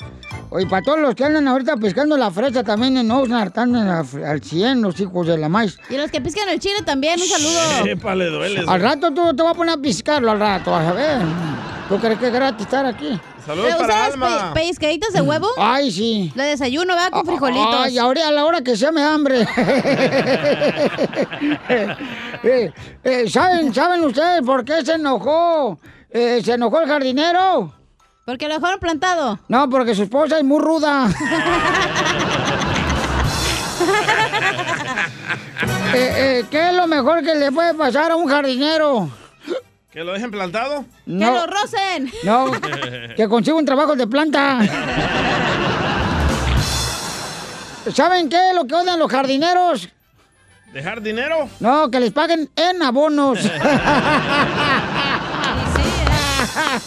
Oye, 0.52 0.66
para 0.66 0.82
todos 0.82 0.98
los 0.98 1.14
que 1.14 1.24
andan 1.24 1.46
ahorita 1.46 1.76
pescando 1.76 2.16
la 2.16 2.28
fresa 2.30 2.64
también 2.64 2.96
en 2.96 3.08
Oxnard, 3.08 3.48
están 3.48 3.72
en 3.76 3.86
la 3.86 4.02
fre- 4.02 4.26
al 4.28 4.42
100 4.42 4.82
los 4.82 4.98
hijos 4.98 5.24
de 5.28 5.38
la 5.38 5.48
maíz. 5.48 5.78
Y 5.88 5.96
los 5.96 6.10
que 6.10 6.20
piscan 6.20 6.48
el 6.48 6.58
chile 6.58 6.82
también, 6.84 7.20
un 7.20 7.26
saludo. 7.28 7.86
Epa, 7.86 8.16
le 8.16 8.26
duele. 8.26 8.64
Al 8.66 8.80
rato 8.82 9.12
tú 9.14 9.34
te 9.36 9.44
vas 9.44 9.52
a 9.52 9.54
poner 9.54 9.74
a 9.74 9.80
piscarlo 9.80 10.28
al 10.32 10.40
rato, 10.40 10.72
vas 10.72 10.88
a 10.88 10.92
ver. 10.92 11.18
¿Tú 11.88 11.98
crees 12.00 12.18
que 12.18 12.26
es 12.26 12.32
gratis 12.32 12.62
estar 12.66 12.84
aquí? 12.84 13.20
Saludos 13.50 13.72
¿Te 13.72 13.78
para 13.80 14.04
Alma. 14.04 14.52
pe- 14.54 14.60
pellizcaditas 14.60 15.12
de 15.12 15.20
huevo? 15.22 15.48
Ay, 15.58 15.90
sí. 15.90 16.30
De 16.36 16.44
desayuno, 16.44 16.94
¿verdad? 16.94 17.10
Con 17.10 17.26
frijolitos. 17.26 17.74
Ay, 17.84 17.98
ahora 17.98 18.28
a 18.28 18.30
la 18.30 18.44
hora 18.44 18.60
que 18.62 18.76
sea 18.76 18.92
me 18.92 19.00
da 19.00 19.12
hambre. 19.14 19.44
Eh, 22.42 22.72
eh, 23.04 23.28
¿saben, 23.28 23.74
¿Saben 23.74 24.02
ustedes 24.04 24.40
por 24.42 24.64
qué 24.64 24.82
se 24.84 24.92
enojó? 24.94 25.78
Eh, 26.10 26.40
¿Se 26.44 26.52
enojó 26.54 26.80
el 26.80 26.88
jardinero? 26.88 27.72
Porque 28.24 28.48
lo 28.48 28.54
dejaron 28.54 28.80
plantado. 28.80 29.38
No, 29.48 29.68
porque 29.68 29.94
su 29.94 30.04
esposa 30.04 30.38
es 30.38 30.44
muy 30.44 30.58
ruda. 30.60 31.08
eh, 35.94 36.44
¿Qué 36.50 36.68
es 36.68 36.74
lo 36.74 36.86
mejor 36.86 37.22
que 37.22 37.34
le 37.34 37.50
puede 37.52 37.74
pasar 37.74 38.10
a 38.12 38.16
un 38.16 38.28
jardinero? 38.28 39.10
¿Que 39.90 40.04
lo 40.04 40.12
dejen 40.12 40.30
plantado? 40.30 40.84
No. 41.06 41.18
¡Que 41.26 41.32
lo 41.32 41.46
rocen! 41.48 42.12
No, 42.22 42.52
que 43.16 43.28
consiga 43.28 43.56
un 43.56 43.64
trabajo 43.66 43.96
de 43.96 44.06
planta. 44.06 44.60
¿Saben 47.92 48.28
qué 48.28 48.50
es 48.50 48.54
lo 48.54 48.66
que 48.66 48.74
odian 48.76 49.00
los 49.00 49.10
jardineros? 49.10 49.88
¿Dejar 50.72 51.02
dinero? 51.02 51.48
No, 51.58 51.90
que 51.90 51.98
les 51.98 52.12
paguen 52.12 52.48
en 52.54 52.82
abonos. 52.82 53.40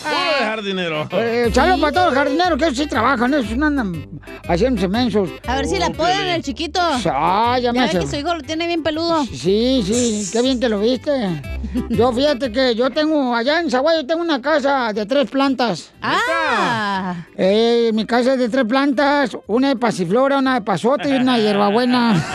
¿Cómo 0.04 0.32
dejar 0.40 0.62
dinero? 0.64 1.08
Eh, 1.12 1.52
saludos 1.54 1.80
para 1.80 1.92
todos 1.92 2.06
los 2.08 2.16
jardineros 2.16 2.58
que 2.58 2.66
ellos 2.66 2.78
sí 2.78 2.88
trabajan, 2.88 3.34
esos 3.34 3.58
no 3.58 3.66
andan 3.68 4.10
haciendo 4.48 4.88
mensos. 4.90 5.30
A 5.48 5.56
ver 5.56 5.66
si 5.68 5.78
la 5.80 5.90
ponen 5.92 6.28
el 6.28 6.42
chiquito. 6.44 6.80
Ah, 7.06 7.58
ya 7.62 7.72
me 7.74 7.80
ve 7.80 7.86
hace- 7.86 8.00
que 8.00 8.08
su 8.08 8.16
hijo 8.16 8.34
lo 8.36 8.42
tiene 8.42 8.68
bien 8.68 8.84
peludo. 8.84 9.26
Sí, 9.26 9.84
sí, 9.86 10.30
qué 10.32 10.42
bien 10.42 10.60
que 10.60 10.70
lo 10.70 10.80
viste. 10.80 11.42
Yo 11.90 12.12
fíjate 12.14 12.52
que 12.52 12.76
yo 12.76 12.90
tengo, 12.92 13.36
allá 13.36 13.60
en 13.60 13.70
Zaguayo 13.72 14.06
tengo 14.06 14.22
una 14.22 14.42
casa 14.42 14.94
de 14.94 15.06
tres 15.06 15.30
plantas. 15.30 15.92
Ah. 16.02 17.16
Eh, 17.36 17.92
mi 17.94 18.06
casa 18.06 18.34
es 18.34 18.40
de 18.40 18.50
tres 18.50 18.66
plantas, 18.66 19.36
una 19.48 19.70
de 19.70 19.76
pasiflora, 19.76 20.38
una 20.38 20.54
de 20.56 20.62
pasote 20.62 21.10
y 21.10 21.14
una 21.14 21.38
de 21.38 21.44
hierbabuena. 21.44 22.24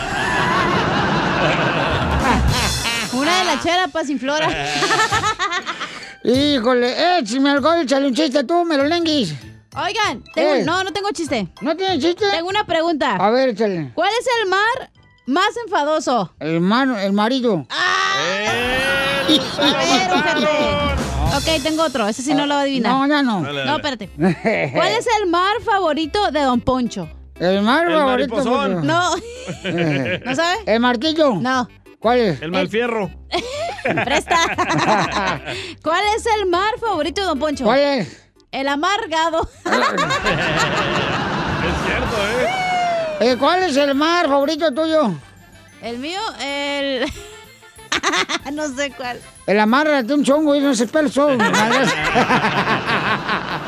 Una 3.11 3.39
de 3.39 3.43
la 3.45 3.59
chera, 3.61 3.87
paz 3.87 4.07
sin 4.07 4.19
flora. 4.19 4.47
Híjole, 6.23 7.19
échame 7.19 7.49
alcohol, 7.49 7.81
échale 7.81 8.07
un 8.07 8.13
chiste 8.13 8.43
tú, 8.43 8.65
me 8.65 8.77
lo 8.77 8.83
lenguis. 8.85 9.33
Oigan, 9.75 10.23
tengo- 10.35 10.53
¿Qué? 10.53 10.63
no, 10.65 10.83
no 10.83 10.91
tengo 10.91 11.09
chiste. 11.11 11.47
¿No 11.61 11.75
tiene 11.77 11.99
chiste? 11.99 12.25
Tengo 12.31 12.49
una 12.49 12.65
pregunta. 12.65 13.15
A 13.15 13.29
ver, 13.29 13.49
échale. 13.49 13.91
¿Cuál 13.93 14.09
es 14.19 14.25
el 14.43 14.49
mar 14.49 14.91
más 15.27 15.49
enfadoso? 15.65 16.33
El 16.39 16.59
mar, 16.59 16.87
el 17.01 17.13
marido. 17.13 17.65
A 17.69 18.15
ver. 18.27 19.39
Ok, 21.37 21.63
tengo 21.63 21.83
otro. 21.83 22.07
Ese 22.07 22.21
sí 22.23 22.33
no 22.33 22.45
lo 22.47 22.55
va 22.55 22.61
a 22.61 22.63
adivinar. 22.63 22.91
No, 22.91 23.07
ya 23.07 23.21
no. 23.23 23.41
Dale, 23.43 23.65
No, 23.65 23.75
espérate. 23.77 24.09
¿Cuál 24.73 24.91
es 24.91 25.07
el 25.21 25.29
mar 25.29 25.55
favorito 25.63 26.31
de 26.31 26.41
Don 26.41 26.59
Poncho? 26.61 27.07
El 27.39 27.61
mar 27.61 27.87
El 27.87 27.93
favorito. 27.97 28.35
mariposón. 28.35 28.73
pues, 28.73 28.83
No. 28.85 29.15
eh, 29.63 30.21
¿No 30.25 30.35
sabe? 30.35 30.57
¿El 30.65 30.79
martillo? 30.81 31.35
No. 31.35 31.69
¿Cuál 31.99 32.19
es? 32.19 32.41
El 32.41 32.51
malfierro. 32.51 33.11
Presta. 34.05 34.37
¿Cuál 35.83 36.03
es 36.15 36.25
el 36.25 36.45
mar 36.47 36.73
favorito 36.79 37.21
de 37.21 37.27
Don 37.27 37.39
Poncho? 37.39 37.63
¿Cuál 37.65 37.79
es? 37.79 38.29
El 38.51 38.67
amargado. 38.67 39.49
Es 41.59 41.75
cierto, 41.85 42.15
¿eh? 42.39 43.31
Eh, 43.31 43.37
¿Cuál 43.37 43.63
es 43.63 43.75
el 43.75 43.93
mar 43.93 44.27
favorito 44.27 44.73
tuyo? 44.73 45.13
El 45.81 45.97
mío, 45.97 46.21
el. 46.41 47.05
no 48.53 48.67
sé 48.69 48.91
cuál. 48.91 49.19
El 49.47 49.59
amárrate 49.59 50.13
un 50.13 50.23
chongo 50.23 50.55
y 50.55 50.59
no 50.59 50.73
se 50.75 50.85
pelos. 50.87 51.13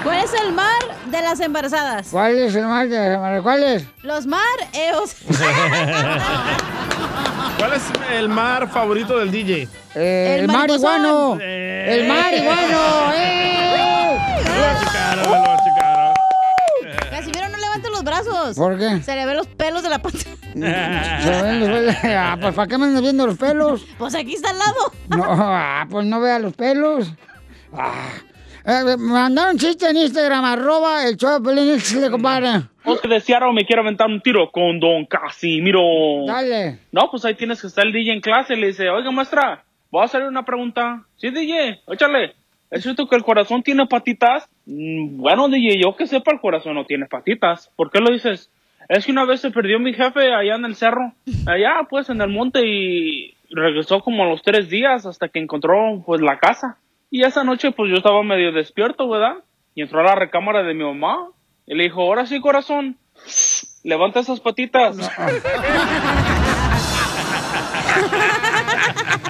¿Cuál 0.03 0.19
es 0.23 0.33
el 0.45 0.53
mar 0.53 0.79
de 1.05 1.21
las 1.21 1.39
embarazadas? 1.39 2.07
¿Cuál 2.11 2.37
es 2.37 2.55
el 2.55 2.65
mar 2.65 2.87
de 2.87 3.39
¿Cuál 3.43 3.63
es? 3.63 3.83
Los 4.03 4.25
mareos. 4.25 5.15
¿Cuál 7.57 7.73
es 7.73 7.83
el 8.11 8.29
mar 8.29 8.69
favorito 8.71 9.17
del 9.19 9.29
DJ? 9.31 9.67
Eh, 9.95 10.35
El 10.39 10.41
el 10.41 10.47
marihuano. 10.47 11.35
mariposón. 11.35 11.41
El 11.41 12.07
marihuano. 12.07 13.13
¡Eh! 13.13 14.17
Chicara, 14.79 15.23
brazos. 18.11 18.57
¿Por 18.57 18.77
qué? 18.77 19.01
Se 19.01 19.15
le 19.15 19.25
ven 19.25 19.37
los 19.37 19.47
pelos 19.47 19.83
de 19.83 19.89
la 19.89 20.01
pata. 20.01 20.17
Se 20.17 21.41
ven 21.41 21.59
los 21.59 21.69
pelos. 21.69 21.95
Ah, 22.03 22.37
pues 22.39 22.53
¿para 22.53 22.67
qué 22.67 22.77
me 22.77 22.85
andas 22.85 23.01
viendo 23.01 23.25
los 23.25 23.37
pelos? 23.37 23.85
Pues 23.97 24.15
aquí 24.15 24.33
está 24.33 24.49
al 24.49 24.57
lado. 24.59 24.93
No, 25.09 25.25
ah, 25.27 25.87
pues 25.89 26.05
no 26.05 26.19
vea 26.19 26.39
los 26.39 26.53
pelos. 26.53 27.13
Ah. 27.73 28.09
Eh, 28.63 28.83
me 28.85 28.97
mandaron 28.97 29.57
chiste 29.57 29.89
en 29.89 29.97
Instagram, 29.97 30.45
arroba 30.45 31.07
el 31.07 31.17
show 31.17 31.39
de 31.39 32.11
compadre. 32.11 32.67
Porque 32.83 33.07
de 33.07 33.19
Seattle 33.19 33.53
me 33.53 33.65
quiero 33.65 33.81
aventar 33.81 34.07
un 34.07 34.21
tiro 34.21 34.51
con 34.51 34.79
Don 34.79 35.05
Casimiro. 35.05 35.81
Dale. 36.27 36.79
No, 36.91 37.09
pues 37.09 37.25
ahí 37.25 37.33
tienes 37.35 37.59
que 37.61 37.67
estar 37.67 37.85
el 37.85 37.93
DJ 37.93 38.13
en 38.13 38.21
clase. 38.21 38.55
Le 38.55 38.67
dice, 38.67 38.89
oiga, 38.89 39.09
maestra, 39.11 39.63
voy 39.89 40.01
a 40.01 40.05
hacerle 40.05 40.27
una 40.27 40.45
pregunta. 40.45 41.03
Sí, 41.17 41.29
DJ, 41.31 41.81
échale. 41.87 42.35
¿Es 42.71 42.83
cierto 42.83 43.07
que 43.07 43.15
el 43.17 43.23
corazón 43.23 43.63
tiene 43.63 43.85
patitas? 43.85 44.47
"Mm, 44.65 45.17
bueno, 45.21 45.49
DJ, 45.49 45.81
yo 45.81 45.95
que 45.95 46.07
sepa, 46.07 46.31
el 46.31 46.39
corazón 46.39 46.75
no 46.75 46.85
tiene 46.85 47.05
patitas. 47.05 47.69
¿Por 47.75 47.91
qué 47.91 47.99
lo 47.99 48.11
dices? 48.11 48.49
Es 48.89 49.05
que 49.05 49.11
una 49.11 49.25
vez 49.25 49.41
se 49.41 49.51
perdió 49.51 49.79
mi 49.79 49.93
jefe 49.93 50.33
allá 50.33 50.55
en 50.55 50.65
el 50.65 50.75
cerro. 50.75 51.13
Allá, 51.47 51.85
pues, 51.89 52.09
en 52.09 52.21
el 52.21 52.29
monte 52.29 52.61
y 52.65 53.35
regresó 53.49 53.99
como 53.99 54.23
a 54.23 54.27
los 54.27 54.41
tres 54.41 54.69
días 54.69 55.05
hasta 55.05 55.27
que 55.27 55.39
encontró, 55.39 56.01
pues, 56.05 56.21
la 56.21 56.39
casa. 56.39 56.77
Y 57.09 57.23
esa 57.23 57.43
noche, 57.43 57.71
pues, 57.71 57.89
yo 57.89 57.97
estaba 57.97 58.23
medio 58.23 58.51
despierto, 58.53 59.09
¿verdad? 59.09 59.35
Y 59.75 59.81
entró 59.81 59.99
a 59.99 60.03
la 60.03 60.15
recámara 60.15 60.63
de 60.63 60.73
mi 60.73 60.83
mamá. 60.83 61.27
Y 61.67 61.75
le 61.75 61.83
dijo, 61.83 62.01
ahora 62.01 62.25
sí, 62.25 62.39
corazón, 62.41 62.97
levanta 63.83 64.21
esas 64.21 64.39
patitas. 64.39 64.97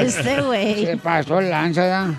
Este 0.00 0.42
güey. 0.42 0.86
Se 0.86 0.96
pasó 0.96 1.38
el 1.38 1.50
lanza, 1.50 1.86
ya. 1.86 2.14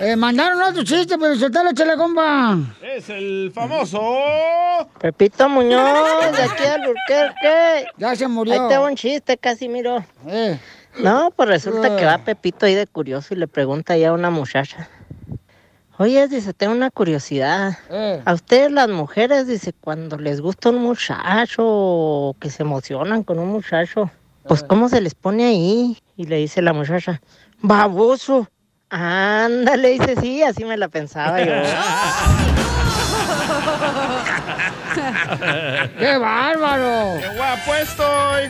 Eh, 0.00 0.16
mandaron 0.16 0.62
otro 0.62 0.84
chiste, 0.84 1.18
pero 1.18 1.34
soltalo, 1.34 1.72
chale, 1.72 1.96
compa. 1.96 2.58
Es 2.80 3.08
el 3.08 3.50
famoso. 3.52 4.00
Pepito 5.00 5.48
Muñoz, 5.48 6.36
de 6.36 6.42
aquí 6.42 6.64
al 6.64 6.82
Burquerque. 6.86 7.86
Ya 7.96 8.14
se 8.14 8.28
murió. 8.28 8.54
Ahí 8.54 8.68
te 8.68 8.78
va 8.78 8.86
un 8.86 8.94
chiste, 8.94 9.36
Casimiro. 9.36 10.04
Eh. 10.26 10.58
No, 10.98 11.32
pues 11.34 11.48
resulta 11.48 11.96
que 11.96 12.04
va 12.04 12.18
Pepito 12.18 12.66
ahí 12.66 12.74
de 12.74 12.86
curioso 12.86 13.34
y 13.34 13.36
le 13.36 13.48
pregunta 13.48 13.94
ahí 13.94 14.04
a 14.04 14.12
una 14.12 14.30
muchacha. 14.30 14.88
Oye, 15.98 16.28
dice, 16.28 16.54
tengo 16.54 16.72
una 16.72 16.90
curiosidad. 16.90 17.76
Eh. 17.90 18.22
A 18.24 18.32
ustedes 18.32 18.72
las 18.72 18.88
mujeres, 18.88 19.46
dice, 19.46 19.74
cuando 19.78 20.16
les 20.16 20.40
gusta 20.40 20.70
un 20.70 20.78
muchacho 20.78 21.62
o 21.62 22.36
que 22.40 22.48
se 22.48 22.62
emocionan 22.62 23.22
con 23.22 23.38
un 23.38 23.48
muchacho, 23.48 24.10
pues 24.50 24.64
¿cómo 24.64 24.88
se 24.88 25.00
les 25.00 25.14
pone 25.14 25.44
ahí? 25.44 25.96
Y 26.16 26.24
le 26.24 26.38
dice 26.38 26.60
la 26.60 26.72
muchacha, 26.72 27.20
baboso. 27.62 28.48
Ándale, 28.88 29.90
dice, 29.90 30.16
sí, 30.20 30.42
así 30.42 30.64
me 30.64 30.76
la 30.76 30.88
pensaba 30.88 31.40
yo. 31.40 31.52
¡Qué 36.00 36.16
bárbaro! 36.18 37.20
¡Qué 37.20 37.28
guapo 37.36 37.74
estoy! 37.80 38.48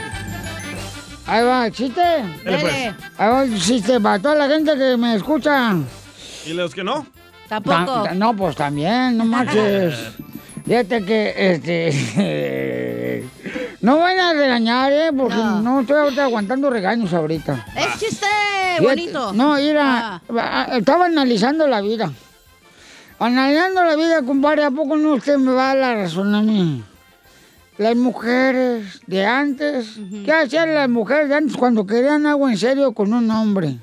Ahí 1.26 1.44
va, 1.44 1.70
chiste. 1.70 2.00
Dale, 2.44 2.58
pues. 2.60 2.74
Ahí 3.18 3.28
va 3.30 3.42
el 3.42 3.60
chiste 3.60 4.00
para 4.00 4.18
toda 4.18 4.34
la 4.36 4.48
gente 4.48 4.74
que 4.78 4.96
me 4.96 5.16
escucha. 5.16 5.74
¿Y 6.46 6.54
los 6.54 6.74
que 6.74 6.82
no? 6.82 7.06
Tampoco. 7.46 8.04
Ta- 8.04 8.14
no, 8.14 8.34
pues 8.34 8.56
también, 8.56 9.18
no 9.18 9.24
marches. 9.26 9.94
Fíjate 10.70 11.04
que, 11.04 11.34
este... 11.36 13.24
no 13.80 13.98
van 13.98 14.20
a 14.20 14.32
regañar, 14.34 14.92
¿eh? 14.92 15.10
Porque 15.12 15.34
no, 15.34 15.80
estoy 15.80 15.96
ahorita 15.96 16.22
aguantando 16.22 16.70
regaños 16.70 17.12
ahorita. 17.12 17.66
Es 17.76 17.98
chiste 17.98 18.26
Fíjate, 18.78 18.84
bonito. 18.84 19.32
No, 19.32 19.56
mira, 19.56 20.22
ah, 20.28 20.68
estaba 20.78 21.06
analizando 21.06 21.66
la 21.66 21.80
vida. 21.80 22.12
Analizando 23.18 23.82
la 23.82 23.96
vida, 23.96 24.22
compadre, 24.22 24.62
¿a 24.62 24.70
poco 24.70 24.96
no 24.96 25.14
usted 25.14 25.38
me 25.38 25.50
va 25.50 25.72
a 25.72 25.74
dar 25.74 25.76
la 25.76 26.02
razón 26.04 26.32
a 26.36 26.40
mí? 26.40 26.84
Las 27.76 27.96
mujeres 27.96 29.00
de 29.08 29.26
antes, 29.26 29.98
¿qué 30.24 30.32
hacían 30.32 30.72
las 30.72 30.88
mujeres 30.88 31.30
de 31.30 31.34
antes 31.34 31.56
cuando 31.56 31.84
querían 31.84 32.26
algo 32.26 32.48
en 32.48 32.56
serio 32.56 32.92
con 32.92 33.12
un 33.12 33.28
hombre? 33.32 33.76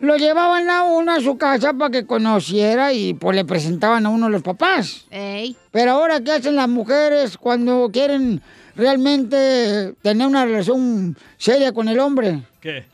Lo 0.00 0.16
llevaban 0.16 0.70
a 0.70 0.84
uno 0.84 1.12
a 1.12 1.20
su 1.20 1.36
casa 1.36 1.72
para 1.72 1.90
que 1.90 2.06
conociera 2.06 2.92
y 2.92 3.14
pues 3.14 3.34
le 3.34 3.44
presentaban 3.44 4.06
a 4.06 4.10
uno 4.10 4.28
los 4.28 4.42
papás. 4.42 5.06
Ey. 5.10 5.56
Pero 5.72 5.92
ahora, 5.92 6.20
¿qué 6.20 6.32
hacen 6.32 6.54
las 6.54 6.68
mujeres 6.68 7.36
cuando 7.36 7.90
quieren 7.92 8.40
realmente 8.76 9.94
tener 10.02 10.26
una 10.26 10.44
relación 10.44 11.16
seria 11.36 11.72
con 11.72 11.88
el 11.88 11.98
hombre? 11.98 12.42
¿Qué? 12.60 12.84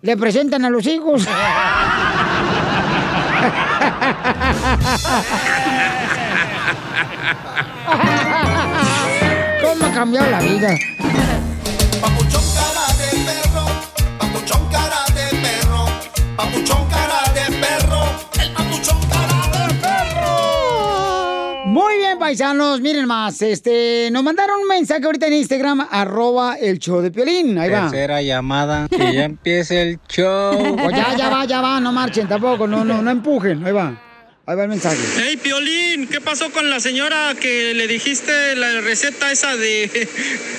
Le 0.00 0.16
presentan 0.16 0.64
a 0.64 0.70
los 0.70 0.86
hijos. 0.86 1.26
¿Cómo 9.62 9.86
ha 9.86 9.92
cambiado 9.92 10.30
la 10.30 10.40
vida? 10.40 10.74
Papuchón 12.00 12.42
cara 12.54 12.86
de 12.98 13.06
perro, 13.24 13.66
papuchón 14.18 14.68
cara 14.70 15.05
paisanos, 22.26 22.80
miren 22.80 23.06
más, 23.06 23.40
este, 23.40 24.08
nos 24.10 24.24
mandaron 24.24 24.60
un 24.60 24.66
mensaje 24.66 25.04
ahorita 25.04 25.28
en 25.28 25.34
Instagram, 25.34 25.86
arroba 25.88 26.56
el 26.56 26.80
show 26.80 27.00
de 27.00 27.12
Piolín, 27.12 27.56
ahí 27.56 27.70
va. 27.70 27.82
Tercera 27.82 28.20
llamada, 28.20 28.88
que 28.88 29.14
ya 29.14 29.26
empiece 29.26 29.80
el 29.80 30.00
show. 30.08 30.76
Pues 30.76 30.96
ya, 30.96 31.16
ya 31.16 31.30
va, 31.30 31.44
ya 31.44 31.60
va, 31.60 31.78
no 31.78 31.92
marchen 31.92 32.26
tampoco, 32.26 32.66
no, 32.66 32.84
no, 32.84 33.00
no 33.00 33.10
empujen, 33.12 33.64
ahí 33.64 33.72
va. 33.72 33.96
Ahí 34.48 34.54
va 34.54 34.62
el 34.62 34.68
mensaje. 34.68 34.96
Hey, 35.16 35.36
Piolín, 35.42 36.06
¿qué 36.06 36.20
pasó 36.20 36.52
con 36.52 36.70
la 36.70 36.78
señora 36.78 37.34
que 37.34 37.74
le 37.74 37.88
dijiste 37.88 38.54
la 38.54 38.80
receta 38.80 39.32
esa 39.32 39.56
de, 39.56 40.08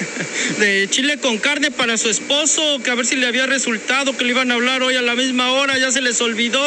de 0.59 0.89
chile 0.89 1.17
con 1.21 1.37
carne 1.37 1.71
para 1.71 1.97
su 1.97 2.09
esposo? 2.09 2.61
Que 2.83 2.91
a 2.91 2.95
ver 2.95 3.05
si 3.05 3.15
le 3.15 3.27
había 3.27 3.45
resultado, 3.45 4.11
que 4.17 4.25
le 4.25 4.31
iban 4.31 4.51
a 4.51 4.55
hablar 4.55 4.83
hoy 4.83 4.97
a 4.97 5.01
la 5.01 5.15
misma 5.15 5.53
hora, 5.53 5.77
ya 5.77 5.89
se 5.89 6.01
les 6.01 6.19
olvidó, 6.19 6.59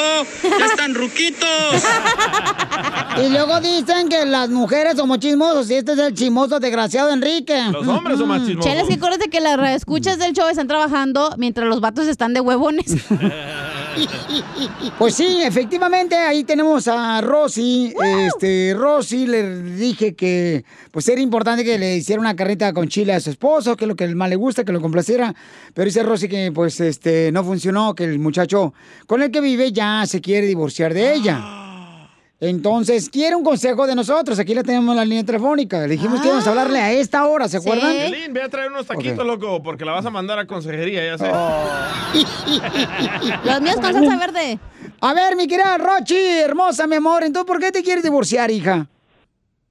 ya 0.42 0.64
están 0.64 0.94
ruquitos. 0.94 1.84
Y 3.22 3.28
luego 3.28 3.60
dicen 3.60 4.08
que 4.08 4.24
las 4.24 4.48
mujeres 4.48 4.96
somos 4.96 5.18
chismosos 5.18 5.70
y 5.70 5.74
este 5.74 5.92
es 5.92 5.98
el 5.98 6.14
chismoso 6.14 6.58
desgraciado 6.58 7.12
Enrique. 7.12 7.62
Los 7.70 7.86
hombres 7.86 8.16
son 8.16 8.28
más 8.28 8.46
chismosos. 8.46 8.72
Cheles, 8.72 8.88
que 8.88 8.94
acuérdate 8.94 9.28
que 9.28 9.40
las 9.42 9.76
escuchas 9.76 10.18
del 10.18 10.32
show 10.32 10.48
están 10.48 10.68
trabajando 10.68 11.34
mientras 11.36 11.68
los 11.68 11.82
vatos 11.82 12.06
están 12.06 12.32
de 12.32 12.40
huevones. 12.40 12.96
Pues 14.98 15.14
sí, 15.14 15.42
efectivamente, 15.42 16.14
ahí 16.14 16.44
tenemos 16.44 16.86
a 16.88 17.20
Rosy. 17.20 17.94
Este, 18.26 18.74
Rosy 18.76 19.26
le 19.26 19.62
dije 19.62 20.14
que 20.14 20.64
pues 20.90 21.08
era 21.08 21.20
importante 21.20 21.64
que 21.64 21.78
le 21.78 21.96
hiciera 21.96 22.20
una 22.20 22.36
carreta 22.36 22.72
con 22.72 22.88
chile 22.88 23.14
a 23.14 23.20
su 23.20 23.30
esposo, 23.30 23.76
que 23.76 23.84
es 23.84 23.88
lo 23.88 23.96
que 23.96 24.06
más 24.14 24.28
le 24.28 24.36
gusta, 24.36 24.64
que 24.64 24.72
lo 24.72 24.80
complaciera. 24.80 25.34
Pero 25.74 25.86
dice 25.86 26.02
Rosy 26.02 26.28
que 26.28 26.52
pues 26.52 26.80
este 26.80 27.32
no 27.32 27.44
funcionó, 27.44 27.94
que 27.94 28.04
el 28.04 28.18
muchacho 28.18 28.74
con 29.06 29.22
el 29.22 29.30
que 29.30 29.40
vive 29.40 29.72
ya 29.72 30.04
se 30.06 30.20
quiere 30.20 30.46
divorciar 30.46 30.92
de 30.92 31.14
ella. 31.14 31.59
Entonces, 32.40 33.10
quiere 33.10 33.36
un 33.36 33.44
consejo 33.44 33.86
de 33.86 33.94
nosotros. 33.94 34.38
Aquí 34.38 34.54
la 34.54 34.62
tenemos 34.62 34.92
en 34.92 34.96
la 34.96 35.04
línea 35.04 35.24
telefónica. 35.24 35.80
Le 35.80 35.88
dijimos 35.88 36.22
que 36.22 36.28
íbamos 36.28 36.46
a 36.46 36.50
hablarle 36.50 36.78
a 36.78 36.92
esta 36.92 37.26
hora, 37.26 37.48
¿se 37.48 37.58
acuerdan? 37.58 37.92
Piolín, 37.92 38.32
ve 38.32 38.42
a 38.42 38.48
traer 38.48 38.70
unos 38.70 38.86
taquitos, 38.86 39.26
loco, 39.26 39.62
porque 39.62 39.84
la 39.84 39.92
vas 39.92 40.06
a 40.06 40.10
mandar 40.10 40.38
a 40.38 40.46
consejería, 40.46 41.04
ya 41.04 41.18
sé. 41.18 41.26
Los 43.44 43.60
míos 43.60 43.76
con 43.76 43.92
salsa 43.92 44.16
verde. 44.16 44.58
A 45.02 45.12
ver, 45.12 45.36
mi 45.36 45.46
querida 45.46 45.76
Rochi, 45.76 46.16
hermosa, 46.16 46.86
mi 46.86 46.96
amor, 46.96 47.24
entonces, 47.24 47.46
¿por 47.46 47.60
qué 47.60 47.72
te 47.72 47.82
quieres 47.82 48.04
divorciar, 48.04 48.50
hija? 48.50 48.86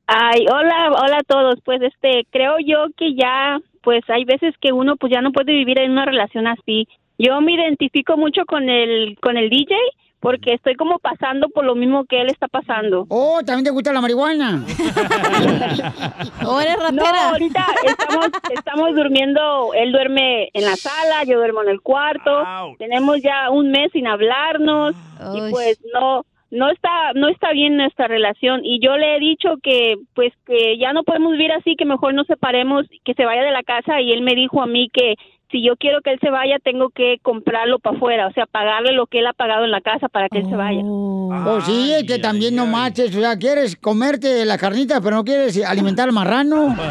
Ay, 0.06 0.46
hola, 0.48 0.92
hola 0.92 1.18
a 1.18 1.24
todos. 1.24 1.56
Pues 1.66 1.82
este, 1.82 2.28
creo 2.30 2.58
yo 2.64 2.86
que 2.96 3.16
ya, 3.16 3.60
pues 3.82 4.08
hay 4.10 4.26
veces 4.26 4.54
que 4.62 4.74
uno 4.74 4.96
pues 4.96 5.12
ya 5.12 5.22
no 5.22 5.32
puede 5.32 5.54
vivir 5.54 5.80
en 5.80 5.92
una 5.92 6.06
relación 6.06 6.46
así. 6.46 6.88
Yo 7.18 7.42
me 7.42 7.54
identifico 7.54 8.16
mucho 8.16 8.46
con 8.46 8.70
el 8.70 9.18
con 9.22 9.38
el 9.38 9.50
DJ 9.50 9.76
porque 10.20 10.54
estoy 10.54 10.76
como 10.76 11.00
pasando 11.00 11.50
por 11.50 11.66
lo 11.66 11.76
mismo 11.76 12.06
que 12.06 12.22
él 12.22 12.28
está 12.30 12.48
pasando. 12.48 13.06
Oh, 13.10 13.42
también 13.46 13.66
te 13.66 13.72
gusta 13.72 13.94
la 13.94 14.02
marihuana. 14.02 14.66
¿O 16.46 16.60
eres 16.60 16.78
ratera? 16.78 16.92
No, 16.92 17.30
ahorita 17.32 17.66
estamos, 17.86 18.28
estamos 18.52 18.96
durmiendo, 18.96 19.74
él 19.74 19.92
duerme 19.92 20.50
en 20.54 20.66
la 20.66 20.76
sala, 20.76 21.24
yo 21.24 21.38
duermo 21.38 21.64
en 21.64 21.70
el 21.70 21.82
cuarto. 21.82 22.44
Tenemos 22.78 23.22
ya 23.22 23.50
un 23.50 23.72
mes 23.72 23.92
sin 23.94 24.08
hablarnos 24.08 24.96
y 25.34 25.52
pues 25.52 25.80
no 25.94 26.26
no 26.52 26.70
está 26.72 27.14
no 27.14 27.28
está 27.28 27.52
bien 27.52 27.78
nuestra 27.78 28.08
relación 28.08 28.62
y 28.64 28.80
yo 28.84 28.98
le 28.98 29.16
he 29.16 29.20
dicho 29.20 29.58
que 29.62 29.98
pues 30.16 30.34
que 30.48 30.80
ya 30.80 30.94
no 30.94 31.04
podemos 31.04 31.34
vivir 31.34 31.52
así, 31.52 31.76
que 31.76 31.86
mejor 31.86 32.14
nos 32.14 32.28
separemos, 32.28 32.88
que 33.06 33.14
se 33.14 33.26
vaya 33.26 33.44
de 33.44 33.52
la 33.52 33.64
casa 33.64 34.02
y 34.02 34.12
él 34.12 34.22
me 34.22 34.34
dijo 34.34 34.62
a 34.62 34.66
mí 34.68 34.90
que 34.92 35.16
si 35.52 35.64
yo 35.64 35.76
quiero 35.78 36.02
que 36.02 36.12
él 36.12 36.20
se 36.22 36.30
vaya, 36.30 36.58
tengo 36.64 36.90
que 36.90 37.18
comprarlo 37.22 37.80
para 37.80 37.98
afuera, 37.98 38.28
o 38.28 38.32
sea, 38.34 38.46
pagarle 38.46 38.94
lo 38.94 39.08
que 39.08 39.20
él 39.20 39.28
ha 39.28 39.34
pagado 39.34 39.66
en 39.66 39.72
la 39.72 39.82
casa 39.82 40.08
para 40.08 40.30
que 40.30 40.40
él 40.40 40.50
se 40.50 40.56
vaya. 40.56 40.82
Oh, 40.84 41.60
sí, 41.62 41.92
es 41.94 42.04
que 42.04 42.20
también 42.20 42.56
no 42.56 42.66
marches, 42.66 43.16
o 43.16 43.20
sea, 43.20 43.38
quieres 43.38 43.76
comerte 43.76 44.46
la 44.46 44.58
carnita, 44.58 45.02
pero 45.02 45.18
no 45.18 45.24
quieres 45.24 45.64
alimentar 45.66 46.08
al 46.08 46.14
marrano. 46.14 46.76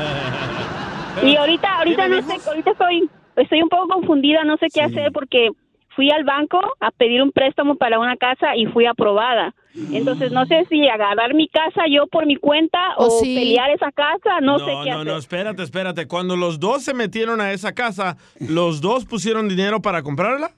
Y 1.20 1.34
ahorita, 1.34 1.78
ahorita 1.78 2.06
no 2.06 2.22
sé, 2.22 2.36
ahorita 2.48 2.70
estoy, 2.70 3.10
estoy 3.34 3.60
un 3.60 3.68
poco 3.68 3.88
confundida, 3.88 4.44
no 4.44 4.56
sé 4.56 4.68
qué 4.72 4.82
hacer 4.82 5.10
porque 5.12 5.50
fui 5.88 6.12
al 6.12 6.22
banco 6.22 6.60
a 6.78 6.92
pedir 6.92 7.22
un 7.22 7.32
préstamo 7.32 7.74
para 7.74 7.98
una 7.98 8.16
casa 8.16 8.54
y 8.54 8.66
fui 8.66 8.86
aprobada. 8.86 9.52
Entonces 9.92 10.32
no 10.32 10.44
sé 10.46 10.66
si 10.68 10.88
agarrar 10.88 11.34
mi 11.34 11.48
casa 11.48 11.82
yo 11.90 12.06
por 12.06 12.26
mi 12.26 12.36
cuenta 12.36 12.78
o 12.96 13.10
sí. 13.20 13.34
pelear 13.34 13.70
esa 13.70 13.92
casa, 13.92 14.40
no, 14.42 14.58
sé 14.58 14.64
qué 14.84 14.90
no, 14.90 14.96
hacer. 15.00 15.06
no, 15.06 15.16
espérate, 15.16 15.62
espérate. 15.62 16.06
Cuando 16.06 16.36
los 16.36 16.58
dos 16.60 16.82
se 16.82 16.94
metieron 16.94 17.40
a 17.40 17.52
esa 17.52 17.72
casa, 17.72 18.16
¿los 18.40 18.80
dos 18.80 19.04
pusieron 19.04 19.48
dinero 19.48 19.80
para 19.80 20.02
comprarla? 20.02 20.50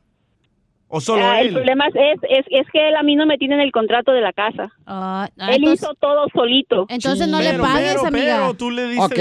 ¿O 0.93 1.01
solo 1.01 1.23
Ah, 1.25 1.41
el 1.41 1.49
él? 1.49 1.55
problema 1.55 1.87
es, 1.87 1.95
es, 2.29 2.45
es 2.51 2.67
que 2.73 2.89
él 2.89 2.97
a 2.97 3.03
mí 3.05 3.15
no 3.15 3.25
me 3.25 3.39
tiene 3.39 3.55
en 3.55 3.61
el 3.61 3.71
contrato 3.71 4.11
de 4.11 4.21
la 4.23 4.33
casa. 4.33 4.73
ah, 4.87 5.29
él 5.37 5.57
entonces- 5.59 5.83
hizo 5.85 5.95
todo 5.95 6.27
solito. 6.35 6.87
Entonces 6.89 7.29
no 7.29 7.41
le 7.41 7.59
pagues, 7.59 8.03
amiga. 8.05 8.49
Ok. 8.51 9.19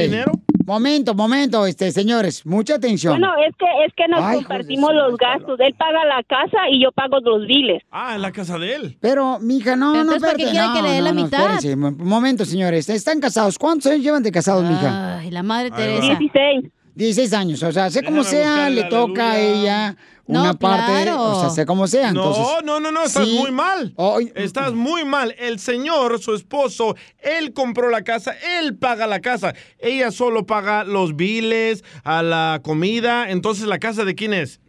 Momento, 0.69 1.15
momento, 1.15 1.65
este, 1.65 1.91
señores, 1.91 2.45
mucha 2.45 2.75
atención. 2.75 3.19
Bueno, 3.19 3.33
es 3.43 3.55
que 3.55 3.65
es 3.87 3.93
que 3.95 4.07
nos 4.07 4.21
Ay, 4.21 4.35
compartimos 4.37 4.93
los 4.93 5.17
gastos. 5.17 5.59
Él 5.61 5.73
paga 5.73 6.05
la 6.05 6.21
casa 6.21 6.69
y 6.69 6.83
yo 6.83 6.91
pago 6.91 7.19
los 7.21 7.47
biles. 7.47 7.81
Ah, 7.89 8.13
en 8.13 8.21
la 8.21 8.31
casa 8.31 8.59
de 8.59 8.75
él. 8.75 8.97
Pero, 9.01 9.39
mija, 9.39 9.75
no, 9.75 9.93
no, 9.93 10.01
Entonces, 10.01 10.21
¿para 10.21 10.35
qué 10.35 10.43
espérate, 10.43 10.71
quiere 10.71 10.77
que 10.77 10.81
no, 10.83 10.87
le 10.87 10.93
dé 10.93 10.99
no, 10.99 11.05
la 11.05 11.13
no, 11.13 11.23
mitad? 11.23 11.55
espérense, 11.55 11.73
un 11.73 12.07
momento, 12.07 12.45
señores, 12.45 12.87
están 12.87 13.19
casados. 13.19 13.57
¿Cuántos 13.57 13.91
años 13.91 14.03
llevan 14.03 14.21
de 14.21 14.31
casados, 14.31 14.63
mija? 14.63 15.17
Ay, 15.17 15.31
la 15.31 15.41
madre. 15.41 15.71
Teresa. 15.71 16.19
16. 16.19 16.65
16 16.99 17.33
años, 17.33 17.63
o 17.63 17.71
sea, 17.71 17.89
sé 17.89 18.03
como 18.03 18.23
sea, 18.23 18.69
le 18.69 18.83
toca 18.83 19.31
a 19.31 19.39
ella 19.39 19.95
una 20.25 20.51
No, 20.51 20.59
parte, 20.59 21.03
claro. 21.03 21.23
o 21.23 21.39
sea, 21.39 21.49
sé 21.49 21.65
como 21.65 21.87
sea, 21.87 22.09
entonces. 22.09 22.43
no, 22.43 22.61
no, 22.61 22.79
no, 22.79 22.91
no, 22.91 23.03
estás 23.03 23.25
sí. 23.25 23.37
muy 23.39 23.51
mal. 23.51 23.95
Estás 24.35 24.73
muy 24.73 25.05
mal. 25.05 25.33
El 25.39 25.59
señor, 25.59 26.19
su 26.19 26.35
esposo, 26.35 26.95
él 27.19 27.53
compró 27.53 27.89
la 27.89 28.03
casa, 28.03 28.33
él 28.59 28.75
paga 28.77 29.07
la 29.07 29.21
casa. 29.21 29.53
Ella 29.79 30.11
solo 30.11 30.45
paga 30.45 30.83
los 30.83 31.15
biles, 31.15 31.83
a 32.03 32.21
la 32.21 32.59
comida. 32.61 33.29
Entonces, 33.31 33.65
¿la 33.65 33.79
casa 33.79 34.03
de 34.05 34.13
quién 34.13 34.33
es? 34.33 34.59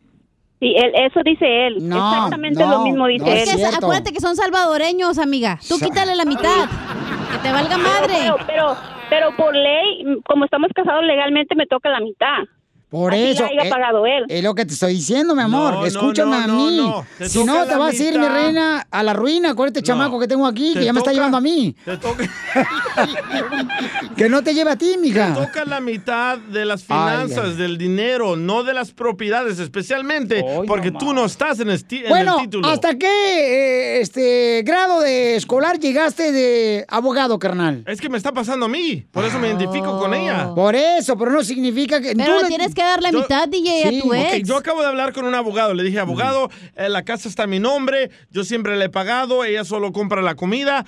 Sí, 0.61 0.74
él, 0.77 0.93
eso 0.94 1.20
dice 1.24 1.66
él. 1.66 1.77
Exactamente 1.85 2.65
lo 2.65 2.85
mismo 2.85 3.07
dice 3.07 3.43
Es 3.43 3.48
él. 3.51 3.57
que 3.59 3.66
acuérdate 3.66 4.12
que 4.12 4.20
son 4.20 4.36
salvadoreños, 4.36 5.19
amiga. 5.19 5.59
Tú 5.69 5.78
quítale 5.78 6.15
la 6.15 6.24
mitad. 6.24 6.69
Que 7.32 7.39
te 7.39 7.52
valga 7.52 7.78
madre. 7.78 8.15
Pero, 8.19 8.36
pero, 8.47 8.77
pero 9.09 9.36
por 9.36 9.55
ley, 9.55 10.05
como 10.27 10.44
estamos 10.44 10.70
casados 10.74 11.05
legalmente, 11.05 11.55
me 11.55 11.66
toca 11.66 11.89
la 11.89 12.01
mitad. 12.01 12.44
Por 12.90 13.12
Así 13.14 13.22
eso. 13.22 13.44
haya 13.44 13.62
eh, 13.62 13.70
pagado 13.70 14.04
él. 14.04 14.24
Es 14.28 14.42
lo 14.42 14.54
que 14.54 14.64
te 14.66 14.74
estoy 14.74 14.94
diciendo, 14.94 15.34
mi 15.36 15.42
amor. 15.42 15.74
No, 15.74 15.86
Escúchame 15.86 16.32
no, 16.38 16.42
a 16.42 16.46
no, 16.48 16.56
mí. 16.56 16.76
no. 16.76 17.06
Te 17.18 17.28
Si 17.28 17.44
no, 17.44 17.64
te 17.66 17.76
vas 17.76 17.92
a 17.98 18.02
ir, 18.02 18.18
mi 18.18 18.26
reina, 18.26 18.86
a 18.90 19.02
la 19.04 19.12
ruina 19.12 19.54
con 19.54 19.68
este 19.68 19.80
chamaco 19.82 20.18
que 20.18 20.26
tengo 20.26 20.44
aquí, 20.46 20.72
que 20.74 20.80
Te 20.80 20.84
ya 20.86 20.92
me 20.92 20.98
está 20.98 21.12
llevando 21.12 21.36
a 21.36 21.40
mí. 21.40 21.74
Te 21.84 21.96
toca, 21.98 22.24
Que 24.16 24.28
no 24.28 24.42
te 24.42 24.54
lleve 24.54 24.70
a 24.72 24.76
ti, 24.76 24.90
te 24.92 24.98
mija. 24.98 25.34
toca 25.34 25.64
la 25.64 25.80
mitad 25.80 26.38
de 26.38 26.64
las 26.64 26.84
finanzas, 26.84 27.44
ay. 27.50 27.56
del 27.56 27.78
dinero, 27.78 28.36
no 28.36 28.62
de 28.64 28.74
las 28.74 28.90
propiedades, 28.90 29.58
especialmente 29.58 30.44
porque 30.66 30.90
tú 30.90 31.12
no 31.14 31.24
estás 31.24 31.60
en, 31.60 31.70
el 31.70 31.84
ti- 31.84 31.98
en 32.02 32.08
Bueno, 32.08 32.36
el 32.38 32.44
título. 32.44 32.68
¿hasta 32.68 32.96
qué 32.98 33.06
eh, 33.06 34.00
este 34.00 34.62
grado 34.64 35.00
de 35.00 35.36
escolar 35.36 35.78
llegaste 35.78 36.32
de 36.32 36.84
abogado, 36.88 37.38
carnal? 37.38 37.84
Es 37.86 38.00
que 38.00 38.08
me 38.08 38.18
está 38.18 38.32
pasando 38.32 38.66
a 38.66 38.68
mí, 38.68 39.04
por 39.10 39.24
eso 39.24 39.38
me 39.38 39.48
identifico 39.48 39.98
con 39.98 40.12
ella. 40.12 40.52
Por 40.54 40.74
eso, 40.74 41.16
pero 41.16 41.30
no 41.30 41.42
significa 41.42 42.00
que... 42.00 42.14
Pero 42.14 42.40
tú 42.40 42.46
tienes 42.48 42.74
que 42.74 42.80
dar 42.85 43.02
la 43.02 43.11
Yo- 43.11 43.20
mitad, 43.20 43.48
DJ, 43.48 43.85
a 43.98 44.02
tu 44.02 44.15
ex. 44.15 44.48
yo 44.48 44.57
acabo 44.57 44.81
de 44.82 44.89
hablar 44.89 45.12
con 45.12 45.24
un 45.24 45.35
abogado. 45.35 45.74
Le 45.74 45.82
dije, 45.82 45.98
abogado, 45.98 46.51
eh, 46.77 46.89
la 46.89 47.05
casa 47.05 47.28
está 47.28 47.44
a 47.44 47.47
mi 47.47 47.59
nombre, 47.59 48.11
yo 48.31 48.44
siempre 48.44 48.77
le 48.77 48.86
he 48.86 48.89
pagado, 48.89 49.44
ella 49.44 49.65
solo 49.65 49.93
compra 49.93 50.23
la 50.23 50.35
comida. 50.35 50.85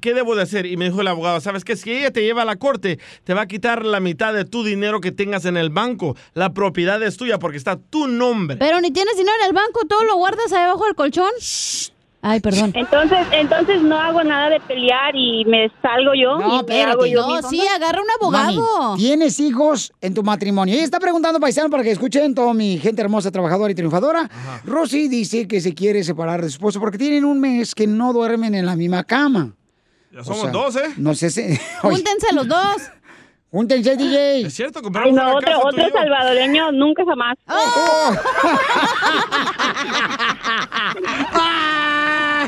¿Qué 0.00 0.14
debo 0.14 0.34
de 0.36 0.42
hacer? 0.42 0.66
Y 0.66 0.76
me 0.76 0.86
dijo 0.86 1.00
el 1.00 1.08
abogado, 1.08 1.40
¿sabes 1.40 1.64
qué? 1.64 1.76
Si 1.76 1.90
ella 1.92 2.10
te 2.12 2.22
lleva 2.22 2.42
a 2.42 2.44
la 2.44 2.56
corte, 2.56 2.98
te 3.24 3.34
va 3.34 3.42
a 3.42 3.46
quitar 3.46 3.84
la 3.84 4.00
mitad 4.00 4.32
de 4.34 4.44
tu 4.44 4.64
dinero 4.64 5.00
que 5.00 5.12
tengas 5.12 5.44
en 5.44 5.56
el 5.56 5.70
banco. 5.70 6.16
La 6.34 6.52
propiedad 6.52 7.02
es 7.02 7.16
tuya 7.16 7.38
porque 7.38 7.56
está 7.58 7.76
tu 7.76 8.06
nombre. 8.06 8.56
Pero 8.56 8.80
ni 8.80 8.90
tienes 8.90 9.16
dinero 9.16 9.36
en 9.42 9.46
el 9.48 9.52
banco, 9.52 9.80
todo 9.88 10.04
lo 10.04 10.16
guardas 10.16 10.52
ahí 10.52 10.62
abajo 10.64 10.84
del 10.84 10.94
colchón. 10.94 11.30
Ay, 12.30 12.40
perdón. 12.40 12.72
Entonces, 12.74 13.26
entonces 13.32 13.80
no 13.80 13.98
hago 13.98 14.22
nada 14.22 14.50
de 14.50 14.60
pelear 14.60 15.16
y 15.16 15.46
me 15.46 15.70
salgo 15.80 16.12
yo 16.14 16.32
hago 16.34 17.06
yo 17.06 17.26
No, 17.26 17.48
sí, 17.48 17.62
agarra 17.74 18.02
un 18.02 18.10
abogado. 18.20 18.78
Mami, 18.80 18.98
¿Tienes 19.02 19.40
hijos 19.40 19.94
en 20.02 20.12
tu 20.12 20.22
matrimonio? 20.22 20.74
Y 20.74 20.80
está 20.80 21.00
preguntando, 21.00 21.40
paisano, 21.40 21.70
para 21.70 21.82
que 21.82 21.90
escuchen 21.90 22.34
toda 22.34 22.52
mi 22.52 22.78
gente 22.78 23.00
hermosa, 23.00 23.30
trabajadora 23.30 23.72
y 23.72 23.74
triunfadora. 23.74 24.28
Rosy 24.66 25.08
dice 25.08 25.48
que 25.48 25.62
se 25.62 25.74
quiere 25.74 26.04
separar 26.04 26.42
de 26.42 26.48
su 26.50 26.56
esposo 26.56 26.80
porque 26.80 26.98
tienen 26.98 27.24
un 27.24 27.40
mes 27.40 27.74
que 27.74 27.86
no 27.86 28.12
duermen 28.12 28.54
en 28.54 28.66
la 28.66 28.76
misma 28.76 29.04
cama. 29.04 29.54
Ya 30.12 30.22
somos 30.22 30.52
dos, 30.52 30.76
¿eh? 30.76 30.94
No 30.98 31.14
sé 31.14 31.30
si... 31.30 31.58
Júntense 31.80 32.34
los 32.34 32.46
dos. 32.46 32.90
Júntense, 33.50 33.96
DJ. 33.96 34.42
Es 34.46 34.54
cierto, 34.54 34.78
Ay, 34.80 34.82
compramos 34.84 35.12
no, 35.14 35.22
una 35.22 35.34
otro, 35.36 35.52
casa 35.52 35.66
otro 35.66 35.88
salvadoreño 35.90 36.72
nunca 36.72 37.02
jamás. 37.06 37.36
Oh. 37.48 38.12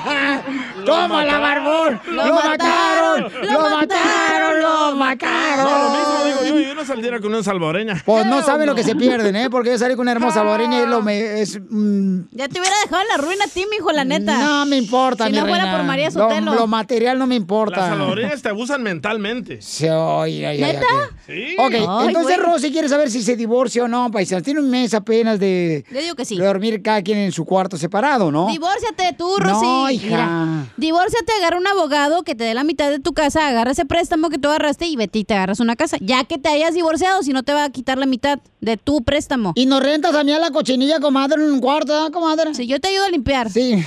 ¡Tómala, 0.84 1.38
barbón! 1.38 2.00
¡Lo, 2.10 2.34
mataron! 2.34 3.32
¡Lo 3.42 3.60
mataron! 3.70 4.60
¡Lo 4.60 4.96
mataron! 4.96 5.64
No, 5.64 5.82
lo 5.82 5.90
mismo 5.90 6.24
digo 6.46 6.56
yo, 6.60 6.68
yo 6.68 6.74
no 6.74 6.84
saldría 6.84 7.20
con 7.20 7.32
una 7.32 7.42
salvadoreña. 7.42 8.02
Pues 8.04 8.26
no 8.26 8.42
saben 8.42 8.66
lo 8.66 8.74
que 8.74 8.82
se 8.82 8.94
pierden, 8.96 9.36
¿eh? 9.36 9.50
Porque 9.50 9.70
yo 9.70 9.78
salí 9.78 9.94
con 9.94 10.02
una 10.02 10.12
hermosa 10.12 10.34
salvadoreña 10.36 10.82
y 10.82 10.86
lo 10.86 11.02
me... 11.02 11.40
Es, 11.42 11.58
mm, 11.68 12.20
Ya 12.32 12.48
te 12.48 12.58
hubiera 12.60 12.74
dejado 12.84 13.02
en 13.02 13.08
la 13.08 13.16
ruina 13.18 13.44
a 13.44 13.48
ti, 13.48 13.66
mijo, 13.70 13.92
la 13.92 14.04
neta. 14.04 14.38
no 14.38 14.66
me 14.66 14.76
importa, 14.76 15.26
Si 15.26 15.32
mi 15.32 15.38
no 15.38 15.46
fuera 15.46 15.64
reina. 15.64 15.76
por 15.76 15.86
María 15.86 16.06
Lo- 16.06 16.12
Sotelo. 16.12 16.54
Lo, 16.54 16.66
material 16.66 17.18
no 17.18 17.26
me 17.26 17.34
Las 17.34 17.40
importa. 17.42 17.88
salvadoreñas 17.88 18.42
te 18.42 18.48
abusan 18.48 18.82
mentalmente. 18.82 19.60
Sí, 19.60 19.86
ay, 19.86 20.44
ay, 20.44 20.60
¿Neta? 20.60 20.86
Sí. 21.26 21.54
Ok, 21.58 21.72
Ay, 21.88 22.08
entonces 22.08 22.36
güey. 22.38 22.50
Rosy 22.52 22.70
quiere 22.72 22.88
saber 22.88 23.10
si 23.10 23.22
se 23.22 23.36
divorcia 23.36 23.84
o 23.84 23.88
no, 23.88 24.10
paisanos. 24.10 24.42
Tiene 24.42 24.60
un 24.60 24.70
mes 24.70 24.94
apenas 24.94 25.38
de, 25.38 25.84
Yo 25.90 26.00
digo 26.00 26.14
que 26.14 26.24
sí. 26.24 26.36
de 26.36 26.44
dormir 26.44 26.82
cada 26.82 27.02
quien 27.02 27.18
en 27.18 27.32
su 27.32 27.44
cuarto 27.44 27.76
separado, 27.76 28.30
¿no? 28.32 28.46
Divórciate 28.48 29.14
tú, 29.16 29.36
Rosy. 29.38 29.64
No, 29.66 29.90
hija. 29.90 30.06
Mira, 30.06 30.66
Divórciate, 30.76 31.32
agarra 31.38 31.58
un 31.58 31.66
abogado 31.66 32.22
que 32.22 32.34
te 32.34 32.44
dé 32.44 32.54
la 32.54 32.64
mitad 32.64 32.90
de 32.90 32.98
tu 32.98 33.12
casa, 33.12 33.46
agarra 33.48 33.70
ese 33.72 33.84
préstamo 33.84 34.28
que 34.30 34.38
tú 34.38 34.48
agarraste 34.48 34.86
y 34.86 34.96
vete 34.96 35.18
y 35.20 35.24
te 35.24 35.34
agarras 35.34 35.60
una 35.60 35.76
casa. 35.76 35.96
Ya 36.00 36.24
que 36.24 36.38
te 36.38 36.48
hayas 36.48 36.74
divorciado, 36.74 37.22
si 37.22 37.32
no 37.32 37.42
te 37.42 37.52
va 37.52 37.64
a 37.64 37.70
quitar 37.70 37.98
la 37.98 38.06
mitad 38.06 38.38
de 38.60 38.76
tu 38.76 39.02
préstamo. 39.02 39.52
Y 39.54 39.66
nos 39.66 39.82
rentas 39.82 40.14
a 40.14 40.24
mí 40.24 40.32
a 40.32 40.38
la 40.38 40.50
cochinilla, 40.50 41.00
comadre, 41.00 41.42
en 41.42 41.50
un 41.52 41.60
cuarto, 41.60 42.06
¿eh, 42.06 42.10
comadre? 42.10 42.54
Sí, 42.54 42.66
yo 42.66 42.80
te 42.80 42.88
ayudo 42.88 43.04
a 43.04 43.10
limpiar. 43.10 43.50
Sí. 43.50 43.84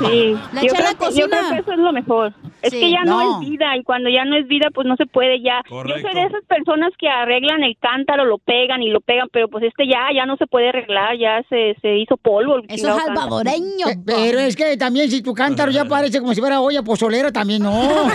Sí, 0.00 0.36
La 0.52 0.62
yo 0.62 0.68
creo, 0.72 0.72
que, 0.72 0.74
yo 0.74 0.74
creo 0.74 0.96
cocina. 0.96 1.50
que 1.54 1.58
eso 1.60 1.72
es 1.72 1.78
lo 1.78 1.92
mejor. 1.92 2.32
Es 2.62 2.70
Sí. 2.72 2.80
que 2.80 2.90
ya 2.90 3.04
no. 3.04 3.16
No. 3.22 3.40
es 3.42 3.48
vida 3.48 3.76
y 3.76 3.82
cuando 3.84 4.08
ya 4.10 4.24
no 4.24 4.36
es 4.36 4.46
vida 4.48 4.68
pues 4.74 4.86
no 4.86 4.96
se 4.96 5.06
puede 5.06 5.40
ya. 5.42 5.62
Yo 5.64 5.70
Correcto. 5.76 6.02
soy 6.08 6.14
de 6.14 6.26
esas 6.26 6.44
personas 6.44 6.92
que 6.98 7.08
arreglan 7.08 7.62
el 7.62 7.76
cántaro, 7.80 8.24
lo 8.24 8.38
pegan 8.38 8.82
y 8.82 8.90
lo 8.90 9.00
pegan, 9.00 9.28
pero 9.32 9.48
pues 9.48 9.64
este 9.64 9.86
ya 9.86 10.08
ya 10.14 10.26
no 10.26 10.36
se 10.36 10.46
puede 10.46 10.68
arreglar, 10.70 11.16
ya 11.18 11.42
se, 11.48 11.76
se 11.80 11.96
hizo 11.96 12.16
polvo. 12.16 12.58
Eso 12.68 12.88
es 12.96 13.04
salvadoreño. 13.04 13.86
Pe- 13.86 13.98
Pero 14.04 14.38
es 14.40 14.56
que 14.56 14.76
también 14.76 15.10
si 15.10 15.22
tu 15.22 15.32
cántaro 15.34 15.70
ya 15.70 15.84
parece 15.84 16.20
como 16.20 16.34
si 16.34 16.40
fuera 16.40 16.60
olla 16.60 16.82
pozolera, 16.82 17.32
también 17.32 17.62
no. 17.62 18.08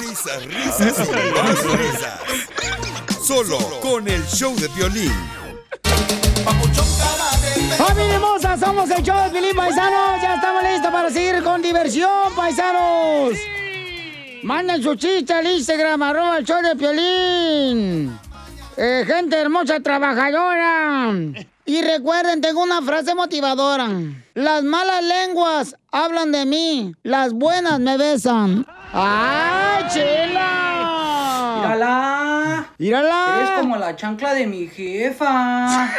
Risas, 0.00 0.46
risas 0.46 1.08
risas. 1.78 2.20
Solo 3.22 3.58
con 3.80 4.08
el 4.08 4.22
show 4.26 4.54
de 4.56 4.68
violín. 4.68 5.12
¡Familia 7.78 8.14
hermosa! 8.14 8.56
Somos 8.56 8.90
el 8.90 9.02
show 9.02 9.16
de 9.24 9.30
Pilín 9.30 9.56
Paisanos. 9.56 10.20
Ya 10.22 10.34
estamos 10.34 10.62
listos 10.62 10.90
para 10.90 11.10
seguir 11.10 11.42
con 11.42 11.62
diversión, 11.62 12.34
paisanos. 12.36 13.34
Manden 14.42 14.82
su 14.82 14.94
chiste 14.94 15.32
al 15.32 15.46
Instagram, 15.46 16.02
arroba 16.02 16.38
el 16.38 16.44
show 16.44 16.62
de 16.62 16.74
Piolín. 16.76 18.18
Eh, 18.76 19.04
gente 19.06 19.36
hermosa, 19.36 19.80
trabajadora. 19.80 21.12
Y 21.66 21.82
recuerden, 21.82 22.40
tengo 22.40 22.62
una 22.62 22.82
frase 22.82 23.14
motivadora. 23.14 23.88
Las 24.34 24.64
malas 24.64 25.04
lenguas 25.04 25.76
hablan 25.92 26.32
de 26.32 26.46
mí, 26.46 26.94
las 27.02 27.32
buenas 27.32 27.78
me 27.78 27.96
besan. 27.96 28.66
¡Ay, 28.92 29.84
chela! 29.92 31.60
¡Mírala! 31.60 32.19
¡Mírala! 32.78 33.36
Eres 33.36 33.50
como 33.60 33.76
la 33.76 33.96
chancla 33.96 34.34
de 34.34 34.46
mi 34.46 34.66
jefa. 34.66 35.90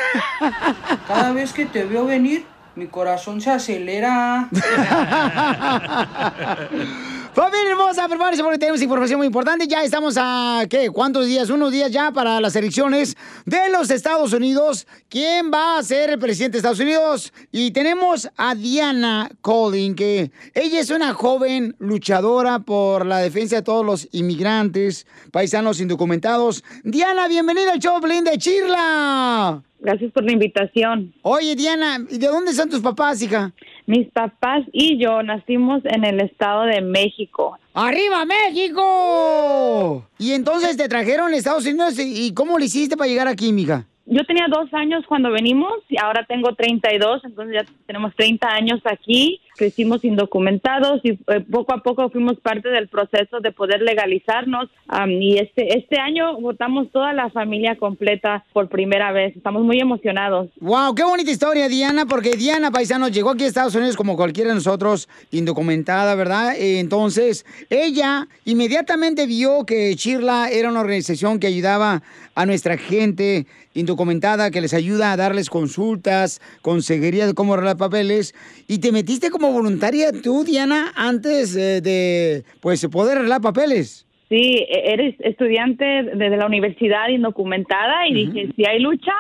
Cada 1.07 1.31
vez 1.31 1.53
que 1.53 1.65
te 1.65 1.84
veo 1.84 2.06
venir, 2.06 2.45
mi 2.76 2.88
corazón 2.88 3.41
se 3.41 3.52
acelera. 3.52 4.49
Familia 7.33 7.71
hermosa, 7.71 8.09
prepárense 8.09 8.43
porque 8.43 8.57
tenemos 8.59 8.81
información 8.81 9.17
muy 9.17 9.27
importante. 9.27 9.65
Ya 9.65 9.83
estamos 9.83 10.15
a, 10.17 10.65
¿qué? 10.69 10.89
¿Cuántos 10.89 11.27
días? 11.27 11.49
Unos 11.49 11.71
días 11.71 11.89
ya 11.89 12.11
para 12.11 12.41
las 12.41 12.57
elecciones 12.57 13.15
de 13.45 13.69
los 13.69 13.89
Estados 13.89 14.33
Unidos. 14.33 14.85
¿Quién 15.07 15.49
va 15.49 15.77
a 15.77 15.83
ser 15.83 16.09
el 16.09 16.19
presidente 16.19 16.53
de 16.53 16.57
Estados 16.57 16.81
Unidos? 16.81 17.31
Y 17.49 17.71
tenemos 17.71 18.29
a 18.35 18.53
Diana 18.53 19.31
Collin, 19.39 19.95
que 19.95 20.29
ella 20.53 20.81
es 20.81 20.89
una 20.89 21.13
joven 21.13 21.73
luchadora 21.79 22.59
por 22.59 23.05
la 23.05 23.19
defensa 23.19 23.55
de 23.55 23.61
todos 23.61 23.85
los 23.85 24.09
inmigrantes, 24.11 25.07
paisanos 25.31 25.79
indocumentados. 25.79 26.65
Diana, 26.83 27.29
bienvenida 27.29 27.71
al 27.71 27.79
show 27.79 28.01
Pelín 28.01 28.25
de 28.25 28.37
Chirla. 28.37 29.63
Gracias 29.81 30.11
por 30.11 30.23
la 30.23 30.31
invitación. 30.31 31.11
Oye, 31.23 31.55
Diana, 31.55 31.97
¿y 32.07 32.19
de 32.19 32.27
dónde 32.27 32.53
son 32.53 32.69
tus 32.69 32.81
papás, 32.81 33.19
hija? 33.23 33.51
Mis 33.87 34.07
papás 34.11 34.63
y 34.71 34.99
yo 35.03 35.23
nacimos 35.23 35.81
en 35.85 36.05
el 36.05 36.21
estado 36.21 36.63
de 36.65 36.81
México. 36.81 37.57
¡Arriba, 37.73 38.23
México! 38.25 40.05
Y 40.19 40.33
entonces 40.33 40.77
te 40.77 40.87
trajeron 40.87 41.33
a 41.33 41.35
Estados 41.35 41.65
Unidos 41.65 41.97
y 41.97 42.31
¿cómo 42.33 42.59
le 42.59 42.65
hiciste 42.65 42.95
para 42.95 43.09
llegar 43.09 43.27
aquí, 43.27 43.51
mija? 43.51 43.87
Yo 44.05 44.23
tenía 44.25 44.45
dos 44.49 44.71
años 44.73 45.03
cuando 45.07 45.31
venimos 45.31 45.73
y 45.89 45.97
ahora 45.97 46.25
tengo 46.27 46.53
32, 46.53 47.23
entonces 47.23 47.55
ya 47.55 47.73
tenemos 47.87 48.15
30 48.15 48.47
años 48.47 48.81
aquí. 48.85 49.40
Crecimos 49.57 50.03
indocumentados 50.03 51.01
y 51.03 51.11
eh, 51.11 51.45
poco 51.51 51.73
a 51.73 51.83
poco 51.83 52.09
fuimos 52.09 52.39
parte 52.39 52.69
del 52.69 52.87
proceso 52.87 53.39
de 53.39 53.51
poder 53.51 53.81
legalizarnos. 53.81 54.69
Am, 54.87 55.11
y 55.11 55.37
este, 55.37 55.77
este 55.77 55.99
año 55.99 56.39
votamos 56.39 56.91
toda 56.91 57.13
la 57.13 57.29
familia 57.29 57.75
completa 57.75 58.43
por 58.53 58.69
primera 58.69 59.11
vez. 59.11 59.35
Estamos 59.35 59.63
muy 59.63 59.79
emocionados. 59.79 60.49
Wow, 60.59 60.95
qué 60.95 61.03
bonita 61.03 61.31
historia, 61.31 61.67
Diana, 61.67 62.05
porque 62.05 62.31
Diana 62.35 62.71
Paisano 62.71 63.07
llegó 63.07 63.31
aquí 63.31 63.43
a 63.43 63.47
Estados 63.47 63.75
Unidos 63.75 63.95
como 63.95 64.15
cualquiera 64.15 64.49
de 64.49 64.55
nosotros, 64.55 65.09
indocumentada, 65.31 66.15
¿verdad? 66.15 66.53
Entonces, 66.57 67.45
ella 67.69 68.27
inmediatamente 68.45 69.25
vio 69.25 69.65
que 69.65 69.95
Chirla 69.95 70.49
era 70.49 70.69
una 70.69 70.81
organización 70.81 71.39
que 71.39 71.47
ayudaba 71.47 72.01
a 72.35 72.45
nuestra 72.45 72.77
gente 72.77 73.45
indocumentada, 73.73 74.51
que 74.51 74.61
les 74.61 74.73
ayuda 74.73 75.11
a 75.11 75.17
darles 75.17 75.49
consultas, 75.49 76.41
consejería 76.61 77.27
de 77.27 77.33
cómo 77.33 77.53
arreglar 77.53 77.77
papeles, 77.77 78.33
y 78.67 78.79
te 78.79 78.91
metiste 78.91 79.29
como 79.29 79.51
voluntaria 79.51 80.11
tú, 80.11 80.43
Diana, 80.43 80.91
antes 80.95 81.55
eh, 81.55 81.81
de, 81.81 82.43
pues, 82.61 82.85
poder 82.87 83.17
arreglar 83.17 83.41
papeles. 83.41 84.05
Sí, 84.29 84.65
e- 84.69 84.93
eres 84.93 85.15
estudiante 85.19 85.83
de 85.83 86.29
de 86.29 86.37
la 86.37 86.45
universidad 86.45 87.09
indocumentada 87.09 88.07
y 88.07 88.13
dije, 88.13 88.53
si 88.55 88.65
hay 88.65 88.79
lucha, 88.79 89.13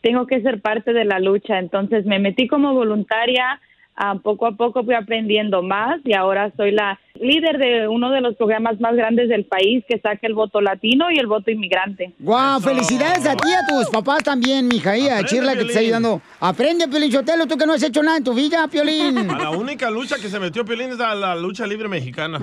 tengo 0.00 0.26
que 0.26 0.40
ser 0.42 0.60
parte 0.60 0.92
de 0.92 1.04
la 1.04 1.18
lucha. 1.18 1.58
Entonces 1.58 2.04
me 2.06 2.18
metí 2.18 2.46
como 2.46 2.72
voluntaria, 2.74 3.60
ah, 3.96 4.16
poco 4.22 4.46
a 4.46 4.52
poco 4.52 4.84
fui 4.84 4.94
aprendiendo 4.94 5.62
más 5.62 6.00
y 6.04 6.12
ahora 6.12 6.52
soy 6.56 6.70
la 6.70 7.00
líder 7.20 7.58
de 7.58 7.86
uno 7.86 8.10
de 8.10 8.20
los 8.20 8.34
programas 8.34 8.80
más 8.80 8.96
grandes 8.96 9.28
del 9.28 9.44
país 9.44 9.84
que 9.88 10.00
saca 10.00 10.26
el 10.26 10.34
voto 10.34 10.60
latino 10.60 11.12
y 11.12 11.18
el 11.18 11.28
voto 11.28 11.50
inmigrante. 11.50 12.12
Wow, 12.18 12.60
felicidades 12.60 13.24
a 13.24 13.36
ti 13.36 13.48
y 13.48 13.52
a 13.52 13.64
tus 13.68 13.88
papás 13.88 14.24
también, 14.24 14.66
mija, 14.66 14.96
y 14.98 15.08
a 15.08 15.24
Chirla 15.24 15.52
que 15.52 15.60
te 15.60 15.68
está 15.68 15.78
ayudando. 15.78 16.20
Aprende, 16.40 16.88
Piolín 16.88 17.12
Chotelo, 17.12 17.46
tú 17.46 17.56
que 17.56 17.66
no 17.66 17.74
has 17.74 17.82
hecho 17.84 18.02
nada 18.02 18.16
en 18.16 18.24
tu 18.24 18.34
vida, 18.34 18.66
Piolín. 18.66 19.30
A 19.30 19.38
la 19.38 19.50
única 19.50 19.90
lucha 19.90 20.16
que 20.16 20.28
se 20.28 20.40
metió 20.40 20.64
Piolín 20.64 20.90
es 20.90 21.00
a 21.00 21.14
la 21.14 21.36
lucha 21.36 21.66
libre 21.68 21.88
mexicana. 21.88 22.40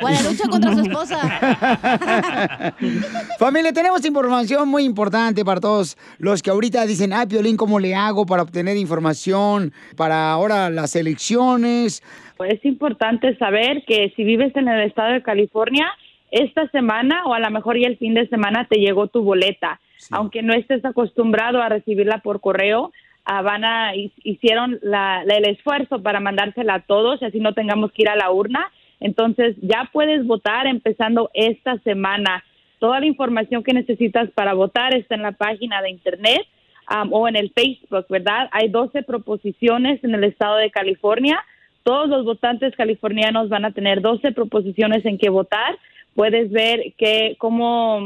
O 0.00 0.06
a 0.06 0.10
la 0.12 0.22
lucha 0.22 0.48
contra 0.48 0.72
su 0.72 0.80
esposa. 0.82 2.74
Familia, 3.38 3.72
tenemos 3.72 4.04
información 4.04 4.68
muy 4.68 4.84
importante 4.84 5.44
para 5.44 5.60
todos 5.60 5.98
los 6.18 6.42
que 6.42 6.50
ahorita 6.50 6.86
dicen, 6.86 7.12
ah, 7.12 7.26
Piolín, 7.26 7.56
¿cómo 7.56 7.80
le 7.80 7.96
hago 7.96 8.24
para 8.24 8.42
obtener 8.42 8.76
información 8.76 9.72
para 9.96 10.30
ahora 10.30 10.70
las 10.70 10.94
elecciones? 10.94 12.04
Es 12.44 12.64
importante 12.64 13.36
saber 13.36 13.84
que 13.86 14.12
si 14.16 14.24
vives 14.24 14.54
en 14.56 14.68
el 14.68 14.80
estado 14.82 15.12
de 15.12 15.22
California, 15.22 15.86
esta 16.30 16.68
semana 16.68 17.24
o 17.26 17.34
a 17.34 17.40
lo 17.40 17.50
mejor 17.50 17.76
ya 17.78 17.88
el 17.88 17.98
fin 17.98 18.14
de 18.14 18.28
semana 18.28 18.66
te 18.68 18.78
llegó 18.80 19.08
tu 19.08 19.22
boleta. 19.22 19.80
Aunque 20.10 20.42
no 20.42 20.54
estés 20.54 20.84
acostumbrado 20.84 21.60
a 21.60 21.68
recibirla 21.68 22.18
por 22.18 22.40
correo, 22.40 22.92
ah, 23.24 23.42
van 23.42 23.64
a, 23.64 23.94
hi- 23.94 24.12
hicieron 24.24 24.78
la- 24.82 25.22
la- 25.24 25.34
el 25.36 25.46
esfuerzo 25.48 26.02
para 26.02 26.20
mandársela 26.20 26.74
a 26.74 26.80
todos 26.80 27.20
y 27.20 27.24
así 27.26 27.40
no 27.40 27.52
tengamos 27.52 27.92
que 27.92 28.02
ir 28.02 28.08
a 28.08 28.16
la 28.16 28.30
urna. 28.30 28.70
Entonces 29.00 29.56
ya 29.60 29.88
puedes 29.92 30.26
votar 30.26 30.66
empezando 30.66 31.30
esta 31.34 31.78
semana. 31.78 32.44
Toda 32.78 33.00
la 33.00 33.06
información 33.06 33.62
que 33.62 33.72
necesitas 33.74 34.30
para 34.30 34.54
votar 34.54 34.94
está 34.94 35.14
en 35.16 35.22
la 35.22 35.32
página 35.32 35.82
de 35.82 35.90
internet 35.90 36.42
um, 36.90 37.12
o 37.12 37.28
en 37.28 37.36
el 37.36 37.50
Facebook, 37.54 38.06
¿verdad? 38.08 38.48
Hay 38.52 38.68
12 38.68 39.02
proposiciones 39.02 40.02
en 40.04 40.14
el 40.14 40.24
estado 40.24 40.56
de 40.56 40.70
California. 40.70 41.42
Todos 41.82 42.08
los 42.08 42.24
votantes 42.24 42.74
californianos 42.76 43.48
van 43.48 43.64
a 43.64 43.72
tener 43.72 44.00
12 44.00 44.32
proposiciones 44.32 45.04
en 45.04 45.18
que 45.18 45.30
votar. 45.30 45.78
Puedes 46.14 46.50
ver 46.50 46.92
que 46.98 47.36
cómo, 47.38 48.00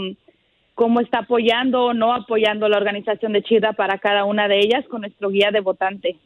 cómo 0.74 1.00
está 1.00 1.20
apoyando 1.20 1.86
o 1.86 1.94
no 1.94 2.14
apoyando 2.14 2.68
la 2.68 2.76
organización 2.76 3.32
de 3.32 3.42
Chida 3.42 3.72
para 3.72 3.98
cada 3.98 4.24
una 4.24 4.46
de 4.48 4.60
ellas 4.60 4.84
con 4.88 5.00
nuestro 5.00 5.30
guía 5.30 5.50
de 5.50 5.60
votante. 5.60 6.16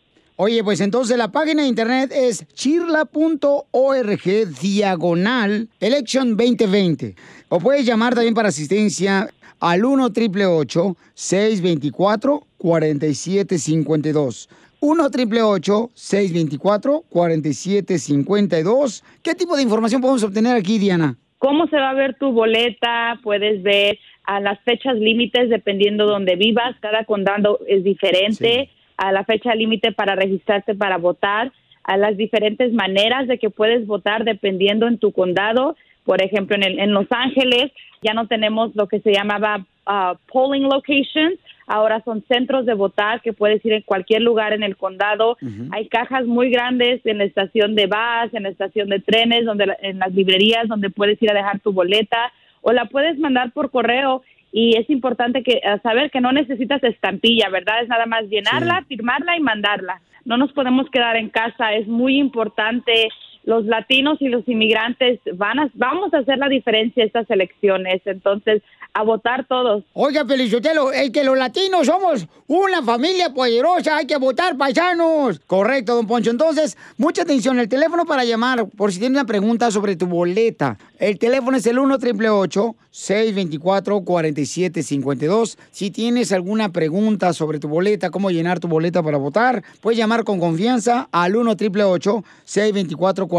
Oye, 0.41 0.63
pues 0.63 0.81
entonces 0.81 1.17
la 1.19 1.33
página 1.33 1.63
de 1.63 1.69
internet 1.69 2.13
es 2.15 2.47
chirla.org 2.55 4.23
diagonal 4.61 5.69
Election 5.81 6.37
2020. 6.37 7.17
O 7.49 7.59
puedes 7.59 7.85
llamar 7.85 8.15
también 8.15 8.35
para 8.35 8.51
asistencia 8.51 9.29
al 9.59 9.85
1 9.85 10.05
888 10.05 10.97
624 11.15 12.47
4752 12.57 14.49
1 14.81 15.05
888 15.05 15.91
624 15.95 17.05
4752 17.09 19.05
¿Qué 19.23 19.35
tipo 19.35 19.57
de 19.57 19.63
información 19.63 20.01
podemos 20.01 20.23
obtener 20.23 20.57
aquí, 20.57 20.79
Diana? 20.79 21.17
cómo 21.39 21.67
se 21.69 21.77
va 21.77 21.91
a 21.91 21.95
ver 21.95 22.15
tu 22.19 22.33
boleta, 22.33 23.21
puedes 23.23 23.63
ver 23.63 23.97
a 24.25 24.41
las 24.41 24.59
fechas 24.65 24.97
límites 24.97 25.49
dependiendo 25.49 26.05
donde 26.05 26.35
vivas, 26.35 26.75
cada 26.81 27.05
condado 27.05 27.61
es 27.69 27.85
diferente, 27.85 28.71
a 28.97 29.13
la 29.13 29.23
fecha 29.25 29.55
límite 29.55 29.93
para 29.93 30.17
registrarte 30.17 30.75
para 30.75 30.99
votar, 30.99 31.53
a 31.85 31.97
las 31.97 32.17
diferentes 32.17 32.73
maneras 32.73 33.29
de 33.29 33.39
que 33.39 33.51
puedes 33.51 33.87
votar 33.87 34.25
dependiendo 34.25 34.89
en 34.89 34.99
tu 34.99 35.13
condado. 35.13 35.77
Por 36.05 36.21
ejemplo, 36.23 36.57
en, 36.57 36.65
el- 36.65 36.79
en 36.81 36.93
Los 36.93 37.07
Ángeles 37.11 37.71
ya 38.03 38.15
no 38.15 38.27
tenemos 38.27 38.75
lo 38.75 38.89
que 38.89 38.99
se 39.01 39.13
llamaba 39.13 39.65
ah, 39.89 40.15
polling 40.33 40.63
locations, 40.69 41.39
ahora 41.67 42.01
son 42.05 42.23
centros 42.29 42.65
de 42.67 42.75
votar 42.75 43.21
que 43.21 43.33
puedes 43.33 43.65
ir 43.65 43.73
en 43.73 43.83
cualquier 43.83 44.23
lugar 44.23 44.53
en 44.53 44.63
el 44.63 44.77
condado. 44.77 45.37
Hay 45.73 45.89
cajas 45.89 46.25
muy 46.27 46.51
grandes 46.51 47.05
en 47.05 47.19
la 47.19 47.25
estación 47.25 47.75
de 47.75 47.87
bus, 47.87 48.33
en 48.33 48.45
la 48.45 48.51
estación 48.51 48.89
de 48.89 49.01
trenes, 49.01 49.45
donde 49.45 49.67
la- 49.67 49.77
en 49.83 49.99
las 49.99 50.13
librerías 50.15 50.69
donde 50.69 50.91
puedes 50.91 51.21
ir 51.23 51.31
a 51.31 51.35
dejar 51.35 51.59
tu 51.61 51.73
boleta 51.73 52.33
o 52.63 52.73
la 52.73 52.85
puedes 52.87 53.19
mandar 53.19 53.51
por 53.53 53.71
correo 53.71 54.23
y 54.53 54.77
es 54.79 54.89
importante 54.89 55.43
que 55.43 55.61
a 55.65 55.79
saber 55.81 56.11
que 56.11 56.21
no 56.23 56.33
necesitas 56.33 56.83
estampilla, 56.85 57.49
¿verdad? 57.51 57.83
Es 57.83 57.89
nada 57.89 58.07
más 58.07 58.23
llenarla, 58.31 58.85
firmarla 58.89 59.37
y 59.37 59.41
mandarla. 59.41 60.01
no 60.25 60.37
nos 60.37 60.53
podemos 60.53 60.91
quedar 60.91 61.17
en 61.17 61.31
casa, 61.31 61.73
es 61.73 61.87
muy 61.89 62.19
importante. 62.19 63.09
Los 63.49 63.65
latinos 63.65 64.21
y 64.21 64.29
los 64.29 64.47
inmigrantes 64.47 65.21
van 65.33 65.59
a, 65.59 65.71
vamos 65.73 66.13
a 66.13 66.19
hacer 66.19 66.37
la 66.37 66.51
diferencia 66.51 67.03
estas 67.03 67.31
elecciones, 67.31 68.03
entonces 68.05 68.63
a 68.93 69.03
votar 69.03 69.47
todos. 69.47 69.85
Oiga, 69.95 70.27
Felicitelo, 70.27 70.93
es 70.93 71.11
que 71.11 71.25
los 71.25 71.39
latinos 71.39 71.87
somos 71.87 72.27
una 72.47 72.83
familia 72.83 73.33
poderosa, 73.33 73.97
hay 73.97 74.07
que 74.07 74.17
votar 74.17 74.57
paisanos. 74.57 75.41
Correcto, 75.47 75.95
don 75.95 76.07
Poncho. 76.07 76.31
Entonces, 76.31 76.77
mucha 76.97 77.23
atención, 77.23 77.59
el 77.59 77.69
teléfono 77.69 78.05
para 78.05 78.25
llamar 78.25 78.67
por 78.69 78.93
si 78.93 78.99
tiene 78.99 79.17
una 79.17 79.25
pregunta 79.25 79.71
sobre 79.71 79.97
tu 79.97 80.07
boleta. 80.07 80.79
El 80.99 81.19
teléfono 81.19 81.57
es 81.57 81.67
el 81.67 81.79
1 81.79 81.95
888 81.95 82.75
624 82.91 84.01
4752 84.01 85.59
Si 85.71 85.91
tienes 85.91 86.33
alguna 86.33 86.71
pregunta 86.71 87.33
sobre 87.33 87.61
tu 87.61 87.69
boleta, 87.69 88.11
cómo 88.11 88.31
llenar 88.31 88.59
tu 88.59 88.67
boleta 88.67 89.03
para 89.03 89.17
votar, 89.17 89.63
puedes 89.81 89.97
llamar 89.97 90.25
con 90.25 90.41
confianza 90.41 91.09
al 91.13 91.37
1 91.37 91.53
888 91.53 92.25
624 92.45 93.29
4752 93.29 93.38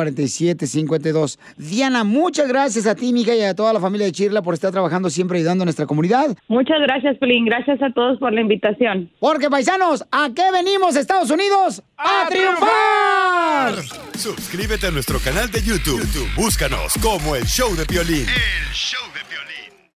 Diana, 1.58 2.04
muchas 2.04 2.48
gracias 2.48 2.86
a 2.88 2.96
ti, 2.96 3.14
mija, 3.14 3.36
y 3.36 3.42
a 3.42 3.56
toda 3.56 3.74
la 3.74 3.80
familia 3.80 4.06
de 4.06 4.12
Chirla 4.12 4.42
por 4.42 4.54
estar 4.54 4.72
trabajando 4.72 5.10
siempre 5.10 5.40
ayudando 5.40 5.64
a 5.64 5.66
nuestra 5.66 5.86
comunidad. 5.86 6.38
Muchas 6.48 6.80
gracias, 6.82 7.18
Pelín. 7.18 7.46
Gracias 7.46 7.82
a 7.82 7.92
todos 7.94 8.20
por 8.20 8.34
la 8.34 8.42
invitación. 8.42 9.10
Porque, 9.20 9.50
paisanos, 9.50 10.06
¿a 10.12 10.30
qué 10.36 10.52
venimos, 10.52 10.96
Estados 10.96 11.30
Unidos? 11.30 11.84
¡A, 11.98 12.28
triunfar! 12.30 13.84
Suscríbete 14.18 14.88
a 14.88 14.92
nuestro 14.92 15.20
canal 15.20 15.50
de 15.52 15.62
YouTube. 15.62 16.00
YouTube, 16.00 16.30
Búscanos 16.36 16.94
como 17.02 17.36
El 17.36 17.46
Show 17.46 17.76
de 17.76 17.86
Piolín. 17.86 18.26
El 18.28 18.74
show 18.74 19.02
de 19.14 19.22
violín. 19.30 19.69